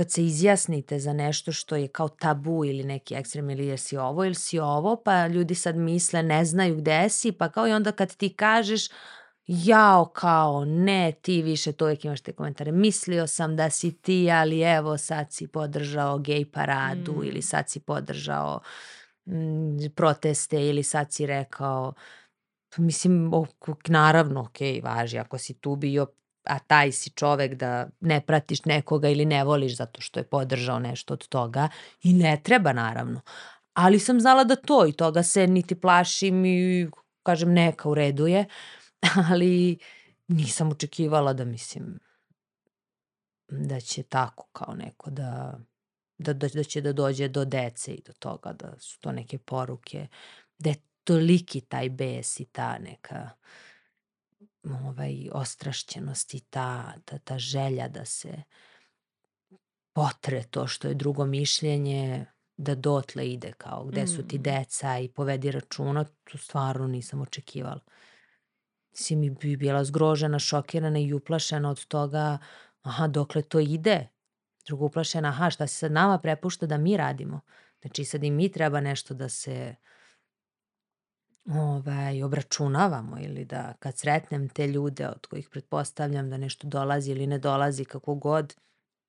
kad 0.00 0.10
se 0.10 0.24
izjasnite 0.24 0.98
za 0.98 1.12
nešto 1.12 1.52
što 1.52 1.76
je 1.76 1.88
kao 1.88 2.08
tabu 2.08 2.64
ili 2.64 2.84
neki 2.84 3.14
ekstrem 3.14 3.50
ili 3.50 3.66
jesi 3.66 3.96
ovo 3.96 4.24
ili 4.24 4.34
si 4.34 4.58
ovo, 4.58 5.02
pa 5.04 5.26
ljudi 5.26 5.54
sad 5.54 5.76
misle 5.76 6.22
ne 6.22 6.44
znaju 6.44 6.76
gde 6.76 7.08
si, 7.08 7.32
pa 7.32 7.48
kao 7.48 7.68
i 7.68 7.72
onda 7.72 7.92
kad 7.92 8.16
ti 8.16 8.28
kažeš 8.28 8.88
jao 9.46 10.04
kao 10.04 10.64
ne 10.64 11.12
ti 11.22 11.42
više 11.42 11.72
to 11.72 11.84
uvijek 11.84 12.04
imaš 12.04 12.20
te 12.20 12.32
komentare 12.32 12.72
mislio 12.72 13.26
sam 13.26 13.56
da 13.56 13.70
si 13.70 13.92
ti 13.92 14.30
ali 14.32 14.60
evo 14.60 14.98
sad 14.98 15.32
si 15.32 15.46
podržao 15.46 16.18
gej 16.18 16.50
paradu 16.50 17.12
mm. 17.12 17.24
ili 17.24 17.42
sad 17.42 17.68
si 17.68 17.80
podržao 17.80 18.60
mm, 19.26 19.76
proteste 19.96 20.68
ili 20.68 20.82
sad 20.82 21.12
si 21.12 21.26
rekao 21.26 21.92
pa 22.76 22.82
mislim 22.82 23.30
naravno 23.88 24.40
ok 24.40 24.58
važi 24.82 25.18
ako 25.18 25.38
si 25.38 25.54
tu 25.54 25.76
bio 25.76 26.06
a 26.44 26.58
taj 26.58 26.92
si 26.92 27.10
čovek 27.10 27.54
da 27.54 27.88
ne 28.00 28.20
pratiš 28.20 28.64
nekoga 28.64 29.08
ili 29.08 29.24
ne 29.24 29.44
voliš 29.44 29.76
zato 29.76 30.00
što 30.00 30.20
je 30.20 30.24
podržao 30.24 30.78
nešto 30.78 31.14
od 31.14 31.28
toga 31.28 31.68
i 32.02 32.12
ne 32.12 32.40
treba 32.42 32.72
naravno. 32.72 33.20
Ali 33.74 33.98
sam 33.98 34.20
znala 34.20 34.44
da 34.44 34.56
to 34.56 34.86
i 34.86 34.92
toga 34.92 35.22
se 35.22 35.46
niti 35.46 35.80
plašim 35.80 36.44
i 36.44 36.90
kažem 37.22 37.52
neka 37.52 37.88
u 37.88 37.94
redu 37.94 38.26
je, 38.26 38.46
ali 39.30 39.78
nisam 40.28 40.70
očekivala 40.70 41.32
da 41.32 41.44
mislim 41.44 41.98
da 43.48 43.80
će 43.80 44.02
tako 44.02 44.48
kao 44.52 44.74
neko 44.74 45.10
da, 45.10 45.58
da, 46.18 46.32
da, 46.32 46.48
da 46.48 46.64
će 46.64 46.80
da 46.80 46.92
dođe 46.92 47.28
do 47.28 47.44
dece 47.44 47.92
i 47.92 48.02
do 48.06 48.12
toga 48.12 48.52
da 48.52 48.78
su 48.78 49.00
to 49.00 49.12
neke 49.12 49.38
poruke, 49.38 50.06
da 50.58 50.70
je 50.70 50.76
toliki 51.04 51.60
taj 51.60 51.88
bes 51.88 52.40
i 52.40 52.44
ta 52.44 52.78
neka 52.78 53.30
ovaj, 54.64 55.28
ostrašćenost 55.32 56.34
i 56.34 56.40
ta, 56.40 56.94
ta, 57.04 57.18
ta 57.18 57.38
želja 57.38 57.88
da 57.88 58.04
se 58.04 58.42
potre 59.92 60.42
to 60.50 60.66
što 60.66 60.88
je 60.88 60.94
drugo 60.94 61.26
mišljenje, 61.26 62.26
da 62.56 62.74
dotle 62.74 63.28
ide 63.28 63.52
kao 63.52 63.84
gde 63.84 64.06
su 64.06 64.28
ti 64.28 64.38
mm. 64.38 64.42
deca 64.42 64.98
i 64.98 65.08
povedi 65.08 65.50
računa, 65.50 66.04
to 66.04 66.38
stvarno 66.38 66.86
nisam 66.86 67.20
očekivala. 67.20 67.80
Si 68.92 69.16
mi 69.16 69.30
bi 69.30 69.56
bila 69.56 69.84
zgrožena, 69.84 70.38
šokirana 70.38 70.98
i 70.98 71.12
uplašena 71.12 71.70
od 71.70 71.86
toga, 71.86 72.38
aha, 72.82 73.06
dokle 73.06 73.42
to 73.42 73.60
ide? 73.60 74.08
Drugo 74.66 74.84
uplašena, 74.84 75.28
aha, 75.28 75.50
šta 75.50 75.66
se 75.66 75.74
sad 75.74 75.92
nama 75.92 76.18
prepušta 76.18 76.66
da 76.66 76.78
mi 76.78 76.96
radimo? 76.96 77.40
Znači 77.80 78.04
sad 78.04 78.24
i 78.24 78.30
mi 78.30 78.52
treba 78.52 78.80
nešto 78.80 79.14
da 79.14 79.28
se 79.28 79.74
ovaj, 81.46 82.22
obračunavamo 82.22 83.18
ili 83.20 83.44
da 83.44 83.74
kad 83.78 83.98
sretnem 83.98 84.48
te 84.48 84.66
ljude 84.66 85.08
od 85.08 85.26
kojih 85.26 85.48
pretpostavljam 85.48 86.30
da 86.30 86.36
nešto 86.36 86.68
dolazi 86.68 87.10
ili 87.10 87.26
ne 87.26 87.38
dolazi 87.38 87.84
kako 87.84 88.14
god, 88.14 88.56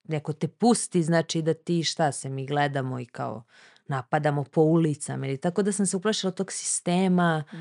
neko 0.03 0.33
te 0.33 0.47
pusti, 0.47 1.03
znači 1.03 1.41
da 1.41 1.53
ti 1.53 1.83
šta 1.83 2.11
se 2.11 2.29
mi 2.29 2.45
gledamo 2.45 2.99
i 2.99 3.05
kao 3.05 3.43
napadamo 3.87 4.43
po 4.43 4.61
ulicama 4.61 5.27
ili 5.27 5.37
tako 5.37 5.63
da 5.63 5.71
sam 5.71 5.85
se 5.85 5.97
uplašila 5.97 6.31
tog 6.31 6.51
sistema 6.51 7.43
mm. 7.53 7.57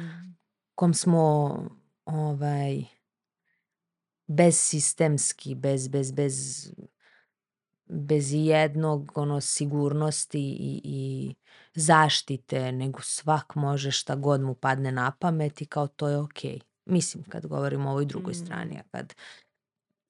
kom 0.75 0.95
smo 0.95 1.55
ovaj 2.05 2.85
bezsistemski, 4.27 5.55
bez, 5.55 5.89
bez, 5.89 6.13
bez, 6.13 6.67
bez 7.87 8.33
jednog 8.33 9.13
ono, 9.15 9.41
sigurnosti 9.41 10.41
i, 10.41 10.81
i 10.85 11.35
zaštite, 11.75 12.73
nego 12.73 13.01
svak 13.03 13.55
može 13.55 13.91
šta 13.91 14.15
god 14.15 14.41
mu 14.41 14.55
padne 14.55 14.93
na 14.93 15.11
pamet 15.11 15.61
i 15.63 15.67
kao 15.67 15.87
to 15.87 16.09
je 16.09 16.17
okej. 16.17 16.51
Okay. 16.51 16.61
Mislim, 16.85 17.25
kad 17.25 17.47
govorimo 17.47 17.89
o 17.89 17.93
ovoj 17.93 18.05
drugoj 18.05 18.33
mm. 18.33 18.45
strani, 18.45 18.79
a 18.79 18.83
kad 18.91 19.15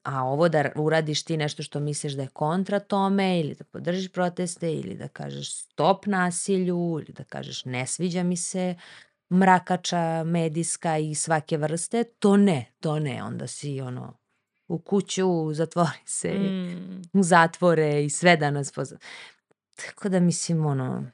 a 0.03 0.25
ovo 0.25 0.49
da 0.49 0.71
uradiš 0.77 1.25
ti 1.25 1.37
nešto 1.37 1.63
što 1.63 1.81
misliš 1.81 2.13
da 2.13 2.23
je 2.23 2.29
kontra 2.29 2.81
tome 2.81 3.41
ili 3.41 3.55
da 3.55 3.65
podržiš 3.65 4.13
proteste 4.13 4.73
ili 4.73 4.95
da 4.95 5.09
kažeš 5.09 5.55
stop 5.55 6.07
nasilju 6.07 6.99
ili 7.01 7.13
da 7.13 7.25
kažeš 7.25 7.65
ne 7.65 7.87
sviđa 7.87 8.23
mi 8.23 8.37
se 8.37 8.75
mrakača 9.33 10.25
medijska 10.25 10.99
i 10.99 11.15
svake 11.15 11.57
vrste, 11.57 12.05
to 12.05 12.37
ne, 12.37 12.67
to 12.81 12.99
ne, 12.99 13.23
onda 13.23 13.47
si 13.47 13.81
ono 13.81 14.21
u 14.69 14.79
kuću, 14.79 15.55
zatvori 15.55 16.03
se, 16.05 16.35
mm. 16.39 17.03
u 17.13 17.23
zatvore 17.23 18.05
i 18.05 18.11
sve 18.11 18.37
da 18.37 18.51
nas 18.51 18.73
pozna. 18.73 18.99
Tako 19.77 20.09
da 20.09 20.21
mislim 20.21 20.67
ono, 20.67 21.05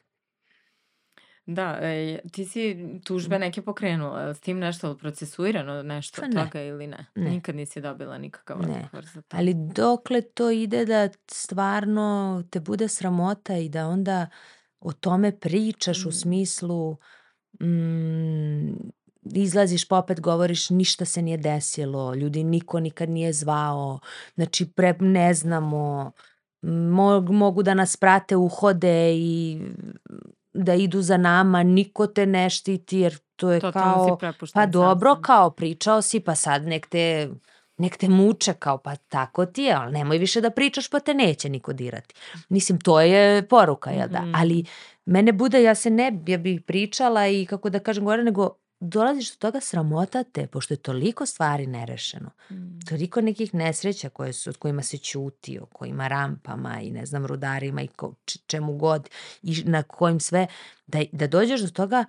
Da, 1.47 1.79
e, 1.81 2.19
ti 2.33 2.45
si 2.45 2.77
tužbe 3.05 3.39
neke 3.39 3.63
pokrenula, 3.63 4.35
s 4.35 4.41
tim 4.41 4.59
nešto 4.59 4.97
procesuirano 4.97 5.83
nešto 5.83 6.21
pa 6.21 6.27
od 6.27 6.35
toga 6.35 6.63
ili 6.63 6.87
ne? 6.87 7.07
ne? 7.15 7.31
Nikad 7.31 7.57
nisi 7.57 7.81
dobila 7.81 8.19
nikakav 8.19 8.61
odgovor 8.61 9.05
za 9.15 9.23
to. 9.23 9.37
Ali 9.37 9.55
dokle 9.55 10.21
to 10.21 10.51
ide 10.51 10.85
da 10.85 11.09
stvarno 11.31 12.43
te 12.51 12.61
bude 12.61 12.89
sramota 12.89 13.57
i 13.57 13.69
da 13.69 13.87
onda 13.87 14.27
o 14.81 14.93
tome 14.93 15.39
pričaš 15.39 16.05
mm. 16.05 16.09
u 16.09 16.13
smislu 16.13 16.97
mm, 17.61 18.73
izlaziš 19.35 19.89
pa 19.89 19.99
opet 19.99 20.21
govoriš 20.21 20.71
ništa 20.71 21.05
se 21.05 21.23
nije 21.23 21.37
desilo, 21.37 22.15
ljudi 22.15 22.45
niko 22.45 22.81
nikad 22.81 23.09
nije 23.09 23.33
zvao, 23.33 23.99
znači 24.35 24.73
pre, 24.73 24.95
ne 25.01 25.35
znamo, 25.35 26.13
mogu 27.31 27.63
da 27.63 27.75
nas 27.75 27.97
prate 27.97 28.37
uhode 28.37 29.15
i 29.15 29.61
da 30.57 30.75
idu 30.75 31.03
za 31.03 31.17
nama, 31.17 31.63
niko 31.63 32.07
te 32.07 32.27
ne 32.27 32.51
štiti 32.51 32.99
jer 32.99 33.19
to 33.37 33.53
je 33.53 33.61
Totalno 33.61 34.17
kao, 34.17 34.33
pa 34.55 34.67
dobro, 34.67 35.15
sam. 35.15 35.23
kao 35.23 35.51
pričao 35.51 36.03
si, 36.03 36.21
pa 36.21 36.35
sad 36.35 36.67
nek 36.67 36.87
te, 36.87 37.31
nek 37.79 37.97
te 37.97 38.09
muče, 38.09 38.53
kao 38.53 38.79
pa 38.79 38.97
tako 38.97 39.47
ti 39.47 39.63
je, 39.63 39.73
ali 39.75 39.93
nemoj 39.93 40.19
više 40.19 40.41
da 40.41 40.51
pričaš 40.51 40.91
pa 40.91 41.01
te 41.01 41.15
neće 41.15 41.49
niko 41.49 41.73
dirati. 41.73 42.15
Mislim, 42.49 42.81
to 42.81 43.01
je 43.01 43.49
poruka, 43.49 43.91
jel 43.91 44.09
da? 44.09 44.21
Mm 44.21 44.25
-hmm. 44.25 44.41
Ali 44.41 44.65
mene 45.05 45.33
bude, 45.33 45.63
ja 45.63 45.75
se 45.75 45.91
ne, 45.91 46.23
ja 46.27 46.39
bih 46.39 46.61
pričala 46.67 47.29
i 47.29 47.47
kako 47.47 47.71
da 47.71 47.79
kažem 47.79 48.05
gore, 48.05 48.25
nego 48.25 48.51
dolaziš 48.81 49.31
do 49.31 49.37
toga 49.39 49.61
sramotate, 49.61 50.47
pošto 50.47 50.75
je 50.75 50.79
toliko 50.79 51.27
stvari 51.27 51.67
nerešeno. 51.67 52.31
Mm. 52.51 52.79
Toliko 52.89 53.21
nekih 53.21 53.55
nesreća 53.55 54.09
koje 54.09 54.33
su, 54.33 54.51
od 54.51 54.57
kojima 54.57 54.83
se 54.83 54.99
ćuti, 54.99 55.59
o 55.59 55.67
kojima 55.67 56.09
rampama 56.09 56.81
i 56.81 56.91
ne 56.91 57.07
znam, 57.07 57.27
rudarima 57.27 57.83
i 57.83 57.89
ko, 57.89 58.15
čemu 58.47 58.77
god 58.77 59.09
i 59.43 59.63
na 59.65 59.83
kojim 59.83 60.21
sve, 60.21 60.47
da, 60.87 60.99
da 61.13 61.27
dođeš 61.27 61.61
do 61.61 61.71
toga, 61.71 62.05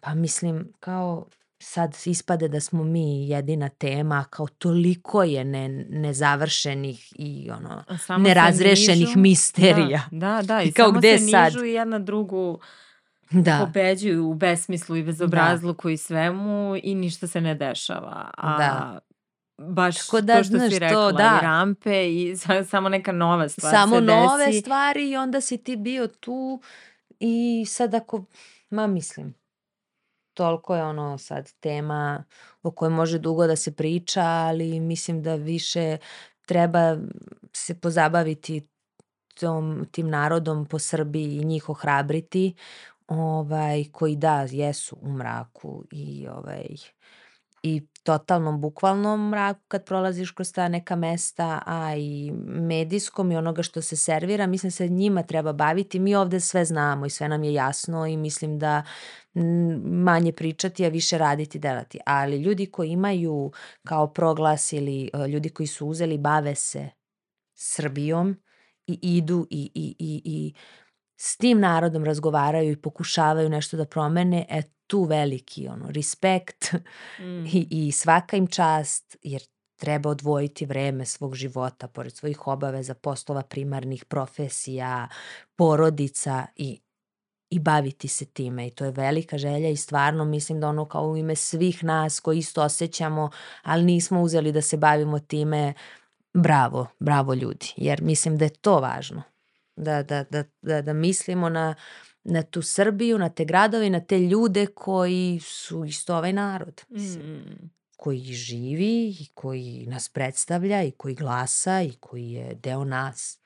pa 0.00 0.14
mislim, 0.14 0.72
kao 0.80 1.26
sad 1.60 1.96
ispade 2.04 2.48
da 2.48 2.60
smo 2.60 2.84
mi 2.84 3.28
jedina 3.28 3.68
tema, 3.68 4.24
kao 4.30 4.46
toliko 4.46 5.22
je 5.22 5.44
ne, 5.44 5.68
nezavršenih 5.88 7.12
i 7.16 7.50
ono, 7.50 7.84
Samo 7.98 8.24
nerazrešenih 8.24 9.08
nižu, 9.08 9.18
misterija. 9.18 10.08
Da, 10.10 10.18
da, 10.18 10.42
da 10.42 10.62
i, 10.62 10.68
I 10.68 10.72
kao 10.72 10.86
samo 10.86 10.98
gde 10.98 11.18
se 11.18 11.28
sad? 11.28 11.52
nižu 11.52 11.64
jedna 11.64 11.98
drugu 11.98 12.58
da. 13.30 13.64
pobeđuju 13.66 14.26
u 14.26 14.34
besmislu 14.34 14.96
i 14.96 15.02
bezobrazluku 15.02 15.88
da. 15.88 15.92
i 15.92 15.96
svemu 15.96 16.76
i 16.82 16.94
ništa 16.94 17.26
se 17.26 17.40
ne 17.40 17.54
dešava. 17.54 18.30
A 18.36 18.58
da. 18.58 18.98
baš 19.58 20.06
Tako 20.06 20.20
da, 20.20 20.36
to 20.36 20.44
što 20.44 20.58
si 20.70 20.78
rekla, 20.78 21.10
to, 21.10 21.12
da. 21.12 21.38
i 21.42 21.44
rampe 21.44 22.12
i 22.12 22.36
samo 22.70 22.88
neka 22.88 23.12
nova 23.12 23.48
stvar 23.48 23.72
samo 23.72 23.96
se 23.96 24.00
desi. 24.00 24.12
Samo 24.12 24.28
nove 24.28 24.52
stvari 24.52 25.10
i 25.10 25.16
onda 25.16 25.40
si 25.40 25.58
ti 25.58 25.76
bio 25.76 26.06
tu 26.06 26.60
i 27.20 27.64
sad 27.68 27.94
ako, 27.94 28.24
ma 28.70 28.86
mislim, 28.86 29.34
toliko 30.34 30.76
je 30.76 30.84
ono 30.84 31.18
sad 31.18 31.52
tema 31.60 32.24
o 32.62 32.70
kojoj 32.70 32.90
može 32.90 33.18
dugo 33.18 33.46
da 33.46 33.56
se 33.56 33.74
priča, 33.74 34.22
ali 34.22 34.80
mislim 34.80 35.22
da 35.22 35.34
više 35.34 35.96
treba 36.46 36.96
se 37.52 37.74
pozabaviti 37.80 38.68
tom, 39.40 39.86
tim 39.90 40.08
narodom 40.08 40.66
po 40.66 40.78
Srbiji 40.78 41.36
i 41.36 41.44
njih 41.44 41.68
ohrabriti 41.68 42.54
ovaj, 43.08 43.84
koji 43.92 44.16
da, 44.16 44.46
jesu 44.50 44.96
u 45.00 45.12
mraku 45.12 45.84
i 45.92 46.28
ovaj, 46.28 46.66
i 47.62 47.86
totalnom 48.02 48.60
bukvalnom 48.60 49.28
mraku 49.28 49.60
kad 49.68 49.84
prolaziš 49.84 50.30
kroz 50.30 50.52
ta 50.52 50.68
neka 50.68 50.96
mesta, 50.96 51.62
a 51.66 51.96
i 51.96 52.30
medijskom 52.46 53.32
i 53.32 53.36
onoga 53.36 53.62
što 53.62 53.82
se 53.82 53.96
servira, 53.96 54.46
mislim 54.46 54.70
se 54.70 54.88
njima 54.88 55.22
treba 55.22 55.52
baviti. 55.52 55.98
Mi 55.98 56.14
ovde 56.14 56.40
sve 56.40 56.64
znamo 56.64 57.06
i 57.06 57.10
sve 57.10 57.28
nam 57.28 57.44
je 57.44 57.52
jasno 57.52 58.06
i 58.06 58.16
mislim 58.16 58.58
da 58.58 58.82
manje 59.84 60.32
pričati, 60.32 60.86
a 60.86 60.88
više 60.88 61.18
raditi, 61.18 61.58
delati. 61.58 61.98
Ali 62.06 62.42
ljudi 62.42 62.66
koji 62.66 62.90
imaju 62.90 63.52
kao 63.86 64.12
proglas 64.12 64.72
ili 64.72 65.10
e, 65.12 65.28
ljudi 65.28 65.48
koji 65.48 65.66
su 65.66 65.86
uzeli, 65.86 66.18
bave 66.18 66.54
se 66.54 66.90
Srbijom 67.54 68.36
i 68.86 68.98
idu 69.02 69.46
i, 69.50 69.70
i, 69.74 69.96
i, 69.98 70.22
i 70.24 70.54
s 71.20 71.36
tim 71.36 71.60
narodom 71.60 72.04
razgovaraju 72.04 72.72
i 72.72 72.76
pokušavaju 72.76 73.48
nešto 73.48 73.76
da 73.76 73.84
promene, 73.84 74.46
e 74.50 74.62
tu 74.86 75.04
veliki 75.04 75.68
ono, 75.68 75.90
respekt 75.90 76.74
Mm. 77.20 77.46
i, 77.46 77.68
i 77.70 77.92
svaka 77.92 78.36
im 78.36 78.46
čast, 78.46 79.16
jer 79.22 79.42
treba 79.76 80.10
odvojiti 80.10 80.66
vreme 80.66 81.04
svog 81.04 81.34
života, 81.34 81.88
pored 81.88 82.16
svojih 82.16 82.46
obaveza, 82.46 82.94
poslova 82.94 83.42
primarnih, 83.42 84.04
profesija, 84.04 85.08
porodica 85.56 86.46
i, 86.56 86.80
i 87.50 87.58
baviti 87.58 88.08
se 88.08 88.24
time. 88.24 88.66
I 88.66 88.70
to 88.70 88.84
je 88.84 88.90
velika 88.90 89.38
želja 89.38 89.68
i 89.68 89.76
stvarno 89.76 90.24
mislim 90.24 90.60
da 90.60 90.68
ono 90.68 90.84
kao 90.84 91.08
u 91.08 91.16
ime 91.16 91.36
svih 91.36 91.84
nas 91.84 92.20
koji 92.20 92.38
isto 92.38 92.62
osjećamo, 92.62 93.30
ali 93.62 93.84
nismo 93.84 94.22
uzeli 94.22 94.52
da 94.52 94.62
se 94.62 94.76
bavimo 94.76 95.18
time, 95.18 95.74
bravo, 96.34 96.86
bravo 96.98 97.34
ljudi. 97.34 97.72
Jer 97.76 98.02
mislim 98.02 98.38
da 98.38 98.44
je 98.44 98.50
to 98.50 98.80
važno. 98.80 99.22
Da, 99.78 100.02
da, 100.02 100.24
da, 100.24 100.44
da, 100.62 100.82
da 100.82 100.92
mislimo 100.92 101.48
na, 101.48 101.74
na 102.24 102.42
tu 102.42 102.62
Srbiju, 102.62 103.18
na 103.18 103.28
te 103.28 103.44
gradove 103.44 103.90
na 103.90 104.00
te 104.00 104.18
ljude 104.20 104.66
koji 104.66 105.40
su 105.42 105.84
isto 105.84 106.16
ovaj 106.16 106.32
narod. 106.32 106.82
Mislim 106.88 107.26
Mm. 107.26 107.70
koji 107.96 108.18
živi 108.20 108.86
i 109.10 109.28
koji 109.34 109.86
nas 109.86 110.08
predstavlja 110.08 110.82
i 110.82 110.90
koji 110.90 111.14
glasa 111.14 111.82
i 111.82 111.92
koji 111.92 112.30
je 112.30 112.54
deo 112.54 112.84
nas. 112.84 113.38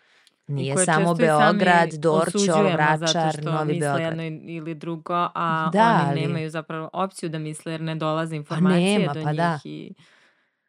Nije 0.47 0.77
samo 0.79 1.15
Beograd, 1.15 1.91
zato 1.93 2.63
Vračar, 3.03 3.33
što 3.33 3.43
Novi 3.43 3.67
misle 3.67 3.81
Beograd. 3.81 4.19
jedno 4.19 4.23
ili 4.49 4.75
drugo, 4.75 5.15
a 5.35 5.71
Da, 5.73 6.01
oni 6.01 6.11
ali- 6.11 6.21
nemaju 6.21 6.51
zapravo 6.51 6.91
opciju 6.93 7.29
da 7.29 7.39
misle 7.39 7.73
jer 7.73 7.81
ne 7.81 7.95
dolaze 7.95 8.37
informacije 8.37 8.99
nema, 8.99 9.13
do 9.15 9.23
pa 9.23 9.31
njih. 9.31 9.37
da. 9.37 9.59
I... 9.65 9.95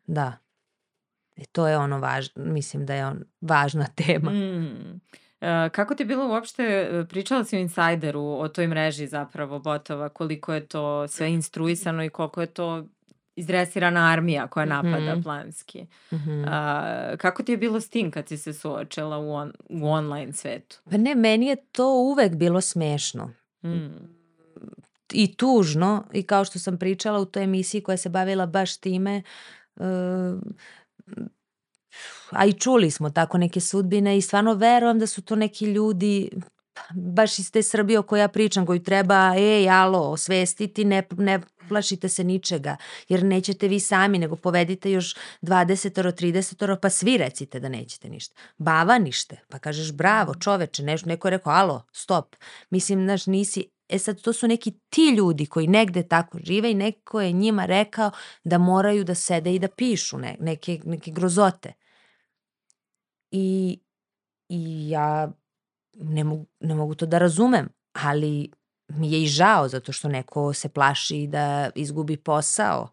Da. 0.08 0.38
I 1.36 1.46
to 1.46 1.68
je 1.68 1.78
ono 1.78 2.00
važno, 2.00 2.44
mislim 2.44 2.86
da 2.86 2.96
je 2.96 3.06
on 3.06 3.24
važna 3.42 3.88
tema. 3.98 4.32
Mm. 4.32 5.02
E, 5.44 5.70
kako 5.70 5.96
ti 5.96 6.04
je 6.04 6.08
bilo 6.08 6.28
uopšte, 6.28 6.64
e, 6.64 7.06
pričala 7.10 7.44
si 7.44 7.56
o 7.56 7.60
Insideru, 7.60 8.22
o 8.22 8.48
toj 8.48 8.68
mreži 8.68 9.08
zapravo 9.08 9.60
botova, 9.60 10.10
koliko 10.10 10.54
je 10.54 10.66
to 10.66 11.08
sve 11.08 11.32
instruisano 11.32 12.04
i 12.04 12.10
koliko 12.10 12.42
je 12.42 12.48
to 12.48 12.86
izdresirana 13.36 14.12
armija 14.12 14.48
koja 14.48 14.66
napada 14.66 15.14
Mhm. 15.14 15.22
planski. 15.24 15.86
Mhm. 16.14 16.44
A, 16.48 17.16
kako 17.18 17.44
ti 17.44 17.52
je 17.52 17.58
bilo 17.58 17.82
s 17.82 17.90
tim 17.90 18.12
kad 18.12 18.28
si 18.28 18.38
se 18.38 18.54
suočila 18.54 19.18
u, 19.18 19.34
on, 19.34 19.54
u 19.70 19.88
online 19.88 20.34
svetu? 20.34 20.80
Pa 20.92 20.98
ne, 20.98 21.16
meni 21.16 21.46
je 21.46 21.56
to 21.56 21.94
uvek 21.94 22.36
bilo 22.36 22.62
smešno. 22.62 23.32
Mm. 23.66 23.90
i 25.14 25.36
tužno 25.36 26.04
i 26.14 26.24
kao 26.24 26.46
što 26.46 26.60
sam 26.60 26.78
pričala 26.78 27.20
u 27.20 27.26
toj 27.26 27.44
emisiji 27.44 27.82
koja 27.82 27.98
se 27.98 28.10
bavila 28.10 28.46
baš 28.46 28.78
time 28.78 29.22
e, 29.78 29.84
a 32.30 32.46
i 32.46 32.54
čuli 32.54 32.92
smo 32.92 33.10
tako 33.10 33.38
neke 33.38 33.60
sudbine 33.60 34.18
i 34.18 34.22
stvarno 34.22 34.54
verujem 34.54 35.00
da 35.00 35.08
su 35.08 35.22
to 35.22 35.36
neki 35.36 35.66
ljudi 35.66 36.30
baš 36.96 37.40
iz 37.40 37.52
te 37.52 37.64
Srbije 37.64 38.00
o 38.00 38.04
kojoj 38.04 38.22
ja 38.22 38.28
pričam, 38.28 38.66
koju 38.66 38.84
treba, 38.84 39.34
ej, 39.38 39.70
alo, 39.70 40.00
osvestiti, 40.00 40.86
ne, 40.86 41.04
ne 41.18 41.40
plašite 41.70 42.10
se 42.10 42.24
ničega, 42.24 42.78
jer 43.10 43.24
nećete 43.24 43.68
vi 43.68 43.80
sami, 43.80 44.20
nego 44.20 44.36
povedite 44.36 44.92
još 44.92 45.16
20 45.42 46.12
30 46.12 46.78
pa 46.82 46.90
svi 46.90 47.18
recite 47.18 47.60
da 47.60 47.70
nećete 47.70 48.10
ništa. 48.10 48.36
Bava 48.58 48.98
nište, 48.98 49.40
pa 49.50 49.60
kažeš 49.60 49.92
bravo 49.92 50.36
čoveče, 50.36 50.84
neš, 50.84 51.06
neko 51.06 51.28
je 51.28 51.30
rekao, 51.30 51.54
alo, 51.54 51.86
stop, 51.92 52.36
mislim, 52.70 53.06
znaš, 53.06 53.28
nisi, 53.28 53.66
e 53.90 54.00
sad 54.00 54.22
to 54.22 54.34
su 54.34 54.48
neki 54.48 54.72
ti 54.90 55.16
ljudi 55.18 55.46
koji 55.46 55.68
negde 55.68 56.08
tako 56.08 56.38
žive 56.44 56.72
i 56.72 56.76
neko 56.76 57.22
je 57.22 57.32
njima 57.32 57.66
rekao 57.66 58.12
da 58.44 58.58
moraju 58.58 59.04
da 59.04 59.16
sede 59.16 59.56
i 59.56 59.60
da 59.60 59.68
pišu 59.68 60.18
ne, 60.18 60.38
neke, 60.40 60.80
neke 60.86 61.12
grozote. 61.12 61.74
I, 63.36 63.80
i 64.50 64.90
ja 64.90 65.32
ne 65.94 66.24
mogu, 66.24 66.46
ne 66.60 66.76
mogu 66.76 66.96
to 66.96 67.06
da 67.06 67.18
razumem, 67.18 67.70
ali 67.94 68.52
mi 68.88 69.12
je 69.12 69.24
i 69.24 69.28
žao 69.28 69.68
zato 69.68 69.92
što 69.92 70.08
neko 70.08 70.54
se 70.54 70.70
plaši 70.70 71.28
da 71.28 71.70
izgubi 71.76 72.18
posao, 72.18 72.90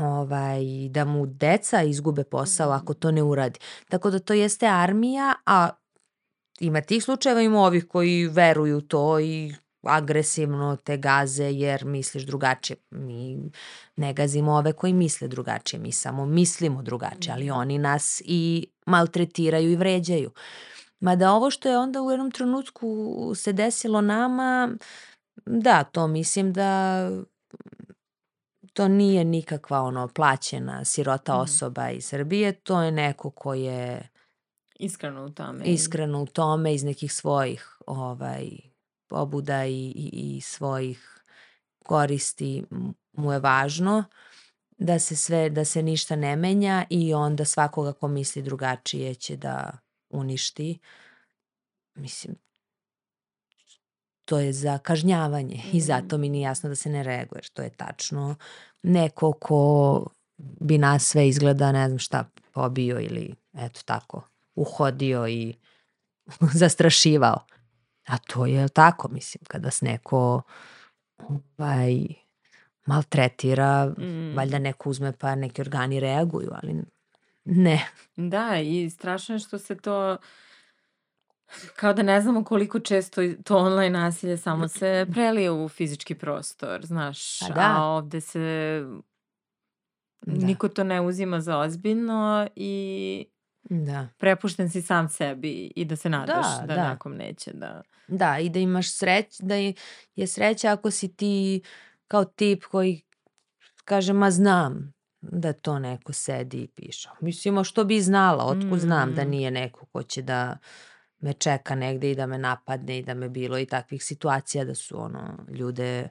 ovaj, 0.00 0.88
da 0.90 1.04
mu 1.04 1.26
deca 1.26 1.82
izgube 1.82 2.24
posao 2.24 2.70
ako 2.70 2.94
to 2.94 3.10
ne 3.10 3.22
uradi. 3.22 3.60
Tako 3.88 4.10
da 4.10 4.18
to 4.18 4.34
jeste 4.34 4.66
armija, 4.66 5.34
a 5.46 5.68
ima 6.60 6.80
tih 6.80 7.04
slučajeva, 7.04 7.40
ima 7.42 7.60
ovih 7.60 7.88
koji 7.88 8.26
veruju 8.26 8.80
to 8.80 9.20
i 9.20 9.54
agresivno 9.82 10.76
te 10.76 10.96
gaze 10.96 11.44
jer 11.44 11.84
misliš 11.84 12.22
drugačije. 12.22 12.76
Mi 12.90 13.38
ne 13.96 14.12
gazimo 14.14 14.52
ove 14.52 14.72
koji 14.72 14.92
misle 14.92 15.28
drugačije, 15.28 15.80
mi 15.80 15.92
samo 15.92 16.26
mislimo 16.26 16.82
drugačije, 16.82 17.32
ali 17.32 17.50
oni 17.50 17.78
nas 17.78 18.22
i 18.24 18.66
maltretiraju 18.86 19.70
i 19.70 19.76
vređaju. 19.76 20.30
Mada 21.00 21.32
ovo 21.32 21.50
što 21.50 21.68
je 21.68 21.78
onda 21.78 22.02
u 22.02 22.10
jednom 22.10 22.30
trenutku 22.30 22.88
se 23.34 23.52
desilo 23.52 24.00
nama, 24.00 24.68
da, 25.46 25.84
to 25.84 26.06
mislim 26.06 26.52
da 26.52 27.10
to 28.72 28.88
nije 28.88 29.24
nikakva 29.24 29.80
ono 29.80 30.08
plaćena 30.08 30.84
sirota 30.84 31.32
Mhm. 31.32 31.42
osoba 31.42 31.90
iz 31.90 32.06
Srbije, 32.06 32.52
to 32.52 32.82
je 32.82 32.92
neko 32.92 33.30
ko 33.30 33.54
je 33.54 34.08
Iskreno 34.74 35.24
u 35.24 35.30
tome. 35.30 35.64
iskreno 35.64 36.22
u 36.22 36.26
tome 36.26 36.74
iz 36.74 36.84
nekih 36.84 37.12
svojih 37.12 37.76
ovaj 37.86 38.48
pobuda 39.12 39.64
i, 39.64 39.92
i, 39.96 40.36
i 40.36 40.40
svojih 40.40 41.24
koristi 41.84 42.64
mu 43.12 43.32
je 43.32 43.38
važno 43.38 44.04
da 44.78 44.98
se 44.98 45.16
sve 45.16 45.50
da 45.50 45.64
se 45.64 45.82
ništa 45.82 46.16
ne 46.16 46.36
menja 46.36 46.84
i 46.90 47.14
onda 47.14 47.44
svakoga 47.44 47.92
ko 47.92 48.08
misli 48.08 48.42
drugačije 48.42 49.14
će 49.14 49.36
da 49.36 49.78
uništi. 50.10 50.78
Mislim 51.94 52.36
to 54.24 54.38
je 54.38 54.52
za 54.52 54.78
kažnjavanje 54.78 55.62
i 55.72 55.80
zato 55.80 56.18
mi 56.18 56.28
nije 56.28 56.42
jasno 56.42 56.68
da 56.68 56.74
se 56.74 56.90
ne 56.90 57.02
reaguje 57.02 57.42
to 57.52 57.62
je 57.62 57.70
tačno. 57.70 58.34
Neko 58.82 59.32
ko 59.32 60.06
bi 60.36 60.78
nas 60.78 61.04
sve 61.04 61.28
izgleda 61.28 61.72
ne 61.72 61.88
znam 61.88 61.98
šta 61.98 62.30
pobio 62.52 63.00
ili 63.00 63.34
eto 63.52 63.80
tako 63.84 64.22
uhodio 64.54 65.28
i 65.28 65.54
zastrašivao. 66.62 67.46
A 68.06 68.18
to 68.18 68.46
je 68.46 68.68
tako, 68.68 69.08
mislim, 69.08 69.42
kada 69.48 69.70
se 69.70 69.84
neko 69.84 70.42
ovaj, 71.58 71.94
maltretira, 72.86 73.86
Mm. 73.98 74.36
valjda 74.36 74.58
neko 74.58 74.90
uzme 74.90 75.12
pa 75.12 75.34
neki 75.34 75.60
organi 75.60 76.00
reaguju, 76.00 76.50
ali 76.54 76.82
ne. 77.44 77.88
Da, 78.16 78.56
i 78.58 78.90
strašno 78.90 79.34
je 79.34 79.38
što 79.38 79.58
se 79.58 79.76
to 79.76 80.16
kao 81.76 81.92
da 81.92 82.02
ne 82.02 82.20
znamo 82.20 82.44
koliko 82.44 82.80
često 82.80 83.20
to 83.44 83.56
online 83.58 83.90
nasilje 83.90 84.36
samo 84.36 84.68
se 84.68 85.06
prelije 85.12 85.50
u 85.52 85.68
fizički 85.68 86.14
prostor, 86.14 86.86
znaš, 86.86 87.38
Pa 87.40 87.48
da. 87.48 87.74
a 87.76 87.84
ovde 87.84 88.20
se 88.20 88.80
Da. 90.22 90.46
niko 90.46 90.68
to 90.68 90.84
ne 90.84 91.00
uzima 91.00 91.40
za 91.40 91.58
ozbiljno 91.58 92.48
i 92.56 93.26
Da. 93.70 94.08
prepušten 94.18 94.70
si 94.70 94.82
sam 94.82 95.08
sebi 95.08 95.72
i 95.76 95.84
da 95.84 95.96
se 95.96 96.08
nadaš 96.08 96.46
da, 96.46 96.60
Da, 96.60 96.66
da 96.66 96.74
da. 96.74 96.90
nekom 96.90 97.14
neće 97.14 97.52
da... 97.52 97.82
Da, 98.08 98.38
i 98.38 98.48
da 98.48 98.58
imaš 98.58 98.92
sreć, 98.98 99.40
da 99.40 99.54
je, 99.54 99.74
je 100.16 100.26
sreća 100.26 100.72
ako 100.72 100.90
si 100.90 101.16
ti 101.16 101.62
kao 102.08 102.24
tip 102.24 102.64
koji 102.64 103.02
kaže, 103.84 104.12
ma 104.12 104.30
znam 104.30 104.92
da 105.20 105.52
to 105.52 105.78
neko 105.78 106.12
sedi 106.12 106.58
i 106.58 106.68
piše. 106.68 107.08
Mislim, 107.20 107.58
a 107.58 107.64
što 107.64 107.84
bi 107.84 108.00
znala, 108.00 108.44
otkud 108.44 108.80
znam 108.80 109.14
da 109.14 109.24
Mm. 109.24 109.30
nije 109.30 109.50
neko 109.50 109.86
ko 109.86 110.02
će 110.02 110.22
da 110.22 110.58
me 111.20 111.32
čeka 111.32 111.74
negde 111.74 112.10
i 112.10 112.14
da 112.14 112.26
me 112.26 112.38
napadne 112.38 112.98
i 112.98 113.02
da 113.02 113.14
me 113.14 113.28
bilo 113.28 113.58
i 113.58 113.66
takvih 113.66 114.04
situacija 114.04 114.64
da 114.64 114.74
su 114.74 115.02
ono 115.02 115.38
ljude 115.48 116.08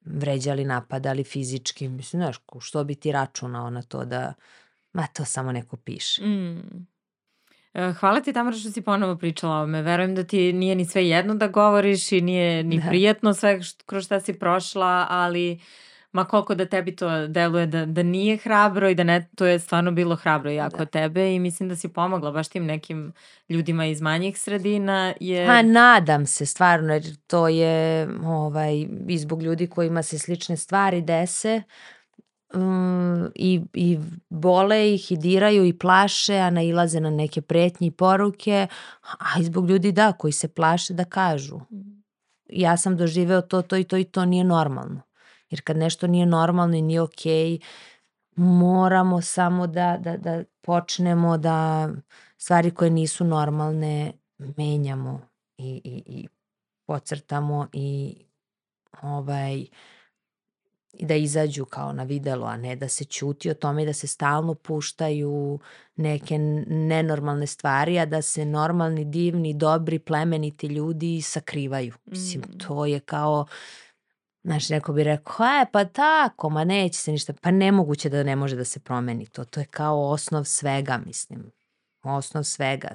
vređali, 0.00 0.64
napadali 0.64 1.24
fizički. 1.24 1.88
Mislim, 1.88 2.22
znaš, 2.22 2.36
što 2.60 2.84
bi 2.84 2.94
ti 2.94 3.12
računao 3.12 3.70
na 3.70 3.82
to 3.82 4.04
da, 4.04 4.34
ma 4.92 5.06
to 5.06 5.24
samo 5.24 5.52
neko 5.52 5.76
piše. 5.76 6.22
Mm. 6.24 6.86
E, 7.74 7.92
Hvala 7.92 8.20
ti 8.20 8.32
Tamara 8.32 8.56
što 8.56 8.70
si 8.70 8.82
ponovo 8.82 9.16
pričala 9.16 9.54
o 9.54 9.56
ovome. 9.56 9.82
Verujem 9.82 10.14
da 10.14 10.24
ti 10.24 10.52
nije 10.52 10.74
ni 10.74 10.84
sve 10.84 11.08
jedno 11.08 11.34
da 11.34 11.48
govoriš 11.48 12.12
i 12.12 12.20
nije 12.20 12.62
ni 12.62 12.80
Da. 12.80 12.88
prijetno 12.88 13.34
sve 13.34 13.60
kroz 13.86 14.04
šta 14.04 14.20
si 14.20 14.32
prošla, 14.32 15.06
ali 15.10 15.60
ma 16.12 16.24
koliko 16.24 16.54
da 16.54 16.66
tebi 16.66 16.96
to 16.96 17.26
deluje 17.26 17.66
da, 17.66 17.86
da 17.86 18.02
nije 18.02 18.36
hrabro 18.36 18.88
i 18.88 18.94
da 18.94 19.04
ne, 19.04 19.30
to 19.36 19.46
je 19.46 19.58
stvarno 19.58 19.90
bilo 19.90 20.16
hrabro 20.16 20.50
jako 20.50 20.78
Da. 20.78 20.84
tebe 20.84 21.34
i 21.34 21.38
mislim 21.38 21.68
da 21.68 21.76
si 21.76 21.88
pomogla 21.88 22.30
baš 22.30 22.48
tim 22.48 22.64
nekim 22.66 23.12
ljudima 23.48 23.86
iz 23.86 24.00
manjih 24.00 24.38
sredina. 24.38 25.14
Jer... 25.20 25.46
Ha, 25.46 25.62
nadam 25.62 26.26
se 26.26 26.46
stvarno, 26.46 26.92
jer 26.94 27.16
to 27.26 27.48
je 27.48 28.08
ovaj, 28.24 28.86
i 29.08 29.18
zbog 29.18 29.42
ljudi 29.42 29.66
kojima 29.66 30.02
se 30.02 30.18
slične 30.18 30.56
stvari 30.56 31.00
dese 31.02 31.56
um, 31.56 31.62
i, 33.34 33.60
i 33.74 33.98
bole 34.28 34.94
ih 34.94 35.12
i 35.12 35.16
diraju 35.16 35.64
i 35.64 35.78
plaše, 35.78 36.36
a 36.36 36.50
nailaze 36.50 37.00
na 37.00 37.10
neke 37.10 37.42
pretnje 37.42 37.86
i 37.86 37.90
poruke, 37.90 38.66
a 39.02 39.40
i 39.40 39.44
zbog 39.44 39.70
ljudi 39.70 39.92
da, 39.92 40.12
koji 40.12 40.32
se 40.32 40.48
plaše 40.48 40.94
da 40.94 41.04
kažu. 41.04 41.60
Ja 42.48 42.76
sam 42.76 42.96
doživeo 42.96 43.40
to, 43.40 43.62
to 43.62 43.76
i 43.76 43.84
to 43.84 43.96
i 43.96 44.04
to 44.04 44.24
nije 44.24 44.44
normalno. 44.44 45.00
Jer 45.50 45.60
kad 45.64 45.76
nešto 45.76 46.06
nije 46.06 46.26
normalno 46.26 46.76
i 46.76 46.82
nije 46.82 47.00
okej, 47.00 47.58
moramo 48.36 49.20
samo 49.20 49.66
da, 49.66 49.98
da, 50.00 50.16
da 50.16 50.44
počnemo 50.60 51.38
da 51.38 51.88
stvari 52.38 52.70
koje 52.70 52.90
nisu 52.90 53.24
normalne 53.24 54.12
menjamo 54.56 55.20
i, 55.58 55.80
i, 55.84 56.02
i 56.06 56.28
pocrtamo 56.86 57.68
i 57.72 58.16
ovaj, 59.02 59.66
i 60.92 61.06
da 61.06 61.14
izađu 61.14 61.64
kao 61.64 61.92
na 61.92 62.02
videlo, 62.02 62.46
a 62.46 62.56
ne 62.56 62.76
da 62.76 62.88
se 62.88 63.04
ćuti 63.04 63.50
o 63.50 63.54
tome 63.54 63.82
i 63.82 63.86
da 63.86 63.92
se 63.92 64.06
stalno 64.06 64.54
puštaju 64.54 65.58
neke 65.96 66.38
nenormalne 66.68 67.46
stvari, 67.46 67.98
a 67.98 68.06
da 68.06 68.22
se 68.22 68.44
normalni, 68.44 69.04
divni, 69.04 69.54
dobri, 69.54 69.98
plemeniti 69.98 70.66
ljudi 70.66 71.22
sakrivaju. 71.22 71.94
Mislim, 72.04 72.42
Mm. 72.48 72.58
to 72.58 72.86
je 72.86 73.00
kao, 73.00 73.46
znaš, 74.44 74.68
neko 74.68 74.92
bi 74.92 75.04
rekao, 75.04 75.46
e, 75.46 75.66
pa 75.72 75.84
tako, 75.84 76.50
ma 76.50 76.64
neće 76.64 76.98
se 76.98 77.12
ništa, 77.12 77.32
pa 77.40 77.50
nemoguće 77.50 78.08
da 78.08 78.22
ne 78.22 78.36
može 78.36 78.56
da 78.56 78.64
se 78.64 78.80
promeni 78.80 79.26
to. 79.26 79.44
To 79.44 79.60
je 79.60 79.66
kao 79.66 80.10
osnov 80.10 80.44
svega, 80.44 81.00
mislim. 81.06 81.52
Osnov 82.02 82.44
svega. 82.44 82.88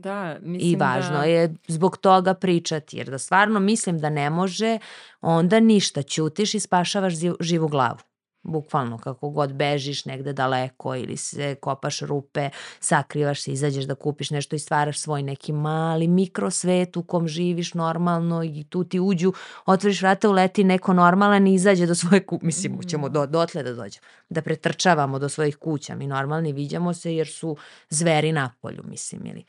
Da, 0.00 0.36
mislim 0.40 0.72
I 0.72 0.76
važno 0.76 1.18
da... 1.18 1.24
je 1.24 1.54
zbog 1.68 1.96
toga 1.96 2.34
pričati, 2.34 2.96
jer 2.96 3.10
da 3.10 3.18
stvarno 3.18 3.60
mislim 3.60 3.98
da 3.98 4.10
ne 4.10 4.30
može, 4.30 4.78
onda 5.20 5.60
ništa, 5.60 6.02
ćutiš 6.02 6.54
i 6.54 6.60
spašavaš 6.60 7.14
živu 7.40 7.68
glavu. 7.68 7.98
Bukvalno, 8.44 8.98
kako 8.98 9.30
god 9.30 9.52
bežiš 9.52 10.04
negde 10.04 10.32
daleko 10.32 10.94
ili 10.94 11.16
se 11.16 11.54
kopaš 11.54 12.00
rupe, 12.00 12.50
sakrivaš 12.80 13.42
se, 13.42 13.52
izađeš 13.52 13.84
da 13.84 13.94
kupiš 13.94 14.30
nešto 14.30 14.56
i 14.56 14.58
stvaraš 14.58 14.98
svoj 14.98 15.22
neki 15.22 15.52
mali 15.52 16.08
mikrosvet 16.08 16.96
u 16.96 17.02
kom 17.02 17.28
živiš 17.28 17.74
normalno 17.74 18.42
i 18.44 18.64
tu 18.64 18.84
ti 18.84 19.00
uđu, 19.00 19.32
otvoriš 19.66 20.02
vrata, 20.02 20.30
uleti 20.30 20.64
neko 20.64 20.92
normalan 20.92 21.46
i 21.46 21.54
izađe 21.54 21.86
do 21.86 21.94
svoje 21.94 22.26
kuće. 22.26 22.46
Mislim, 22.46 22.82
ćemo 22.88 23.08
do, 23.08 23.26
dotle 23.26 23.62
da 23.62 23.72
dođemo. 23.72 24.06
Da 24.28 24.42
pretrčavamo 24.42 25.18
do 25.18 25.28
svojih 25.28 25.56
kuća. 25.56 25.94
Mi 25.94 26.06
normalni 26.06 26.52
viđamo 26.52 26.94
se 26.94 27.14
jer 27.14 27.28
su 27.28 27.56
zveri 27.90 28.32
na 28.32 28.54
polju, 28.60 28.82
mislim, 28.84 29.26
ili 29.26 29.44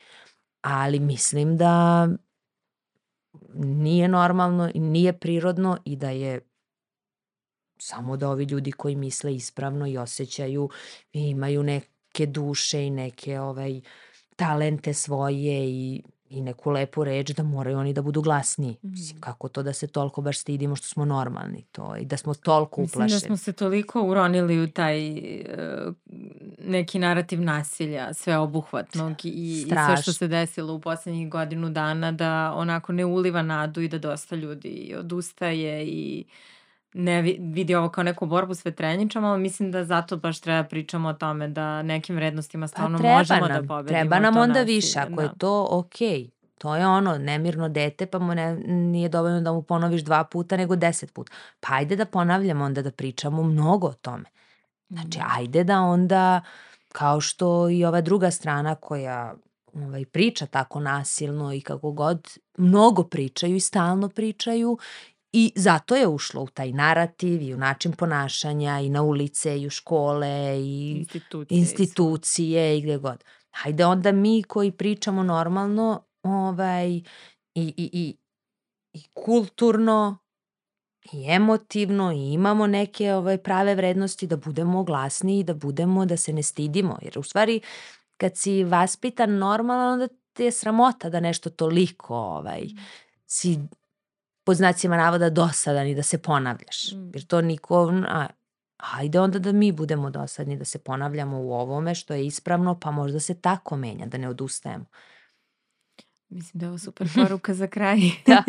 ali 0.64 1.00
mislim 1.00 1.58
da 1.58 2.08
nije 3.54 4.08
normalno 4.08 4.72
i 4.74 4.80
nije 4.80 5.20
prirodno 5.20 5.78
i 5.86 5.96
da 5.96 6.10
je 6.10 6.40
samo 7.80 8.18
da 8.18 8.30
ovi 8.30 8.44
ljudi 8.44 8.72
koji 8.72 8.96
misle 8.96 9.36
ispravno 9.36 9.88
i 9.88 9.98
osjećaju 9.98 10.70
i 11.14 11.22
imaju 11.22 11.64
neke 11.64 12.26
duše 12.26 12.86
i 12.86 12.90
neke 12.90 13.40
ovaj 13.40 13.82
talente 14.36 14.94
svoje 14.94 15.70
i 15.70 16.04
i 16.34 16.42
neku 16.42 16.72
lepu 16.72 17.04
reč 17.04 17.30
da 17.30 17.44
moraju 17.44 17.78
oni 17.78 17.94
da 17.94 18.02
budu 18.02 18.22
glasniji. 18.22 18.78
Mislim, 18.84 19.10
Mhm. 19.10 19.22
kako 19.22 19.48
to 19.48 19.64
da 19.64 19.74
se 19.74 19.88
toliko 19.88 20.22
baš 20.22 20.40
stidimo 20.40 20.76
što 20.76 20.88
smo 20.88 21.06
normalni 21.06 21.64
to 21.64 21.96
i 21.98 22.06
da 22.06 22.18
smo 22.18 22.34
toliko 22.36 22.82
Mislim 22.82 23.00
da 23.00 23.06
uplašeni. 23.06 23.20
smo 23.22 23.38
se 23.38 23.54
toliko 23.54 24.02
uronili 24.02 24.60
u 24.60 24.68
taj 24.70 25.08
e, 25.08 25.46
neki 26.60 27.00
narativ 27.00 27.42
nasilja, 27.42 28.14
sveobuhvatnog 28.14 29.26
i, 29.26 29.30
i 29.30 29.58
sve 29.60 29.76
što 29.76 29.84
Strašno. 29.86 30.14
se 30.14 30.28
desilo 30.28 30.74
u 30.74 30.80
poslednjih 30.80 31.30
godinu 31.30 31.70
dana 31.72 32.12
da 32.12 32.54
onako 32.54 32.94
ne 32.94 33.06
uliva 33.06 33.42
nadu 33.42 33.82
i 33.82 33.88
da 33.88 33.98
dosta 34.00 34.36
ljudi 34.36 34.64
odustaje 34.98 35.86
i 35.86 36.24
ne 36.96 37.22
vi- 37.22 37.38
vidi 37.42 37.76
ovo 37.76 37.90
kao 37.90 38.04
neku 38.04 38.26
borbu 38.26 38.54
s 38.54 38.66
vetrenjačama, 38.66 39.28
ali 39.28 39.42
mislim 39.42 39.72
da 39.72 39.84
zato 39.84 40.18
baš 40.18 40.40
treba 40.40 40.64
pričamo 40.64 41.10
o 41.10 41.14
tome 41.14 41.48
da 41.48 41.82
nekim 41.82 42.16
vrednostima 42.16 42.64
Pa 42.64 42.68
stvarno 42.68 42.98
treba 42.98 43.18
možemo 43.18 43.40
nam, 43.42 43.62
da 43.62 43.68
pobedimo 43.68 43.88
treba 43.90 44.20
nam 44.22 44.38
onda 44.38 44.48
nasilje. 44.54 44.66
više, 44.66 45.00
ako 45.02 45.22
je 45.22 45.28
Da. 45.28 45.34
to 45.34 45.68
okej. 45.72 46.30
To 46.58 46.76
je 46.76 46.88
ono, 46.88 47.18
nemirno 47.18 47.70
dete, 47.70 48.06
pa 48.06 48.20
mu 48.20 48.36
ne, 48.36 48.56
nije 48.68 49.10
dovoljno 49.10 49.42
da 49.42 49.54
mu 49.54 49.62
ponoviš 49.64 50.02
dva 50.02 50.24
puta, 50.24 50.58
nego 50.58 50.76
deset 50.76 51.14
puta. 51.14 51.32
Pa 51.60 51.74
ajde 51.74 51.96
da 51.96 52.06
ponavljamo 52.08 52.66
onda, 52.66 52.82
da 52.82 52.92
pričamo 52.92 53.44
mnogo 53.44 53.88
o 53.88 53.94
tome. 53.94 54.24
Znači, 54.90 55.18
Mhm. 55.20 55.28
ajde 55.30 55.64
da 55.64 55.82
onda, 55.82 56.42
kao 56.90 57.22
što 57.22 57.70
i 57.70 57.86
ova 57.86 58.02
druga 58.02 58.32
strana 58.32 58.76
koja 58.76 59.34
ovaj, 59.76 60.06
priča 60.06 60.46
tako 60.46 60.80
nasilno 60.80 61.54
i 61.54 61.62
kako 61.62 61.92
god, 61.92 62.28
mnogo 62.58 63.04
pričaju 63.04 63.56
i 63.56 63.60
stalno 63.62 64.10
pričaju 64.10 64.78
i 65.34 65.52
zato 65.56 65.96
je 65.96 66.08
ušlo 66.08 66.42
u 66.42 66.48
taj 66.48 66.72
narativ 66.72 67.42
i 67.42 67.54
u 67.54 67.58
način 67.58 67.92
ponašanja 67.92 68.80
i 68.80 68.90
na 68.90 69.02
ulice 69.02 69.62
i 69.62 69.68
u 69.68 69.70
škole 69.70 70.60
i 70.62 70.92
Institucije. 70.92 71.60
institucije 71.60 72.78
i 72.78 72.82
gde 72.82 72.98
god. 72.98 73.24
Hajde 73.52 73.86
onda 73.86 74.12
mi 74.12 74.44
koji 74.44 74.72
pričamo 74.72 75.24
normalno 75.24 76.04
ovaj, 76.24 76.90
i, 76.90 77.04
i, 77.56 77.74
i, 77.78 78.18
i 78.94 79.04
kulturno 79.14 80.18
i 81.12 81.26
emotivno 81.28 82.12
i 82.12 82.34
imamo 82.34 82.68
neke 82.68 83.14
ovaj, 83.14 83.38
prave 83.38 83.76
vrednosti 83.76 84.28
da 84.28 84.38
budemo 84.38 84.84
glasni 84.84 85.40
i 85.40 85.44
da 85.44 85.54
budemo, 85.54 86.06
da 86.06 86.18
se 86.18 86.34
ne 86.34 86.44
stidimo. 86.44 86.98
Jer 87.02 87.20
u 87.20 87.24
stvari 87.24 87.62
kad 88.18 88.38
si 88.38 88.64
vaspitan 88.64 89.38
normalno 89.38 89.94
onda 89.94 90.08
ti 90.34 90.44
je 90.44 90.52
sramota 90.52 91.10
da 91.10 91.20
nešto 91.20 91.50
toliko 91.50 92.16
ovaj, 92.16 92.64
si 93.26 93.60
pod 94.44 94.56
znacima 94.56 94.98
navoda 94.98 95.30
dosadan 95.30 95.88
i 95.88 95.96
da 95.96 96.04
se 96.04 96.18
ponavljaš. 96.18 96.92
Mm. 96.92 97.12
Jer 97.14 97.24
to 97.24 97.42
niko, 97.42 97.94
a, 98.08 98.28
hajde 98.80 99.20
onda 99.20 99.40
da 99.40 99.52
mi 99.52 99.72
budemo 99.72 100.10
dosadni, 100.10 100.58
da 100.58 100.66
se 100.66 100.80
ponavljamo 100.80 101.40
u 101.40 101.54
ovome 101.54 101.96
što 101.96 102.14
je 102.14 102.26
ispravno, 102.26 102.80
pa 102.80 102.92
možda 102.92 103.20
se 103.20 103.34
tako 103.34 103.76
menja, 103.78 104.06
da 104.06 104.18
ne 104.18 104.30
odustajemo. 104.30 104.86
Mislim 106.30 106.60
da 106.60 106.66
je 106.66 106.70
ovo 106.70 106.78
super 106.78 107.08
poruka 107.16 107.54
za 107.54 107.68
kraj. 107.68 107.98
Da. 108.28 108.44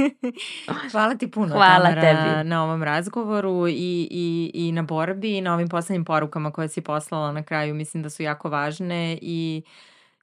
Hvala 0.92 1.14
ti 1.14 1.30
puno, 1.30 1.54
Hvala 1.54 1.84
Tamara, 1.84 2.00
tebi. 2.00 2.48
na 2.48 2.64
ovom 2.64 2.82
razgovoru 2.82 3.68
i, 3.68 3.72
i, 4.10 4.50
i 4.54 4.72
na 4.72 4.82
borbi 4.82 5.36
i 5.36 5.40
na 5.40 5.54
ovim 5.54 5.68
poslednjim 5.68 6.04
porukama 6.04 6.50
koje 6.50 6.68
si 6.68 6.80
poslala 6.80 7.32
na 7.32 7.42
kraju. 7.42 7.74
Mislim 7.74 8.02
da 8.02 8.10
su 8.10 8.22
jako 8.22 8.48
važne 8.48 9.18
i 9.22 9.62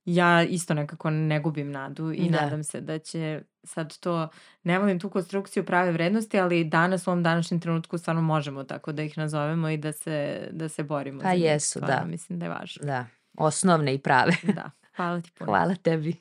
ja 0.06 0.44
isto 0.44 0.74
nekako 0.74 1.10
ne 1.10 1.40
gubim 1.40 1.72
nadu 1.72 2.12
i 2.12 2.30
Da. 2.30 2.42
nadam 2.42 2.64
se 2.64 2.82
da 2.82 3.00
će 3.00 3.42
sad 3.64 3.98
to, 3.98 4.28
ne 4.64 4.80
volim 4.80 5.00
tu 5.00 5.10
konstrukciju 5.10 5.66
prave 5.66 5.92
vrednosti, 5.92 6.40
ali 6.40 6.64
danas 6.64 7.08
u 7.08 7.10
ovom 7.10 7.24
današnjem 7.24 7.60
trenutku 7.60 7.98
stvarno 7.98 8.22
možemo 8.22 8.64
tako 8.64 8.92
da 8.92 9.04
ih 9.04 9.18
nazovemo 9.18 9.70
i 9.70 9.78
da 9.78 9.92
se, 9.92 10.48
da 10.52 10.70
se 10.70 10.84
borimo 10.84 11.22
Pa 11.22 11.32
jesu, 11.32 11.80
Stvarno 11.80 11.96
da. 11.96 12.06
Mislim 12.06 12.40
da 12.40 12.46
je 12.46 12.50
važno. 12.50 12.86
Da, 12.86 13.06
osnovne 13.38 13.94
i 13.94 14.00
prave. 14.00 14.34
Da. 14.44 14.72
Hvala 14.96 15.22
ti 15.22 15.32
puno. 15.32 15.52
Hvala 15.52 15.76
tebi. 15.76 16.16